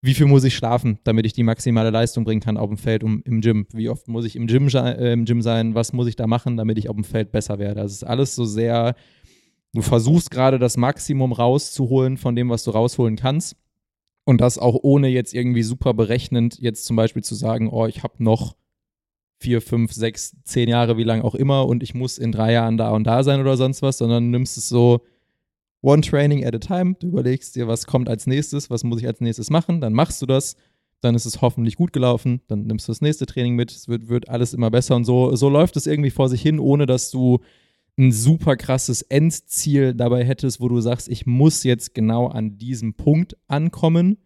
wie 0.00 0.14
viel 0.14 0.26
muss 0.26 0.44
ich 0.44 0.54
schlafen, 0.54 0.98
damit 1.04 1.26
ich 1.26 1.32
die 1.32 1.42
maximale 1.42 1.90
Leistung 1.90 2.24
bringen 2.24 2.40
kann 2.40 2.56
auf 2.56 2.68
dem 2.68 2.78
Feld 2.78 3.02
um, 3.02 3.22
im 3.24 3.40
Gym? 3.40 3.66
Wie 3.72 3.88
oft 3.88 4.06
muss 4.06 4.24
ich 4.24 4.36
im 4.36 4.46
Gym, 4.46 4.68
äh, 4.68 5.12
im 5.12 5.24
Gym 5.24 5.42
sein? 5.42 5.74
Was 5.74 5.92
muss 5.92 6.06
ich 6.06 6.16
da 6.16 6.26
machen, 6.26 6.56
damit 6.56 6.78
ich 6.78 6.88
auf 6.88 6.94
dem 6.94 7.04
Feld 7.04 7.32
besser 7.32 7.58
werde? 7.58 7.80
Das 7.80 7.92
ist 7.92 8.04
alles 8.04 8.34
so 8.34 8.44
sehr, 8.44 8.94
du 9.74 9.82
versuchst 9.82 10.30
gerade 10.30 10.58
das 10.58 10.76
Maximum 10.76 11.32
rauszuholen 11.32 12.16
von 12.16 12.36
dem, 12.36 12.48
was 12.48 12.62
du 12.64 12.70
rausholen 12.70 13.16
kannst. 13.16 13.56
Und 14.24 14.40
das 14.40 14.58
auch 14.58 14.78
ohne 14.82 15.08
jetzt 15.08 15.34
irgendwie 15.34 15.62
super 15.62 15.94
berechnend, 15.94 16.58
jetzt 16.60 16.84
zum 16.84 16.96
Beispiel 16.96 17.24
zu 17.24 17.34
sagen, 17.34 17.68
oh, 17.70 17.86
ich 17.86 18.02
habe 18.02 18.22
noch 18.22 18.56
vier, 19.40 19.62
fünf, 19.62 19.92
sechs, 19.92 20.36
zehn 20.44 20.68
Jahre, 20.68 20.96
wie 20.96 21.04
lang 21.04 21.22
auch 21.22 21.34
immer, 21.34 21.66
und 21.66 21.82
ich 21.82 21.94
muss 21.94 22.18
in 22.18 22.30
drei 22.30 22.52
Jahren 22.52 22.76
da 22.76 22.90
und 22.90 23.04
da 23.04 23.22
sein 23.22 23.40
oder 23.40 23.56
sonst 23.56 23.82
was, 23.82 23.98
sondern 23.98 24.30
nimmst 24.30 24.58
es 24.58 24.68
so 24.68 25.00
one 25.80 26.02
training 26.02 26.44
at 26.44 26.54
a 26.54 26.58
time. 26.58 26.96
Du 26.98 27.08
überlegst 27.08 27.56
dir, 27.56 27.68
was 27.68 27.86
kommt 27.86 28.08
als 28.08 28.26
nächstes, 28.26 28.70
was 28.70 28.84
muss 28.84 29.00
ich 29.00 29.06
als 29.06 29.20
nächstes 29.20 29.50
machen, 29.50 29.80
dann 29.80 29.92
machst 29.92 30.20
du 30.22 30.26
das, 30.26 30.56
dann 31.00 31.14
ist 31.14 31.26
es 31.26 31.40
hoffentlich 31.40 31.76
gut 31.76 31.92
gelaufen, 31.92 32.40
dann 32.48 32.66
nimmst 32.66 32.88
du 32.88 32.92
das 32.92 33.00
nächste 33.00 33.26
Training 33.26 33.54
mit, 33.54 33.70
es 33.70 33.88
wird, 33.88 34.08
wird 34.08 34.28
alles 34.28 34.54
immer 34.54 34.70
besser 34.70 34.96
und 34.96 35.04
so, 35.04 35.34
so 35.36 35.48
läuft 35.48 35.76
es 35.76 35.86
irgendwie 35.86 36.10
vor 36.10 36.28
sich 36.28 36.42
hin, 36.42 36.58
ohne 36.58 36.86
dass 36.86 37.10
du 37.10 37.38
ein 37.96 38.12
super 38.12 38.56
krasses 38.56 39.02
Endziel 39.02 39.94
dabei 39.94 40.24
hättest, 40.24 40.60
wo 40.60 40.68
du 40.68 40.80
sagst, 40.80 41.08
ich 41.08 41.26
muss 41.26 41.64
jetzt 41.64 41.94
genau 41.94 42.28
an 42.28 42.56
diesem 42.56 42.94
Punkt 42.94 43.36
ankommen, 43.48 44.18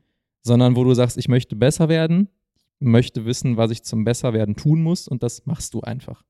sondern 0.43 0.77
wo 0.77 0.85
du 0.85 0.93
sagst, 0.95 1.17
ich 1.17 1.29
möchte 1.29 1.57
besser 1.57 1.89
werden, 1.89 2.29
möchte 2.81 3.25
wissen, 3.25 3.57
was 3.57 3.71
ich 3.71 3.83
zum 3.83 4.05
Besserwerden 4.05 4.57
tun 4.57 4.83
muss 4.83 5.09
und 5.09 5.23
das 5.23 5.47
machst 5.47 5.73
du 5.73 5.81
einfach. 5.81 6.25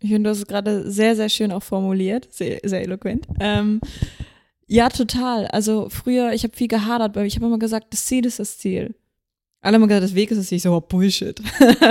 Ich 0.00 0.10
finde, 0.10 0.28
du 0.28 0.30
hast 0.30 0.38
es 0.38 0.46
gerade 0.46 0.90
sehr, 0.90 1.14
sehr 1.14 1.28
schön 1.28 1.52
auch 1.52 1.62
formuliert, 1.62 2.28
sehr, 2.32 2.60
sehr 2.64 2.82
eloquent. 2.82 3.26
Ähm, 3.38 3.80
ja, 4.66 4.88
total. 4.88 5.46
Also 5.48 5.88
früher, 5.90 6.32
ich 6.32 6.44
habe 6.44 6.56
viel 6.56 6.68
gehadert, 6.68 7.16
weil 7.16 7.26
ich 7.26 7.36
habe 7.36 7.46
immer 7.46 7.58
gesagt, 7.58 7.88
das 7.92 8.06
Ziel 8.06 8.24
ist 8.24 8.38
das 8.38 8.56
Ziel. 8.58 8.94
Alle 9.60 9.74
haben 9.74 9.86
gesagt, 9.86 10.04
das 10.04 10.14
Weg 10.14 10.30
ist 10.30 10.46
Ziel. 10.46 10.56
Ich 10.56 10.62
so, 10.62 10.72
oh, 10.72 10.80
Bullshit. 10.80 11.40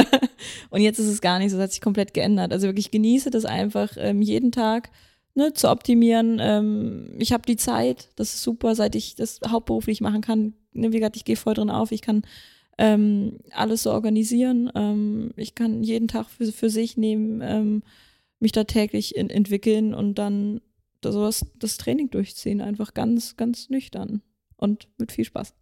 und 0.72 0.82
jetzt 0.82 0.98
ist 0.98 1.08
es 1.08 1.22
gar 1.22 1.38
nicht 1.38 1.52
so, 1.52 1.58
das 1.58 1.66
hat 1.66 1.72
sich 1.72 1.82
komplett 1.82 2.14
geändert. 2.14 2.52
Also 2.52 2.68
wirklich 2.68 2.90
genieße 2.90 3.30
das 3.30 3.46
einfach 3.46 3.92
ähm, 3.98 4.22
jeden 4.22 4.52
Tag 4.52 4.90
ne, 5.36 5.54
zu 5.54 5.70
optimieren. 5.70 6.40
Ähm, 6.42 7.16
ich 7.20 7.32
habe 7.32 7.44
die 7.46 7.58
Zeit, 7.58 8.10
das 8.16 8.34
ist 8.34 8.44
super, 8.44 8.74
seit 8.76 8.96
ich 8.96 9.16
das 9.16 9.40
hauptberuflich 9.48 10.02
machen 10.02 10.22
kann. 10.22 10.54
Ne, 10.74 10.92
wie 10.92 10.98
gesagt, 10.98 11.16
ich 11.16 11.26
gehe 11.26 11.36
voll 11.36 11.54
drin 11.54 11.70
auf, 11.70 11.92
ich 11.92 12.02
kann 12.02 12.24
ähm, 12.80 13.40
alles 13.52 13.84
so 13.84 13.92
organisieren. 13.92 14.72
Ähm, 14.74 15.32
ich 15.36 15.54
kann 15.54 15.84
jeden 15.84 16.08
Tag 16.08 16.30
für, 16.30 16.50
für 16.52 16.70
sich 16.70 16.96
nehmen, 16.96 17.42
ähm, 17.44 17.84
mich 18.40 18.54
da 18.54 18.64
täglich 18.64 19.16
in, 19.18 19.30
entwickeln 19.30 19.94
und 19.94 20.16
dann 20.16 20.62
das, 21.02 21.14
sowas, 21.14 21.46
das 21.60 21.78
Training 21.78 22.10
durchziehen. 22.10 22.62
Einfach 22.62 22.94
ganz, 22.94 23.36
ganz 23.36 23.70
nüchtern 23.70 24.22
und 24.56 24.88
mit 24.98 25.12
viel 25.12 25.26
Spaß. 25.26 25.54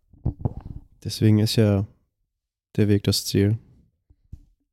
Deswegen 1.04 1.40
ist 1.40 1.56
ja 1.56 1.88
der 2.76 2.88
Weg 2.88 3.04
das 3.04 3.26
Ziel. 3.26 3.58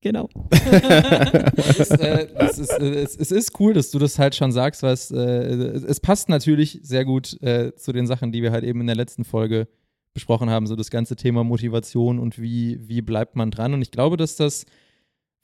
Genau. 0.02 0.28
es, 0.50 1.80
ist, 1.80 1.90
äh, 1.92 2.28
es, 2.34 2.58
ist, 2.58 2.70
äh, 2.72 3.02
es, 3.02 3.16
es 3.16 3.30
ist 3.30 3.58
cool, 3.58 3.72
dass 3.72 3.90
du 3.90 3.98
das 3.98 4.18
halt 4.18 4.34
schon 4.34 4.52
sagst, 4.52 4.82
weil 4.82 4.92
es, 4.92 5.10
äh, 5.10 5.16
es 5.16 5.98
passt 5.98 6.28
natürlich 6.28 6.78
sehr 6.82 7.06
gut 7.06 7.42
äh, 7.42 7.74
zu 7.74 7.90
den 7.94 8.06
Sachen, 8.06 8.32
die 8.32 8.42
wir 8.42 8.52
halt 8.52 8.64
eben 8.64 8.82
in 8.82 8.86
der 8.86 8.96
letzten 8.96 9.24
Folge 9.24 9.66
besprochen 10.14 10.48
haben, 10.48 10.66
so 10.66 10.76
das 10.76 10.90
ganze 10.90 11.16
Thema 11.16 11.44
Motivation 11.44 12.18
und 12.18 12.40
wie, 12.40 12.78
wie 12.88 13.02
bleibt 13.02 13.36
man 13.36 13.50
dran. 13.50 13.74
Und 13.74 13.82
ich 13.82 13.90
glaube, 13.90 14.16
dass 14.16 14.36
das 14.36 14.64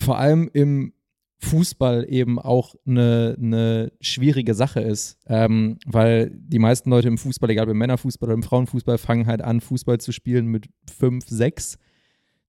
vor 0.00 0.18
allem 0.18 0.48
im 0.52 0.92
Fußball 1.40 2.06
eben 2.08 2.38
auch 2.38 2.74
eine, 2.86 3.36
eine 3.38 3.92
schwierige 4.00 4.54
Sache 4.54 4.80
ist, 4.80 5.18
ähm, 5.26 5.78
weil 5.86 6.30
die 6.32 6.58
meisten 6.58 6.90
Leute 6.90 7.08
im 7.08 7.18
Fußball, 7.18 7.50
egal 7.50 7.64
ob 7.64 7.72
im 7.72 7.78
Männerfußball 7.78 8.28
oder 8.28 8.34
im 8.34 8.42
Frauenfußball, 8.42 8.98
fangen 8.98 9.26
halt 9.26 9.42
an, 9.42 9.60
Fußball 9.60 9.98
zu 9.98 10.12
spielen 10.12 10.46
mit 10.46 10.68
fünf, 10.90 11.26
sechs. 11.28 11.78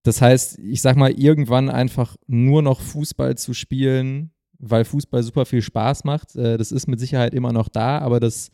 Das 0.03 0.21
heißt, 0.21 0.59
ich 0.59 0.81
sag 0.81 0.97
mal, 0.97 1.11
irgendwann 1.11 1.69
einfach 1.69 2.17
nur 2.27 2.61
noch 2.61 2.81
Fußball 2.81 3.37
zu 3.37 3.53
spielen, 3.53 4.31
weil 4.59 4.83
Fußball 4.83 5.23
super 5.23 5.45
viel 5.45 5.61
Spaß 5.61 6.03
macht, 6.03 6.35
äh, 6.35 6.57
das 6.57 6.71
ist 6.71 6.87
mit 6.87 6.99
Sicherheit 6.99 7.33
immer 7.33 7.53
noch 7.53 7.69
da, 7.69 7.99
aber 7.99 8.19
das 8.19 8.51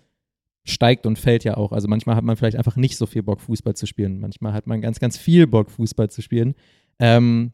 steigt 0.70 1.05
und 1.05 1.18
fällt 1.18 1.43
ja 1.43 1.57
auch. 1.57 1.72
Also 1.72 1.88
manchmal 1.88 2.15
hat 2.15 2.24
man 2.24 2.36
vielleicht 2.36 2.57
einfach 2.57 2.76
nicht 2.76 2.97
so 2.97 3.05
viel 3.05 3.24
Bock, 3.24 3.41
Fußball 3.41 3.76
zu 3.76 3.86
spielen. 3.86 4.20
Manchmal 4.20 4.53
hat 4.53 4.68
man 4.68 4.82
ganz, 4.82 4.99
ganz 4.99 5.18
viel 5.18 5.47
Bock, 5.47 5.72
Fußball 5.72 6.09
zu 6.09 6.22
spielen. 6.22 6.55
Ähm, 6.99 7.51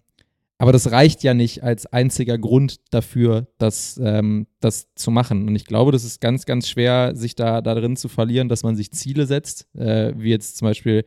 aber 0.57 0.71
das 0.71 0.91
reicht 0.91 1.23
ja 1.23 1.33
nicht 1.33 1.63
als 1.63 1.85
einziger 1.87 2.37
Grund 2.37 2.77
dafür, 2.91 3.47
das, 3.57 3.99
ähm, 4.01 4.47
das 4.59 4.93
zu 4.95 5.11
machen. 5.11 5.47
Und 5.47 5.55
ich 5.55 5.65
glaube, 5.65 5.91
das 5.91 6.03
ist 6.03 6.21
ganz, 6.21 6.45
ganz 6.45 6.69
schwer, 6.69 7.15
sich 7.15 7.35
da, 7.35 7.61
da 7.61 7.75
drin 7.75 7.95
zu 7.95 8.07
verlieren, 8.07 8.49
dass 8.49 8.63
man 8.63 8.75
sich 8.75 8.91
Ziele 8.91 9.25
setzt, 9.25 9.67
äh, 9.75 10.13
wie 10.15 10.29
jetzt 10.29 10.57
zum 10.57 10.67
Beispiel, 10.67 11.03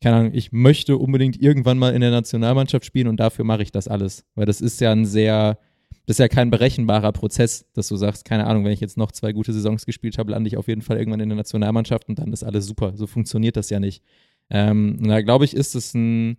keine 0.00 0.16
Ahnung, 0.16 0.32
ich 0.34 0.52
möchte 0.52 0.96
unbedingt 0.96 1.40
irgendwann 1.40 1.78
mal 1.78 1.94
in 1.94 2.00
der 2.00 2.12
Nationalmannschaft 2.12 2.84
spielen 2.84 3.08
und 3.08 3.18
dafür 3.18 3.44
mache 3.44 3.62
ich 3.62 3.72
das 3.72 3.88
alles. 3.88 4.24
Weil 4.36 4.46
das 4.46 4.60
ist 4.60 4.80
ja 4.80 4.92
ein 4.92 5.04
sehr, 5.04 5.58
das 6.06 6.16
ist 6.16 6.18
ja 6.18 6.28
kein 6.28 6.50
berechenbarer 6.50 7.12
Prozess, 7.12 7.66
dass 7.72 7.88
du 7.88 7.96
sagst, 7.96 8.26
keine 8.26 8.46
Ahnung, 8.46 8.64
wenn 8.64 8.72
ich 8.72 8.80
jetzt 8.80 8.98
noch 8.98 9.10
zwei 9.10 9.32
gute 9.32 9.52
Saisons 9.54 9.86
gespielt 9.86 10.18
habe, 10.18 10.32
lande 10.32 10.48
ich 10.48 10.58
auf 10.58 10.68
jeden 10.68 10.82
Fall 10.82 10.98
irgendwann 10.98 11.20
in 11.20 11.30
der 11.30 11.36
Nationalmannschaft 11.36 12.08
und 12.08 12.18
dann 12.18 12.32
ist 12.32 12.44
alles 12.44 12.66
super. 12.66 12.92
So 12.96 13.06
funktioniert 13.06 13.56
das 13.56 13.70
ja 13.70 13.80
nicht. 13.80 14.02
Ähm, 14.50 14.98
da 15.02 15.22
glaube 15.22 15.46
ich, 15.46 15.54
ist 15.54 15.74
es 15.74 15.94
ein, 15.94 16.36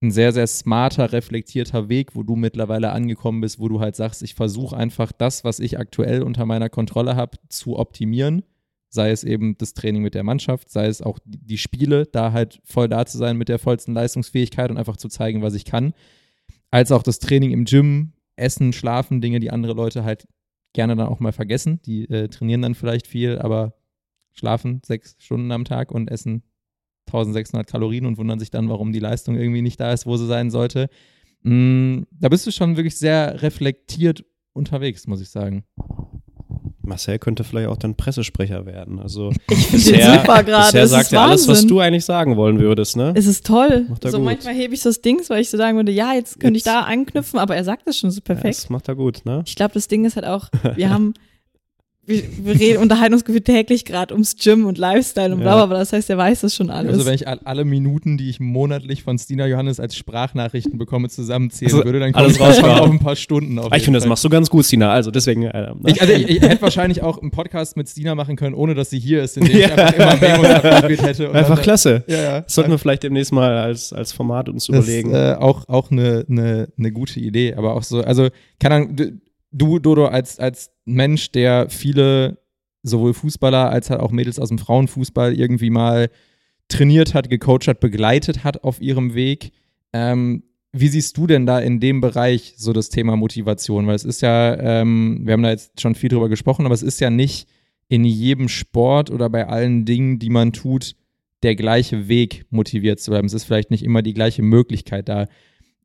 ein 0.00 0.12
sehr, 0.12 0.32
sehr 0.32 0.46
smarter, 0.46 1.12
reflektierter 1.12 1.88
Weg, 1.88 2.14
wo 2.14 2.22
du 2.22 2.36
mittlerweile 2.36 2.92
angekommen 2.92 3.40
bist, 3.40 3.58
wo 3.58 3.68
du 3.68 3.80
halt 3.80 3.96
sagst, 3.96 4.22
ich 4.22 4.34
versuche 4.34 4.76
einfach 4.76 5.10
das, 5.10 5.42
was 5.42 5.58
ich 5.58 5.78
aktuell 5.78 6.22
unter 6.22 6.46
meiner 6.46 6.68
Kontrolle 6.68 7.16
habe, 7.16 7.38
zu 7.48 7.78
optimieren. 7.78 8.44
Sei 8.90 9.10
es 9.10 9.24
eben 9.24 9.58
das 9.58 9.74
Training 9.74 10.02
mit 10.02 10.14
der 10.14 10.24
Mannschaft, 10.24 10.70
sei 10.70 10.86
es 10.86 11.02
auch 11.02 11.18
die 11.24 11.58
Spiele, 11.58 12.06
da 12.06 12.32
halt 12.32 12.60
voll 12.64 12.88
da 12.88 13.06
zu 13.06 13.18
sein 13.18 13.36
mit 13.36 13.48
der 13.48 13.58
vollsten 13.58 13.94
Leistungsfähigkeit 13.94 14.70
und 14.70 14.78
einfach 14.78 14.96
zu 14.96 15.08
zeigen, 15.08 15.42
was 15.42 15.54
ich 15.54 15.64
kann. 15.64 15.94
Als 16.70 16.92
auch 16.92 17.02
das 17.02 17.18
Training 17.18 17.50
im 17.50 17.64
Gym, 17.64 18.12
Essen, 18.40 18.72
Schlafen, 18.72 19.20
Dinge, 19.20 19.40
die 19.40 19.50
andere 19.50 19.74
Leute 19.74 20.04
halt 20.04 20.26
gerne 20.72 20.96
dann 20.96 21.08
auch 21.08 21.20
mal 21.20 21.32
vergessen. 21.32 21.80
Die 21.82 22.08
äh, 22.10 22.28
trainieren 22.28 22.62
dann 22.62 22.74
vielleicht 22.74 23.06
viel, 23.06 23.38
aber 23.38 23.74
schlafen 24.32 24.80
sechs 24.84 25.16
Stunden 25.18 25.52
am 25.52 25.64
Tag 25.64 25.92
und 25.92 26.10
essen 26.10 26.42
1600 27.06 27.66
Kalorien 27.66 28.06
und 28.06 28.18
wundern 28.18 28.38
sich 28.38 28.50
dann, 28.50 28.68
warum 28.68 28.92
die 28.92 29.00
Leistung 29.00 29.36
irgendwie 29.36 29.62
nicht 29.62 29.80
da 29.80 29.92
ist, 29.92 30.06
wo 30.06 30.16
sie 30.16 30.26
sein 30.26 30.50
sollte. 30.50 30.88
Mm, 31.42 32.02
da 32.12 32.28
bist 32.28 32.46
du 32.46 32.52
schon 32.52 32.76
wirklich 32.76 32.96
sehr 32.96 33.42
reflektiert 33.42 34.24
unterwegs, 34.52 35.06
muss 35.06 35.20
ich 35.20 35.30
sagen. 35.30 35.64
Marcel 36.90 37.18
könnte 37.18 37.42
vielleicht 37.44 37.68
auch 37.68 37.78
dann 37.78 37.94
Pressesprecher 37.94 38.66
werden. 38.66 38.98
Also 39.00 39.30
Ich 39.50 39.66
finde 39.68 39.92
den 39.92 40.12
super 40.18 40.42
gerade. 40.44 40.64
bisher 40.66 40.86
sagt 40.86 41.12
er 41.14 41.22
alles, 41.22 41.48
was 41.48 41.66
du 41.66 41.80
eigentlich 41.80 42.04
sagen 42.04 42.36
wollen 42.36 42.58
würdest, 42.60 42.96
ne? 42.98 43.12
Es 43.16 43.26
ist 43.26 43.46
toll. 43.46 43.86
So 44.04 44.18
gut. 44.18 44.24
manchmal 44.26 44.52
hebe 44.54 44.74
ich 44.74 44.82
so 44.82 44.90
das 44.90 45.00
Dings, 45.00 45.30
weil 45.30 45.40
ich 45.40 45.48
so 45.48 45.56
sagen 45.56 45.76
würde, 45.78 45.92
ja, 45.92 46.12
jetzt 46.12 46.38
könnte 46.38 46.58
ich 46.58 46.64
Jetzt- 46.66 46.74
da 46.74 46.80
anknüpfen, 46.82 47.38
aber 47.38 47.56
er 47.56 47.64
sagt 47.64 47.86
das 47.86 47.96
schon 47.96 48.10
so 48.10 48.20
perfekt. 48.20 48.56
Das 48.58 48.68
macht 48.68 48.88
er 48.88 48.94
gut, 48.96 49.22
ne? 49.24 49.42
Ich 49.46 49.56
glaube, 49.56 49.72
das 49.72 49.88
Ding 49.88 50.04
ist 50.04 50.16
halt 50.16 50.26
auch, 50.26 50.48
wir 50.74 50.90
haben, 50.90 51.14
wir, 52.10 52.22
wir 52.44 52.60
reden, 52.60 52.78
unterhalten 52.82 53.14
uns 53.14 53.24
gefühlt 53.24 53.46
täglich 53.46 53.84
gerade 53.86 54.12
ums 54.12 54.36
Gym 54.36 54.66
und 54.66 54.76
Lifestyle 54.76 55.32
und 55.34 55.40
bla, 55.40 55.58
Ja. 55.60 55.66
bla. 55.66 55.78
Das 55.78 55.92
heißt, 55.94 56.10
er 56.10 56.18
weiß 56.18 56.40
das 56.42 56.54
schon 56.54 56.68
alles. 56.68 56.92
Also 56.92 57.06
wenn 57.06 57.14
ich 57.14 57.26
all- 57.26 57.40
alle 57.44 57.64
Minuten, 57.64 58.18
die 58.18 58.28
ich 58.28 58.40
monatlich 58.40 59.02
von 59.02 59.18
Stina 59.18 59.46
Johannes 59.46 59.80
als 59.80 59.96
Sprachnachrichten 59.96 60.76
bekomme, 60.76 61.08
zusammenzählen 61.08 61.72
Also 61.72 61.84
würde, 61.84 62.00
dann 62.00 62.12
komme 62.12 62.26
ich 62.28 62.36
schon 62.36 62.46
rausgehauen. 62.46 62.80
auf 62.80 62.90
ein 62.90 62.98
paar 62.98 63.16
Stunden. 63.16 63.58
Auf 63.58 63.72
Ah, 63.72 63.76
ich 63.76 63.84
finde, 63.84 63.98
das 63.98 64.06
machst 64.08 64.24
du 64.24 64.28
ganz 64.28 64.50
gut, 64.50 64.64
Stina. 64.66 64.90
Also 64.92 65.10
deswegen. 65.10 65.44
Äh, 65.44 65.62
ne? 65.62 65.76
Ich, 65.86 66.00
also 66.02 66.12
ich, 66.12 66.28
ich 66.28 66.40
hätte 66.42 66.60
wahrscheinlich 66.60 67.02
auch 67.02 67.22
einen 67.22 67.30
Podcast 67.30 67.76
mit 67.76 67.88
Stina 67.88 68.14
machen 68.14 68.36
können, 68.36 68.54
ohne 68.54 68.74
dass 68.74 68.90
sie 68.90 68.98
hier 68.98 69.22
ist, 69.22 69.36
in 69.36 69.44
dem 69.44 69.56
ich 69.56 69.66
Ja. 69.68 69.74
einfach 69.74 69.94
immer 69.94 70.16
Memos 70.28 70.46
abgespielt 70.46 71.02
hätte. 71.02 71.30
und 71.30 71.36
Einfach 71.36 71.54
dann, 71.54 71.62
klasse. 71.62 72.04
Ja, 72.08 72.16
ja. 72.22 72.40
Das 72.40 72.54
sollten 72.54 72.70
wir 72.70 72.78
vielleicht 72.78 73.02
demnächst 73.04 73.32
mal 73.32 73.56
als, 73.58 73.92
als 73.92 74.12
Format 74.12 74.48
uns 74.48 74.66
Das 74.66 74.76
überlegen. 74.76 75.14
äh, 75.14 75.36
auch, 75.38 75.68
auch 75.68 75.90
eine, 75.90 76.24
eine, 76.28 76.68
eine 76.78 76.92
gute 76.92 77.20
Idee, 77.20 77.54
aber 77.54 77.74
auch 77.74 77.82
so, 77.82 78.00
also, 78.02 78.28
keine 78.58 78.74
Ahnung, 78.74 78.96
du- 79.52 79.78
Dodo, 79.78 80.06
als, 80.06 80.38
als 80.38 80.70
Mensch, 80.84 81.32
der 81.32 81.68
viele 81.70 82.38
sowohl 82.82 83.12
Fußballer 83.14 83.70
als 83.70 83.90
halt 83.90 84.00
auch 84.00 84.10
Mädels 84.10 84.38
aus 84.38 84.48
dem 84.48 84.58
Frauenfußball 84.58 85.34
irgendwie 85.34 85.70
mal 85.70 86.08
trainiert 86.68 87.14
hat, 87.14 87.28
gecoacht 87.28 87.68
hat, 87.68 87.80
begleitet 87.80 88.44
hat 88.44 88.64
auf 88.64 88.80
ihrem 88.80 89.14
Weg, 89.14 89.52
ähm, 89.92 90.44
wie 90.72 90.88
siehst 90.88 91.16
du 91.16 91.26
denn 91.26 91.46
da 91.46 91.58
in 91.58 91.80
dem 91.80 92.00
Bereich 92.00 92.54
so 92.56 92.72
das 92.72 92.88
Thema 92.90 93.16
Motivation? 93.16 93.86
Weil 93.88 93.96
es 93.96 94.04
ist 94.04 94.22
ja, 94.22 94.56
ähm, 94.56 95.20
wir 95.24 95.32
haben 95.32 95.42
da 95.42 95.50
jetzt 95.50 95.80
schon 95.80 95.96
viel 95.96 96.08
drüber 96.08 96.28
gesprochen, 96.28 96.64
aber 96.64 96.74
es 96.74 96.82
ist 96.84 97.00
ja 97.00 97.10
nicht 97.10 97.48
in 97.88 98.04
jedem 98.04 98.48
Sport 98.48 99.10
oder 99.10 99.28
bei 99.28 99.48
allen 99.48 99.84
Dingen, 99.84 100.20
die 100.20 100.30
man 100.30 100.52
tut, 100.52 100.94
der 101.42 101.56
gleiche 101.56 102.06
Weg 102.06 102.44
motiviert 102.50 103.00
zu 103.00 103.10
bleiben. 103.10 103.26
Es 103.26 103.32
ist 103.34 103.44
vielleicht 103.44 103.72
nicht 103.72 103.82
immer 103.82 104.02
die 104.02 104.14
gleiche 104.14 104.42
Möglichkeit 104.42 105.08
da. 105.08 105.26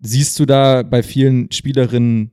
Siehst 0.01 0.39
du 0.39 0.45
da 0.45 0.83
bei 0.83 1.01
vielen 1.01 1.51
Spielerinnen 1.51 2.31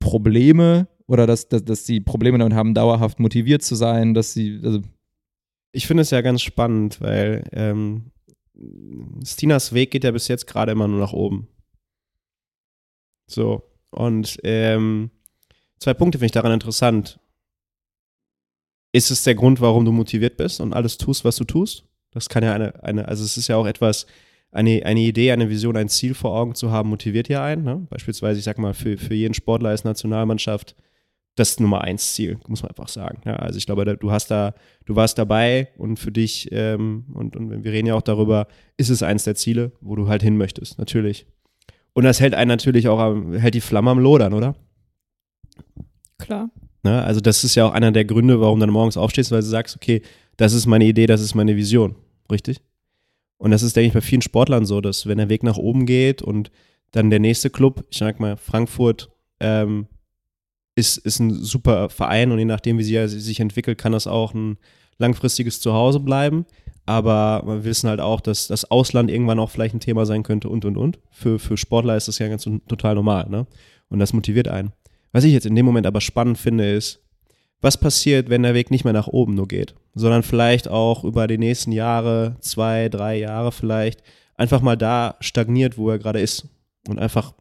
Probleme 0.00 0.88
oder 1.06 1.26
dass, 1.26 1.48
dass, 1.48 1.64
dass 1.64 1.86
sie 1.86 2.00
Probleme 2.00 2.38
damit 2.38 2.54
haben, 2.54 2.74
dauerhaft 2.74 3.18
motiviert 3.18 3.62
zu 3.62 3.74
sein, 3.74 4.14
dass 4.14 4.32
sie, 4.32 4.60
also, 4.62 4.80
Ich 5.72 5.86
finde 5.86 6.02
es 6.02 6.10
ja 6.10 6.20
ganz 6.20 6.42
spannend, 6.42 7.00
weil 7.00 7.44
ähm, 7.52 8.12
Stinas 9.24 9.72
Weg 9.72 9.90
geht 9.90 10.04
ja 10.04 10.10
bis 10.10 10.28
jetzt 10.28 10.46
gerade 10.46 10.72
immer 10.72 10.88
nur 10.88 11.00
nach 11.00 11.12
oben. 11.12 11.48
So. 13.30 13.62
Und 13.90 14.38
ähm, 14.42 15.10
zwei 15.78 15.94
Punkte 15.94 16.18
finde 16.18 16.26
ich 16.26 16.32
daran 16.32 16.52
interessant. 16.52 17.20
Ist 18.92 19.10
es 19.10 19.22
der 19.22 19.34
Grund, 19.34 19.60
warum 19.60 19.84
du 19.84 19.92
motiviert 19.92 20.36
bist 20.36 20.60
und 20.60 20.72
alles 20.72 20.98
tust, 20.98 21.24
was 21.24 21.36
du 21.36 21.44
tust? 21.44 21.84
Das 22.10 22.28
kann 22.28 22.42
ja 22.42 22.54
eine, 22.54 22.82
eine 22.82 23.06
also 23.06 23.24
es 23.24 23.36
ist 23.36 23.48
ja 23.48 23.56
auch 23.56 23.66
etwas, 23.66 24.06
eine, 24.50 24.84
eine 24.84 25.00
Idee, 25.00 25.32
eine 25.32 25.50
Vision, 25.50 25.76
ein 25.76 25.88
Ziel 25.88 26.14
vor 26.14 26.34
Augen 26.34 26.54
zu 26.54 26.70
haben, 26.70 26.88
motiviert 26.88 27.28
ja 27.28 27.44
einen. 27.44 27.64
Ne? 27.64 27.86
Beispielsweise, 27.90 28.38
ich 28.38 28.44
sag 28.44 28.58
mal, 28.58 28.74
für, 28.74 28.96
für 28.96 29.14
jeden 29.14 29.34
Sportler 29.34 29.72
ist 29.72 29.84
Nationalmannschaft 29.84 30.74
das 31.38 31.60
Nummer 31.60 31.82
eins 31.82 32.14
Ziel, 32.14 32.38
muss 32.48 32.62
man 32.62 32.70
einfach 32.70 32.88
sagen. 32.88 33.20
Ja, 33.24 33.36
also 33.36 33.58
ich 33.58 33.66
glaube, 33.66 33.96
du 33.96 34.10
hast 34.10 34.30
da, 34.30 34.54
du 34.86 34.96
warst 34.96 35.18
dabei 35.18 35.68
und 35.76 35.98
für 35.98 36.10
dich, 36.10 36.48
ähm, 36.50 37.04
und, 37.14 37.36
und 37.36 37.62
wir 37.64 37.72
reden 37.72 37.86
ja 37.86 37.94
auch 37.94 38.02
darüber, 38.02 38.48
ist 38.76 38.88
es 38.88 39.02
eins 39.02 39.24
der 39.24 39.36
Ziele, 39.36 39.72
wo 39.80 39.94
du 39.94 40.08
halt 40.08 40.22
hin 40.22 40.36
möchtest, 40.36 40.78
natürlich. 40.78 41.26
Und 41.92 42.04
das 42.04 42.20
hält 42.20 42.34
einen 42.34 42.48
natürlich 42.48 42.88
auch, 42.88 42.98
am, 42.98 43.34
hält 43.34 43.54
die 43.54 43.60
Flamme 43.60 43.90
am 43.90 43.98
Lodern, 43.98 44.32
oder? 44.34 44.56
Klar. 46.18 46.50
Ne? 46.82 47.02
Also 47.02 47.20
das 47.20 47.44
ist 47.44 47.54
ja 47.54 47.66
auch 47.66 47.72
einer 47.72 47.92
der 47.92 48.04
Gründe, 48.04 48.40
warum 48.40 48.58
du 48.58 48.66
dann 48.66 48.72
morgens 48.72 48.96
aufstehst, 48.96 49.30
weil 49.30 49.40
du 49.40 49.46
sagst, 49.46 49.76
okay, 49.76 50.02
das 50.36 50.52
ist 50.52 50.66
meine 50.66 50.86
Idee, 50.86 51.06
das 51.06 51.20
ist 51.20 51.34
meine 51.34 51.56
Vision, 51.56 51.94
richtig? 52.30 52.60
Und 53.38 53.52
das 53.52 53.62
ist, 53.62 53.76
denke 53.76 53.88
ich, 53.88 53.94
bei 53.94 54.00
vielen 54.00 54.22
Sportlern 54.22 54.66
so, 54.66 54.80
dass 54.80 55.06
wenn 55.06 55.18
der 55.18 55.28
Weg 55.28 55.42
nach 55.42 55.56
oben 55.56 55.86
geht 55.86 56.22
und 56.22 56.50
dann 56.90 57.10
der 57.10 57.20
nächste 57.20 57.50
Club, 57.50 57.84
ich 57.90 57.98
sag 57.98 58.20
mal 58.20 58.36
Frankfurt, 58.36 59.10
ähm, 59.40 59.86
ist, 60.74 60.96
ist 60.98 61.18
ein 61.18 61.34
super 61.34 61.88
Verein 61.88 62.32
und 62.32 62.38
je 62.38 62.44
nachdem, 62.44 62.78
wie 62.78 62.84
sie 62.84 63.08
sich 63.08 63.40
entwickelt, 63.40 63.78
kann 63.78 63.92
das 63.92 64.06
auch 64.06 64.34
ein 64.34 64.58
langfristiges 64.98 65.60
Zuhause 65.60 66.00
bleiben. 66.00 66.46
Aber 66.86 67.42
wir 67.46 67.64
wissen 67.64 67.90
halt 67.90 68.00
auch, 68.00 68.20
dass 68.20 68.46
das 68.46 68.70
Ausland 68.70 69.10
irgendwann 69.10 69.38
auch 69.38 69.50
vielleicht 69.50 69.74
ein 69.74 69.80
Thema 69.80 70.06
sein 70.06 70.22
könnte 70.22 70.48
und 70.48 70.64
und 70.64 70.76
und. 70.76 70.98
Für, 71.10 71.38
für 71.38 71.56
Sportler 71.56 71.96
ist 71.96 72.08
das 72.08 72.18
ja 72.18 72.28
ganz 72.28 72.48
total 72.66 72.94
normal, 72.94 73.28
ne? 73.28 73.46
Und 73.88 73.98
das 73.98 74.12
motiviert 74.12 74.48
einen. 74.48 74.72
Was 75.12 75.24
ich 75.24 75.32
jetzt 75.32 75.46
in 75.46 75.54
dem 75.54 75.66
Moment 75.66 75.86
aber 75.86 76.00
spannend 76.00 76.38
finde, 76.38 76.72
ist, 76.72 77.02
was 77.60 77.78
passiert, 77.78 78.30
wenn 78.30 78.42
der 78.42 78.54
Weg 78.54 78.70
nicht 78.70 78.84
mehr 78.84 78.92
nach 78.92 79.08
oben 79.08 79.34
nur 79.34 79.48
geht, 79.48 79.74
sondern 79.94 80.22
vielleicht 80.22 80.68
auch 80.68 81.04
über 81.04 81.26
die 81.26 81.38
nächsten 81.38 81.72
Jahre, 81.72 82.36
zwei, 82.40 82.88
drei 82.88 83.18
Jahre 83.18 83.52
vielleicht, 83.52 84.02
einfach 84.36 84.60
mal 84.60 84.76
da 84.76 85.16
stagniert, 85.20 85.76
wo 85.76 85.90
er 85.90 85.98
gerade 85.98 86.20
ist. 86.20 86.48
Und 86.86 86.98
einfach 86.98 87.34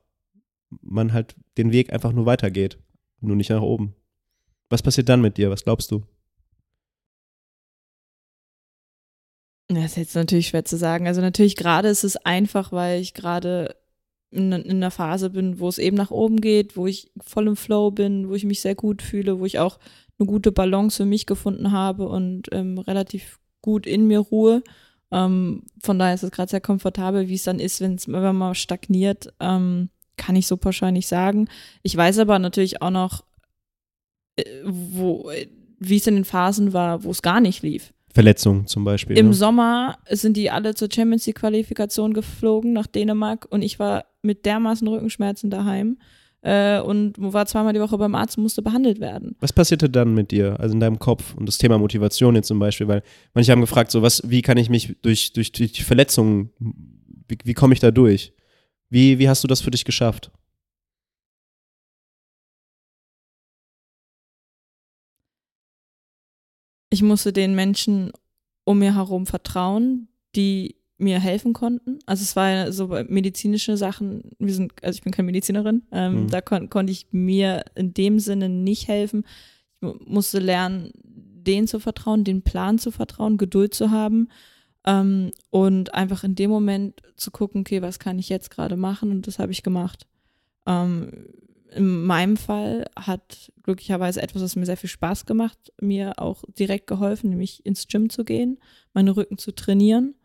man 0.81 1.13
halt 1.13 1.35
den 1.57 1.71
Weg 1.71 1.93
einfach 1.93 2.11
nur 2.11 2.25
weitergeht, 2.25 2.77
nur 3.21 3.35
nicht 3.35 3.49
nach 3.49 3.61
oben. 3.61 3.95
Was 4.69 4.81
passiert 4.81 5.07
dann 5.07 5.21
mit 5.21 5.37
dir? 5.37 5.49
Was 5.49 5.63
glaubst 5.63 5.91
du? 5.91 6.03
Das 9.69 9.85
ist 9.85 9.97
jetzt 9.97 10.15
natürlich 10.15 10.47
schwer 10.47 10.65
zu 10.65 10.77
sagen. 10.77 11.07
Also 11.07 11.21
natürlich 11.21 11.55
gerade 11.55 11.89
ist 11.89 12.03
es 12.03 12.17
einfach, 12.17 12.71
weil 12.71 13.01
ich 13.01 13.13
gerade 13.13 13.75
in, 14.31 14.51
in 14.51 14.77
einer 14.77 14.91
Phase 14.91 15.29
bin, 15.29 15.59
wo 15.59 15.67
es 15.67 15.77
eben 15.77 15.97
nach 15.97 16.11
oben 16.11 16.41
geht, 16.41 16.77
wo 16.77 16.87
ich 16.87 17.11
voll 17.21 17.47
im 17.47 17.55
Flow 17.55 17.91
bin, 17.91 18.29
wo 18.29 18.35
ich 18.35 18.45
mich 18.45 18.61
sehr 18.61 18.75
gut 18.75 19.01
fühle, 19.01 19.39
wo 19.39 19.45
ich 19.45 19.59
auch 19.59 19.79
eine 20.19 20.27
gute 20.27 20.51
Balance 20.51 20.97
für 20.97 21.05
mich 21.05 21.25
gefunden 21.25 21.71
habe 21.71 22.07
und 22.07 22.47
ähm, 22.51 22.77
relativ 22.79 23.39
gut 23.61 23.85
in 23.85 24.07
mir 24.07 24.19
ruhe. 24.19 24.63
Ähm, 25.11 25.63
von 25.81 25.99
daher 25.99 26.15
ist 26.15 26.23
es 26.23 26.31
gerade 26.31 26.49
sehr 26.49 26.61
komfortabel, 26.61 27.27
wie 27.27 27.35
es 27.35 27.43
dann 27.43 27.59
ist, 27.59 27.81
wenn 27.81 27.95
es 27.95 28.07
mal 28.07 28.55
stagniert, 28.55 29.33
ähm, 29.39 29.89
kann 30.17 30.35
ich 30.35 30.47
so 30.47 30.57
pauschal 30.57 30.91
nicht 30.91 31.07
sagen. 31.07 31.47
Ich 31.83 31.95
weiß 31.95 32.19
aber 32.19 32.39
natürlich 32.39 32.81
auch 32.81 32.89
noch, 32.89 33.23
äh, 34.35 34.43
wo, 34.65 35.31
wie 35.79 35.97
es 35.97 36.07
in 36.07 36.15
den 36.15 36.25
Phasen 36.25 36.73
war, 36.73 37.03
wo 37.03 37.11
es 37.11 37.21
gar 37.21 37.39
nicht 37.39 37.61
lief. 37.61 37.93
Verletzungen 38.13 38.65
zum 38.65 38.83
Beispiel. 38.83 39.15
Im 39.15 39.27
ne? 39.27 39.33
Sommer 39.33 39.99
sind 40.09 40.37
die 40.37 40.49
alle 40.49 40.73
zur 40.73 40.89
Champions 40.91 41.27
League 41.27 41.37
Qualifikation 41.39 42.13
geflogen 42.13 42.73
nach 42.73 42.87
Dänemark 42.87 43.45
und 43.49 43.61
ich 43.61 43.77
war 43.77 44.05
mit 44.23 44.45
dermaßen 44.45 44.87
Rückenschmerzen 44.87 45.51
daheim 45.51 45.99
äh, 46.47 46.79
und 46.79 47.15
war 47.17 47.45
zweimal 47.45 47.73
die 47.73 47.81
Woche 47.81 47.97
beim 47.97 48.15
Arzt 48.15 48.37
und 48.37 48.43
musste 48.43 48.61
behandelt 48.61 49.01
werden. 49.01 49.35
Was 49.41 49.51
passierte 49.51 49.89
dann 49.89 50.13
mit 50.13 50.31
dir, 50.31 50.57
also 50.61 50.73
in 50.73 50.79
deinem 50.79 50.97
Kopf 50.97 51.35
und 51.35 51.45
das 51.45 51.57
Thema 51.57 51.77
Motivation 51.77 52.35
jetzt 52.35 52.47
zum 52.47 52.57
Beispiel? 52.57 52.87
Weil 52.87 53.03
manche 53.33 53.51
haben 53.51 53.59
gefragt, 53.59 53.91
so 53.91 54.01
was, 54.01 54.21
wie 54.25 54.41
kann 54.41 54.57
ich 54.57 54.69
mich 54.69 54.95
durch, 55.01 55.33
durch, 55.33 55.51
durch 55.51 55.73
die 55.73 55.83
Verletzungen, 55.83 56.51
wie, 57.27 57.37
wie 57.43 57.53
komme 57.53 57.73
ich 57.73 57.81
da 57.81 57.91
durch? 57.91 58.33
Wie, 58.89 59.19
wie 59.19 59.27
hast 59.27 59.43
du 59.43 59.49
das 59.49 59.59
für 59.59 59.71
dich 59.71 59.83
geschafft? 59.83 60.31
Ich 66.89 67.01
musste 67.01 67.33
den 67.33 67.55
Menschen 67.55 68.13
um 68.63 68.79
mir 68.79 68.95
herum 68.95 69.25
vertrauen, 69.25 70.07
die 70.33 70.76
mir 70.97 71.19
helfen 71.19 71.53
konnten. 71.53 71.99
Also 72.05 72.23
es 72.23 72.35
war 72.35 72.71
so 72.71 72.87
medizinische 73.07 73.77
Sachen, 73.77 74.31
wir 74.39 74.53
sind, 74.53 74.73
also 74.83 74.97
ich 74.97 75.03
bin 75.03 75.13
keine 75.13 75.27
Medizinerin, 75.27 75.83
ähm, 75.91 76.23
Mhm. 76.23 76.27
da 76.29 76.41
kon 76.41 76.69
konnte 76.69 76.91
ich 76.91 77.07
mir 77.11 77.63
in 77.75 77.93
dem 77.93 78.19
Sinne 78.19 78.49
nicht 78.49 78.87
helfen. 78.87 79.23
Ich 79.75 79.81
mu- 79.81 79.95
musste 80.05 80.39
lernen, 80.39 80.91
denen 81.03 81.67
zu 81.67 81.79
vertrauen, 81.79 82.23
den 82.23 82.41
Plan 82.41 82.79
zu 82.79 82.91
vertrauen, 82.91 83.37
Geduld 83.37 83.73
zu 83.75 83.91
haben 83.91 84.27
ähm, 84.85 85.31
und 85.51 85.93
einfach 85.93 86.23
in 86.23 86.33
dem 86.35 86.49
Moment 86.49 86.99
zu 87.15 87.29
gucken, 87.31 87.61
okay, 87.61 87.81
was 87.81 87.99
kann 87.99 88.17
ich 88.19 88.29
jetzt 88.29 88.49
gerade 88.49 88.75
machen 88.75 89.11
und 89.11 89.27
das 89.27 89.37
habe 89.39 89.51
ich 89.51 89.61
gemacht. 89.63 90.07
Ähm, 90.65 91.11
in 91.75 92.05
meinem 92.05 92.37
Fall 92.37 92.85
hat 92.97 93.51
glücklicherweise 93.63 94.21
etwas, 94.21 94.41
was 94.41 94.55
mir 94.55 94.65
sehr 94.65 94.77
viel 94.77 94.89
Spaß 94.89 95.25
gemacht, 95.25 95.73
mir 95.79 96.13
auch 96.17 96.43
direkt 96.57 96.87
geholfen, 96.87 97.29
nämlich 97.29 97.65
ins 97.65 97.87
Gym 97.87 98.09
zu 98.09 98.23
gehen, 98.25 98.57
meine 98.93 99.15
Rücken 99.15 99.37
zu 99.37 99.51
trainieren, 99.53 100.15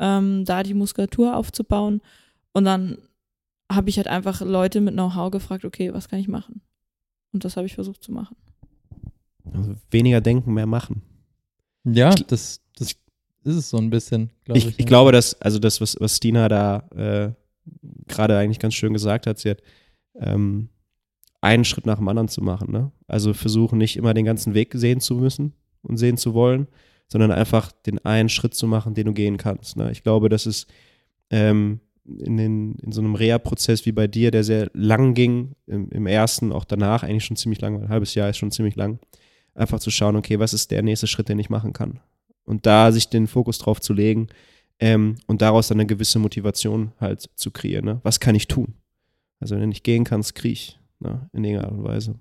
ähm, 0.00 0.44
da 0.44 0.62
die 0.62 0.74
Muskulatur 0.74 1.36
aufzubauen. 1.36 2.00
Und 2.52 2.64
dann 2.64 2.98
habe 3.70 3.90
ich 3.90 3.98
halt 3.98 4.08
einfach 4.08 4.40
Leute 4.40 4.80
mit 4.80 4.94
Know-how 4.94 5.30
gefragt, 5.30 5.64
okay, 5.64 5.92
was 5.92 6.08
kann 6.08 6.18
ich 6.18 6.26
machen? 6.26 6.62
Und 7.32 7.44
das 7.44 7.56
habe 7.56 7.66
ich 7.66 7.74
versucht 7.74 8.02
zu 8.02 8.10
machen. 8.10 8.36
Also 9.52 9.76
weniger 9.90 10.20
denken, 10.20 10.52
mehr 10.52 10.66
machen. 10.66 11.02
Ja, 11.84 12.10
das, 12.10 12.60
das 12.76 12.96
ist 13.44 13.56
es 13.56 13.70
so 13.70 13.78
ein 13.78 13.90
bisschen, 13.90 14.30
glaube 14.44 14.58
ich. 14.58 14.66
Ich, 14.66 14.78
ich 14.80 14.86
glaube, 14.86 15.12
dass, 15.12 15.40
also 15.40 15.58
das, 15.58 15.80
was, 15.80 15.96
was 16.00 16.16
Stina 16.16 16.48
da 16.48 16.88
äh, 16.94 17.32
gerade 18.08 18.36
eigentlich 18.36 18.58
ganz 18.58 18.74
schön 18.74 18.92
gesagt 18.92 19.26
hat, 19.26 19.38
sie 19.38 19.50
hat 19.50 19.62
ähm, 20.16 20.68
einen 21.40 21.64
Schritt 21.64 21.86
nach 21.86 21.98
dem 21.98 22.08
anderen 22.08 22.28
zu 22.28 22.42
machen. 22.42 22.72
Ne? 22.72 22.90
Also 23.06 23.32
versuchen 23.32 23.78
nicht 23.78 23.96
immer 23.96 24.14
den 24.14 24.24
ganzen 24.24 24.54
Weg 24.54 24.72
sehen 24.74 25.00
zu 25.00 25.14
müssen 25.14 25.54
und 25.82 25.96
sehen 25.96 26.16
zu 26.16 26.34
wollen, 26.34 26.66
sondern 27.10 27.32
einfach 27.32 27.72
den 27.72 27.98
einen 28.04 28.28
Schritt 28.28 28.54
zu 28.54 28.66
machen, 28.66 28.94
den 28.94 29.06
du 29.06 29.12
gehen 29.12 29.36
kannst. 29.36 29.76
Ne? 29.76 29.90
Ich 29.90 30.02
glaube, 30.02 30.28
das 30.28 30.46
ist 30.46 30.68
ähm, 31.30 31.80
in, 32.04 32.36
den, 32.36 32.74
in 32.76 32.92
so 32.92 33.00
einem 33.00 33.16
Reha-Prozess 33.16 33.84
wie 33.84 33.92
bei 33.92 34.06
dir, 34.06 34.30
der 34.30 34.44
sehr 34.44 34.70
lang 34.74 35.14
ging, 35.14 35.56
im, 35.66 35.90
im 35.90 36.06
ersten, 36.06 36.52
auch 36.52 36.64
danach 36.64 37.02
eigentlich 37.02 37.24
schon 37.24 37.36
ziemlich 37.36 37.60
lang, 37.60 37.76
weil 37.76 37.84
ein 37.84 37.88
halbes 37.88 38.14
Jahr 38.14 38.30
ist 38.30 38.38
schon 38.38 38.52
ziemlich 38.52 38.76
lang, 38.76 39.00
einfach 39.54 39.80
zu 39.80 39.90
schauen, 39.90 40.16
okay, 40.16 40.38
was 40.38 40.54
ist 40.54 40.70
der 40.70 40.82
nächste 40.82 41.08
Schritt, 41.08 41.28
den 41.28 41.38
ich 41.38 41.50
machen 41.50 41.72
kann? 41.72 42.00
Und 42.44 42.66
da 42.66 42.92
sich 42.92 43.08
den 43.08 43.26
Fokus 43.26 43.58
drauf 43.58 43.80
zu 43.80 43.92
legen 43.92 44.28
ähm, 44.78 45.16
und 45.26 45.42
daraus 45.42 45.68
dann 45.68 45.78
eine 45.78 45.86
gewisse 45.86 46.18
Motivation 46.20 46.92
halt 47.00 47.28
zu 47.34 47.50
kreieren. 47.50 47.84
Ne? 47.84 48.00
Was 48.02 48.20
kann 48.20 48.34
ich 48.34 48.46
tun? 48.46 48.74
Also 49.40 49.54
wenn 49.54 49.62
du 49.62 49.68
nicht 49.68 49.84
gehen 49.84 50.04
kannst, 50.04 50.34
kriech, 50.36 50.78
ne? 51.00 51.28
in 51.32 51.44
irgendeiner 51.44 51.72
Art 51.72 51.78
und 51.78 51.84
Weise. 51.84 52.14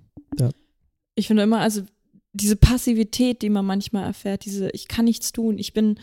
Ich 1.15 1.27
finde 1.27 1.43
immer, 1.43 1.59
also 1.59 1.83
diese 2.33 2.55
Passivität, 2.55 3.41
die 3.41 3.49
man 3.49 3.65
manchmal 3.65 4.05
erfährt, 4.05 4.45
diese 4.45 4.69
ich 4.71 4.87
kann 4.87 5.05
nichts 5.05 5.31
tun, 5.31 5.57
ich 5.57 5.73
bin 5.73 5.99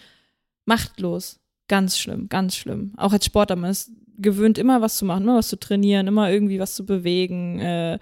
machtlos, 0.64 1.40
ganz 1.68 1.98
schlimm, 1.98 2.28
ganz 2.28 2.56
schlimm. 2.56 2.92
Auch 2.96 3.12
als 3.12 3.24
Sportler, 3.26 3.56
man 3.56 3.70
ist 3.70 3.90
gewöhnt, 4.18 4.58
immer 4.58 4.80
was 4.80 4.98
zu 4.98 5.04
machen, 5.04 5.24
immer 5.24 5.36
was 5.36 5.48
zu 5.48 5.58
trainieren, 5.58 6.06
immer 6.06 6.30
irgendwie 6.30 6.58
was 6.58 6.74
zu 6.74 6.84
bewegen, 6.84 7.60
äh, 7.60 7.98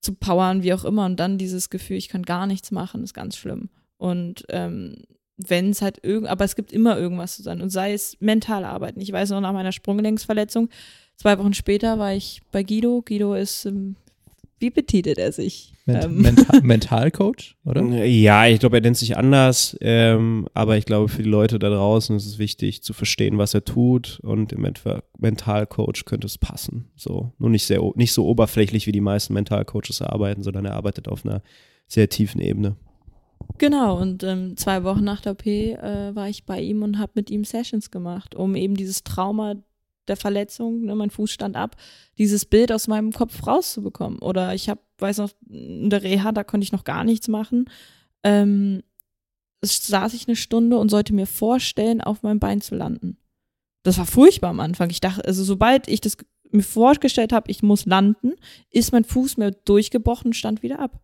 zu 0.00 0.14
powern, 0.14 0.62
wie 0.62 0.72
auch 0.72 0.84
immer. 0.84 1.04
Und 1.04 1.20
dann 1.20 1.38
dieses 1.38 1.70
Gefühl, 1.70 1.96
ich 1.96 2.08
kann 2.08 2.22
gar 2.22 2.46
nichts 2.46 2.70
machen, 2.70 3.04
ist 3.04 3.14
ganz 3.14 3.36
schlimm. 3.36 3.68
Und 3.98 4.44
ähm, 4.48 4.96
wenn 5.36 5.70
es 5.70 5.82
halt 5.82 6.02
irgend, 6.02 6.28
aber 6.28 6.44
es 6.44 6.56
gibt 6.56 6.72
immer 6.72 6.98
irgendwas 6.98 7.36
zu 7.36 7.42
sein. 7.42 7.60
Und 7.60 7.70
sei 7.70 7.92
es 7.92 8.16
mental 8.20 8.64
arbeiten. 8.64 9.00
Ich 9.00 9.12
weiß 9.12 9.30
noch 9.30 9.40
nach 9.40 9.52
meiner 9.52 9.72
Sprunggelenksverletzung, 9.72 10.68
zwei 11.16 11.38
Wochen 11.38 11.54
später 11.54 11.98
war 11.98 12.14
ich 12.14 12.40
bei 12.52 12.62
Guido. 12.62 13.02
Guido 13.02 13.34
ist, 13.34 13.66
ähm, 13.66 13.96
wie 14.60 14.70
betitelt 14.70 15.18
er 15.18 15.32
sich? 15.32 15.72
Ment 15.86 16.04
Ähm, 16.04 16.20
Mental 16.20 16.60
Mentalcoach, 16.62 17.56
oder? 17.64 17.82
Ja, 18.04 18.46
ich 18.46 18.60
glaube, 18.60 18.76
er 18.76 18.82
nennt 18.82 18.96
sich 18.96 19.16
anders, 19.16 19.76
ähm, 19.80 20.46
aber 20.54 20.76
ich 20.76 20.84
glaube, 20.84 21.08
für 21.08 21.22
die 21.22 21.28
Leute 21.28 21.58
da 21.58 21.70
draußen 21.70 22.14
ist 22.16 22.26
es 22.26 22.38
wichtig 22.38 22.82
zu 22.82 22.92
verstehen, 22.92 23.38
was 23.38 23.54
er 23.54 23.64
tut 23.64 24.20
und 24.22 24.52
im 24.52 24.64
Etwa 24.64 25.02
Mentalcoach 25.18 26.04
könnte 26.04 26.26
es 26.26 26.38
passen. 26.38 26.90
So, 26.94 27.32
nur 27.38 27.50
nicht 27.50 27.64
sehr, 27.64 27.80
nicht 27.94 28.12
so 28.12 28.26
oberflächlich, 28.26 28.86
wie 28.86 28.92
die 28.92 29.00
meisten 29.00 29.34
Mentalcoaches 29.34 30.02
arbeiten, 30.02 30.42
sondern 30.42 30.66
er 30.66 30.74
arbeitet 30.74 31.08
auf 31.08 31.24
einer 31.24 31.42
sehr 31.86 32.08
tiefen 32.08 32.40
Ebene. 32.40 32.76
Genau, 33.58 33.98
und 33.98 34.22
ähm, 34.22 34.56
zwei 34.56 34.84
Wochen 34.84 35.04
nach 35.04 35.20
der 35.20 35.32
OP 35.32 35.46
äh, 35.46 36.14
war 36.14 36.28
ich 36.28 36.44
bei 36.44 36.60
ihm 36.60 36.82
und 36.82 36.98
habe 36.98 37.12
mit 37.14 37.30
ihm 37.30 37.44
Sessions 37.44 37.90
gemacht, 37.90 38.34
um 38.34 38.54
eben 38.54 38.74
dieses 38.74 39.02
Trauma 39.02 39.54
der 40.08 40.16
Verletzung, 40.16 40.82
ne, 40.82 40.94
mein 40.94 41.10
Fuß 41.10 41.30
stand 41.30 41.56
ab, 41.56 41.76
dieses 42.18 42.44
Bild 42.44 42.72
aus 42.72 42.88
meinem 42.88 43.12
Kopf 43.12 43.46
rauszubekommen. 43.46 44.18
Oder 44.20 44.54
ich 44.54 44.68
habe, 44.68 44.80
weiß 44.98 45.18
noch, 45.18 45.30
in 45.48 45.90
der 45.90 46.02
Reha, 46.02 46.32
da 46.32 46.44
konnte 46.44 46.64
ich 46.64 46.72
noch 46.72 46.84
gar 46.84 47.04
nichts 47.04 47.28
machen. 47.28 47.66
Ähm, 48.22 48.82
saß 49.62 50.14
ich 50.14 50.26
eine 50.26 50.36
Stunde 50.36 50.78
und 50.78 50.90
sollte 50.90 51.14
mir 51.14 51.26
vorstellen, 51.26 52.00
auf 52.00 52.22
meinem 52.22 52.40
Bein 52.40 52.60
zu 52.60 52.74
landen. 52.74 53.18
Das 53.82 53.98
war 53.98 54.06
furchtbar 54.06 54.50
am 54.50 54.60
Anfang. 54.60 54.90
Ich 54.90 55.00
dachte, 55.00 55.24
also 55.24 55.44
sobald 55.44 55.88
ich 55.88 56.00
das 56.00 56.16
mir 56.50 56.62
vorgestellt 56.62 57.32
habe, 57.32 57.50
ich 57.50 57.62
muss 57.62 57.86
landen, 57.86 58.32
ist 58.70 58.92
mein 58.92 59.04
Fuß 59.04 59.36
mir 59.36 59.52
durchgebrochen 59.52 60.28
und 60.28 60.34
stand 60.34 60.62
wieder 60.62 60.80
ab. 60.80 61.00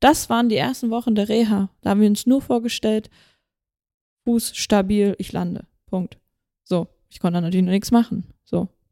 Das 0.00 0.30
waren 0.30 0.48
die 0.48 0.56
ersten 0.56 0.90
Wochen 0.90 1.14
der 1.14 1.28
Reha. 1.28 1.70
Da 1.82 1.90
haben 1.90 2.00
wir 2.00 2.08
uns 2.08 2.26
nur 2.26 2.42
vorgestellt, 2.42 3.10
Fuß 4.24 4.56
stabil, 4.56 5.14
ich 5.18 5.32
lande. 5.32 5.66
Punkt. 5.86 6.18
So, 6.64 6.88
ich 7.08 7.20
konnte 7.20 7.40
natürlich 7.40 7.64
noch 7.64 7.72
nichts 7.72 7.90
machen. 7.90 8.24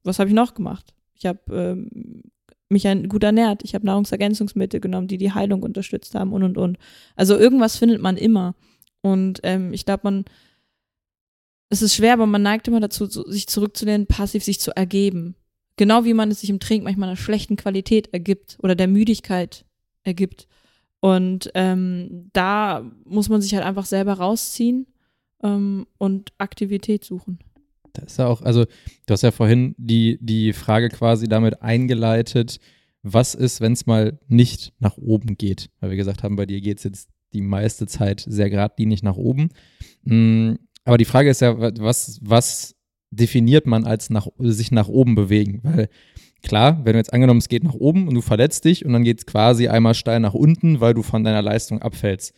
Was 0.09 0.19
habe 0.19 0.29
ich 0.29 0.35
noch 0.35 0.55
gemacht? 0.55 0.95
Ich 1.15 1.27
habe 1.27 1.41
ähm, 1.51 2.23
mich 2.69 2.87
gut 3.09 3.25
ernährt. 3.25 3.63
Ich 3.65 3.75
habe 3.75 3.87
Nahrungsergänzungsmittel 3.87 4.81
genommen, 4.81 5.09
die 5.09 5.19
die 5.19 5.33
Heilung 5.33 5.63
unterstützt 5.63 6.15
haben 6.15 6.33
und 6.33 6.43
und 6.43 6.59
und. 6.59 6.79
Also 7.17 7.37
irgendwas 7.37 7.77
findet 7.77 8.03
man 8.03 8.17
immer. 8.17 8.55
Und 9.01 9.41
ähm, 9.43 9.73
ich 9.73 9.85
glaube, 9.85 10.01
man, 10.05 10.25
es 11.71 11.83
ist 11.83 11.95
schwer, 11.95 12.15
aber 12.15 12.27
man 12.27 12.43
neigt 12.43 12.69
immer 12.69 12.81
dazu, 12.81 13.07
sich 13.07 13.47
zurückzulehnen, 13.47 14.07
passiv 14.07 14.45
sich 14.45 14.61
zu 14.61 14.75
ergeben. 14.77 15.35
Genau 15.77 16.05
wie 16.05 16.15
man 16.15 16.31
es 16.31 16.41
sich 16.41 16.51
im 16.51 16.61
Trink 16.61 16.85
manchmal 16.85 17.09
einer 17.09 17.17
schlechten 17.17 17.57
Qualität 17.57 18.13
ergibt 18.13 18.59
oder 18.63 18.75
der 18.75 18.89
Müdigkeit 18.89 19.65
ergibt. 20.03 20.49
Und 21.01 21.51
ähm, 21.55 22.31
da 22.33 22.91
muss 23.05 23.29
man 23.29 23.41
sich 23.41 23.55
halt 23.55 23.65
einfach 23.65 23.87
selber 23.87 24.15
rausziehen 24.15 24.87
ähm, 25.43 25.87
und 25.99 26.33
Aktivität 26.39 27.05
suchen. 27.05 27.39
Das 28.01 28.13
ist 28.13 28.19
ja 28.19 28.27
auch, 28.27 28.43
also 28.43 28.65
du 28.65 29.13
hast 29.13 29.23
ja 29.23 29.31
vorhin 29.31 29.75
die, 29.79 30.19
die 30.21 30.53
Frage 30.53 30.89
quasi 30.89 31.29
damit 31.29 31.63
eingeleitet, 31.63 32.59
was 33.03 33.35
ist, 33.35 33.61
wenn 33.61 33.73
es 33.73 33.87
mal 33.87 34.19
nicht 34.29 34.73
nach 34.81 34.97
oben 34.99 35.37
geht? 35.37 35.71
Weil 35.81 35.91
wir 35.91 35.97
gesagt 35.97 36.23
haben, 36.23 36.37
bei 36.37 36.47
dir 36.47 36.61
geht 36.61 36.79
es 36.79 36.85
jetzt 36.85 37.09
die 37.33 37.41
meiste 37.43 37.87
Zeit 37.87 38.25
sehr 38.27 38.51
geradlinig 38.51 39.03
nach 39.03 39.17
oben. 39.17 39.51
Mm, 40.03 40.55
Aber 40.85 40.99
die 40.99 41.05
Frage 41.05 41.31
ist 41.31 41.41
ja, 41.41 41.59
wa- 41.61 41.73
was, 41.79 42.19
was 42.23 42.75
definiert 43.11 43.67
man 43.67 43.85
als 43.85 44.11
nach, 44.11 44.27
sich 44.39 44.71
nach 44.73 44.89
oben 44.89 45.15
bewegen? 45.15 45.61
Weil 45.63 45.89
klar, 46.43 46.81
wenn 46.85 46.93
du 46.95 46.99
jetzt 46.99 47.13
angenommen, 47.13 47.39
es 47.39 47.49
geht 47.49 47.65
nach 47.65 47.75
oben 47.75 48.09
und 48.09 48.15
du 48.15 48.21
verletzt 48.21 48.65
dich 48.65 48.85
und 48.85 48.93
dann 48.93 49.05
geht 49.05 49.19
es 49.21 49.27
quasi 49.27 49.69
einmal 49.69 49.95
steil 49.95 50.21
nach 50.21 50.35
unten, 50.35 50.81
weil 50.81 50.95
du 50.95 51.03
von 51.03 51.23
deiner 51.25 51.43
Leistung 51.43 51.81
abfällst. 51.83 52.33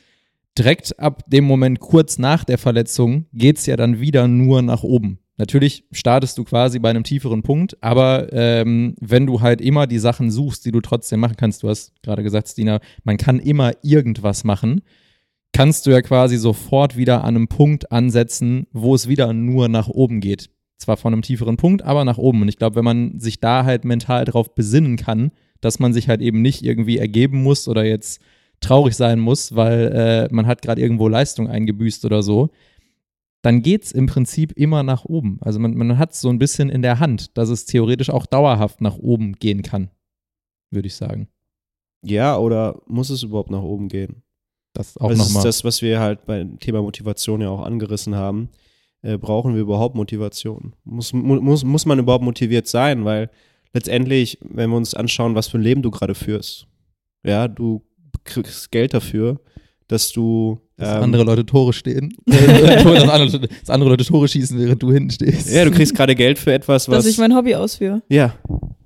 Direkt 0.59 0.99
ab 0.99 1.23
dem 1.31 1.45
Moment 1.45 1.79
kurz 1.81 2.19
nach 2.19 2.45
der 2.45 2.59
Verletzung 2.59 3.27
geht 3.33 3.59
es 3.59 3.67
ja 3.67 3.77
dann 3.77 4.01
wieder 4.01 4.27
nur 4.29 4.63
nach 4.63 4.83
oben. 4.83 5.21
Natürlich 5.41 5.85
startest 5.91 6.37
du 6.37 6.45
quasi 6.45 6.79
bei 6.81 6.91
einem 6.91 7.03
tieferen 7.03 7.43
Punkt, 7.43 7.83
aber 7.83 8.31
ähm, 8.31 8.95
wenn 9.01 9.25
du 9.25 9.41
halt 9.41 9.63
immer 9.63 9.87
die 9.87 9.99
Sachen 9.99 10.31
suchst, 10.31 10.67
die 10.67 10.71
du 10.71 10.83
trotzdem 10.83 11.19
machen 11.19 11.37
kannst, 11.39 11.63
du 11.63 11.71
hast 11.71 11.95
gerade 12.03 12.23
gesagt, 12.23 12.49
Stina, 12.49 12.79
man 13.05 13.17
kann 13.17 13.39
immer 13.39 13.73
irgendwas 13.81 14.45
machen, 14.45 14.83
kannst 15.55 15.87
du 15.87 15.93
ja 15.93 16.03
quasi 16.03 16.37
sofort 16.37 16.95
wieder 16.99 17.25
an 17.25 17.37
einem 17.37 17.49
Punkt 17.49 17.91
ansetzen, 17.91 18.67
wo 18.73 18.95
es 18.95 19.09
wieder 19.09 19.33
nur 19.33 19.69
nach 19.69 19.89
oben 19.89 20.21
geht. 20.21 20.51
Zwar 20.77 20.99
von 20.99 21.15
einem 21.15 21.23
tieferen 21.23 21.57
Punkt, 21.57 21.81
aber 21.85 22.05
nach 22.05 22.19
oben. 22.19 22.43
Und 22.43 22.49
ich 22.49 22.59
glaube, 22.59 22.77
wenn 22.77 22.85
man 22.85 23.19
sich 23.19 23.41
da 23.41 23.65
halt 23.65 23.87
mental 23.87 24.27
drauf 24.27 24.55
besinnen 24.55 24.99
kann, 24.99 25.31
dass 25.63 25.79
man 25.79 25.95
sich 25.95 26.11
halt 26.11 26.21
eben 26.21 26.43
nicht 26.43 26.63
irgendwie 26.63 26.99
ergeben 26.99 27.43
muss 27.43 27.67
oder 27.67 27.87
jetzt 27.87 28.21
traurig 28.61 28.95
sein 28.95 29.19
muss, 29.19 29.57
weil 29.57 30.29
äh, 30.31 30.35
man 30.35 30.47
hat 30.47 30.61
gerade 30.61 30.83
irgendwo 30.83 31.09
Leistung 31.09 31.49
eingebüßt 31.49 32.05
oder 32.05 32.23
so, 32.23 32.51
dann 33.43 33.63
geht 33.63 33.85
es 33.85 33.93
im 33.93 34.07
Prinzip 34.07 34.53
immer 34.53 34.83
nach 34.83 35.05
oben. 35.05 35.39
Also 35.41 35.59
man, 35.59 35.75
man 35.75 35.99
hat 35.99 36.13
es 36.13 36.21
so 36.21 36.29
ein 36.29 36.39
bisschen 36.39 36.69
in 36.69 36.83
der 36.83 37.01
Hand, 37.01 37.37
dass 37.39 37.49
es 37.49 37.65
theoretisch 37.65 38.11
auch 38.11 38.27
dauerhaft 38.27 38.81
nach 38.81 38.99
oben 38.99 39.35
gehen 39.35 39.63
kann, 39.63 39.91
würde 40.71 40.89
ich 40.89 40.97
sagen. 40.97 41.29
Ja, 42.03 42.37
oder 42.39 42.81
muss 42.87 43.11
es 43.11 43.23
überhaupt 43.23 43.51
nach 43.51 43.63
oben 43.63 43.89
gehen? 43.89 44.23
Das 44.73 44.97
auch 44.99 45.11
das 45.11 45.29
ist 45.31 45.45
das, 45.45 45.65
was 45.65 45.83
wir 45.83 46.01
halt 46.01 46.27
beim 46.27 46.59
Thema 46.59 46.83
Motivation 46.83 47.41
ja 47.41 47.51
auch 47.51 47.63
angerissen 47.63 48.15
haben. 48.15 48.51
Äh, 49.03 49.19
brauchen 49.19 49.55
wir 49.55 49.63
überhaupt 49.63 49.95
Motivation? 49.95 50.75
Muss, 50.85 51.13
mu 51.13 51.41
muss, 51.41 51.65
muss 51.65 51.87
man 51.87 51.99
überhaupt 51.99 52.25
motiviert 52.25 52.67
sein? 52.67 53.05
Weil 53.05 53.31
letztendlich, 53.73 54.39
wenn 54.43 54.71
wir 54.71 54.77
uns 54.77 54.95
anschauen, 54.95 55.35
was 55.35 55.49
für 55.49 55.59
ein 55.59 55.63
Leben 55.63 55.83
du 55.83 55.91
gerade 55.91 56.15
führst, 56.15 56.67
ja, 57.25 57.49
du 57.49 57.83
kriegst 58.25 58.71
Geld 58.71 58.95
dafür, 58.95 59.41
dass 59.89 60.13
du 60.13 60.61
Dass 60.81 60.97
ähm, 60.97 61.03
andere 61.03 61.25
Leute 61.25 61.45
Tore 61.45 61.75
stehen. 61.75 62.17
dass, 62.27 63.09
andere, 63.09 63.41
dass 63.41 63.69
andere 63.69 63.91
Leute 63.91 64.05
Tore 64.05 64.27
schießen, 64.27 64.59
während 64.59 64.83
du 64.83 64.91
hinten 64.91 65.11
stehst. 65.11 65.53
ja, 65.53 65.65
du 65.67 65.71
kriegst 65.71 65.95
gerade 65.95 66.15
Geld 66.15 66.39
für 66.39 66.55
etwas, 66.55 66.89
was 66.89 67.05
Dass 67.05 67.07
ich 67.07 67.19
mein 67.19 67.37
Hobby 67.37 67.55
ausführe. 67.55 68.03
Ja. 68.09 68.35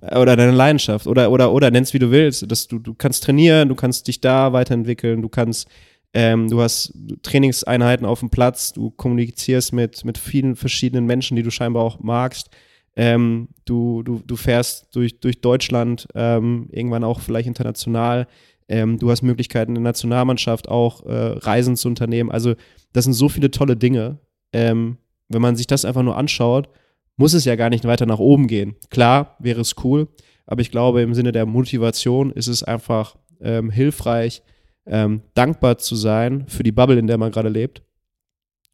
Oder 0.03 0.35
deine 0.37 0.51
Leidenschaft. 0.51 1.07
Oder, 1.07 1.31
oder, 1.31 1.53
oder 1.53 1.71
nenn's 1.71 1.95
wie 1.95 2.01
du 2.01 2.11
willst. 2.11 2.51
Dass 2.51 2.67
du, 2.67 2.81
du 2.81 2.95
kannst 2.95 3.23
trainieren, 3.23 3.69
du 3.69 3.77
kannst 3.77 4.09
dich 4.09 4.21
da 4.21 4.53
weiterentwickeln, 4.53 5.23
du 5.23 5.29
kannst, 5.29 5.69
ähm, 6.15 6.51
du 6.51 6.61
hast 6.61 6.93
Trainingseinheiten 7.23 8.05
auf 8.05 8.19
dem 8.19 8.31
Platz, 8.31 8.73
du 8.73 8.91
kommunizierst 8.91 9.73
mit, 9.73 10.05
mit 10.05 10.19
vielen 10.19 10.57
verschiedenen 10.57 11.07
Menschen, 11.07 11.37
die 11.37 11.45
du 11.45 11.51
scheinbar 11.53 11.85
auch 11.85 12.01
magst. 12.01 12.51
Ähm, 12.97 13.49
du, 13.67 14.03
du, 14.03 14.21
du 14.27 14.35
fährst 14.35 14.89
durch, 14.97 15.21
durch 15.21 15.41
Deutschland, 15.41 16.09
ähm, 16.17 16.69
irgendwann 16.73 17.05
auch 17.05 17.21
vielleicht 17.21 17.47
international. 17.47 18.27
Ähm, 18.69 18.99
du 18.99 19.11
hast 19.11 19.23
Möglichkeiten 19.23 19.73
in 19.73 19.83
der 19.83 19.91
Nationalmannschaft 19.91 20.69
auch 20.69 21.05
äh, 21.05 21.13
Reisen 21.13 21.77
zu 21.77 21.89
unternehmen. 21.89 22.31
Also, 22.31 22.55
das 22.93 23.05
sind 23.05 23.15
so 23.15 23.29
viele 23.29 23.51
tolle 23.51 23.77
Dinge. 23.77 24.19
Ähm, 24.53 24.99
wenn 25.29 25.43
man 25.43 25.57
sich 25.57 25.67
das 25.67 25.85
einfach 25.85 26.03
nur 26.03 26.17
anschaut, 26.17 26.69
muss 27.17 27.35
es 27.35 27.45
ja 27.45 27.57
gar 27.57 27.71
nicht 27.71 27.85
weiter 27.85 28.07
nach 28.07 28.19
oben 28.19 28.47
gehen. 28.47 28.77
Klar, 28.91 29.37
wäre 29.39 29.61
es 29.61 29.77
cool, 29.85 30.09
aber 30.47 30.61
ich 30.61 30.71
glaube, 30.71 31.03
im 31.03 31.15
Sinne 31.15 31.33
der 31.33 31.47
Motivation 31.47 32.31
ist 32.31 32.49
es 32.49 32.63
einfach 32.63 33.17
ähm, 33.41 33.71
hilfreich, 33.71 34.43
ähm, 34.87 35.23
dankbar 35.35 35.79
zu 35.79 35.97
sein 35.97 36.47
für 36.49 36.63
die 36.63 36.73
Bubble, 36.73 36.99
in 36.99 37.07
der 37.07 37.19
man 37.19 37.33
gerade 37.33 37.49
lebt 37.49 37.83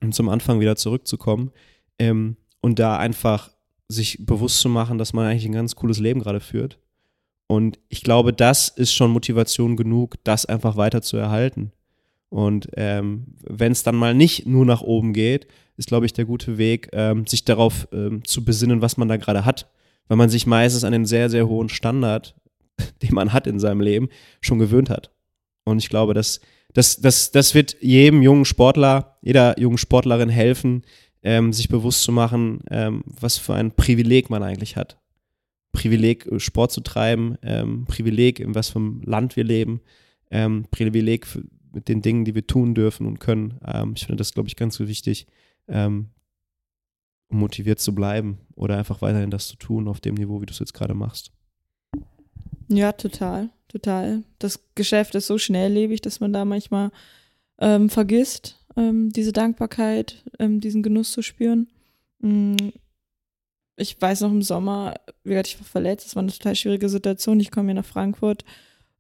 und 0.03 0.15
zum 0.15 0.29
Anfang 0.29 0.61
wieder 0.61 0.77
zurückzukommen 0.77 1.51
ähm, 1.99 2.37
und 2.61 2.79
da 2.79 2.99
einfach 2.99 3.51
sich 3.89 4.25
bewusst 4.25 4.61
zu 4.61 4.69
machen, 4.69 4.99
dass 4.99 5.13
man 5.13 5.27
eigentlich 5.27 5.47
ein 5.47 5.53
ganz 5.53 5.77
cooles 5.77 5.99
Leben 5.99 6.21
gerade 6.21 6.41
führt. 6.41 6.79
Und 7.51 7.81
ich 7.89 8.05
glaube, 8.05 8.33
das 8.33 8.69
ist 8.69 8.95
schon 8.95 9.11
Motivation 9.11 9.77
genug, 9.77 10.15
das 10.23 10.47
einfach 10.47 10.77
weiter 10.77 11.03
zu 11.03 11.17
erhalten. 11.17 11.73
Und 12.29 12.69
ähm, 12.77 13.35
wenn 13.43 13.73
es 13.73 13.83
dann 13.83 13.97
mal 13.97 14.15
nicht 14.15 14.47
nur 14.47 14.65
nach 14.65 14.83
oben 14.83 15.13
geht, 15.13 15.49
ist, 15.77 15.89
glaube 15.89 16.07
ich, 16.07 16.13
der 16.13 16.27
gute 16.27 16.59
Weg, 16.59 16.91
ähm, 16.93 17.27
sich 17.27 17.45
darauf 17.45 17.89
ähm, 17.93 18.25
zu 18.25 18.45
besinnen, 18.45 18.83
was 18.83 18.97
man 18.97 19.09
da 19.09 19.17
gerade 19.17 19.45
hat. 19.45 19.69
Weil 20.07 20.17
man 20.17 20.31
sich 20.31 20.47
meistens 20.47 20.85
an 20.85 20.93
den 20.93 21.07
sehr, 21.07 21.29
sehr 21.29 21.49
hohen 21.49 21.69
Standard, 21.69 22.37
den 23.03 23.15
man 23.15 23.33
hat 23.33 23.49
in 23.49 23.59
seinem 23.59 23.81
Leben, 23.81 24.11
schon 24.41 24.61
gewöhnt 24.61 24.89
hat. 24.89 25.11
Und 25.65 25.79
ich 25.79 25.89
glaube, 25.89 26.15
das, 26.15 26.41
das, 26.73 27.01
das, 27.01 27.33
das 27.33 27.57
wird 27.57 27.77
jedem 27.81 28.23
jungen 28.23 28.45
Sportler, 28.45 29.19
jeder 29.23 29.59
jungen 29.59 29.77
Sportlerin 29.77 30.29
helfen, 30.29 30.83
ähm, 31.25 31.53
sich 31.53 31.69
bewusst 31.69 32.05
zu 32.05 32.13
machen, 32.13 32.61
ähm, 32.71 33.03
was 33.07 33.39
für 33.39 33.55
ein 33.55 33.73
Privileg 33.73 34.31
man 34.31 34.45
eigentlich 34.45 34.77
hat. 34.77 35.01
Privileg, 35.73 36.27
äh, 36.27 36.41
Sport 36.41 36.73
zu 36.73 36.81
treiben, 36.81 37.37
ähm, 37.43 37.85
Privileg, 37.87 38.41
in 38.41 38.55
was 38.55 38.71
für 38.71 38.79
einem 38.79 39.03
Land 39.03 39.37
wir 39.37 39.45
leben, 39.45 39.81
ähm, 40.31 40.67
Privileg 40.71 41.27
für, 41.27 41.45
mit 41.73 41.89
den 41.89 42.03
Dingen, 42.03 42.25
die 42.25 42.35
wir 42.35 42.47
tun 42.47 42.75
dürfen 42.75 43.07
und 43.07 43.21
können. 43.21 43.59
Ähm, 43.65 43.93
ich 43.97 44.07
finde 44.07 44.17
das, 44.17 44.35
glaube 44.35 44.49
ich, 44.49 44.57
ganz 44.57 44.81
wichtig, 44.81 45.27
ähm, 45.69 46.11
um 47.29 47.39
motiviert 47.39 47.79
zu 47.79 47.95
bleiben 47.95 48.39
oder 48.57 48.77
einfach 48.77 49.03
weiterhin 49.03 49.31
das 49.31 49.47
zu 49.47 49.57
tun 49.57 49.87
auf 49.87 50.01
dem 50.01 50.15
Niveau, 50.15 50.41
wie 50.41 50.47
du 50.47 50.53
es 50.53 50.59
jetzt 50.59 50.75
gerade 50.75 50.95
machst. 50.95 51.31
Ja, 52.69 52.93
total, 52.93 53.51
total. 53.69 54.23
Das 54.39 54.61
Geschäft 54.75 55.15
ist 55.15 55.27
so 55.27 55.39
schnelllebig, 55.39 56.01
dass 56.01 56.21
man 56.21 56.33
da 56.33 56.45
manchmal 56.45 56.91
ähm, 57.59 57.91
vergisst, 57.91 58.59
ähm, 58.77 59.11
diese 59.11 59.33
Dankbarkeit, 59.33 60.25
diesen 60.39 60.83
Genuss 60.83 61.13
zu 61.13 61.23
spüren. 61.23 61.69
Mm, 62.21 62.57
Ich 63.81 64.01
weiß 64.01 64.21
noch 64.23 64.31
im 64.31 64.43
Sommer, 64.43 64.95
wie 65.25 65.31
gesagt, 65.31 65.49
ich 65.49 65.59
war 65.59 65.67
verletzt, 65.67 66.07
das 66.07 66.17
war 66.17 66.23
eine 66.23 66.33
total 66.33 66.55
schwierige 66.55 66.89
Situation. 66.89 67.41
Ich 67.41 67.51
komme 67.51 67.69
hier 67.69 67.75
nach 67.75 67.85
Frankfurt 67.85 68.45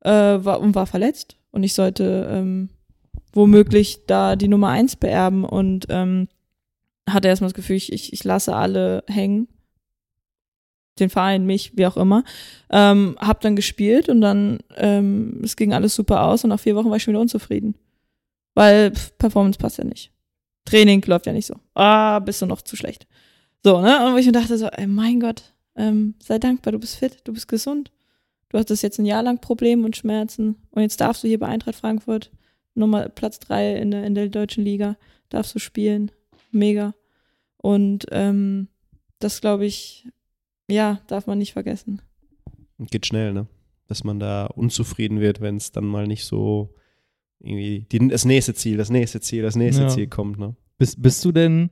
äh, 0.00 0.10
war, 0.10 0.60
und 0.60 0.74
war 0.74 0.86
verletzt 0.86 1.36
und 1.50 1.62
ich 1.62 1.74
sollte 1.74 2.28
ähm, 2.30 2.70
womöglich 3.32 4.06
da 4.06 4.36
die 4.36 4.48
Nummer 4.48 4.68
eins 4.68 4.96
beerben 4.96 5.44
und 5.44 5.86
ähm, 5.90 6.28
hatte 7.08 7.28
erstmal 7.28 7.48
das 7.48 7.54
Gefühl, 7.56 7.76
ich, 7.76 7.92
ich, 7.92 8.12
ich 8.12 8.24
lasse 8.24 8.54
alle 8.54 9.04
hängen. 9.06 9.48
Den 10.98 11.10
Verein, 11.10 11.46
mich, 11.46 11.76
wie 11.76 11.86
auch 11.86 11.96
immer. 11.96 12.24
Ähm, 12.70 13.16
hab 13.18 13.40
dann 13.40 13.56
gespielt 13.56 14.08
und 14.08 14.20
dann, 14.20 14.58
ähm, 14.76 15.40
es 15.42 15.56
ging 15.56 15.72
alles 15.72 15.94
super 15.94 16.24
aus 16.24 16.44
und 16.44 16.50
nach 16.50 16.60
vier 16.60 16.76
Wochen 16.76 16.90
war 16.90 16.96
ich 16.96 17.02
schon 17.02 17.12
wieder 17.12 17.20
unzufrieden. 17.20 17.74
Weil 18.54 18.92
pff, 18.94 19.16
Performance 19.16 19.58
passt 19.58 19.78
ja 19.78 19.84
nicht. 19.84 20.12
Training 20.64 21.02
läuft 21.06 21.26
ja 21.26 21.32
nicht 21.32 21.46
so. 21.46 21.54
Ah, 21.74 22.18
bist 22.18 22.42
du 22.42 22.46
noch 22.46 22.62
zu 22.62 22.76
schlecht. 22.76 23.06
So, 23.64 23.80
ne? 23.80 24.06
Und 24.06 24.14
wo 24.14 24.16
ich 24.18 24.26
mir 24.26 24.32
dachte 24.32 24.56
so, 24.56 24.66
ey, 24.66 24.86
mein 24.86 25.20
Gott, 25.20 25.54
ähm, 25.76 26.14
sei 26.22 26.38
dankbar, 26.38 26.72
du 26.72 26.78
bist 26.78 26.96
fit, 26.96 27.18
du 27.24 27.32
bist 27.32 27.48
gesund. 27.48 27.92
Du 28.48 28.58
hattest 28.58 28.82
jetzt 28.82 28.98
ein 28.98 29.06
Jahr 29.06 29.22
lang 29.22 29.40
Probleme 29.40 29.84
und 29.84 29.96
Schmerzen 29.96 30.56
und 30.70 30.82
jetzt 30.82 31.00
darfst 31.00 31.22
du 31.22 31.28
hier 31.28 31.38
bei 31.38 31.46
Eintracht 31.46 31.76
Frankfurt 31.76 32.32
Nummer 32.74 33.08
Platz 33.08 33.38
drei 33.38 33.76
in 33.76 33.90
der, 33.90 34.04
in 34.04 34.14
der 34.14 34.28
deutschen 34.28 34.64
Liga, 34.64 34.96
darfst 35.28 35.54
du 35.54 35.58
spielen. 35.58 36.10
Mega. 36.50 36.94
Und 37.58 38.06
ähm, 38.10 38.68
das 39.20 39.40
glaube 39.40 39.66
ich, 39.66 40.08
ja, 40.68 41.00
darf 41.06 41.26
man 41.26 41.38
nicht 41.38 41.52
vergessen. 41.52 42.02
Geht 42.78 43.06
schnell, 43.06 43.32
ne? 43.32 43.46
Dass 43.86 44.02
man 44.04 44.18
da 44.18 44.46
unzufrieden 44.46 45.20
wird, 45.20 45.40
wenn 45.40 45.56
es 45.56 45.70
dann 45.72 45.84
mal 45.84 46.06
nicht 46.06 46.24
so 46.24 46.74
irgendwie 47.38 47.86
die, 47.92 48.08
das 48.08 48.24
nächste 48.24 48.54
Ziel, 48.54 48.76
das 48.76 48.90
nächste 48.90 49.20
Ziel, 49.20 49.42
das 49.42 49.56
nächste 49.56 49.82
Ja. 49.82 49.88
Ziel 49.88 50.06
kommt, 50.08 50.38
ne? 50.38 50.56
Bist, 50.78 51.00
bist 51.00 51.24
du 51.24 51.30
denn 51.32 51.70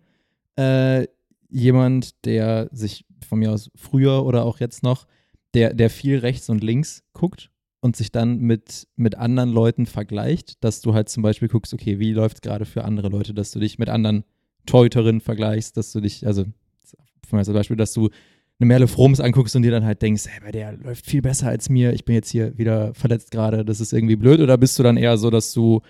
äh, 0.57 1.07
jemand, 1.49 2.25
der 2.25 2.69
sich 2.73 3.05
von 3.27 3.39
mir 3.39 3.53
aus 3.53 3.71
früher 3.75 4.25
oder 4.25 4.45
auch 4.45 4.61
jetzt 4.61 4.83
noch, 4.83 5.07
der, 5.55 5.75
der 5.75 5.91
viel 5.91 6.19
rechts 6.19 6.49
und 6.49 6.63
links 6.63 7.03
guckt 7.13 7.51
und 7.81 7.97
sich 7.97 8.13
dann 8.13 8.39
mit, 8.41 8.87
mit 8.97 9.17
anderen 9.17 9.51
Leuten 9.51 9.87
vergleicht, 9.87 10.63
dass 10.63 10.81
du 10.81 10.95
halt 10.95 11.09
zum 11.09 11.23
Beispiel 11.23 11.49
guckst, 11.49 11.73
okay, 11.73 11.99
wie 11.99 12.13
läuft 12.13 12.39
es 12.39 12.41
gerade 12.43 12.65
für 12.65 12.85
andere 12.85 13.09
Leute, 13.09 13.35
dass 13.35 13.51
du 13.51 13.61
dich 13.61 13.79
mit 13.79 13.89
anderen 13.89 14.25
Torhüterinnen 14.67 15.21
vergleichst, 15.21 15.77
dass 15.77 15.93
du 15.93 16.01
dich, 16.01 16.27
also 16.27 16.45
als 17.31 17.53
Beispiel, 17.53 17.77
dass 17.77 17.93
du 17.93 18.09
eine 18.61 18.67
Merle 18.67 18.89
Froms 18.89 19.21
anguckst 19.21 19.55
und 19.55 19.63
dir 19.63 19.71
dann 19.71 19.85
halt 19.85 20.03
denkst, 20.03 20.25
hey, 20.27 20.51
der 20.51 20.73
läuft 20.73 21.07
viel 21.07 21.23
besser 21.23 21.49
als 21.49 21.69
mir, 21.69 21.93
ich 21.93 22.05
bin 22.05 22.15
jetzt 22.15 22.31
hier 22.31 22.57
wieder 22.59 22.93
verletzt 22.95 23.31
gerade, 23.31 23.65
das 23.65 23.81
ist 23.81 23.93
irgendwie 23.93 24.17
blöd? 24.17 24.41
Oder 24.41 24.59
bist 24.59 24.79
du 24.79 24.83
dann 24.83 24.97
eher 24.97 25.17
so, 25.17 25.31
dass 25.31 25.53
du 25.53 25.81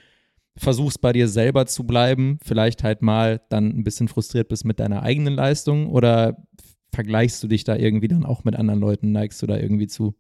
versuchst 0.59 1.01
bei 1.01 1.13
dir 1.13 1.29
selber 1.29 1.67
zu 1.67 1.85
bleiben, 1.85 2.39
vielleicht 2.43 2.83
halt 2.83 3.03
mal 3.03 3.41
dann 3.49 3.69
ein 3.69 3.85
bisschen 3.85 4.09
frustriert 4.09 4.49
bist 4.49 4.65
mit 4.65 4.81
deiner 4.81 5.03
eigenen 5.03 5.35
Leistung 5.35 5.89
oder 5.89 6.47
vergleichst 6.93 7.43
du 7.43 7.49
dich 7.49 7.65
da 7.65 7.77
irgendwie 7.77 8.09
dann 8.09 8.25
auch 8.25 8.45
mit 8.45 8.57
anderen 8.57 8.81
Leuten, 8.81 9.13
neigst 9.13 9.41
du 9.43 9.47
da 9.47 9.57
irgendwie 9.57 9.87
zu? 9.87 10.15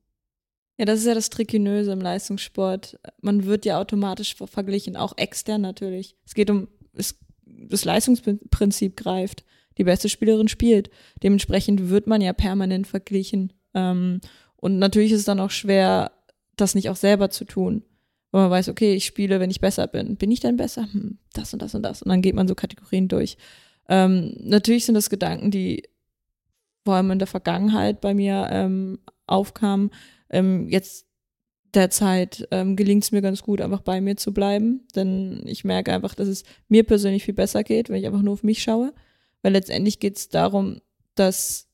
Ja, 0.78 0.84
das 0.84 1.00
ist 1.00 1.06
ja 1.06 1.14
das 1.14 1.30
Trikinöse 1.30 1.90
im 1.90 2.00
Leistungssport. 2.00 3.00
Man 3.20 3.46
wird 3.46 3.64
ja 3.64 3.80
automatisch 3.80 4.36
ver- 4.36 4.46
verglichen, 4.46 4.96
auch 4.96 5.14
extern 5.16 5.60
natürlich. 5.60 6.16
Es 6.24 6.34
geht 6.34 6.50
um, 6.50 6.68
es, 6.92 7.18
das 7.44 7.84
Leistungsprinzip 7.84 8.96
greift. 8.96 9.44
Die 9.76 9.84
beste 9.84 10.08
Spielerin 10.08 10.48
spielt. 10.48 10.90
Dementsprechend 11.22 11.88
wird 11.88 12.06
man 12.06 12.20
ja 12.20 12.32
permanent 12.32 12.86
verglichen. 12.86 13.52
Ähm, 13.74 14.20
und 14.56 14.78
natürlich 14.78 15.12
ist 15.12 15.20
es 15.20 15.24
dann 15.24 15.40
auch 15.40 15.50
schwer, 15.50 16.12
das 16.56 16.74
nicht 16.74 16.90
auch 16.90 16.96
selber 16.96 17.30
zu 17.30 17.44
tun. 17.44 17.84
Weil 18.30 18.42
man 18.42 18.50
weiß, 18.50 18.68
okay, 18.68 18.94
ich 18.94 19.06
spiele, 19.06 19.40
wenn 19.40 19.50
ich 19.50 19.60
besser 19.60 19.86
bin. 19.86 20.16
Bin 20.16 20.30
ich 20.30 20.40
denn 20.40 20.56
besser? 20.56 20.86
Hm, 20.92 21.18
das 21.32 21.52
und 21.52 21.62
das 21.62 21.74
und 21.74 21.82
das. 21.82 22.02
Und 22.02 22.10
dann 22.10 22.22
geht 22.22 22.34
man 22.34 22.48
so 22.48 22.54
Kategorien 22.54 23.08
durch. 23.08 23.36
Ähm, 23.88 24.34
natürlich 24.40 24.84
sind 24.84 24.94
das 24.94 25.10
Gedanken, 25.10 25.50
die 25.50 25.82
vor 26.84 26.94
allem 26.94 27.10
in 27.10 27.18
der 27.18 27.28
Vergangenheit 27.28 28.00
bei 28.00 28.14
mir 28.14 28.48
ähm, 28.50 28.98
aufkamen. 29.26 29.90
Ähm, 30.30 30.68
jetzt 30.68 31.06
derzeit 31.74 32.48
ähm, 32.50 32.76
gelingt 32.76 33.04
es 33.04 33.12
mir 33.12 33.22
ganz 33.22 33.42
gut, 33.42 33.60
einfach 33.60 33.82
bei 33.82 34.00
mir 34.00 34.16
zu 34.16 34.32
bleiben, 34.32 34.86
denn 34.94 35.42
ich 35.44 35.64
merke 35.64 35.92
einfach, 35.92 36.14
dass 36.14 36.28
es 36.28 36.44
mir 36.68 36.84
persönlich 36.84 37.24
viel 37.24 37.34
besser 37.34 37.62
geht, 37.62 37.88
wenn 37.88 37.96
ich 37.96 38.06
einfach 38.06 38.22
nur 38.22 38.32
auf 38.32 38.42
mich 38.42 38.62
schaue, 38.62 38.94
weil 39.42 39.52
letztendlich 39.52 40.00
geht 40.00 40.16
es 40.16 40.28
darum, 40.28 40.80
dass 41.14 41.68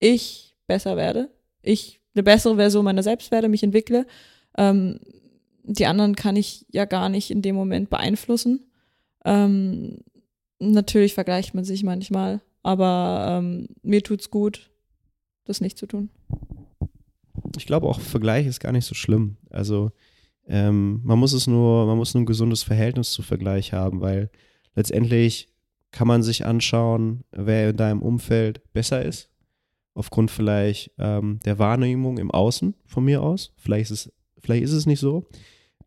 ich 0.00 0.56
besser 0.66 0.96
werde, 0.96 1.30
ich 1.62 2.00
eine 2.14 2.22
bessere 2.22 2.56
Version 2.56 2.84
meiner 2.84 3.02
selbst 3.02 3.30
werde, 3.30 3.48
mich 3.48 3.62
entwickle. 3.62 4.06
Ähm, 4.58 4.98
die 5.64 5.86
anderen 5.86 6.16
kann 6.16 6.36
ich 6.36 6.66
ja 6.70 6.84
gar 6.84 7.08
nicht 7.08 7.30
in 7.30 7.42
dem 7.42 7.54
Moment 7.54 7.90
beeinflussen. 7.90 8.70
Ähm, 9.24 9.98
natürlich 10.58 11.14
vergleicht 11.14 11.54
man 11.54 11.64
sich 11.64 11.82
manchmal, 11.82 12.40
aber 12.62 13.38
ähm, 13.38 13.68
mir 13.82 14.02
tut's 14.02 14.30
gut, 14.30 14.70
das 15.44 15.60
nicht 15.60 15.78
zu 15.78 15.86
tun. 15.86 16.10
Ich 17.56 17.66
glaube 17.66 17.86
auch 17.86 18.00
Vergleich 18.00 18.46
ist 18.46 18.60
gar 18.60 18.72
nicht 18.72 18.86
so 18.86 18.94
schlimm. 18.94 19.36
Also 19.50 19.90
ähm, 20.46 21.00
man 21.04 21.18
muss 21.18 21.32
es 21.32 21.46
nur, 21.46 21.86
man 21.86 21.96
muss 21.96 22.14
nur 22.14 22.22
ein 22.22 22.26
gesundes 22.26 22.62
Verhältnis 22.62 23.12
zu 23.12 23.22
Vergleich 23.22 23.72
haben, 23.72 24.00
weil 24.00 24.30
letztendlich 24.74 25.48
kann 25.90 26.08
man 26.08 26.22
sich 26.22 26.46
anschauen, 26.46 27.24
wer 27.30 27.70
in 27.70 27.76
deinem 27.76 28.02
Umfeld 28.02 28.62
besser 28.72 29.04
ist, 29.04 29.30
aufgrund 29.94 30.30
vielleicht 30.30 30.90
ähm, 30.98 31.38
der 31.44 31.58
Wahrnehmung 31.58 32.18
im 32.18 32.30
Außen 32.30 32.74
von 32.86 33.04
mir 33.04 33.22
aus. 33.22 33.52
Vielleicht 33.56 33.90
ist 33.90 34.06
es, 34.06 34.12
vielleicht 34.38 34.64
ist 34.64 34.72
es 34.72 34.86
nicht 34.86 35.00
so. 35.00 35.26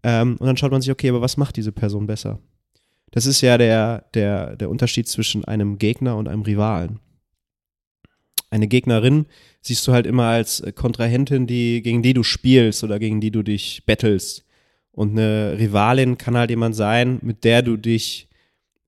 Ähm, 0.08 0.38
und 0.38 0.46
dann 0.46 0.56
schaut 0.56 0.72
man 0.72 0.82
sich, 0.82 0.92
okay, 0.92 1.10
aber 1.10 1.22
was 1.22 1.36
macht 1.36 1.58
diese 1.58 1.72
Person 1.72 2.06
besser? 2.06 2.38
Das 3.10 3.26
ist 3.26 3.42
ja 3.42 3.58
der, 3.58 4.06
der, 4.14 4.56
der 4.56 4.70
Unterschied 4.70 5.08
zwischen 5.08 5.46
einem 5.46 5.80
Gegner 5.80 6.16
und 6.16 6.28
einem 6.28 6.44
Rivalen. 6.44 7.00
Eine 8.52 8.68
Gegnerin 8.68 9.26
siehst 9.62 9.88
du 9.88 9.94
halt 9.94 10.06
immer 10.06 10.26
als 10.26 10.60
äh, 10.60 10.72
Kontrahentin, 10.72 11.48
die, 11.48 11.82
gegen 11.82 12.04
die 12.04 12.14
du 12.14 12.22
spielst 12.22 12.84
oder 12.84 13.00
gegen 13.00 13.20
die 13.20 13.32
du 13.32 13.42
dich 13.42 13.84
bettelst. 13.88 14.46
Und 14.92 15.14
eine 15.14 15.58
Rivalin 15.58 16.20
kann 16.20 16.38
halt 16.38 16.52
jemand 16.52 16.76
sein, 16.76 17.18
mit 17.24 17.44
der 17.44 17.64
du 17.64 17.76
dich 17.76 18.30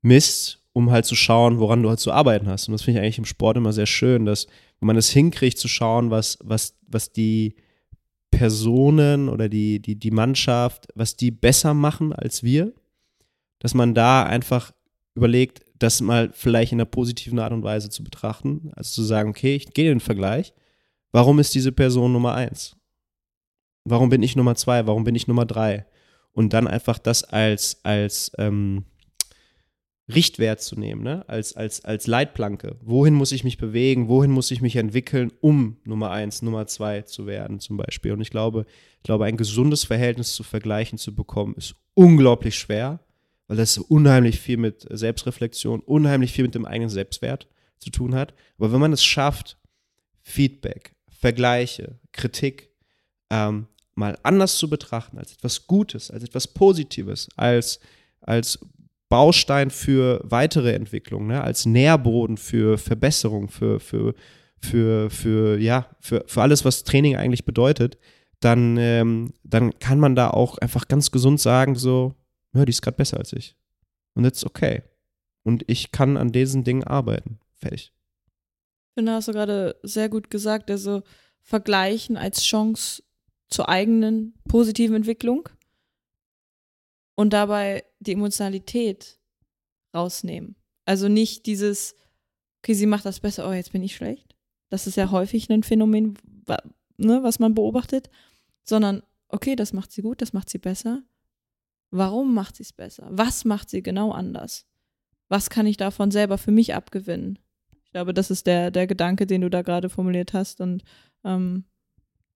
misst, 0.04 0.60
um 0.72 0.92
halt 0.92 1.06
zu 1.06 1.16
schauen, 1.16 1.58
woran 1.58 1.82
du 1.82 1.90
halt 1.90 2.00
zu 2.00 2.12
arbeiten 2.12 2.48
hast. 2.48 2.68
Und 2.68 2.74
das 2.74 2.84
finde 2.84 3.00
ich 3.00 3.04
eigentlich 3.04 3.18
im 3.18 3.26
Sport 3.26 3.58
immer 3.58 3.74
sehr 3.74 3.88
schön, 3.88 4.28
dass 4.28 4.46
wenn 4.80 4.86
man 4.86 4.98
es 4.98 5.10
hinkriegt, 5.10 5.58
zu 5.58 5.68
schauen, 5.68 6.12
was, 6.12 6.38
was, 6.44 6.78
was 6.88 7.12
die 7.12 7.56
Personen 8.32 9.30
oder 9.30 9.50
die, 9.50 9.82
die, 9.82 9.96
die 9.96 10.12
Mannschaft, 10.12 10.88
was 10.96 11.16
die 11.16 11.32
besser 11.32 11.74
machen 11.74 12.14
als 12.14 12.44
wir, 12.44 12.74
dass 13.60 13.74
man 13.74 13.94
da 13.94 14.24
einfach 14.24 14.72
überlegt, 15.16 15.62
das 15.80 16.02
mal 16.02 16.32
vielleicht 16.34 16.72
in 16.72 16.80
einer 16.80 16.86
positiven 16.86 17.40
Art 17.40 17.54
und 17.54 17.64
Weise 17.64 17.90
zu 17.90 18.04
betrachten. 18.04 18.72
Also 18.76 18.96
zu 18.96 19.04
sagen, 19.04 19.30
okay, 19.30 19.56
ich 19.56 19.74
gehe 19.74 19.92
in 19.92 19.98
den 19.98 20.00
Vergleich. 20.00 20.54
Warum 21.12 21.40
ist 21.40 21.54
diese 21.56 21.72
Person 21.72 22.14
Nummer 22.14 22.34
eins? 22.34 22.76
Warum 23.84 24.10
bin 24.10 24.24
ich 24.24 24.36
Nummer 24.36 24.56
zwei? 24.56 24.86
Warum 24.86 25.04
bin 25.04 25.16
ich 25.16 25.28
Nummer 25.28 25.46
drei? 25.46 25.86
Und 26.32 26.54
dann 26.54 26.68
einfach 26.68 27.00
das 27.00 27.24
als, 27.24 27.84
als 27.84 28.32
ähm, 28.38 28.86
Richtwert 30.14 30.62
zu 30.62 30.80
nehmen, 30.80 31.04
ne? 31.04 31.28
als, 31.28 31.56
als, 31.56 31.84
als 31.84 32.08
Leitplanke. 32.08 32.78
Wohin 32.82 33.14
muss 33.14 33.34
ich 33.34 33.44
mich 33.44 33.58
bewegen? 33.58 34.08
Wohin 34.08 34.32
muss 34.32 34.52
ich 34.52 34.62
mich 34.62 34.78
entwickeln, 34.78 35.34
um 35.42 35.78
Nummer 35.84 36.12
eins, 36.12 36.42
Nummer 36.42 36.66
zwei 36.68 37.02
zu 37.02 37.28
werden, 37.28 37.60
zum 37.60 37.76
Beispiel? 37.76 38.14
Und 38.14 38.22
ich 38.22 38.30
glaube, 38.30 38.66
ich 38.98 39.04
glaube, 39.04 39.26
ein 39.26 39.36
gesundes 39.36 39.84
Verhältnis 39.84 40.34
zu 40.34 40.44
vergleichen 40.44 40.98
zu 40.98 41.14
bekommen, 41.14 41.56
ist 41.58 41.76
unglaublich 41.94 42.58
schwer, 42.58 43.02
weil 43.48 43.58
das 43.58 43.78
unheimlich 43.78 44.40
viel 44.40 44.58
mit 44.58 44.88
Selbstreflexion, 44.90 45.82
unheimlich 45.82 46.32
viel 46.32 46.46
mit 46.46 46.56
dem 46.56 46.66
eigenen 46.66 46.90
Selbstwert 46.90 47.48
zu 47.78 47.90
tun 47.90 48.16
hat. 48.16 48.34
Aber 48.58 48.72
wenn 48.72 48.80
man 48.80 48.94
es 48.94 49.04
schafft, 49.04 49.58
Feedback, 50.22 50.94
Vergleiche, 51.10 52.00
Kritik 52.14 52.70
ähm, 53.30 53.68
mal 53.96 54.18
anders 54.24 54.58
zu 54.58 54.70
betrachten, 54.70 55.18
als 55.18 55.34
etwas 55.34 55.68
Gutes, 55.68 56.12
als 56.12 56.24
etwas 56.24 56.48
Positives, 56.48 57.28
als, 57.36 57.80
als 58.22 58.60
Baustein 59.10 59.70
für 59.70 60.22
weitere 60.24 60.74
Entwicklung, 60.74 61.28
ne? 61.28 61.42
als 61.42 61.66
Nährboden 61.66 62.38
für 62.38 62.78
Verbesserung, 62.78 63.48
für, 63.48 63.80
für, 63.80 64.14
für, 64.60 65.10
für, 65.10 65.58
ja, 65.60 65.90
für, 66.00 66.24
für 66.28 66.42
alles, 66.42 66.66
was 66.66 66.84
Training 66.84 67.16
eigentlich 67.16 67.46
bedeutet, 67.46 67.98
dann, 68.40 68.78
ähm, 68.78 69.34
dann 69.44 69.78
kann 69.80 70.00
man 70.00 70.16
da 70.16 70.30
auch 70.30 70.58
einfach 70.58 70.88
ganz 70.88 71.12
gesund 71.12 71.40
sagen, 71.40 71.76
so, 71.76 72.14
ja, 72.54 72.66
die 72.66 72.72
ist 72.72 72.82
gerade 72.82 72.98
besser 72.98 73.18
als 73.18 73.34
ich. 73.34 73.56
Und 74.14 74.24
that's 74.24 74.46
okay. 74.46 74.84
Und 75.44 75.64
ich 75.68 75.92
kann 75.92 76.18
an 76.18 76.32
diesen 76.32 76.64
Dingen 76.64 76.84
arbeiten. 76.84 77.40
Fertig. 77.56 77.94
Ich 78.90 78.94
finde, 78.96 79.14
hast 79.14 79.28
du 79.28 79.32
gerade 79.32 79.76
sehr 79.84 80.10
gut 80.10 80.30
gesagt, 80.30 80.70
also 80.70 81.04
vergleichen 81.42 82.18
als 82.18 82.44
Chance 82.44 83.04
zur 83.48 83.70
eigenen 83.70 84.34
positiven 84.50 84.96
Entwicklung 84.96 85.48
und 87.18 87.34
dabei 87.34 87.84
die 88.00 88.14
Emotionalität 88.14 89.20
rausnehmen. 89.94 90.56
Also 90.86 91.10
nicht 91.10 91.48
dieses, 91.48 91.96
okay, 92.62 92.76
sie 92.76 92.86
macht 92.86 93.06
das 93.06 93.20
besser, 93.20 93.50
oh, 93.50 93.52
jetzt 93.52 93.72
bin 93.72 93.84
ich 93.84 93.96
schlecht. 93.96 94.36
Das 94.70 94.88
ist 94.88 94.96
ja 94.96 95.10
häufig 95.12 95.50
ein 95.50 95.64
Phänomen, 95.64 96.18
ne, 96.98 97.24
was 97.24 97.40
man 97.40 97.56
beobachtet, 97.56 98.10
sondern, 98.64 99.02
okay, 99.30 99.56
das 99.56 99.74
macht 99.74 99.92
sie 99.92 100.04
gut, 100.04 100.22
das 100.22 100.32
macht 100.32 100.50
sie 100.50 100.60
besser. 100.60 101.02
Warum 101.90 102.34
macht 102.34 102.56
sie 102.56 102.64
es 102.64 102.72
besser? 102.72 103.08
Was 103.10 103.46
macht 103.46 103.70
sie 103.70 103.82
genau 103.82 104.12
anders? 104.12 104.68
Was 105.28 105.50
kann 105.50 105.66
ich 105.66 105.78
davon 105.78 106.12
selber 106.12 106.38
für 106.38 106.52
mich 106.52 106.76
abgewinnen? 106.76 107.40
Ich 107.84 107.92
glaube, 107.92 108.14
das 108.14 108.30
ist 108.30 108.46
der, 108.46 108.70
der 108.70 108.86
Gedanke, 108.86 109.26
den 109.26 109.42
du 109.42 109.50
da 109.50 109.64
gerade 109.64 109.90
formuliert 109.90 110.34
hast. 110.34 110.62
Und 110.62 110.84
ähm, 111.24 111.66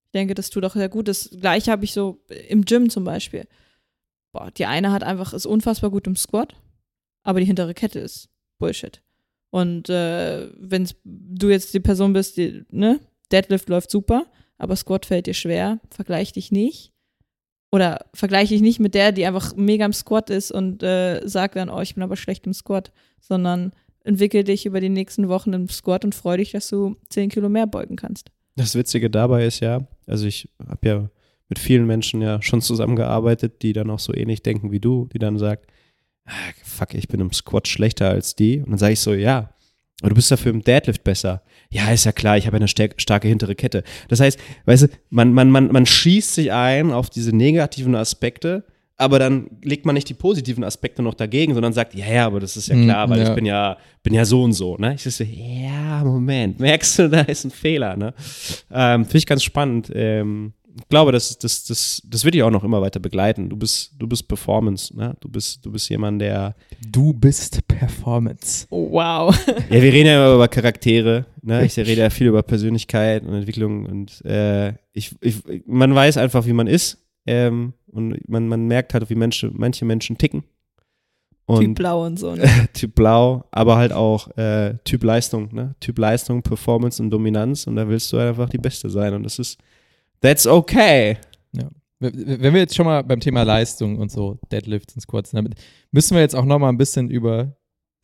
ich 0.06 0.10
denke, 0.12 0.34
das 0.34 0.50
tut 0.50 0.64
auch 0.64 0.74
sehr 0.74 0.88
gut. 0.88 1.06
Das 1.06 1.30
gleiche 1.30 1.70
habe 1.70 1.84
ich 1.84 1.92
so 1.92 2.24
im 2.48 2.64
Gym 2.64 2.90
zum 2.90 3.04
Beispiel. 3.04 3.46
Boah, 4.32 4.50
die 4.50 4.66
eine 4.66 4.92
hat 4.92 5.02
einfach, 5.02 5.32
ist 5.32 5.46
unfassbar 5.46 5.90
gut 5.90 6.06
im 6.06 6.16
Squat, 6.16 6.54
aber 7.22 7.40
die 7.40 7.46
hintere 7.46 7.74
Kette 7.74 7.98
ist 7.98 8.28
Bullshit. 8.58 9.02
Und 9.50 9.90
äh, 9.90 10.48
wenn 10.58 10.88
du 11.04 11.50
jetzt 11.50 11.74
die 11.74 11.80
Person 11.80 12.14
bist, 12.14 12.38
die, 12.38 12.64
ne, 12.70 13.00
Deadlift 13.30 13.68
läuft 13.68 13.90
super, 13.90 14.26
aber 14.56 14.76
Squat 14.76 15.06
fällt 15.06 15.26
dir 15.26 15.34
schwer, 15.34 15.80
vergleich 15.90 16.32
dich 16.32 16.50
nicht. 16.50 16.92
Oder 17.70 18.06
vergleiche 18.12 18.52
dich 18.52 18.62
nicht 18.62 18.80
mit 18.80 18.94
der, 18.94 19.12
die 19.12 19.26
einfach 19.26 19.56
mega 19.56 19.84
im 19.84 19.94
Squat 19.94 20.28
ist 20.30 20.52
und 20.52 20.82
äh, 20.82 21.26
sagt 21.26 21.56
dann, 21.56 21.70
oh, 21.70 21.80
ich 21.80 21.94
bin 21.94 22.02
aber 22.02 22.16
schlecht 22.16 22.46
im 22.46 22.52
Squat, 22.52 22.92
sondern 23.20 23.72
entwickel 24.04 24.44
dich 24.44 24.66
über 24.66 24.80
die 24.80 24.90
nächsten 24.90 25.28
Wochen 25.28 25.52
im 25.52 25.68
Squat 25.68 26.04
und 26.04 26.14
freu 26.14 26.36
dich, 26.36 26.52
dass 26.52 26.68
du 26.68 26.96
10 27.10 27.30
Kilo 27.30 27.48
mehr 27.48 27.66
beugen 27.66 27.96
kannst. 27.96 28.30
Das 28.56 28.74
Witzige 28.74 29.08
dabei 29.08 29.46
ist 29.46 29.60
ja, 29.60 29.86
also 30.06 30.26
ich 30.26 30.48
habe 30.68 30.88
ja 30.88 31.10
mit 31.52 31.58
vielen 31.58 31.86
Menschen 31.86 32.22
ja 32.22 32.40
schon 32.40 32.62
zusammengearbeitet, 32.62 33.60
die 33.60 33.74
dann 33.74 33.90
auch 33.90 33.98
so 33.98 34.14
ähnlich 34.14 34.42
denken 34.42 34.72
wie 34.72 34.80
du, 34.80 35.06
die 35.12 35.18
dann 35.18 35.36
sagt, 35.36 35.66
ah, 36.24 36.32
fuck, 36.64 36.94
ich 36.94 37.08
bin 37.08 37.20
im 37.20 37.30
Squat 37.30 37.68
schlechter 37.68 38.08
als 38.08 38.34
die. 38.34 38.60
Und 38.60 38.70
dann 38.70 38.78
sage 38.78 38.94
ich 38.94 39.00
so, 39.00 39.12
ja, 39.12 39.50
aber 40.00 40.08
du 40.08 40.14
bist 40.14 40.30
dafür 40.30 40.50
im 40.50 40.64
Deadlift 40.64 41.04
besser. 41.04 41.42
Ja, 41.68 41.90
ist 41.90 42.04
ja 42.04 42.12
klar, 42.12 42.38
ich 42.38 42.46
habe 42.46 42.56
eine 42.56 42.68
stark, 42.68 42.94
starke 42.96 43.28
hintere 43.28 43.54
Kette. 43.54 43.84
Das 44.08 44.20
heißt, 44.20 44.38
weißt 44.64 44.84
du, 44.84 44.88
man, 45.10 45.34
man, 45.34 45.50
man, 45.50 45.70
man 45.70 45.84
schießt 45.84 46.34
sich 46.36 46.52
ein 46.52 46.90
auf 46.90 47.10
diese 47.10 47.36
negativen 47.36 47.94
Aspekte, 47.96 48.64
aber 48.96 49.18
dann 49.18 49.50
legt 49.62 49.84
man 49.84 49.94
nicht 49.94 50.08
die 50.08 50.14
positiven 50.14 50.64
Aspekte 50.64 51.02
noch 51.02 51.14
dagegen, 51.14 51.52
sondern 51.52 51.74
sagt, 51.74 51.94
ja, 51.94 52.06
ja, 52.06 52.26
aber 52.26 52.40
das 52.40 52.56
ist 52.56 52.68
ja 52.68 52.76
Mm, 52.76 52.84
klar, 52.84 53.10
weil 53.10 53.20
ja. 53.20 53.28
ich 53.28 53.34
bin 53.34 53.44
ja, 53.44 53.76
bin 54.02 54.14
ja 54.14 54.24
so 54.24 54.42
und 54.42 54.54
so. 54.54 54.78
Ne? 54.78 54.94
Ich 54.94 55.02
so, 55.02 55.22
ja, 55.22 56.02
Moment, 56.02 56.60
merkst 56.60 56.98
du, 56.98 57.08
da 57.10 57.20
ist 57.20 57.44
ein 57.44 57.50
Fehler. 57.50 57.94
Ne? 57.94 58.14
Ähm, 58.70 59.04
Finde 59.04 59.18
ich 59.18 59.26
ganz 59.26 59.42
spannend. 59.42 59.92
Ähm, 59.94 60.54
ich 60.74 60.88
glaube, 60.88 61.12
das, 61.12 61.38
das, 61.38 61.64
das, 61.64 62.02
das 62.04 62.24
wird 62.24 62.34
dich 62.34 62.42
auch 62.42 62.50
noch 62.50 62.64
immer 62.64 62.80
weiter 62.80 63.00
begleiten. 63.00 63.48
Du 63.48 63.56
bist, 63.56 63.92
du 63.98 64.06
bist 64.06 64.26
Performance, 64.26 64.96
ne? 64.96 65.14
Du 65.20 65.28
bist, 65.28 65.64
du 65.64 65.70
bist 65.70 65.88
jemand, 65.88 66.20
der. 66.20 66.54
Du 66.86 67.12
bist 67.12 67.66
Performance. 67.68 68.66
Oh, 68.70 68.90
wow. 68.90 69.36
Ja, 69.46 69.82
wir 69.82 69.92
reden 69.92 70.06
ja 70.06 70.24
immer 70.24 70.34
über 70.34 70.48
Charaktere, 70.48 71.26
ne? 71.42 71.64
Ich 71.64 71.76
rede 71.76 72.00
ja 72.00 72.10
viel 72.10 72.28
über 72.28 72.42
Persönlichkeit 72.42 73.22
und 73.24 73.34
Entwicklung 73.34 73.86
und 73.86 74.24
äh, 74.24 74.70
ich, 74.92 75.14
ich, 75.20 75.42
man 75.66 75.94
weiß 75.94 76.16
einfach, 76.16 76.46
wie 76.46 76.52
man 76.52 76.66
ist. 76.66 76.98
Ähm, 77.26 77.74
und 77.86 78.28
man, 78.28 78.48
man 78.48 78.66
merkt 78.66 78.94
halt, 78.94 79.08
wie 79.10 79.14
Menschen, 79.14 79.52
manche 79.54 79.84
Menschen 79.84 80.18
ticken. 80.18 80.42
Und 81.44 81.60
typ 81.60 81.74
Blau 81.76 82.06
und 82.06 82.18
so. 82.18 82.34
Ne? 82.34 82.48
Typ 82.72 82.94
Blau, 82.94 83.44
aber 83.50 83.76
halt 83.76 83.92
auch 83.92 84.28
äh, 84.36 84.74
Typ 84.84 85.04
Leistung, 85.04 85.52
ne? 85.52 85.74
Typ 85.80 85.98
Leistung, 85.98 86.42
Performance 86.42 87.02
und 87.02 87.10
Dominanz 87.10 87.66
und 87.66 87.76
da 87.76 87.88
willst 87.88 88.12
du 88.12 88.18
halt 88.18 88.30
einfach 88.30 88.48
die 88.48 88.58
Beste 88.58 88.88
sein 88.88 89.12
und 89.14 89.24
das 89.24 89.38
ist, 89.38 89.58
that's 90.22 90.46
okay. 90.46 91.18
Wenn 92.04 92.52
wir 92.52 92.60
jetzt 92.62 92.74
schon 92.74 92.86
mal 92.86 93.02
beim 93.02 93.20
Thema 93.20 93.44
Leistung 93.44 93.96
und 93.98 94.10
so, 94.10 94.36
Deadlifts 94.50 94.96
und 94.96 95.02
Squats, 95.02 95.30
damit 95.30 95.54
müssen 95.92 96.14
wir 96.16 96.20
jetzt 96.20 96.34
auch 96.34 96.44
noch 96.44 96.58
mal 96.58 96.68
ein 96.68 96.76
bisschen 96.76 97.08
über 97.10 97.54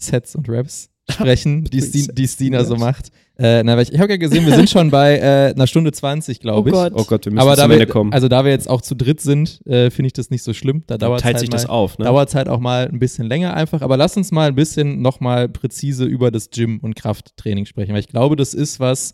Sets 0.01 0.37
und 0.37 0.49
Reps 0.49 0.89
sprechen, 1.11 1.65
die, 1.65 1.81
Sti 1.83 2.07
die 2.13 2.29
Stina 2.29 2.63
so 2.63 2.77
macht. 2.77 3.11
Äh, 3.39 3.65
na, 3.65 3.81
ich 3.81 3.93
ich 3.93 3.99
habe 3.99 4.13
ja 4.13 4.17
gesehen, 4.17 4.47
wir 4.47 4.55
sind 4.55 4.71
schon 4.71 4.91
bei 4.91 5.17
äh, 5.19 5.53
einer 5.53 5.67
Stunde 5.67 5.91
20, 5.91 6.39
glaube 6.39 6.71
Oh 6.71 6.73
ich. 6.73 6.73
Gott. 6.73 6.93
Oh 6.95 7.05
Gott, 7.05 7.25
wir 7.25 7.33
müssen 7.33 7.43
Aber 7.43 7.57
zum 7.57 7.65
Ende 7.73 7.79
wir, 7.79 7.87
kommen. 7.93 8.13
also 8.13 8.29
da 8.29 8.45
wir 8.45 8.53
jetzt 8.53 8.71
auch 8.71 8.83
zu 8.83 8.95
dritt 8.95 9.21
sind, 9.21 9.61
äh, 9.67 9.91
finde 9.91 10.07
ich 10.09 10.13
das 10.13 10.31
nicht 10.31 10.45
so 10.45 10.53
schlimm. 10.55 10.85
Da 10.87 10.97
dauert 10.97 11.23
teilt 11.23 11.35
halt 11.35 11.41
sich 11.41 11.51
mal, 11.51 11.57
das 11.57 11.67
auf, 11.67 11.99
ne? 11.99 12.05
dauert 12.05 12.33
halt 12.37 12.49
auch 12.49 12.61
mal 12.61 12.87
ein 12.89 13.01
bisschen 13.01 13.27
länger 13.27 13.55
einfach. 13.55 13.83
Aber 13.83 13.97
lass 13.97 14.17
uns 14.17 14.31
mal 14.31 14.47
ein 14.49 14.55
bisschen 14.55 15.03
nochmal 15.03 15.49
präzise 15.49 16.05
über 16.05 16.31
das 16.31 16.51
Gym 16.51 16.79
und 16.83 16.95
Krafttraining 16.95 17.67
sprechen, 17.67 17.95
weil 17.95 18.01
ich 18.01 18.09
glaube, 18.09 18.37
das 18.37 18.55
ist 18.55 18.79
was, 18.79 19.13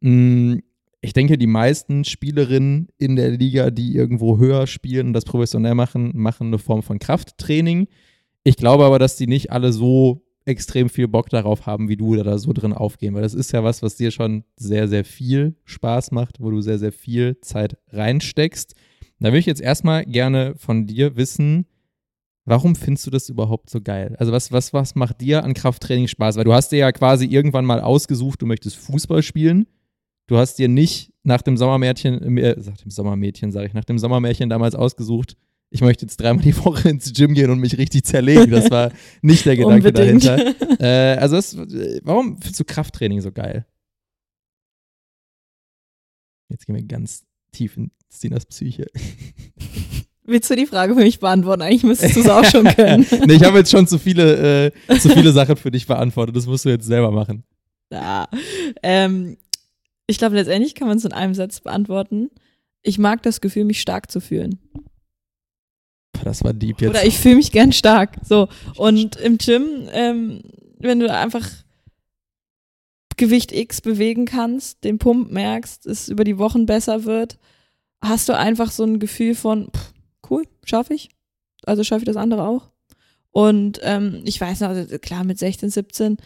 mh, 0.00 0.60
ich 1.04 1.12
denke, 1.12 1.36
die 1.36 1.46
meisten 1.46 2.04
Spielerinnen 2.04 2.88
in 2.96 3.16
der 3.16 3.30
Liga, 3.30 3.70
die 3.70 3.94
irgendwo 3.94 4.38
höher 4.38 4.66
spielen 4.66 5.08
und 5.08 5.12
das 5.12 5.26
professionell 5.26 5.74
machen, 5.74 6.12
machen 6.14 6.46
eine 6.46 6.58
Form 6.58 6.82
von 6.82 6.98
Krafttraining. 6.98 7.88
Ich 8.42 8.56
glaube 8.56 8.84
aber, 8.84 8.98
dass 8.98 9.16
die 9.16 9.26
nicht 9.26 9.52
alle 9.52 9.72
so 9.74 10.24
extrem 10.46 10.88
viel 10.88 11.06
Bock 11.06 11.28
darauf 11.28 11.66
haben, 11.66 11.90
wie 11.90 11.98
du 11.98 12.16
da 12.16 12.38
so 12.38 12.54
drin 12.54 12.72
aufgehen, 12.72 13.14
weil 13.14 13.22
das 13.22 13.34
ist 13.34 13.52
ja 13.52 13.62
was, 13.62 13.82
was 13.82 13.96
dir 13.96 14.10
schon 14.10 14.44
sehr, 14.56 14.88
sehr 14.88 15.04
viel 15.04 15.56
Spaß 15.64 16.10
macht, 16.10 16.40
wo 16.40 16.50
du 16.50 16.62
sehr, 16.62 16.78
sehr 16.78 16.92
viel 16.92 17.38
Zeit 17.42 17.76
reinsteckst. 17.88 18.74
Da 19.20 19.28
würde 19.28 19.38
ich 19.38 19.46
jetzt 19.46 19.60
erstmal 19.60 20.04
gerne 20.06 20.54
von 20.56 20.86
dir 20.86 21.16
wissen, 21.16 21.66
warum 22.46 22.76
findest 22.76 23.06
du 23.06 23.10
das 23.10 23.28
überhaupt 23.28 23.68
so 23.68 23.80
geil? 23.82 24.16
Also 24.18 24.32
was, 24.32 24.52
was, 24.52 24.72
was 24.72 24.94
macht 24.94 25.20
dir 25.20 25.44
an 25.44 25.52
Krafttraining 25.52 26.08
Spaß? 26.08 26.36
Weil 26.36 26.44
du 26.44 26.54
hast 26.54 26.72
dir 26.72 26.78
ja 26.78 26.92
quasi 26.92 27.26
irgendwann 27.26 27.66
mal 27.66 27.80
ausgesucht, 27.80 28.40
du 28.40 28.46
möchtest 28.46 28.76
Fußball 28.76 29.22
spielen. 29.22 29.66
Du 30.26 30.38
hast 30.38 30.56
dir 30.56 30.68
nicht 30.68 31.12
nach 31.22 31.42
dem 31.42 31.56
Sommermärchen, 31.56 32.38
äh, 32.38 32.56
nach 32.58 32.76
dem 32.76 32.90
Sommermädchen, 32.90 33.52
sage 33.52 33.66
ich, 33.66 33.74
nach 33.74 33.84
dem 33.84 33.98
Sommermärchen 33.98 34.48
damals 34.48 34.74
ausgesucht, 34.74 35.36
ich 35.74 35.80
möchte 35.80 36.04
jetzt 36.04 36.18
dreimal 36.20 36.42
die 36.44 36.56
Woche 36.64 36.88
ins 36.88 37.12
Gym 37.12 37.34
gehen 37.34 37.50
und 37.50 37.58
mich 37.58 37.76
richtig 37.76 38.04
zerlegen. 38.04 38.50
Das 38.50 38.70
war 38.70 38.92
nicht 39.22 39.44
der 39.44 39.56
Gedanke 39.56 39.92
dahinter. 39.92 40.54
Äh, 40.80 41.16
also 41.18 41.36
das, 41.36 41.56
warum 42.02 42.40
findest 42.40 42.60
du 42.60 42.64
Krafttraining 42.64 43.20
so 43.20 43.32
geil? 43.32 43.66
Jetzt 46.48 46.66
gehen 46.66 46.76
wir 46.76 46.82
ganz 46.84 47.24
tief 47.50 47.76
in 47.76 47.90
Stinas 48.12 48.46
Psyche. 48.46 48.86
Willst 50.24 50.48
du 50.48 50.56
die 50.56 50.66
Frage 50.66 50.94
für 50.94 51.00
mich 51.00 51.18
beantworten? 51.18 51.62
Eigentlich 51.62 51.82
müsstest 51.82 52.16
du 52.16 52.20
es 52.20 52.28
auch 52.28 52.44
schon 52.44 52.64
können. 52.66 53.04
nee, 53.26 53.34
ich 53.34 53.44
habe 53.44 53.58
jetzt 53.58 53.70
schon 53.70 53.86
zu 53.86 53.98
viele, 53.98 54.66
äh, 54.66 54.98
zu 54.98 55.08
viele 55.10 55.32
Sachen 55.32 55.56
für 55.56 55.70
dich 55.70 55.86
beantwortet. 55.86 56.36
Das 56.36 56.46
musst 56.46 56.64
du 56.64 56.70
jetzt 56.70 56.86
selber 56.86 57.10
machen. 57.10 57.44
Ja. 57.92 58.28
Ähm, 58.82 59.36
ich 60.06 60.18
glaube, 60.18 60.36
letztendlich 60.36 60.74
kann 60.74 60.88
man 60.88 60.98
es 60.98 61.04
in 61.04 61.12
einem 61.12 61.34
Satz 61.34 61.60
beantworten. 61.60 62.30
Ich 62.82 62.98
mag 62.98 63.22
das 63.22 63.40
Gefühl, 63.40 63.64
mich 63.64 63.80
stark 63.80 64.10
zu 64.10 64.20
fühlen. 64.20 64.58
Das 66.22 66.44
war 66.44 66.52
deep 66.52 66.80
jetzt. 66.80 66.90
Oder 66.90 67.04
ich 67.04 67.18
fühle 67.18 67.36
mich 67.36 67.52
gern 67.52 67.72
stark. 67.72 68.16
So. 68.22 68.48
Und 68.76 69.16
im 69.16 69.38
Gym, 69.38 69.88
ähm, 69.92 70.42
wenn 70.78 71.00
du 71.00 71.12
einfach 71.12 71.48
Gewicht 73.16 73.52
X 73.52 73.80
bewegen 73.80 74.24
kannst, 74.24 74.84
den 74.84 74.98
Pump 74.98 75.30
merkst, 75.30 75.86
es 75.86 76.08
über 76.08 76.24
die 76.24 76.38
Wochen 76.38 76.66
besser 76.66 77.04
wird, 77.04 77.38
hast 78.02 78.28
du 78.28 78.36
einfach 78.36 78.70
so 78.70 78.84
ein 78.84 78.98
Gefühl 78.98 79.34
von, 79.34 79.68
pff, 79.74 79.92
cool, 80.30 80.44
schaffe 80.64 80.94
ich. 80.94 81.10
Also 81.64 81.84
schaffe 81.84 82.00
ich 82.00 82.06
das 82.06 82.16
andere 82.16 82.46
auch. 82.46 82.70
Und 83.30 83.80
ähm, 83.82 84.22
ich 84.24 84.40
weiß 84.40 84.60
noch, 84.60 84.68
also 84.68 84.98
klar, 84.98 85.24
mit 85.24 85.38
16, 85.38 85.70
17 85.70 86.16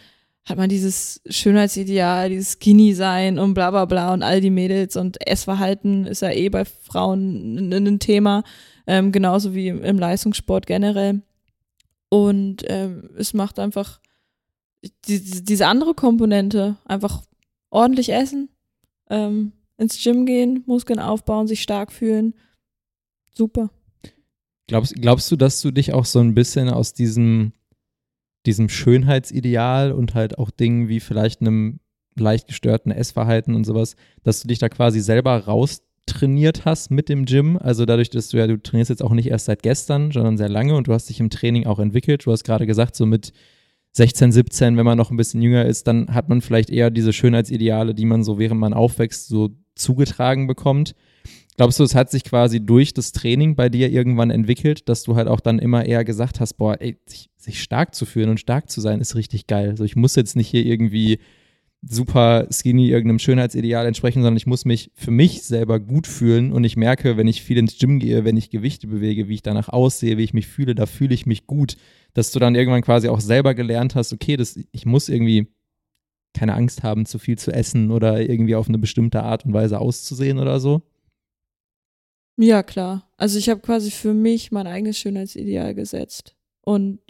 hat 0.45 0.57
man 0.57 0.69
dieses 0.69 1.21
Schönheitsideal, 1.29 2.29
dieses 2.29 2.53
Skinny 2.59 2.93
sein 2.93 3.37
und 3.37 3.53
bla 3.53 3.69
bla 3.71 3.85
bla 3.85 4.13
und 4.13 4.23
all 4.23 4.41
die 4.41 4.49
Mädels 4.49 4.95
und 4.95 5.17
Essverhalten 5.27 6.05
ist 6.07 6.21
ja 6.21 6.31
eh 6.31 6.49
bei 6.49 6.65
Frauen 6.65 7.71
ein, 7.71 7.99
Thema, 7.99 8.43
ähm, 8.87 9.11
genauso 9.11 9.53
wie 9.53 9.67
im, 9.67 9.83
im 9.83 9.99
Leistungssport 9.99 10.65
generell. 10.65 11.21
Und 12.09 12.63
ähm, 12.67 13.09
es 13.17 13.33
macht 13.35 13.59
einfach 13.59 13.99
die, 15.07 15.19
die- 15.23 15.43
diese 15.43 15.67
andere 15.67 15.93
Komponente, 15.93 16.77
einfach 16.85 17.21
ordentlich 17.69 18.11
essen, 18.11 18.49
ähm, 19.11 19.51
ins 19.77 20.01
Gym 20.01 20.25
gehen, 20.25 20.63
Muskeln 20.65 20.99
aufbauen, 20.99 21.47
sich 21.47 21.61
stark 21.61 21.91
fühlen. 21.91 22.33
Super. 23.35 23.69
Glaubst, 24.67 24.95
glaubst 24.95 25.31
du, 25.31 25.35
dass 25.35 25.61
du 25.61 25.69
dich 25.71 25.93
auch 25.93 26.05
so 26.05 26.19
ein 26.19 26.33
bisschen 26.33 26.69
aus 26.69 26.93
diesem, 26.93 27.53
diesem 28.45 28.69
Schönheitsideal 28.69 29.91
und 29.91 30.15
halt 30.15 30.37
auch 30.37 30.51
Dingen 30.51 30.87
wie 30.87 30.99
vielleicht 30.99 31.41
einem 31.41 31.79
leicht 32.15 32.47
gestörten 32.47 32.91
Essverhalten 32.91 33.55
und 33.55 33.65
sowas, 33.65 33.95
dass 34.23 34.41
du 34.41 34.47
dich 34.47 34.59
da 34.59 34.69
quasi 34.69 34.99
selber 34.99 35.37
raustrainiert 35.37 36.65
hast 36.65 36.91
mit 36.91 37.09
dem 37.09 37.25
Gym? 37.25 37.57
Also 37.57 37.85
dadurch, 37.85 38.09
dass 38.09 38.29
du 38.29 38.37
ja, 38.37 38.47
du 38.47 38.61
trainierst 38.61 38.89
jetzt 38.89 39.03
auch 39.03 39.13
nicht 39.13 39.27
erst 39.27 39.45
seit 39.45 39.63
gestern, 39.63 40.11
sondern 40.11 40.37
sehr 40.37 40.49
lange 40.49 40.75
und 40.75 40.87
du 40.87 40.93
hast 40.93 41.09
dich 41.09 41.19
im 41.19 41.29
Training 41.29 41.65
auch 41.65 41.79
entwickelt. 41.79 42.25
Du 42.25 42.31
hast 42.31 42.43
gerade 42.43 42.65
gesagt, 42.65 42.95
so 42.95 43.05
mit 43.05 43.33
16, 43.93 44.31
17, 44.31 44.77
wenn 44.77 44.85
man 44.85 44.97
noch 44.97 45.11
ein 45.11 45.17
bisschen 45.17 45.41
jünger 45.41 45.65
ist, 45.65 45.87
dann 45.87 46.13
hat 46.13 46.29
man 46.29 46.41
vielleicht 46.41 46.69
eher 46.69 46.91
diese 46.91 47.13
Schönheitsideale, 47.13 47.95
die 47.95 48.05
man 48.05 48.23
so 48.23 48.37
während 48.37 48.59
man 48.59 48.73
aufwächst, 48.73 49.27
so 49.27 49.49
zugetragen 49.75 50.47
bekommt. 50.47 50.93
Glaubst 51.59 51.77
du, 51.77 51.83
es 51.83 51.93
hat 51.93 52.09
sich 52.09 52.23
quasi 52.23 52.65
durch 52.65 52.93
das 52.93 53.11
Training 53.11 53.57
bei 53.57 53.67
dir 53.67 53.91
irgendwann 53.91 54.29
entwickelt, 54.29 54.87
dass 54.87 55.03
du 55.03 55.17
halt 55.17 55.27
auch 55.27 55.41
dann 55.41 55.59
immer 55.59 55.83
eher 55.85 56.05
gesagt 56.05 56.39
hast, 56.39 56.53
boah, 56.53 56.77
ey, 56.79 56.95
sich, 57.05 57.29
sich 57.35 57.61
stark 57.61 57.93
zu 57.93 58.05
fühlen 58.05 58.29
und 58.29 58.39
stark 58.39 58.69
zu 58.69 58.79
sein 58.79 59.01
ist 59.01 59.13
richtig 59.13 59.45
geil. 59.45 59.71
Also 59.71 59.83
ich 59.83 59.97
muss 59.97 60.15
jetzt 60.15 60.37
nicht 60.37 60.47
hier 60.47 60.65
irgendwie 60.65 61.19
super 61.81 62.47
skinny 62.49 62.87
irgendeinem 62.87 63.19
Schönheitsideal 63.19 63.85
entsprechen, 63.85 64.21
sondern 64.21 64.37
ich 64.37 64.47
muss 64.47 64.63
mich 64.63 64.91
für 64.95 65.11
mich 65.11 65.43
selber 65.43 65.81
gut 65.81 66.07
fühlen 66.07 66.53
und 66.53 66.63
ich 66.63 66.77
merke, 66.77 67.17
wenn 67.17 67.27
ich 67.27 67.41
viel 67.41 67.57
ins 67.57 67.77
Gym 67.77 67.99
gehe, 67.99 68.23
wenn 68.23 68.37
ich 68.37 68.51
Gewichte 68.51 68.87
bewege, 68.87 69.27
wie 69.27 69.33
ich 69.33 69.43
danach 69.43 69.67
aussehe, 69.67 70.17
wie 70.17 70.23
ich 70.23 70.33
mich 70.33 70.47
fühle, 70.47 70.75
da 70.75 70.85
fühle 70.85 71.13
ich 71.13 71.25
mich 71.25 71.45
gut, 71.45 71.75
dass 72.13 72.31
du 72.31 72.39
dann 72.39 72.55
irgendwann 72.55 72.83
quasi 72.83 73.09
auch 73.09 73.19
selber 73.19 73.53
gelernt 73.53 73.95
hast, 73.95 74.13
okay, 74.13 74.37
das, 74.37 74.57
ich 74.71 74.85
muss 74.85 75.09
irgendwie 75.09 75.49
keine 76.33 76.53
Angst 76.53 76.83
haben, 76.83 77.05
zu 77.05 77.19
viel 77.19 77.37
zu 77.37 77.51
essen 77.51 77.91
oder 77.91 78.21
irgendwie 78.21 78.55
auf 78.55 78.69
eine 78.69 78.77
bestimmte 78.77 79.23
Art 79.23 79.43
und 79.43 79.51
Weise 79.51 79.77
auszusehen 79.77 80.39
oder 80.39 80.61
so. 80.61 80.83
Ja, 82.41 82.63
klar. 82.63 83.05
Also 83.17 83.37
ich 83.37 83.49
habe 83.49 83.59
quasi 83.59 83.91
für 83.91 84.13
mich 84.13 84.49
mein 84.49 84.65
eigenes 84.65 84.97
Schönheitsideal 84.97 85.75
gesetzt 85.75 86.37
und 86.61 87.01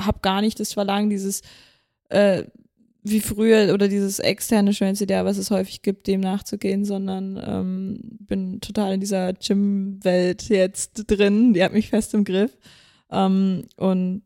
habe 0.00 0.20
gar 0.22 0.40
nicht 0.40 0.60
das 0.60 0.72
Verlangen, 0.72 1.10
dieses 1.10 1.42
äh, 2.08 2.44
wie 3.02 3.20
früher 3.20 3.74
oder 3.74 3.88
dieses 3.88 4.20
externe 4.20 4.72
Schönheitsideal, 4.72 5.24
was 5.24 5.36
es 5.36 5.50
häufig 5.50 5.82
gibt, 5.82 6.06
dem 6.06 6.20
nachzugehen, 6.20 6.84
sondern 6.84 7.36
ähm, 7.44 7.98
bin 8.20 8.60
total 8.60 8.94
in 8.94 9.00
dieser 9.00 9.32
Gym-Welt 9.32 10.48
jetzt 10.48 11.02
drin. 11.08 11.52
Die 11.52 11.64
hat 11.64 11.72
mich 11.72 11.88
fest 11.88 12.14
im 12.14 12.22
Griff. 12.22 12.56
Ähm, 13.10 13.64
und 13.76 14.22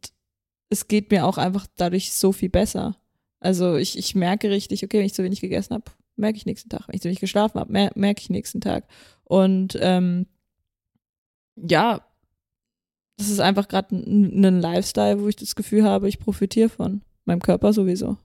es 0.68 0.86
geht 0.86 1.10
mir 1.10 1.24
auch 1.24 1.38
einfach 1.38 1.66
dadurch 1.76 2.12
so 2.12 2.32
viel 2.32 2.50
besser. 2.50 2.98
Also 3.40 3.76
ich, 3.76 3.96
ich 3.96 4.14
merke 4.14 4.50
richtig, 4.50 4.84
okay, 4.84 4.98
wenn 4.98 5.06
ich 5.06 5.14
zu 5.14 5.24
wenig 5.24 5.40
gegessen 5.40 5.72
habe, 5.72 5.90
merke 6.16 6.36
ich 6.36 6.46
nächsten 6.46 6.68
Tag. 6.68 6.88
Wenn 6.88 6.96
ich 6.96 7.04
wenig 7.04 7.20
geschlafen 7.20 7.60
habe, 7.60 7.72
mer 7.72 7.90
merke 7.94 8.20
ich 8.20 8.30
nächsten 8.30 8.60
Tag. 8.60 8.86
Und 9.24 9.78
ähm, 9.80 10.26
ja, 11.56 12.00
das 13.16 13.30
ist 13.30 13.40
einfach 13.40 13.68
gerade 13.68 13.96
ein, 13.96 14.44
ein 14.44 14.60
Lifestyle, 14.60 15.20
wo 15.20 15.28
ich 15.28 15.36
das 15.36 15.56
Gefühl 15.56 15.84
habe, 15.84 16.08
ich 16.08 16.18
profitiere 16.18 16.68
von. 16.68 17.02
Meinem 17.24 17.40
Körper 17.40 17.72
sowieso. 17.72 18.18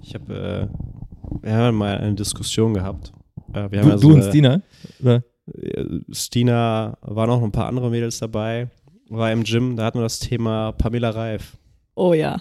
Ich 0.00 0.14
habe, 0.14 0.70
äh, 0.72 1.42
wir 1.42 1.52
haben 1.52 1.76
mal 1.76 1.98
eine 1.98 2.14
Diskussion 2.14 2.72
gehabt. 2.74 3.12
Äh, 3.52 3.70
wir 3.70 3.80
haben 3.80 3.88
Du, 3.88 3.90
ja 3.90 3.96
du 3.96 4.14
und 4.14 4.24
Stina? 4.24 4.62
Oder? 5.00 5.22
äh, 5.54 5.84
Stina, 6.10 6.96
waren 7.02 7.30
auch 7.30 7.38
noch 7.38 7.44
ein 7.44 7.52
paar 7.52 7.66
andere 7.66 7.90
Mädels 7.90 8.18
dabei, 8.18 8.70
war 9.08 9.30
im 9.30 9.44
Gym, 9.44 9.76
da 9.76 9.84
hatten 9.84 9.98
wir 9.98 10.04
das 10.04 10.20
Thema 10.20 10.72
Pamela 10.72 11.10
Reif. 11.10 11.56
Oh 11.94 12.14
ja. 12.14 12.40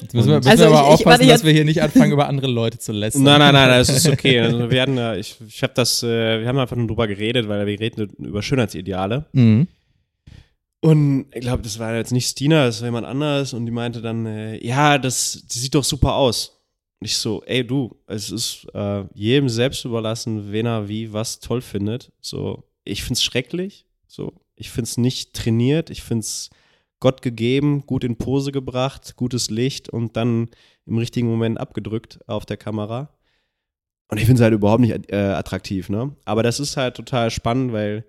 Jetzt 0.00 0.14
müssen 0.14 0.28
wir, 0.28 0.36
müssen 0.36 0.48
Also 0.48 0.64
wir 0.64 0.68
aber 0.68 0.76
ich- 0.78 0.82
ich- 0.82 0.88
aufpassen, 0.94 1.20
warte, 1.20 1.26
dass 1.32 1.44
wir 1.44 1.52
hier 1.52 1.64
nicht 1.64 1.82
anfangen, 1.82 2.12
über 2.12 2.28
andere 2.28 2.46
Leute 2.46 2.78
zu 2.78 2.92
lästern. 2.92 3.22
Nein, 3.24 3.38
nein, 3.40 3.52
nein, 3.54 3.68
das 3.70 3.88
ist 3.88 4.08
okay. 4.08 4.40
Also 4.40 4.70
wir 4.70 4.82
hatten, 4.82 4.98
ich 5.18 5.36
ich 5.46 5.62
habe 5.62 5.72
das, 5.74 6.02
äh, 6.02 6.40
wir 6.40 6.46
haben 6.48 6.58
einfach 6.58 6.76
nur 6.76 6.86
drüber 6.86 7.06
geredet, 7.06 7.48
weil 7.48 7.66
wir 7.66 7.80
reden 7.80 8.08
über 8.18 8.42
Schönheitsideale. 8.42 9.26
Mhm. 9.32 9.66
Und 10.80 11.26
ich 11.34 11.40
glaube, 11.40 11.62
das 11.62 11.78
war 11.80 11.94
jetzt 11.96 12.12
nicht 12.12 12.28
Stina, 12.28 12.66
das 12.66 12.80
war 12.80 12.86
jemand 12.88 13.06
anderes 13.06 13.52
und 13.52 13.66
die 13.66 13.72
meinte 13.72 14.00
dann, 14.00 14.26
äh, 14.26 14.64
ja, 14.64 14.98
das, 14.98 15.42
die 15.52 15.58
sieht 15.58 15.74
doch 15.74 15.82
super 15.84 16.14
aus. 16.14 16.60
Und 17.00 17.06
ich 17.06 17.16
so, 17.16 17.42
ey 17.46 17.66
du, 17.66 17.96
es 18.06 18.30
ist 18.30 18.66
äh, 18.74 19.04
jedem 19.14 19.48
selbst 19.48 19.84
überlassen, 19.84 20.52
wen 20.52 20.66
er 20.66 20.88
wie 20.88 21.12
was 21.12 21.40
toll 21.40 21.60
findet. 21.62 22.12
So, 22.20 22.64
ich 22.84 23.02
find's 23.02 23.22
schrecklich. 23.24 23.86
So, 24.06 24.32
ich 24.54 24.70
find's 24.70 24.96
nicht 24.98 25.34
trainiert. 25.34 25.90
Ich 25.90 26.02
find's 26.02 26.50
Gott 27.00 27.22
gegeben, 27.22 27.86
gut 27.86 28.04
in 28.04 28.16
Pose 28.16 28.52
gebracht, 28.52 29.14
gutes 29.16 29.50
Licht 29.50 29.88
und 29.88 30.16
dann 30.16 30.48
im 30.86 30.98
richtigen 30.98 31.28
Moment 31.28 31.60
abgedrückt 31.60 32.18
auf 32.26 32.44
der 32.44 32.56
Kamera. 32.56 33.14
Und 34.10 34.18
ich 34.18 34.24
finde 34.24 34.40
es 34.40 34.42
halt 34.42 34.54
überhaupt 34.54 34.80
nicht 34.80 35.12
äh, 35.12 35.16
attraktiv, 35.16 35.88
ne? 35.90 36.16
Aber 36.24 36.42
das 36.42 36.60
ist 36.60 36.76
halt 36.76 36.96
total 36.96 37.30
spannend, 37.30 37.72
weil 37.72 38.04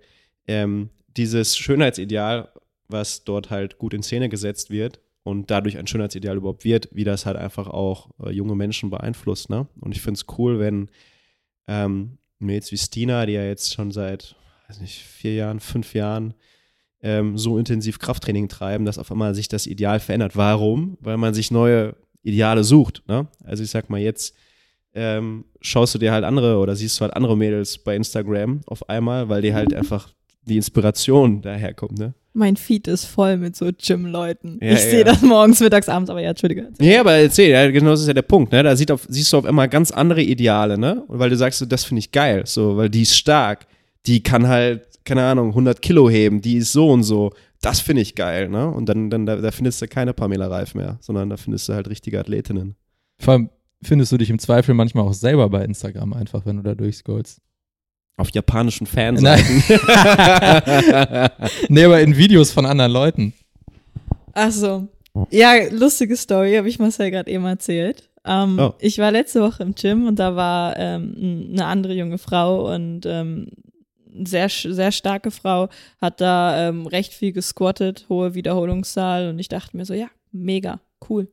ähm, 0.46 0.88
dieses 1.16 1.56
Schönheitsideal, 1.56 2.52
was 2.88 3.24
dort 3.24 3.50
halt 3.50 3.78
gut 3.78 3.94
in 3.94 4.02
Szene 4.02 4.28
gesetzt 4.28 4.70
wird 4.70 5.00
und 5.22 5.50
dadurch 5.50 5.76
ein 5.76 5.86
Schönheitsideal 5.86 6.38
überhaupt 6.38 6.64
wird, 6.64 6.88
wie 6.92 7.04
das 7.04 7.26
halt 7.26 7.36
einfach 7.36 7.68
auch 7.68 8.10
äh, 8.24 8.30
junge 8.30 8.56
Menschen 8.56 8.90
beeinflusst, 8.90 9.50
ne? 9.50 9.68
Und 9.80 9.92
ich 9.92 10.00
finde 10.00 10.18
es 10.18 10.38
cool, 10.38 10.58
wenn 10.58 10.90
ähm, 11.68 12.18
Mädels 12.38 12.72
wie 12.72 12.78
Stina, 12.78 13.26
die 13.26 13.34
ja 13.34 13.44
jetzt 13.44 13.74
schon 13.74 13.92
seit, 13.92 14.34
weiß 14.68 14.80
nicht, 14.80 15.02
vier 15.02 15.34
Jahren, 15.34 15.60
fünf 15.60 15.94
Jahren 15.94 16.34
ähm, 17.02 17.38
so 17.38 17.58
intensiv 17.58 17.98
Krafttraining 17.98 18.48
treiben, 18.48 18.84
dass 18.84 18.98
auf 18.98 19.10
einmal 19.10 19.34
sich 19.34 19.48
das 19.48 19.66
Ideal 19.66 20.00
verändert. 20.00 20.36
Warum? 20.36 20.98
Weil 21.00 21.16
man 21.16 21.34
sich 21.34 21.50
neue 21.50 21.94
Ideale 22.22 22.64
sucht. 22.64 23.02
Ne? 23.08 23.28
Also 23.44 23.62
ich 23.62 23.70
sag 23.70 23.88
mal, 23.90 24.00
jetzt 24.00 24.34
ähm, 24.94 25.44
schaust 25.60 25.94
du 25.94 25.98
dir 25.98 26.12
halt 26.12 26.24
andere 26.24 26.58
oder 26.58 26.76
siehst 26.76 26.98
du 26.98 27.02
halt 27.02 27.14
andere 27.14 27.36
Mädels 27.36 27.78
bei 27.78 27.96
Instagram 27.96 28.60
auf 28.66 28.88
einmal, 28.88 29.28
weil 29.28 29.42
die 29.42 29.54
halt 29.54 29.72
einfach 29.74 30.08
die 30.42 30.56
Inspiration 30.56 31.42
daherkommt, 31.42 31.98
ne? 31.98 32.14
Mein 32.32 32.56
Feed 32.56 32.86
ist 32.86 33.06
voll 33.06 33.36
mit 33.36 33.56
so 33.56 33.70
Gym-Leuten. 33.76 34.58
Ja, 34.62 34.72
ich 34.72 34.80
sehe 34.80 34.98
ja. 35.00 35.04
das 35.04 35.20
morgens, 35.20 35.58
mittags, 35.60 35.88
abends, 35.88 36.10
aber 36.10 36.20
ja, 36.20 36.30
Entschuldige. 36.30 36.68
Ja, 36.80 37.00
aber 37.00 37.14
erzähl, 37.14 37.50
ja, 37.50 37.68
genau 37.70 37.90
das 37.90 38.02
ist 38.02 38.06
ja 38.06 38.14
der 38.14 38.22
Punkt, 38.22 38.52
ne? 38.52 38.62
Da 38.62 38.76
sieht 38.76 38.90
auf, 38.92 39.04
siehst 39.08 39.32
du 39.32 39.38
auf 39.38 39.44
einmal 39.44 39.68
ganz 39.68 39.90
andere 39.90 40.22
Ideale, 40.22 40.78
ne? 40.78 41.02
Und 41.08 41.18
weil 41.18 41.30
du 41.30 41.36
sagst, 41.36 41.58
so, 41.58 41.66
das 41.66 41.84
finde 41.84 41.98
ich 41.98 42.12
geil, 42.12 42.42
so, 42.46 42.76
weil 42.76 42.88
die 42.88 43.02
ist 43.02 43.16
stark, 43.16 43.66
die 44.06 44.22
kann 44.22 44.46
halt, 44.46 44.86
keine 45.10 45.24
Ahnung, 45.24 45.48
100 45.48 45.82
Kilo 45.82 46.08
heben, 46.08 46.40
die 46.40 46.58
ist 46.58 46.70
so 46.70 46.88
und 46.88 47.02
so. 47.02 47.32
Das 47.60 47.80
finde 47.80 48.00
ich 48.00 48.14
geil, 48.14 48.48
ne? 48.48 48.68
Und 48.68 48.88
dann, 48.88 49.10
dann 49.10 49.26
da, 49.26 49.34
da 49.34 49.50
findest 49.50 49.82
du 49.82 49.88
keine 49.88 50.12
Pamela 50.12 50.46
Reif 50.46 50.76
mehr, 50.76 50.98
sondern 51.00 51.28
da 51.28 51.36
findest 51.36 51.68
du 51.68 51.72
halt 51.72 51.90
richtige 51.90 52.20
Athletinnen. 52.20 52.76
Vor 53.18 53.32
allem 53.32 53.50
findest 53.82 54.12
du 54.12 54.18
dich 54.18 54.30
im 54.30 54.38
Zweifel 54.38 54.72
manchmal 54.72 55.04
auch 55.04 55.12
selber 55.12 55.48
bei 55.48 55.64
Instagram 55.64 56.12
einfach, 56.12 56.46
wenn 56.46 56.58
du 56.58 56.62
da 56.62 56.76
durchscrollst. 56.76 57.40
Auf 58.18 58.30
japanischen 58.30 58.86
Fanseiten. 58.86 59.64
nee, 61.68 61.84
aber 61.84 62.00
in 62.02 62.16
Videos 62.16 62.52
von 62.52 62.66
anderen 62.66 62.92
Leuten. 62.92 63.32
Ach 64.32 64.52
so. 64.52 64.86
Ja, 65.30 65.54
lustige 65.72 66.16
Story, 66.16 66.54
habe 66.54 66.68
ich 66.68 66.78
Marcel 66.78 67.10
gerade 67.10 67.28
eben 67.28 67.46
erzählt. 67.46 68.08
Ähm, 68.24 68.60
Oh. 68.60 68.74
Ich 68.78 68.98
war 68.98 69.10
letzte 69.10 69.40
Woche 69.40 69.64
im 69.64 69.74
Gym 69.74 70.06
und 70.06 70.20
da 70.20 70.36
war 70.36 70.76
ähm, 70.76 71.48
eine 71.52 71.66
andere 71.66 71.94
junge 71.94 72.18
Frau 72.18 72.72
und 72.72 73.06
ähm, 73.06 73.48
sehr, 74.24 74.48
sehr 74.48 74.92
starke 74.92 75.30
Frau, 75.30 75.68
hat 76.00 76.20
da 76.20 76.68
ähm, 76.68 76.86
recht 76.86 77.12
viel 77.12 77.32
gesquattet, 77.32 78.06
hohe 78.08 78.34
Wiederholungszahl 78.34 79.28
und 79.28 79.38
ich 79.38 79.48
dachte 79.48 79.76
mir 79.76 79.84
so, 79.84 79.94
ja, 79.94 80.08
mega, 80.32 80.80
cool. 81.08 81.28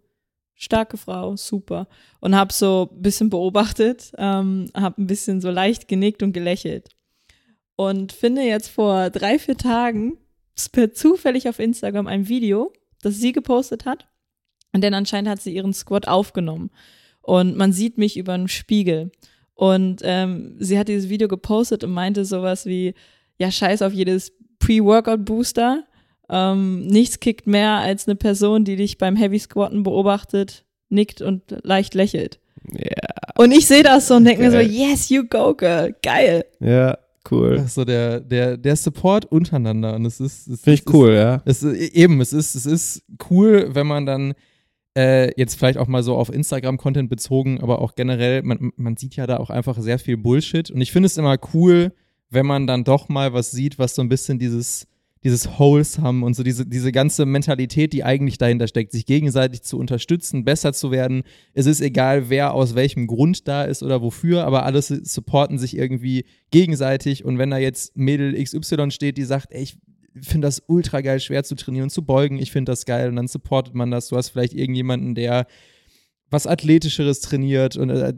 Starke 0.56 0.98
Frau, 0.98 1.36
super. 1.36 1.88
Und 2.20 2.36
habe 2.36 2.52
so 2.52 2.90
ein 2.92 3.02
bisschen 3.02 3.30
beobachtet, 3.30 4.12
ähm, 4.18 4.72
habe 4.76 5.02
ein 5.02 5.08
bisschen 5.08 5.40
so 5.40 5.52
leicht 5.52 5.88
genickt 5.88 6.24
und 6.24 6.34
gelächelt. 6.34 6.90
Und 7.76 8.12
finde 8.12 8.42
jetzt 8.42 8.70
vor 8.70 9.12
drei, 9.12 9.38
vier 9.38 9.56
Tagen 9.56 10.18
per 10.72 10.94
zufällig 10.94 11.48
auf 11.48 11.60
Instagram 11.60 12.08
ein 12.08 12.28
Video, 12.28 12.74
das 13.04 13.18
sie 13.18 13.32
gepostet 13.32 13.86
hat. 13.86 14.08
Und 14.74 14.82
denn 14.82 14.96
anscheinend 14.96 15.30
hat 15.30 15.42
sie 15.42 15.54
ihren 15.54 15.74
Squat 15.74 16.08
aufgenommen. 16.08 16.72
Und 17.22 17.56
man 17.56 17.74
sieht 17.74 17.98
mich 17.98 18.18
über 18.18 18.34
einen 18.34 18.48
Spiegel. 18.48 19.12
Und 19.58 20.02
ähm, 20.04 20.56
sie 20.60 20.78
hat 20.78 20.88
dieses 20.88 21.10
Video 21.10 21.28
gepostet 21.28 21.84
und 21.84 21.92
meinte 21.92 22.26
sowas 22.26 22.66
wie, 22.68 22.94
ja, 23.40 23.50
scheiß 23.52 23.82
auf 23.82 23.92
jedes 23.92 24.32
Pre-Workout-Booster. 24.60 25.84
Ähm, 26.30 26.86
nichts 26.88 27.20
kickt 27.20 27.48
mehr 27.48 27.72
als 27.78 28.08
eine 28.08 28.16
Person, 28.16 28.66
die 28.66 28.76
dich 28.76 28.98
beim 28.98 29.16
Heavy 29.16 29.40
Squatten 29.40 29.84
beobachtet, 29.84 30.64
nickt 30.90 31.22
und 31.22 31.42
leicht 31.64 31.96
lächelt. 31.96 32.40
Ja, 32.72 33.34
Und 33.38 33.52
ich 33.52 33.66
sehe 33.66 33.84
das 33.84 34.08
so 34.08 34.16
und 34.16 34.26
denke 34.26 34.44
mir 34.44 34.52
so, 34.52 34.60
yes, 34.60 35.10
you 35.10 35.24
go, 35.28 35.54
girl. 35.56 35.96
Geil. 36.04 36.46
ja, 36.60 36.98
cool. 37.32 37.56
Ist 37.66 37.76
so 37.76 37.84
der, 37.86 38.20
der, 38.20 38.58
der 38.58 38.76
Support 38.76 39.26
untereinander. 39.26 39.96
Und 39.96 40.06
es 40.06 40.20
ist. 40.20 40.48
es 40.48 40.62
Finde 40.62 40.74
ich 40.76 40.86
ist- 40.86 40.94
cool, 40.94 41.14
ja. 41.14 41.42
Es 41.46 41.64
ist, 41.64 41.94
eben, 41.96 42.22
es 42.22 42.32
ist, 42.34 42.56
es 42.56 42.66
ist 42.66 43.04
cool, 43.30 43.70
wenn 43.74 43.88
man 43.88 44.06
dann 44.06 44.34
äh, 44.98 45.32
jetzt 45.40 45.56
vielleicht 45.56 45.78
auch 45.78 45.88
mal 45.88 46.02
so 46.02 46.16
auf 46.16 46.34
Instagram-Content 46.34 47.08
bezogen, 47.08 47.62
aber 47.62 47.82
auch 47.82 47.94
generell, 47.94 48.42
man, 48.42 48.72
man 48.78 48.98
sieht 48.98 49.16
ja 49.16 49.28
da 49.28 49.38
auch 49.38 49.52
einfach 49.52 49.80
sehr 49.80 50.00
viel 50.00 50.18
Bullshit. 50.18 50.72
Und 50.72 50.82
ich 50.82 50.92
finde 50.92 51.06
es 51.06 51.18
immer 51.18 51.38
cool, 51.54 51.94
wenn 52.32 52.48
man 52.48 52.66
dann 52.66 52.84
doch 52.84 53.08
mal 53.08 53.32
was 53.32 53.52
sieht, 53.52 53.78
was 53.78 53.94
so 53.94 54.02
ein 54.02 54.10
bisschen 54.10 54.40
dieses, 54.40 54.88
dieses 55.24 55.48
Wholesome 55.60 56.26
und 56.26 56.36
so 56.36 56.42
diese, 56.42 56.66
diese 56.66 56.92
ganze 56.92 57.28
Mentalität, 57.28 57.94
die 57.94 58.04
eigentlich 58.04 58.40
dahinter 58.40 58.68
steckt, 58.68 58.92
sich 58.92 59.06
gegenseitig 59.06 59.62
zu 59.62 59.78
unterstützen, 59.78 60.44
besser 60.44 60.74
zu 60.74 60.90
werden. 60.90 61.22
Es 61.54 61.68
ist 61.68 61.80
egal, 61.80 62.30
wer 62.30 62.56
aus 62.56 62.74
welchem 62.74 63.06
Grund 63.06 63.48
da 63.48 63.66
ist 63.66 63.84
oder 63.84 64.02
wofür, 64.02 64.46
aber 64.46 64.66
alles 64.66 64.88
supporten 64.88 65.60
sich 65.60 65.78
irgendwie 65.78 66.26
gegenseitig. 66.50 67.24
Und 67.24 67.38
wenn 67.38 67.52
da 67.52 67.60
jetzt 67.60 67.96
Mädel 67.96 68.34
XY 68.44 68.90
steht, 68.90 69.18
die 69.18 69.26
sagt, 69.26 69.52
ey, 69.52 69.62
ich 69.62 69.78
finde 70.22 70.48
das 70.48 70.64
ultra 70.68 71.02
geil, 71.02 71.20
schwer 71.20 71.44
zu 71.44 71.56
trainieren 71.56 71.86
und 71.86 71.90
zu 71.90 72.04
beugen, 72.04 72.40
ich 72.40 72.52
finde 72.52 72.72
das 72.72 72.86
geil. 72.86 73.10
Und 73.10 73.16
dann 73.16 73.28
supportet 73.28 73.74
man 73.74 73.92
das. 73.92 74.10
Du 74.10 74.18
hast 74.18 74.30
vielleicht 74.30 74.54
irgendjemanden, 74.54 75.16
der 75.16 75.48
was 76.30 76.48
Athletischeres 76.48 77.22
trainiert. 77.22 77.78
Und 77.78 77.90
äh, 77.90 78.14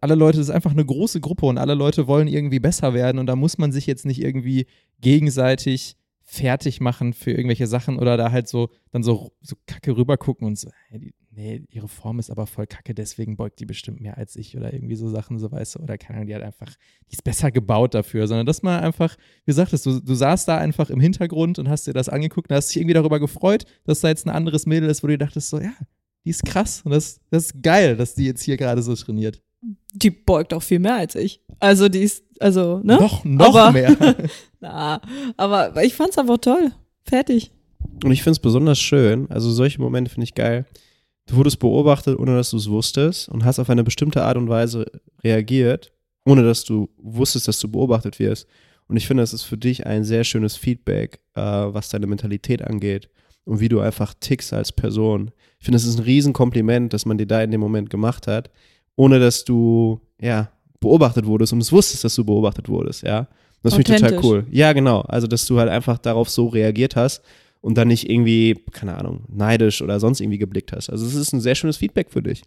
alle 0.00 0.14
Leute, 0.14 0.38
das 0.38 0.48
ist 0.48 0.54
einfach 0.54 0.72
eine 0.72 0.84
große 0.84 1.20
Gruppe. 1.20 1.46
Und 1.46 1.58
alle 1.58 1.74
Leute 1.74 2.06
wollen 2.06 2.28
irgendwie 2.28 2.60
besser 2.60 2.94
werden. 2.94 3.18
Und 3.18 3.26
da 3.26 3.36
muss 3.36 3.58
man 3.58 3.72
sich 3.72 3.86
jetzt 3.86 4.06
nicht 4.06 4.22
irgendwie 4.22 4.66
gegenseitig 5.00 5.96
fertig 6.22 6.80
machen 6.80 7.12
für 7.12 7.30
irgendwelche 7.30 7.68
Sachen 7.68 7.98
oder 7.98 8.16
da 8.16 8.32
halt 8.32 8.48
so 8.48 8.68
dann 8.90 9.04
so, 9.04 9.32
so 9.40 9.54
kacke 9.66 9.96
rübergucken 9.96 10.46
und 10.46 10.58
so, 10.58 10.68
hey, 10.88 10.98
die, 10.98 11.14
nee, 11.36 11.62
ihre 11.70 11.86
Form 11.88 12.18
ist 12.18 12.30
aber 12.30 12.46
voll 12.46 12.66
kacke, 12.66 12.94
deswegen 12.94 13.36
beugt 13.36 13.60
die 13.60 13.66
bestimmt 13.66 14.00
mehr 14.00 14.16
als 14.16 14.34
ich 14.36 14.56
oder 14.56 14.72
irgendwie 14.72 14.96
so 14.96 15.08
Sachen, 15.08 15.38
so 15.38 15.52
weißt 15.52 15.74
du, 15.76 15.78
oder 15.80 15.98
keine 15.98 16.16
Ahnung, 16.18 16.28
die 16.28 16.34
hat 16.34 16.42
einfach, 16.42 16.74
die 17.10 17.14
ist 17.14 17.22
besser 17.24 17.50
gebaut 17.52 17.94
dafür, 17.94 18.26
sondern 18.26 18.46
dass 18.46 18.62
man 18.62 18.82
einfach, 18.82 19.14
wie 19.44 19.50
gesagt, 19.50 19.72
du, 19.72 20.00
du 20.00 20.14
saßt 20.14 20.48
da 20.48 20.58
einfach 20.58 20.90
im 20.90 20.98
Hintergrund 21.00 21.58
und 21.58 21.68
hast 21.68 21.86
dir 21.86 21.92
das 21.92 22.08
angeguckt 22.08 22.50
und 22.50 22.56
hast 22.56 22.70
dich 22.70 22.78
irgendwie 22.78 22.94
darüber 22.94 23.20
gefreut, 23.20 23.64
dass 23.84 24.00
da 24.00 24.08
jetzt 24.08 24.26
ein 24.26 24.30
anderes 24.30 24.66
Mädel 24.66 24.88
ist, 24.88 25.02
wo 25.02 25.06
du 25.06 25.12
dir 25.16 25.24
dachtest, 25.24 25.50
so, 25.50 25.60
ja, 25.60 25.72
die 26.24 26.30
ist 26.30 26.44
krass 26.44 26.82
und 26.84 26.90
das, 26.92 27.20
das 27.30 27.46
ist 27.46 27.62
geil, 27.62 27.96
dass 27.96 28.14
die 28.14 28.24
jetzt 28.24 28.42
hier 28.42 28.56
gerade 28.56 28.82
so 28.82 28.94
trainiert. 28.94 29.42
Die 29.94 30.10
beugt 30.10 30.52
auch 30.54 30.62
viel 30.62 30.78
mehr 30.78 30.96
als 30.96 31.14
ich. 31.14 31.40
Also 31.60 31.88
die 31.88 32.00
ist, 32.00 32.24
also, 32.40 32.78
ne? 32.82 32.96
Noch, 32.96 33.24
noch 33.24 33.54
Aber- 33.54 33.72
mehr. 33.72 33.96
Na, 34.60 35.00
aber 35.36 35.82
ich 35.84 35.94
fand's 35.94 36.18
einfach 36.18 36.38
toll. 36.38 36.72
Fertig. 37.04 37.52
Und 38.04 38.10
ich 38.10 38.22
finde 38.22 38.32
es 38.32 38.38
besonders 38.40 38.78
schön, 38.78 39.30
also 39.30 39.50
solche 39.50 39.80
Momente 39.80 40.10
finde 40.10 40.24
ich 40.24 40.34
geil. 40.34 40.66
Du 41.26 41.36
wurdest 41.36 41.58
beobachtet, 41.58 42.18
ohne 42.18 42.36
dass 42.36 42.50
du 42.50 42.56
es 42.56 42.70
wusstest 42.70 43.28
und 43.28 43.44
hast 43.44 43.58
auf 43.58 43.68
eine 43.68 43.82
bestimmte 43.82 44.22
Art 44.22 44.36
und 44.36 44.48
Weise 44.48 44.86
reagiert, 45.24 45.92
ohne 46.24 46.44
dass 46.44 46.64
du 46.64 46.88
wusstest, 46.98 47.48
dass 47.48 47.58
du 47.58 47.68
beobachtet 47.68 48.18
wirst. 48.18 48.46
Und 48.88 48.96
ich 48.96 49.06
finde, 49.08 49.24
das 49.24 49.32
ist 49.32 49.42
für 49.42 49.56
dich 49.56 49.86
ein 49.86 50.04
sehr 50.04 50.22
schönes 50.22 50.56
Feedback, 50.56 51.18
äh, 51.34 51.40
was 51.40 51.88
deine 51.88 52.06
Mentalität 52.06 52.62
angeht 52.62 53.08
und 53.44 53.58
wie 53.58 53.68
du 53.68 53.80
einfach 53.80 54.14
tickst 54.20 54.52
als 54.52 54.70
Person. 54.70 55.32
Ich 55.58 55.64
finde, 55.64 55.76
das 55.76 55.86
ist 55.86 55.98
ein 55.98 56.04
Riesenkompliment, 56.04 56.92
dass 56.92 57.06
man 57.06 57.18
dir 57.18 57.26
da 57.26 57.42
in 57.42 57.50
dem 57.50 57.60
Moment 57.60 57.90
gemacht 57.90 58.28
hat, 58.28 58.50
ohne 58.94 59.18
dass 59.18 59.44
du, 59.44 60.00
ja, 60.20 60.50
beobachtet 60.78 61.26
wurdest 61.26 61.52
und 61.52 61.60
es 61.60 61.72
wusstest, 61.72 62.04
dass 62.04 62.14
du 62.14 62.24
beobachtet 62.24 62.68
wurdest, 62.68 63.02
ja. 63.02 63.26
Das 63.62 63.74
finde 63.74 63.94
ich 63.94 64.00
total 64.00 64.24
cool. 64.24 64.46
Ja, 64.52 64.72
genau. 64.72 65.00
Also, 65.00 65.26
dass 65.26 65.44
du 65.46 65.58
halt 65.58 65.68
einfach 65.68 65.98
darauf 65.98 66.30
so 66.30 66.46
reagiert 66.46 66.94
hast 66.94 67.22
und 67.66 67.76
dann 67.76 67.88
nicht 67.88 68.08
irgendwie, 68.08 68.54
keine 68.70 68.96
Ahnung, 68.96 69.24
neidisch 69.26 69.82
oder 69.82 69.98
sonst 69.98 70.20
irgendwie 70.20 70.38
geblickt 70.38 70.70
hast. 70.70 70.88
Also, 70.88 71.04
es 71.04 71.16
ist 71.16 71.32
ein 71.32 71.40
sehr 71.40 71.56
schönes 71.56 71.76
Feedback 71.76 72.12
für 72.12 72.22
dich. 72.22 72.42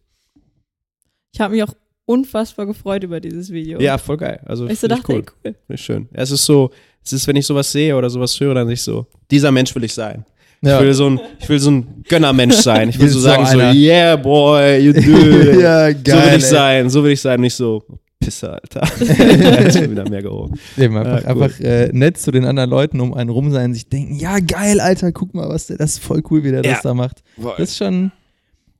Ich 1.34 1.42
habe 1.42 1.54
mich 1.54 1.62
auch 1.62 1.74
unfassbar 2.06 2.66
gefreut 2.66 3.04
über 3.04 3.20
dieses 3.20 3.52
Video. 3.52 3.82
Ja, 3.82 3.98
voll 3.98 4.16
geil. 4.16 4.40
Also, 4.46 4.66
Ich 4.68 4.80
so 4.80 4.88
ich 4.88 4.94
dachte, 4.94 5.12
cool. 5.12 5.24
ey, 5.44 5.56
cool. 5.68 5.76
Ich 5.76 5.82
schön. 5.82 6.08
Es 6.14 6.32
ist 6.32 6.46
so, 6.46 6.72
es 7.04 7.12
ist, 7.12 7.28
wenn 7.28 7.36
ich 7.36 7.46
sowas 7.46 7.70
sehe 7.70 7.98
oder 7.98 8.10
sowas 8.10 8.40
höre, 8.40 8.54
dann 8.54 8.68
nicht 8.68 8.82
so, 8.82 9.08
dieser 9.30 9.52
Mensch 9.52 9.76
will 9.76 9.84
ich 9.84 9.94
sein. 9.94 10.24
Ja. 10.62 10.78
Ich 10.80 10.86
will 10.86 10.94
so 10.94 11.10
ein, 11.10 11.20
ich 11.38 11.50
will 11.50 11.60
so 11.60 11.72
ein 11.72 12.02
Gönnermensch 12.08 12.56
sein. 12.56 12.88
Ich 12.88 12.98
will 12.98 13.10
so 13.10 13.20
so 13.20 13.26
sagen, 13.26 13.46
so, 13.46 13.60
einer. 13.60 13.74
yeah, 13.74 14.16
boy, 14.16 14.78
you 14.78 14.94
do 14.94 15.02
ja, 15.60 15.92
so 15.92 16.14
will 16.32 16.38
ich 16.38 16.46
sein, 16.46 16.90
so 16.90 17.04
will 17.04 17.12
ich 17.12 17.20
sein, 17.20 17.42
nicht 17.42 17.56
so, 17.56 17.84
Pisse, 18.30 18.54
Alter. 18.54 18.88
Jetzt 19.64 19.78
schon 19.80 19.90
wieder 19.92 20.08
mehr 20.08 20.22
gehoben. 20.22 20.60
Eben, 20.78 20.96
einfach, 20.98 21.24
Ja, 21.24 21.36
cool. 21.36 21.44
einfach 21.44 21.60
äh, 21.60 21.90
nett 21.92 22.18
zu 22.18 22.32
den 22.32 22.46
anderen 22.46 22.70
Leuten 22.70 23.00
um 23.02 23.14
einen 23.14 23.30
rum 23.32 23.52
sein, 23.52 23.74
sich 23.74 23.90
denken, 23.90 24.16
ja 24.16 24.40
geil, 24.40 24.80
Alter, 24.80 25.12
guck 25.12 25.34
mal, 25.34 25.50
was 25.50 25.68
der, 25.68 25.78
das 25.78 25.94
ist 25.94 26.00
voll 26.00 26.22
cool, 26.30 26.44
wie 26.44 26.52
der 26.52 26.64
Ja. 26.64 26.74
das 26.74 26.82
da 26.84 26.94
macht. 26.94 27.24
Das 27.38 27.72
ist 27.72 27.78
schon, 27.78 28.12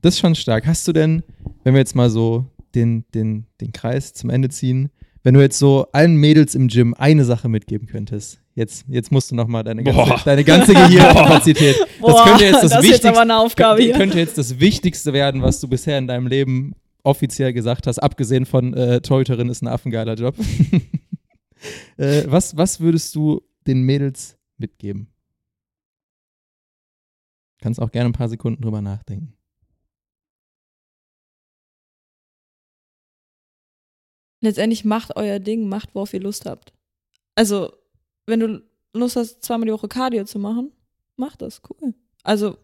das 0.02 0.14
ist 0.14 0.20
schon 0.20 0.34
stark. 0.36 0.66
Hast 0.66 0.86
du 0.86 0.92
denn, 0.92 1.22
wenn 1.64 1.74
wir 1.74 1.80
jetzt 1.80 1.96
mal 1.96 2.10
so 2.10 2.44
den, 2.74 3.04
den, 3.14 3.46
den 3.60 3.72
Kreis 3.72 4.12
zum 4.12 4.30
Ende 4.30 4.48
ziehen, 4.50 4.90
wenn 5.22 5.34
du 5.34 5.40
jetzt 5.40 5.58
so 5.58 5.86
allen 5.92 6.14
Mädels 6.14 6.54
im 6.54 6.68
Gym 6.68 6.94
eine 6.94 7.24
Sache 7.24 7.48
mitgeben 7.48 7.86
könntest, 7.88 8.38
jetzt, 8.54 8.84
jetzt 8.88 9.10
musst 9.12 9.30
du 9.30 9.34
nochmal 9.34 9.64
deine 9.64 9.82
ganze, 9.82 10.00
Boah. 10.00 10.20
deine 10.24 10.44
ganze 10.44 10.72
Gehirnkapazität. 10.72 11.76
das 12.02 12.24
könnte 12.24 12.44
jetzt 12.44 12.54
das, 12.54 12.60
das 12.62 12.72
jetzt 12.72 12.82
Wichtigste, 12.84 13.08
aber 13.10 13.20
eine 13.20 13.36
Aufgabe 13.36 13.82
hier. 13.82 13.94
könnte 13.94 14.18
jetzt 14.18 14.38
das 14.38 14.60
Wichtigste 14.60 15.12
werden, 15.12 15.42
was 15.42 15.60
du 15.60 15.68
bisher 15.68 15.98
in 15.98 16.06
deinem 16.06 16.26
Leben 16.26 16.74
offiziell 17.02 17.52
gesagt 17.52 17.86
hast, 17.86 17.98
abgesehen 17.98 18.46
von 18.46 18.74
äh, 18.74 19.00
Torhüterin 19.00 19.48
ist 19.48 19.62
ein 19.62 19.68
affengeiler 19.68 20.14
Job. 20.14 20.36
äh, 21.96 22.24
was, 22.26 22.56
was 22.56 22.80
würdest 22.80 23.14
du 23.14 23.42
den 23.66 23.82
Mädels 23.82 24.38
mitgeben? 24.58 25.08
Kannst 27.60 27.80
auch 27.80 27.90
gerne 27.90 28.10
ein 28.10 28.14
paar 28.14 28.28
Sekunden 28.28 28.62
drüber 28.62 28.80
nachdenken. 28.80 29.34
Letztendlich 34.42 34.84
macht 34.86 35.16
euer 35.16 35.38
Ding, 35.38 35.68
macht, 35.68 35.94
worauf 35.94 36.14
ihr 36.14 36.20
Lust 36.20 36.46
habt. 36.46 36.72
Also, 37.34 37.72
wenn 38.26 38.40
du 38.40 38.62
Lust 38.94 39.16
hast, 39.16 39.42
zweimal 39.42 39.66
die 39.66 39.72
Woche 39.72 39.88
Cardio 39.88 40.24
zu 40.24 40.38
machen, 40.38 40.72
mach 41.16 41.36
das, 41.36 41.60
cool. 41.68 41.94
Also, 42.22 42.56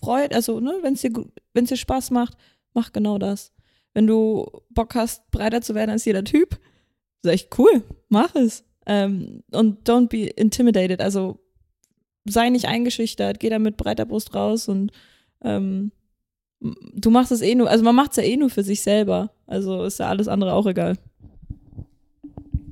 freut, 0.00 0.34
also, 0.34 0.58
ne, 0.58 0.78
wenn 0.82 0.94
es 0.94 1.02
dir, 1.02 1.12
dir 1.54 1.76
Spaß 1.76 2.10
macht, 2.10 2.36
mach 2.74 2.92
genau 2.92 3.18
das. 3.18 3.52
Wenn 3.94 4.06
du 4.06 4.46
Bock 4.70 4.94
hast, 4.94 5.30
breiter 5.30 5.62
zu 5.62 5.74
werden 5.74 5.90
als 5.90 6.04
jeder 6.04 6.24
Typ, 6.24 6.58
sag 7.22 7.34
ich, 7.34 7.48
cool, 7.58 7.82
mach 8.08 8.34
es. 8.34 8.64
Ähm, 8.86 9.42
und 9.52 9.88
don't 9.88 10.08
be 10.08 10.26
intimidated, 10.26 11.00
also 11.00 11.38
sei 12.24 12.48
nicht 12.50 12.66
eingeschüchtert, 12.66 13.40
geh 13.40 13.50
da 13.50 13.58
mit 13.58 13.76
breiter 13.76 14.06
Brust 14.06 14.34
raus 14.34 14.68
und 14.68 14.92
ähm, 15.42 15.92
du 16.60 17.10
machst 17.10 17.32
es 17.32 17.40
eh 17.40 17.54
nur, 17.54 17.70
also 17.70 17.84
man 17.84 17.94
macht 17.94 18.12
es 18.12 18.16
ja 18.18 18.22
eh 18.22 18.36
nur 18.36 18.50
für 18.50 18.62
sich 18.62 18.82
selber. 18.82 19.32
Also 19.46 19.84
ist 19.84 19.98
ja 19.98 20.08
alles 20.08 20.28
andere 20.28 20.54
auch 20.54 20.66
egal. 20.66 20.96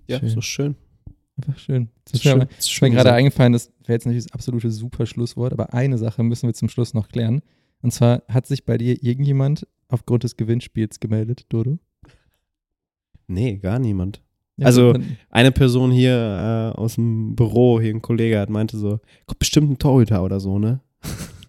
Ja, 0.07 0.19
Schön. 0.21 0.29
so 0.29 0.41
schön. 0.41 0.77
Einfach 1.37 1.59
schön. 1.59 1.89
Das 2.05 2.15
ist 2.15 2.23
Schön. 2.23 2.47
ist 2.59 2.83
mir 2.83 2.91
gerade 2.91 3.13
eingefallen, 3.13 3.53
das 3.53 3.71
wäre 3.85 3.93
jetzt 3.93 4.07
natürlich 4.07 4.25
das 4.25 4.33
absolute 4.33 4.71
super 4.71 5.07
Schlusswort, 5.07 5.53
aber 5.53 5.73
eine 5.73 5.99
Sache 5.99 6.23
müssen 6.23 6.49
wir 6.49 6.55
zum 6.55 6.69
Schluss 6.69 6.95
noch 6.95 7.09
klären. 7.09 7.43
Und 7.83 7.93
zwar 7.93 8.23
hat 8.29 8.47
sich 8.47 8.65
bei 8.65 8.77
dir 8.79 9.03
irgendjemand 9.03 9.67
aufgrund 9.89 10.25
des 10.25 10.37
Gewinnspiels 10.37 11.01
gemeldet, 11.01 11.47
Dodo? 11.49 11.79
Nee, 13.27 13.57
gar 13.59 13.79
niemand. 13.79 14.23
Ja, 14.57 14.67
Also- 14.67 14.95
Eine 15.31 15.53
Person 15.53 15.91
hier 15.93 16.73
äh, 16.75 16.79
aus 16.79 16.97
dem 16.97 17.37
Büro, 17.37 17.81
hier 17.81 17.95
ein 17.95 18.03
Kollege, 18.03 18.39
hat 18.41 18.51
meinte 18.51 18.77
so, 18.77 19.01
kommt 19.27 19.39
bestimmt 19.39 19.71
ein 19.71 19.79
Torhüter 19.79 20.23
oder 20.23 20.41
so, 20.41 20.59
ne? 20.59 20.81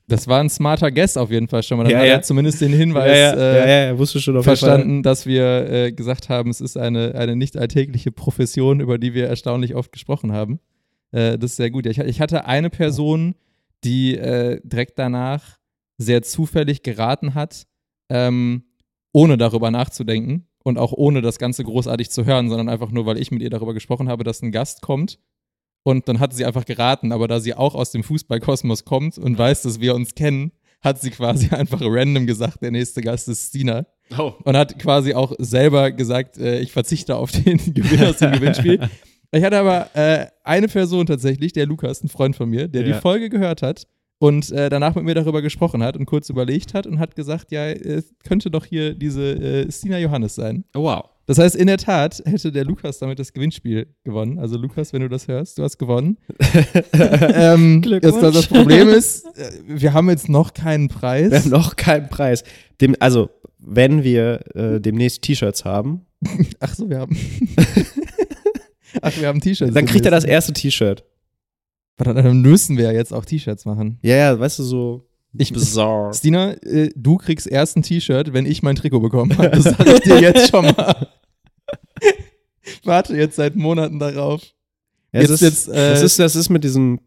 das 0.07 0.27
war 0.27 0.39
ein 0.39 0.49
smarter 0.49 0.89
Guess 0.91 1.17
auf 1.17 1.29
jeden 1.29 1.47
Fall 1.47 1.61
schon 1.61 1.77
mal. 1.77 1.83
Dann 1.83 1.91
Ja, 1.93 1.99
hat 1.99 2.05
ja. 2.07 2.13
er 2.13 2.21
zumindest 2.23 2.61
den 2.61 2.73
Hinweis 2.73 3.11
ja, 3.15 3.35
ja, 3.35 3.63
äh, 3.63 3.89
er 3.89 4.43
verstanden, 4.43 5.03
dass 5.03 5.27
wir 5.27 5.69
äh, 5.71 5.91
gesagt 5.91 6.29
haben, 6.29 6.49
es 6.49 6.61
ist 6.61 6.77
eine, 6.77 7.13
eine 7.13 7.35
nicht 7.35 7.55
alltägliche 7.57 8.11
Profession, 8.11 8.79
über 8.79 8.97
die 8.97 9.13
wir 9.13 9.27
erstaunlich 9.27 9.75
oft 9.75 9.91
gesprochen 9.91 10.31
haben. 10.31 10.59
Äh, 11.11 11.37
das 11.37 11.51
ist 11.51 11.57
sehr 11.57 11.69
gut. 11.69 11.85
Ich, 11.85 11.99
ich 11.99 12.21
hatte 12.21 12.45
eine 12.45 12.71
Person, 12.71 13.35
die 13.83 14.15
äh, 14.17 14.59
direkt 14.63 14.97
danach 14.97 15.58
sehr 15.99 16.23
zufällig 16.23 16.81
geraten 16.81 17.35
hat, 17.35 17.67
ähm, 18.09 18.63
ohne 19.13 19.37
darüber 19.37 19.69
nachzudenken 19.69 20.47
und 20.63 20.79
auch 20.79 20.93
ohne 20.93 21.21
das 21.21 21.37
Ganze 21.37 21.63
großartig 21.63 22.09
zu 22.09 22.25
hören, 22.25 22.49
sondern 22.49 22.69
einfach 22.69 22.89
nur, 22.89 23.05
weil 23.05 23.19
ich 23.19 23.29
mit 23.31 23.41
ihr 23.41 23.49
darüber 23.51 23.73
gesprochen 23.75 24.09
habe, 24.09 24.23
dass 24.23 24.41
ein 24.41 24.51
Gast 24.51 24.81
kommt. 24.81 25.19
Und 25.83 26.07
dann 26.07 26.19
hat 26.19 26.33
sie 26.33 26.45
einfach 26.45 26.65
geraten, 26.65 27.11
aber 27.11 27.27
da 27.27 27.39
sie 27.39 27.53
auch 27.53 27.75
aus 27.75 27.91
dem 27.91 28.03
Fußballkosmos 28.03 28.85
kommt 28.85 29.17
und 29.17 29.37
weiß, 29.37 29.61
dass 29.63 29.79
wir 29.79 29.93
uns 29.95 30.15
kennen, 30.15 30.51
hat 30.81 30.99
sie 31.01 31.11
quasi 31.11 31.49
einfach 31.55 31.79
random 31.81 32.25
gesagt, 32.27 32.61
der 32.61 32.71
nächste 32.71 33.01
Gast 33.01 33.27
ist 33.27 33.49
Stina. 33.49 33.85
Oh. 34.17 34.33
und 34.43 34.57
hat 34.57 34.79
quasi 34.79 35.13
auch 35.13 35.33
selber 35.37 35.91
gesagt, 35.91 36.39
äh, 36.39 36.59
ich 36.61 36.71
verzichte 36.71 37.15
auf 37.15 37.31
den 37.31 37.57
Gewinn 37.75 38.03
aus 38.05 38.17
dem 38.17 38.31
Gewinnspiel. 38.31 38.89
Ich 39.31 39.43
hatte 39.43 39.59
aber 39.59 39.95
äh, 39.95 40.25
eine 40.43 40.67
Person 40.67 41.05
tatsächlich, 41.05 41.53
der 41.53 41.67
Lukas, 41.67 42.03
ein 42.03 42.07
Freund 42.09 42.35
von 42.35 42.49
mir, 42.49 42.67
der 42.67 42.81
Ja. 42.81 42.95
die 42.95 42.99
Folge 42.99 43.29
gehört 43.29 43.61
hat 43.61 43.85
und 44.19 44.51
äh, 44.51 44.69
danach 44.69 44.95
mit 44.95 45.05
mir 45.05 45.15
darüber 45.15 45.41
gesprochen 45.41 45.81
hat 45.81 45.97
und 45.97 46.05
kurz 46.05 46.29
überlegt 46.29 46.73
hat 46.73 46.85
und 46.85 46.99
hat 46.99 47.15
gesagt, 47.15 47.51
ja, 47.51 47.67
es 47.67 48.13
könnte 48.23 48.51
doch 48.51 48.65
hier 48.65 48.93
diese 48.93 49.33
äh, 49.33 49.71
Stina 49.71 49.97
Johannes 49.97 50.35
sein. 50.35 50.65
Oh, 50.75 50.83
wow. 50.83 51.05
Das 51.25 51.37
heißt, 51.37 51.55
in 51.55 51.67
der 51.67 51.77
Tat 51.77 52.23
hätte 52.25 52.51
der 52.51 52.65
Lukas 52.65 52.97
damit 52.99 53.19
das 53.19 53.33
Gewinnspiel 53.33 53.87
gewonnen. 54.03 54.39
Also 54.39 54.57
Lukas, 54.57 54.93
wenn 54.93 55.01
du 55.01 55.09
das 55.09 55.27
hörst, 55.27 55.57
du 55.59 55.63
hast 55.63 55.77
gewonnen. 55.77 56.17
ähm, 56.93 57.81
Glückwunsch. 57.81 58.21
Das, 58.21 58.33
das 58.33 58.47
Problem 58.47 58.89
ist, 58.89 59.25
äh, 59.37 59.51
wir 59.67 59.93
haben 59.93 60.09
jetzt 60.09 60.27
noch 60.27 60.53
keinen 60.53 60.87
Preis. 60.87 61.31
Wir 61.31 61.39
haben 61.39 61.49
noch 61.49 61.75
keinen 61.75 62.09
Preis. 62.09 62.43
Dem, 62.81 62.95
also, 62.99 63.29
wenn 63.59 64.03
wir 64.03 64.39
äh, 64.55 64.79
demnächst 64.79 65.21
T-Shirts 65.21 65.65
haben, 65.65 66.07
Ach 66.59 66.75
so, 66.75 66.89
wir 66.89 66.99
haben. 66.99 67.15
Ach, 69.01 69.17
wir 69.19 69.27
haben 69.27 69.39
T-Shirts. 69.39 69.73
dann 69.73 69.85
kriegt 69.85 70.05
er 70.05 70.11
das 70.11 70.25
erste 70.25 70.53
T-Shirt. 70.53 71.03
Warte, 71.99 72.13
dann 72.23 72.41
müssen 72.41 72.77
wir 72.77 72.85
ja 72.85 72.91
jetzt 72.93 73.13
auch 73.13 73.25
T-Shirts 73.25 73.65
machen. 73.65 73.99
Ja, 74.01 74.15
ja, 74.15 74.39
weißt 74.39 74.59
du, 74.59 74.63
so 74.63 75.05
Ich- 75.37 75.51
bizarre. 75.53 76.13
Stina, 76.13 76.53
äh, 76.63 76.89
du 76.95 77.17
kriegst 77.17 77.45
erst 77.45 77.75
ein 77.77 77.83
T-Shirt, 77.83 78.33
wenn 78.33 78.45
ich 78.45 78.63
mein 78.63 78.75
Trikot 78.75 79.01
bekommen 79.01 79.37
habe. 79.37 79.49
Das 79.61 79.63
sage 79.65 79.93
ich 79.95 79.99
dir 80.01 80.19
jetzt 80.21 80.49
schon 80.49 80.65
mal. 80.65 81.07
Warte 82.83 83.15
jetzt 83.15 83.35
seit 83.35 83.55
Monaten 83.55 83.99
darauf. 83.99 84.41
Ja, 85.11 85.21
Jetzt- 85.21 85.31
das, 85.31 85.41
ist, 85.41 85.67
jetzt, 85.67 85.75
äh, 85.75 85.91
das, 85.91 86.01
ist, 86.03 86.19
das 86.19 86.35
ist 86.35 86.49
mit 86.49 86.63
diesen 86.63 86.99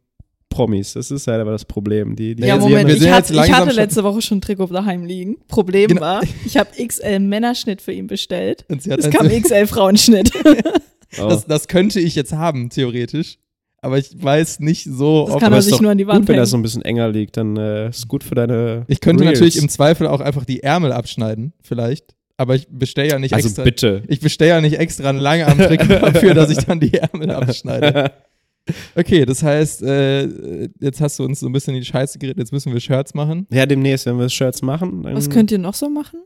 Promis. 0.48 0.93
Das 0.93 1.10
ist 1.10 1.27
halt 1.27 1.40
aber 1.40 1.52
das 1.52 1.64
Problem. 1.64 2.14
Die, 2.16 2.35
die 2.35 2.43
Ja, 2.43 2.59
Moment, 2.59 2.89
wir 2.89 2.97
ich, 2.97 3.02
jetzt 3.02 3.31
ich 3.31 3.52
hatte 3.52 3.73
letzte 3.73 4.05
Woche 4.05 4.20
schon 4.20 4.39
ein 4.39 4.40
Trikot 4.43 4.66
daheim 4.66 5.05
liegen. 5.05 5.36
Problem 5.48 5.89
Genau. 5.89 6.01
war, 6.02 6.23
ich 6.44 6.56
habe 6.59 6.69
XL 6.86 7.20
Männerschnitt 7.20 7.81
für 7.81 7.93
ihn 7.93 8.06
bestellt. 8.09 8.64
Und 8.69 8.82
sie 8.82 8.90
hat 8.93 8.98
Es 9.01 9.09
kam 9.10 9.28
XL 9.28 9.66
Frauenschnitt. 9.66 10.32
oh. 10.44 10.52
das, 11.28 11.47
das 11.47 11.69
könnte 11.69 12.01
ich 12.01 12.14
jetzt 12.16 12.32
haben, 12.32 12.69
theoretisch. 12.69 13.39
Aber 13.84 13.98
ich 13.98 14.10
weiß 14.22 14.60
nicht 14.60 14.84
so, 14.84 15.26
Das 15.26 15.34
ob 15.34 15.40
kann 15.40 15.52
er 15.52 15.60
sich 15.60 15.80
nur 15.80 15.90
an 15.90 15.98
die 15.98 16.06
Wand 16.06 16.20
gut, 16.20 16.28
wenn 16.28 16.34
hängen. 16.34 16.42
das 16.42 16.50
so 16.50 16.56
ein 16.56 16.62
bisschen 16.62 16.82
enger 16.82 17.09
liegt, 17.10 17.36
dann 17.36 17.56
äh, 17.56 17.88
ist 17.88 18.06
gut 18.09 18.22
für 18.24 18.34
deine. 18.36 18.84
Ich 18.86 19.00
könnte 19.00 19.24
Reels. 19.24 19.34
natürlich 19.40 19.59
im 19.60 19.68
Zweifel 19.68 20.06
auch 20.06 20.20
einfach 20.20 20.44
die 20.44 20.62
Ärmel 20.62 20.92
abschneiden, 20.92 21.52
vielleicht. 21.62 22.14
Aber 22.36 22.54
ich 22.54 22.66
bestelle 22.70 23.09
ja 23.10 23.18
nicht 23.18 23.34
Also 23.34 23.48
extra. 23.48 23.64
bitte. 23.64 24.02
Ich 24.09 24.20
bestelle 24.20 24.50
ja 24.52 24.60
nicht 24.60 24.78
extra 24.78 25.09
einen 25.10 25.18
Langarm-Trikot 25.18 25.86
dafür, 26.12 26.34
dass 26.34 26.50
ich 26.50 26.59
dann 26.59 26.80
die 26.80 26.94
Ärmel 26.94 27.30
abschneide. 27.32 28.12
Okay, 28.94 29.24
das 29.26 29.42
heißt, 29.42 29.82
äh, 29.82 30.68
jetzt 30.80 31.00
hast 31.00 31.18
du 31.18 31.24
uns 31.24 31.40
so 31.40 31.46
ein 31.46 31.52
bisschen 31.52 31.74
in 31.74 31.80
die 31.80 31.86
Scheiße 31.86 32.18
geredet, 32.20 32.38
jetzt 32.38 32.52
müssen 32.52 32.72
wir 32.72 32.78
Shirts 32.80 33.12
machen. 33.14 33.48
Ja, 33.50 33.66
demnächst, 33.66 34.06
wenn 34.06 34.16
wir 34.18 34.28
Shirts 34.28 34.62
machen. 34.62 35.02
Dann 35.02 35.16
Was 35.16 35.28
könnt 35.28 35.50
ihr 35.50 35.59
noch 35.59 35.74
so 35.74 35.88
machen? 35.90 36.20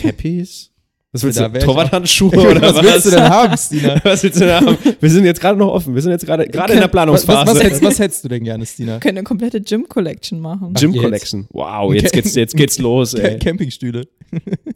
Cappies? 0.00 0.70
Was 1.14 1.22
willst 1.24 1.38
Da 1.38 1.48
du? 1.48 1.58
Torwarthandschuhe 1.58 2.30
oder 2.50 2.62
was? 2.62 2.74
was 2.76 2.82
willst 2.84 3.06
du 3.06 3.10
denn 3.10 3.28
haben, 3.28 3.56
Stina? 3.58 4.00
Was 4.04 4.22
willst 4.22 4.40
du 4.40 4.44
denn 4.46 4.54
haben? 4.66 4.78
Wir 4.98 5.10
sind 5.10 5.24
jetzt 5.26 5.40
gerade 5.42 5.58
noch 5.58 5.68
offen. 5.70 5.94
Wir 5.94 6.00
sind 6.00 6.10
jetzt 6.12 6.24
gerade 6.24 6.46
gerade 6.48 6.72
in 6.72 6.78
der 6.78 6.86
Was, 6.86 6.90
Planungsphase. 6.92 7.50
was, 7.50 7.62
hättest, 7.62 7.82
was 7.84 7.98
hättest 7.98 8.24
du 8.24 8.28
denn 8.28 8.44
gerne, 8.44 8.64
Stina? 8.64 8.98
Könnt 8.98 9.18
eine 9.18 9.22
komplette 9.22 9.60
Gym-Collection 9.60 10.40
machen. 10.40 10.72
Gym 10.72 10.92
jetzt? 10.92 11.02
Collection. 11.02 11.46
Wow, 11.50 11.92
jetzt 11.92 12.14
geht's, 12.14 12.34
jetzt 12.34 12.56
geht's 12.56 12.78
los, 12.78 13.12
ey. 13.12 13.38
Campingstühle. 13.38 14.08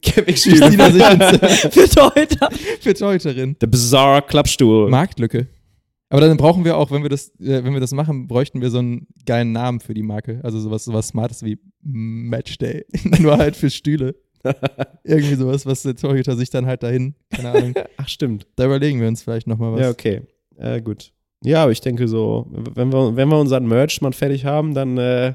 Campingstühle. 0.02 0.66
Stina 0.66 0.90
sich 0.90 1.02
ins, 1.10 1.74
Für 1.74 1.88
Torhüter. 1.88 2.50
für 2.80 2.92
Torhüterin. 2.94 3.56
Der 3.58 3.66
Bizarre 3.68 4.20
Klappstuhl. 4.20 4.90
Marktlücke. 4.90 5.46
Aber 6.10 6.20
dann 6.20 6.36
brauchen 6.36 6.64
wir 6.66 6.76
auch, 6.76 6.90
wenn 6.90 7.02
wir 7.02 7.08
das, 7.10 7.28
äh, 7.40 7.64
wenn 7.64 7.72
wir 7.72 7.80
das 7.80 7.92
machen, 7.92 8.28
bräuchten 8.28 8.60
wir 8.60 8.68
so 8.70 8.78
einen 8.78 9.06
geilen 9.24 9.52
Namen 9.52 9.80
für 9.80 9.94
die 9.94 10.02
Marke. 10.02 10.40
Also 10.42 10.60
sowas, 10.60 10.84
sowas 10.84 11.08
Smartes 11.08 11.42
wie 11.44 11.58
Matchday. 11.82 12.84
Nur 13.18 13.38
halt 13.38 13.56
für 13.56 13.70
Stühle. 13.70 14.14
Irgendwie 15.04 15.34
sowas, 15.34 15.66
was 15.66 15.82
der 15.82 15.94
Torhüter 15.96 16.36
sich 16.36 16.50
dann 16.50 16.66
halt 16.66 16.82
dahin, 16.82 17.14
keine 17.30 17.50
Ahnung. 17.50 17.74
Ach, 17.96 18.08
stimmt. 18.08 18.46
Da 18.56 18.64
überlegen 18.66 19.00
wir 19.00 19.08
uns 19.08 19.22
vielleicht 19.22 19.46
nochmal 19.46 19.72
was. 19.72 19.80
Ja, 19.80 19.90
okay. 19.90 20.22
Äh, 20.56 20.80
gut. 20.80 21.12
Ja, 21.44 21.62
aber 21.64 21.72
ich 21.72 21.80
denke 21.80 22.08
so, 22.08 22.46
wenn 22.74 22.92
wir, 22.92 23.14
wenn 23.16 23.28
wir 23.28 23.38
unseren 23.38 23.66
Merch 23.66 24.00
mal 24.00 24.12
fertig 24.12 24.44
haben, 24.44 24.74
dann, 24.74 24.96
äh, 24.98 25.34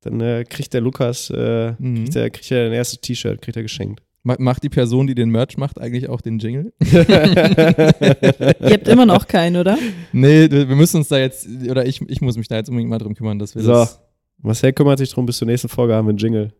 dann 0.00 0.20
äh, 0.20 0.44
kriegt 0.48 0.72
der 0.72 0.80
Lukas, 0.80 1.30
äh, 1.30 1.72
Mhm. 1.78 1.96
kriegt, 1.96 2.14
der, 2.14 2.30
kriegt 2.30 2.50
er 2.50 2.66
ein 2.66 2.72
erstes 2.72 3.00
T-Shirt, 3.00 3.42
kriegt 3.42 3.56
er 3.56 3.62
geschenkt. 3.62 4.02
Ma- 4.22 4.36
Macht 4.38 4.62
die 4.62 4.68
Person, 4.68 5.06
die 5.06 5.14
den 5.14 5.30
Merch 5.30 5.56
macht, 5.56 5.80
eigentlich 5.80 6.08
auch 6.08 6.20
den 6.20 6.38
Jingle? 6.38 6.72
Ihr 6.80 8.72
habt 8.72 8.88
immer 8.88 9.06
noch 9.06 9.26
keinen, 9.26 9.56
oder? 9.56 9.78
Nee, 10.12 10.50
wir 10.50 10.68
wir 10.68 10.76
müssen 10.76 10.98
uns 10.98 11.08
da 11.08 11.18
jetzt, 11.18 11.48
oder 11.68 11.86
ich, 11.86 12.00
ich 12.08 12.20
muss 12.20 12.36
mich 12.36 12.48
da 12.48 12.56
jetzt 12.56 12.68
unbedingt 12.68 12.90
mal 12.90 12.98
drum 12.98 13.14
kümmern, 13.14 13.38
dass 13.38 13.54
wir 13.54 13.62
So. 13.62 13.72
das 13.72 14.00
Marcel 14.42 14.72
kümmert 14.72 14.98
sich 14.98 15.10
drum, 15.10 15.26
bis 15.26 15.38
zur 15.38 15.46
nächsten 15.46 15.68
Folge 15.68 15.94
haben 15.94 16.06
wir 16.06 16.10
einen 16.10 16.18
Jingle. 16.18 16.52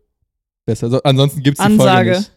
Besser. 0.65 0.89
So, 0.89 1.01
ansonsten 1.03 1.41
gibt 1.43 1.59
es 1.59 1.65
die 1.65 1.75
Folge 1.75 1.91
Ansage. 1.91 2.09
nicht. 2.19 2.31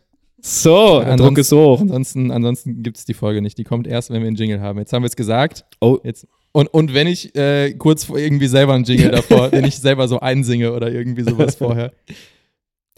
So, 0.46 1.00
der 1.00 1.16
Druck 1.16 1.28
Ansonsten- 1.28 1.40
ist 1.40 1.52
hoch. 1.52 1.80
Ansonsten, 1.80 2.30
ansonsten 2.30 2.82
gibt 2.82 2.98
es 2.98 3.04
die 3.06 3.14
Folge 3.14 3.40
nicht. 3.40 3.56
Die 3.56 3.64
kommt 3.64 3.86
erst, 3.86 4.10
wenn 4.10 4.20
wir 4.20 4.26
einen 4.28 4.36
Jingle 4.36 4.60
haben. 4.60 4.78
Jetzt 4.78 4.92
haben 4.92 5.02
wir 5.02 5.08
es 5.08 5.16
gesagt. 5.16 5.64
Oh. 5.80 5.98
Jetzt, 6.04 6.26
und, 6.52 6.66
und 6.68 6.92
wenn 6.92 7.06
ich 7.06 7.34
äh, 7.34 7.72
kurz 7.74 8.04
vor 8.04 8.18
irgendwie 8.18 8.46
selber 8.48 8.74
einen 8.74 8.84
Jingle 8.84 9.10
davor, 9.12 9.50
wenn 9.52 9.64
ich 9.64 9.76
selber 9.78 10.06
so 10.06 10.20
einsinge 10.20 10.72
oder 10.72 10.90
irgendwie 10.92 11.22
sowas 11.22 11.54
vorher. 11.56 11.92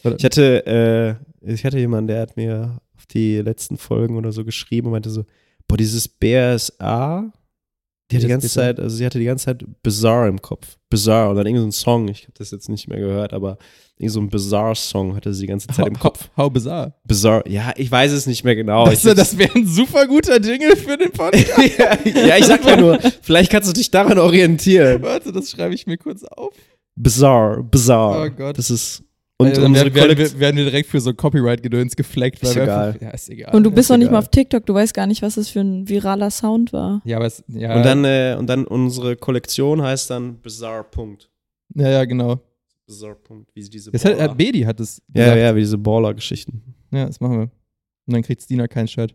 Ich 0.03 0.25
hatte, 0.25 1.19
äh, 1.43 1.53
ich 1.53 1.65
hatte 1.65 1.79
jemanden, 1.79 2.09
der 2.09 2.21
hat 2.21 2.37
mir 2.37 2.81
auf 2.97 3.07
die 3.07 3.37
letzten 3.39 3.77
Folgen 3.77 4.17
oder 4.17 4.33
so 4.33 4.45
geschrieben 4.45 4.89
und 4.89 4.93
meinte 4.93 5.11
so, 5.11 5.25
boah, 5.69 5.77
dieses 5.77 6.07
BSA, 6.09 7.33
die 8.11 8.17
hat 8.17 8.23
die 8.23 8.29
ganze? 8.29 8.49
Zeit, 8.49 8.79
also 8.79 8.95
sie 8.97 9.05
hatte 9.07 9.19
die 9.19 9.25
ganze 9.25 9.47
Zeit 9.47 9.65
Bizarre 9.83 10.29
im 10.29 10.41
Kopf. 10.43 10.77
Bizarre 10.91 11.31
und 11.31 11.37
dann 11.37 11.47
irgend 11.47 11.61
so 11.61 11.67
ein 11.69 11.73
Song, 11.73 12.09
ich 12.09 12.23
habe 12.25 12.35
das 12.39 12.51
jetzt 12.51 12.69
nicht 12.69 12.89
mehr 12.89 12.99
gehört, 12.99 13.33
aber 13.33 13.59
so 14.09 14.21
ein 14.21 14.29
Bizarre-Song 14.29 15.17
hatte 15.17 15.33
sie 15.33 15.43
die 15.43 15.47
ganze 15.47 15.69
Zeit 15.69 15.87
im 15.87 15.99
Kopf. 15.99 16.29
How, 16.37 16.45
how 16.47 16.53
bizarre. 16.53 16.95
Bizarre, 17.05 17.43
ja, 17.49 17.73
ich 17.77 17.91
weiß 17.91 18.13
es 18.13 18.27
nicht 18.27 18.45
mehr 18.45 18.55
genau. 18.55 18.85
das 18.87 19.05
ich, 19.05 19.15
das 19.15 19.39
wäre 19.39 19.55
ein 19.55 19.67
super 19.67 20.07
guter 20.07 20.41
Jingle 20.41 20.77
für 20.77 20.97
den 20.99 21.11
Podcast. 21.13 21.79
ja, 22.05 22.37
ich 22.37 22.45
sag 22.45 22.65
ja 22.65 22.77
nur, 22.77 22.99
vielleicht 23.23 23.51
kannst 23.51 23.69
du 23.69 23.73
dich 23.73 23.91
daran 23.91 24.19
orientieren. 24.19 25.03
Warte, 25.03 25.33
das 25.33 25.51
schreibe 25.51 25.75
ich 25.75 25.87
mir 25.87 25.97
kurz 25.97 26.25
auf. 26.25 26.55
Bizarre, 26.95 27.63
bizarre. 27.63 28.31
Oh 28.31 28.37
Gott. 28.37 28.59
Das 28.59 28.71
ist 28.71 29.03
Und 29.39 29.49
Also, 29.49 29.61
dann 29.63 29.71
unsere 29.73 29.95
werden, 29.95 30.17
werden, 30.17 30.19
wir, 30.33 30.41
werden 30.41 30.57
wir 30.57 30.65
direkt 30.65 30.89
für 30.89 31.01
so 31.01 31.13
Copyright-Gedöns 31.13 31.95
gefleckt. 31.97 32.43
weil 32.43 32.51
Ist 32.51 32.57
wir 32.57 32.63
egal. 32.65 32.89
Einfach, 32.89 33.03
ja, 33.03 33.11
ist 33.11 33.29
egal. 33.31 33.55
Und 33.55 33.65
du 33.65 33.71
bist 33.71 33.87
ist 33.87 33.91
noch 33.91 33.99
nicht 33.99 34.11
mal 34.11 34.19
auf 34.19 34.29
TikTok, 34.29 34.65
du 34.67 34.75
weißt 34.75 34.95
gar 34.95 35.07
nicht, 35.07 35.23
was 35.23 35.35
das 35.37 35.49
für 35.49 35.61
ein 35.61 35.89
viraler 35.89 36.31
Sound 36.31 36.73
war. 36.73 37.03
ja, 37.05 37.17
aber 37.17 37.27
es, 37.27 37.45
ja, 37.49 37.75
Und 37.77 37.83
dann, 37.85 38.05
äh, 38.05 38.37
und 38.39 38.47
dann 38.47 38.67
unsere 38.67 39.17
Kollektion 39.17 39.83
heißt 39.83 40.11
dann 40.11 40.37
Bizarre 40.41 40.85
Punkt. 40.85 41.31
ja, 41.75 41.89
ja, 41.91 42.05
genau. 42.05 42.41
Bizarre 42.87 43.17
Punkt, 43.17 43.51
wie 43.55 43.69
diese 43.69 43.91
Das 43.91 44.03
Baller. 44.03 44.23
hat 44.23 44.39
Bedi 44.39 44.61
hat 44.63 44.79
es 44.81 45.03
ja, 45.13 45.25
gesagt. 45.25 45.41
ja, 45.41 45.57
wie 45.57 45.61
diese 45.61 45.79
Baller-Geschichten. 45.79 46.63
ja, 46.93 47.07
das 47.07 47.21
machen 47.21 47.39
wir. 47.39 47.51
Und 48.07 48.15
dann 48.15 48.23
kriegt 48.23 48.43
Stina 48.43 48.69
kein 48.69 48.87
Shirt. 48.87 49.15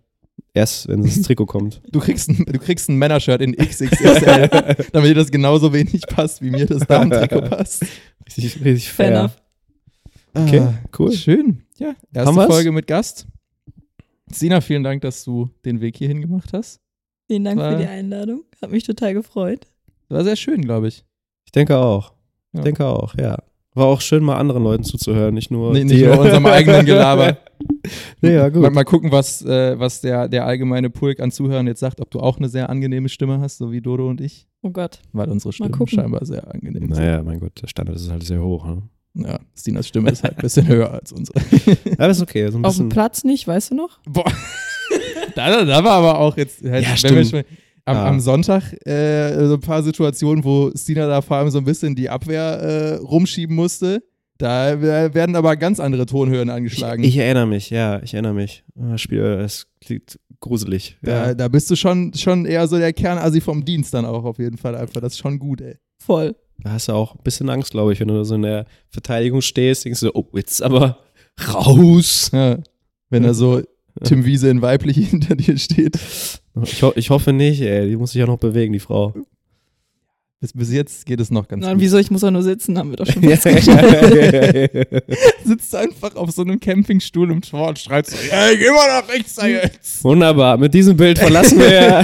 Erst, 0.53 0.88
wenn 0.89 1.03
das 1.03 1.22
Trikot 1.22 1.45
kommt. 1.45 1.81
Du 1.91 1.99
kriegst 1.99 2.30
ein, 2.30 2.43
du 2.45 2.60
kriegst 2.60 2.89
ein 2.89 2.98
Männershirt 2.98 3.41
in 3.41 3.56
XXL, 3.56 4.49
damit 4.91 5.10
dir 5.11 5.15
das 5.15 5.31
genauso 5.31 5.72
wenig 5.72 6.02
passt, 6.07 6.41
wie 6.41 6.49
mir 6.49 6.65
das 6.65 6.85
Damentrikot 6.85 7.41
passt. 7.49 7.85
Richtig, 8.27 8.56
richtig 8.64 8.91
Fair 8.91 9.11
enough. 9.11 9.41
Okay, 10.34 10.60
Ah, 10.60 10.73
cool. 10.99 11.11
Schön. 11.14 11.64
Ja, 11.77 11.93
erste? 12.14 12.34
Folge 12.48 12.72
mit 12.72 12.88
Gast. 12.88 13.27
Sina, 14.31 14.61
vielen 14.61 14.84
Dank, 14.84 15.02
dass 15.02 15.23
du 15.23 15.49
den 15.65 15.81
Weg 15.81 15.98
hierhin 15.98 16.22
gemacht 16.22 16.52
hast. 16.53 16.80
Vielen 17.27 17.43
Dank 17.45 17.60
War- 17.60 17.73
für 17.73 17.77
die 17.80 17.88
Einladung. 17.88 18.43
Hat 18.61 18.72
mich 18.72 18.84
total 18.84 19.14
gefreut. 19.14 19.68
War 20.10 20.23
sehr 20.23 20.35
schön, 20.35 20.61
glaube 20.61 20.88
ich. 20.89 21.06
Ich 21.45 21.52
denke 21.52 21.77
auch. 21.77 22.14
Ich 22.53 22.57
Ja. 22.60 22.64
denke 22.64 22.85
auch, 22.85 23.15
ja. 23.18 23.38
War 23.73 23.85
auch 23.85 24.02
schön, 24.02 24.23
mal 24.23 24.35
anderen 24.38 24.64
Leuten 24.64 24.84
zuzuhören, 24.84 25.34
nicht 25.34 25.49
nur 25.49 25.72
Nee, 25.72 25.85
nicht 25.85 26.03
nur 26.03 26.19
unserem 26.19 26.45
eigenen 26.45 26.85
Gelaber. 26.85 27.38
nee, 28.22 28.34
ja, 28.34 28.49
gut. 28.49 28.61
Mal, 28.61 28.72
mal 28.72 28.84
gucken, 28.84 29.11
was, 29.11 29.43
äh, 29.45 29.80
was 29.80 30.02
der, 30.02 30.27
der 30.27 30.45
allgemeine 30.45 30.89
Pulk 30.89 31.22
an 31.22 31.31
Zuhörern 31.31 31.68
jetzt 31.68 31.80
sagt, 31.80 32.02
ob 32.02 32.11
du 32.11 32.19
auch 32.19 32.38
eine 32.38 32.49
sehr 32.49 32.69
angenehme 32.69 33.07
Stimme 33.07 33.39
hast, 33.39 33.60
so 33.60 33.72
wie 33.72 33.80
Dodo 33.81 34.10
und 34.10 34.19
ich. 34.19 34.48
Oh 34.61 34.72
Gott. 34.72 34.99
Weil 35.14 35.30
unsere 35.30 35.53
Stimmen 35.53 35.88
scheinbar 35.88 36.26
sehr 36.26 36.53
angenehm 36.53 36.89
Naja, 36.89 37.23
mein 37.23 37.39
Gott, 37.39 37.61
der 37.61 37.68
Standard 37.68 37.95
ist 37.95 38.11
halt 38.11 38.23
sehr 38.23 38.41
hoch. 38.43 38.65
Ne? 38.65 38.84
sind. 39.14 39.27
Ja, 39.27 39.39
Stinas 39.57 39.88
Stimme 39.88 40.10
ist 40.10 40.23
halt 40.23 40.38
ein 40.38 40.41
bisschen 40.41 40.68
höher 40.68 40.91
als 40.91 41.11
unsere. 41.11 41.39
Aber 41.98 42.10
ist 42.10 42.22
okay. 42.22 42.49
So 42.49 42.57
ein 42.57 42.65
Auf 42.65 42.77
dem 42.77 42.89
Platz 42.89 43.23
nicht, 43.23 43.48
weißt 43.48 43.72
du 43.72 43.76
noch? 43.76 43.99
Boah. 44.06 44.26
da, 45.35 45.64
da 45.64 45.84
war 45.84 45.93
aber 45.93 46.19
auch 46.19 46.35
jetzt, 46.38 46.61
halt, 46.64 46.84
Ja, 46.84 46.89
wenn 47.03 47.15
wir 47.15 47.26
stimmt. 47.26 47.45
schon, 47.48 47.57
am, 47.91 47.97
Ja. 47.97 48.07
am 48.07 48.19
Sonntag 48.19 48.73
äh, 48.88 49.45
so 49.47 49.53
ein 49.55 49.59
paar 49.61 49.84
Situationen, 49.84 50.43
wo 50.43 50.72
Stina 50.76 51.07
da 51.07 51.22
vor 51.22 51.38
allem 51.38 51.49
so 51.49 51.57
ein 51.59 51.65
bisschen 51.65 51.95
die 51.95 52.09
Abwehr 52.09 52.41
äh, 52.43 52.93
rumschieben 52.95 53.55
musste. 53.55 54.03
Da 54.38 54.81
werden 54.81 55.35
aber 55.35 55.55
ganz 55.55 55.80
andere 55.80 56.07
Tonhöhen 56.07 56.49
angeschlagen. 56.49 57.03
ich, 57.03 57.09
ich 57.09 57.18
erinnere 57.18 57.45
mich, 57.45 57.69
ja, 57.69 58.01
ich 58.01 58.15
erinnere 58.15 58.34
mich. 58.34 58.63
Das 58.73 58.99
Spiel, 58.99 59.22
es 59.23 59.68
klingt 59.81 60.18
gruselig. 60.39 60.97
da, 61.03 61.27
Ja. 61.27 61.34
da 61.35 61.47
bist 61.47 61.69
du 61.69 61.76
schon, 61.76 62.11
schon 62.15 62.47
eher 62.47 62.68
so 62.68 62.80
der 62.80 62.91
Kernasi 62.91 63.39
vom 63.39 63.63
Dienst 63.63 63.93
dann 63.93 64.03
auch 64.05 64.23
auf 64.23 64.39
jeden 64.39 64.57
Fall 64.57 64.76
einfach. 64.76 64.99
Das 64.99 65.13
ist 65.13 65.19
schon 65.19 65.38
gut, 65.38 65.61
ey. 65.61 65.76
Voll. 65.99 66.35
Da 66.63 66.72
hast 66.72 66.88
du 66.88 66.93
auch 66.93 67.13
ein 67.13 67.22
bisschen 67.23 67.49
Angst, 67.51 67.69
glaube 67.72 67.93
ich, 67.93 67.99
wenn 67.99 68.07
du 68.07 68.23
so 68.23 68.34
in 68.34 68.41
der 68.41 68.65
Verteidigung 68.89 69.41
stehst, 69.41 69.85
denkst 69.85 69.99
du, 69.99 70.09
oh, 70.15 70.26
jetzt 70.34 70.63
aber 70.63 70.97
raus. 71.53 72.31
Ja. 72.34 72.57
Wenn 73.11 73.23
da 73.23 73.34
so 73.35 73.61
Tim 74.03 74.26
Wiese 74.26 74.49
in 74.49 74.61
weiblich 74.63 74.97
hinter 75.09 75.35
dir 75.35 75.57
steht. 75.59 75.99
Ich, 76.64 76.84
ho 76.84 76.91
ich 76.95 77.10
hoffe 77.10 77.34
nicht, 77.34 77.61
ey. 77.61 77.90
Die 77.90 77.95
muss 77.95 78.11
sich 78.11 78.19
ja 78.19 78.26
noch 78.26 78.38
bewegen, 78.38 78.73
die 78.73 78.80
Frau. 78.80 79.14
Bis, 80.41 80.53
bis 80.53 80.73
jetzt 80.73 81.06
geht 81.06 81.19
es 81.19 81.30
noch 81.30 81.48
ganz 81.48 81.64
Na, 81.64 81.73
gut. 81.73 81.82
wieso, 81.82 81.99
ich 81.99 82.10
muss 82.10 82.23
auch 82.23 82.32
nur 82.32 82.41
sitzen, 82.41 82.76
haben 82.78 82.90
wir 82.90 82.98
doch 82.98 83.06
schon 83.06 83.22
Ja, 83.22 83.36
festgestellt. 83.38 84.88
Sitzt 85.45 85.76
einfach 85.76 86.15
auf 86.15 86.32
so 86.32 86.41
einem 86.41 86.60
Campingstuhl 86.60 87.30
im 87.32 87.41
Tor 87.41 87.69
und 87.69 87.78
schreit 87.78 88.07
so, 88.07 88.18
ey, 88.18 88.57
geh 88.57 88.69
mal 88.72 89.02
nach 89.02 89.07
rechts 89.07 89.36
da 89.36 89.45
jetzt. 89.45 90.03
Wunderbar. 90.03 90.57
Mit 90.57 90.73
diesem 90.73 90.98
Bild 90.98 91.19
verlassen 91.19 91.60
wir, 91.60 92.03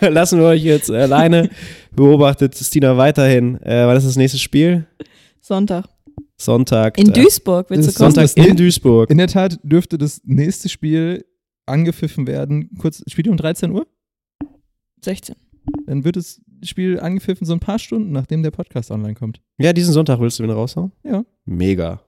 lassen 0.10 0.38
wir 0.38 0.46
euch 0.46 0.64
jetzt 0.64 0.90
alleine. 0.90 1.50
Beobachtet 1.94 2.56
Stina 2.56 2.96
weiterhin. 2.96 3.60
Äh, 3.60 3.86
wann 3.86 3.96
ist 3.98 4.06
das 4.06 4.16
nächste 4.16 4.38
Spiel? 4.38 4.86
Sonntag. 5.42 5.84
Sonntag. 6.38 6.96
In 6.98 7.10
äh, 7.10 7.12
Duisburg, 7.12 7.68
willst 7.68 7.90
du 7.90 7.92
kommen? 7.92 8.14
Sonntag 8.14 8.36
in 8.38 8.56
Duisburg. 8.56 9.10
In 9.10 9.18
der 9.18 9.28
Tat 9.28 9.58
dürfte 9.62 9.98
das 9.98 10.22
nächste 10.24 10.70
Spiel 10.70 11.26
angepfiffen 11.66 12.26
werden. 12.26 12.70
Kurz, 12.78 13.02
spielt 13.08 13.26
ihr 13.26 13.30
um 13.32 13.36
13 13.36 13.70
Uhr? 13.72 13.86
16. 15.04 15.36
Dann 15.86 16.04
wird 16.04 16.16
das 16.16 16.40
Spiel 16.62 16.98
angepfiffen 17.00 17.46
so 17.46 17.52
ein 17.52 17.60
paar 17.60 17.78
Stunden, 17.78 18.12
nachdem 18.12 18.42
der 18.42 18.50
Podcast 18.50 18.90
online 18.90 19.14
kommt. 19.14 19.40
Ja, 19.58 19.72
diesen 19.72 19.92
Sonntag 19.92 20.20
willst 20.20 20.38
du 20.38 20.44
wieder 20.44 20.54
raushauen? 20.54 20.92
Ja. 21.04 21.24
Mega. 21.44 22.00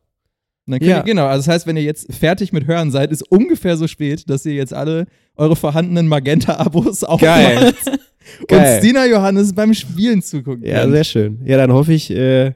Und 0.66 0.72
dann 0.72 0.78
könnt 0.80 0.90
Ja. 0.90 0.98
ihr, 0.98 1.02
genau, 1.04 1.26
also 1.26 1.38
das 1.46 1.48
heißt, 1.54 1.66
wenn 1.66 1.76
ihr 1.76 1.82
jetzt 1.82 2.12
fertig 2.12 2.52
mit 2.52 2.66
Hören 2.66 2.90
seid, 2.90 3.10
ist 3.10 3.22
ungefähr 3.30 3.76
so 3.76 3.86
spät, 3.86 4.28
dass 4.30 4.44
ihr 4.46 4.54
jetzt 4.54 4.72
alle 4.74 5.06
eure 5.36 5.56
vorhandenen 5.56 6.08
Magenta-Abos 6.08 7.00
Geil. 7.20 7.58
aufmacht 7.58 7.86
und 8.40 8.48
Geil. 8.48 8.78
Stina 8.78 9.06
Johannes 9.06 9.54
beim 9.54 9.74
Spielen 9.74 10.22
zugucken 10.22 10.64
Ja, 10.64 10.88
sehr 10.88 11.04
schön. 11.04 11.40
Ja, 11.44 11.56
dann 11.56 11.72
hoffe 11.72 11.92
ich, 11.92 12.10
äh, 12.10 12.48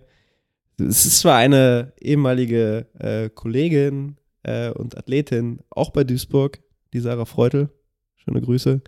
es 0.79 1.07
ist 1.07 1.21
zwar 1.21 1.37
eine 1.37 1.93
ehemalige 2.01 2.87
äh, 2.99 3.29
Kollegin 3.31 4.17
äh, 4.43 4.71
und 4.71 4.97
Athletin, 4.97 5.61
auch 5.71 5.91
bei 5.91 6.05
Duisburg, 6.05 6.59
die 6.93 7.01
Sarah 7.01 7.25
Freutel, 7.25 7.69
schöne 8.17 8.41
Grüße, 8.41 8.81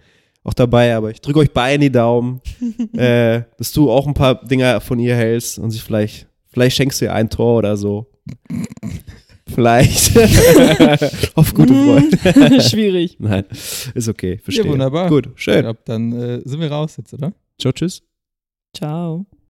auch 0.42 0.54
dabei, 0.54 0.94
aber 0.94 1.10
ich 1.10 1.20
drücke 1.20 1.38
euch 1.40 1.52
beiden 1.52 1.80
die 1.80 1.90
Daumen, 1.92 2.40
äh, 2.96 3.42
dass 3.58 3.72
du 3.72 3.90
auch 3.90 4.06
ein 4.06 4.14
paar 4.14 4.44
Dinger 4.44 4.80
von 4.80 4.98
ihr 4.98 5.16
hältst 5.16 5.58
und 5.58 5.70
sich 5.70 5.82
vielleicht, 5.82 6.26
vielleicht 6.46 6.76
schenkst 6.76 7.00
du 7.00 7.06
ihr 7.06 7.14
ein 7.14 7.30
Tor 7.30 7.58
oder 7.58 7.76
so. 7.76 8.10
Vielleicht. 9.46 10.16
Auf 11.34 11.52
gute 11.54 11.74
Freunde. 11.74 12.60
Schwierig. 12.62 13.16
Nein, 13.18 13.44
ist 13.50 14.08
okay, 14.08 14.38
verstehe. 14.38 14.66
wunderbar. 14.70 15.08
Gut, 15.08 15.28
Ich 15.36 15.42
schön. 15.42 15.60
glaub, 15.60 15.84
dann 15.84 16.12
äh, 16.12 16.40
sind 16.44 16.60
wir 16.60 16.70
raus 16.70 16.96
jetzt, 16.96 17.12
oder? 17.12 17.32
Ciao, 17.58 17.72
tschüss. 17.72 18.02
Ciao. 18.74 19.26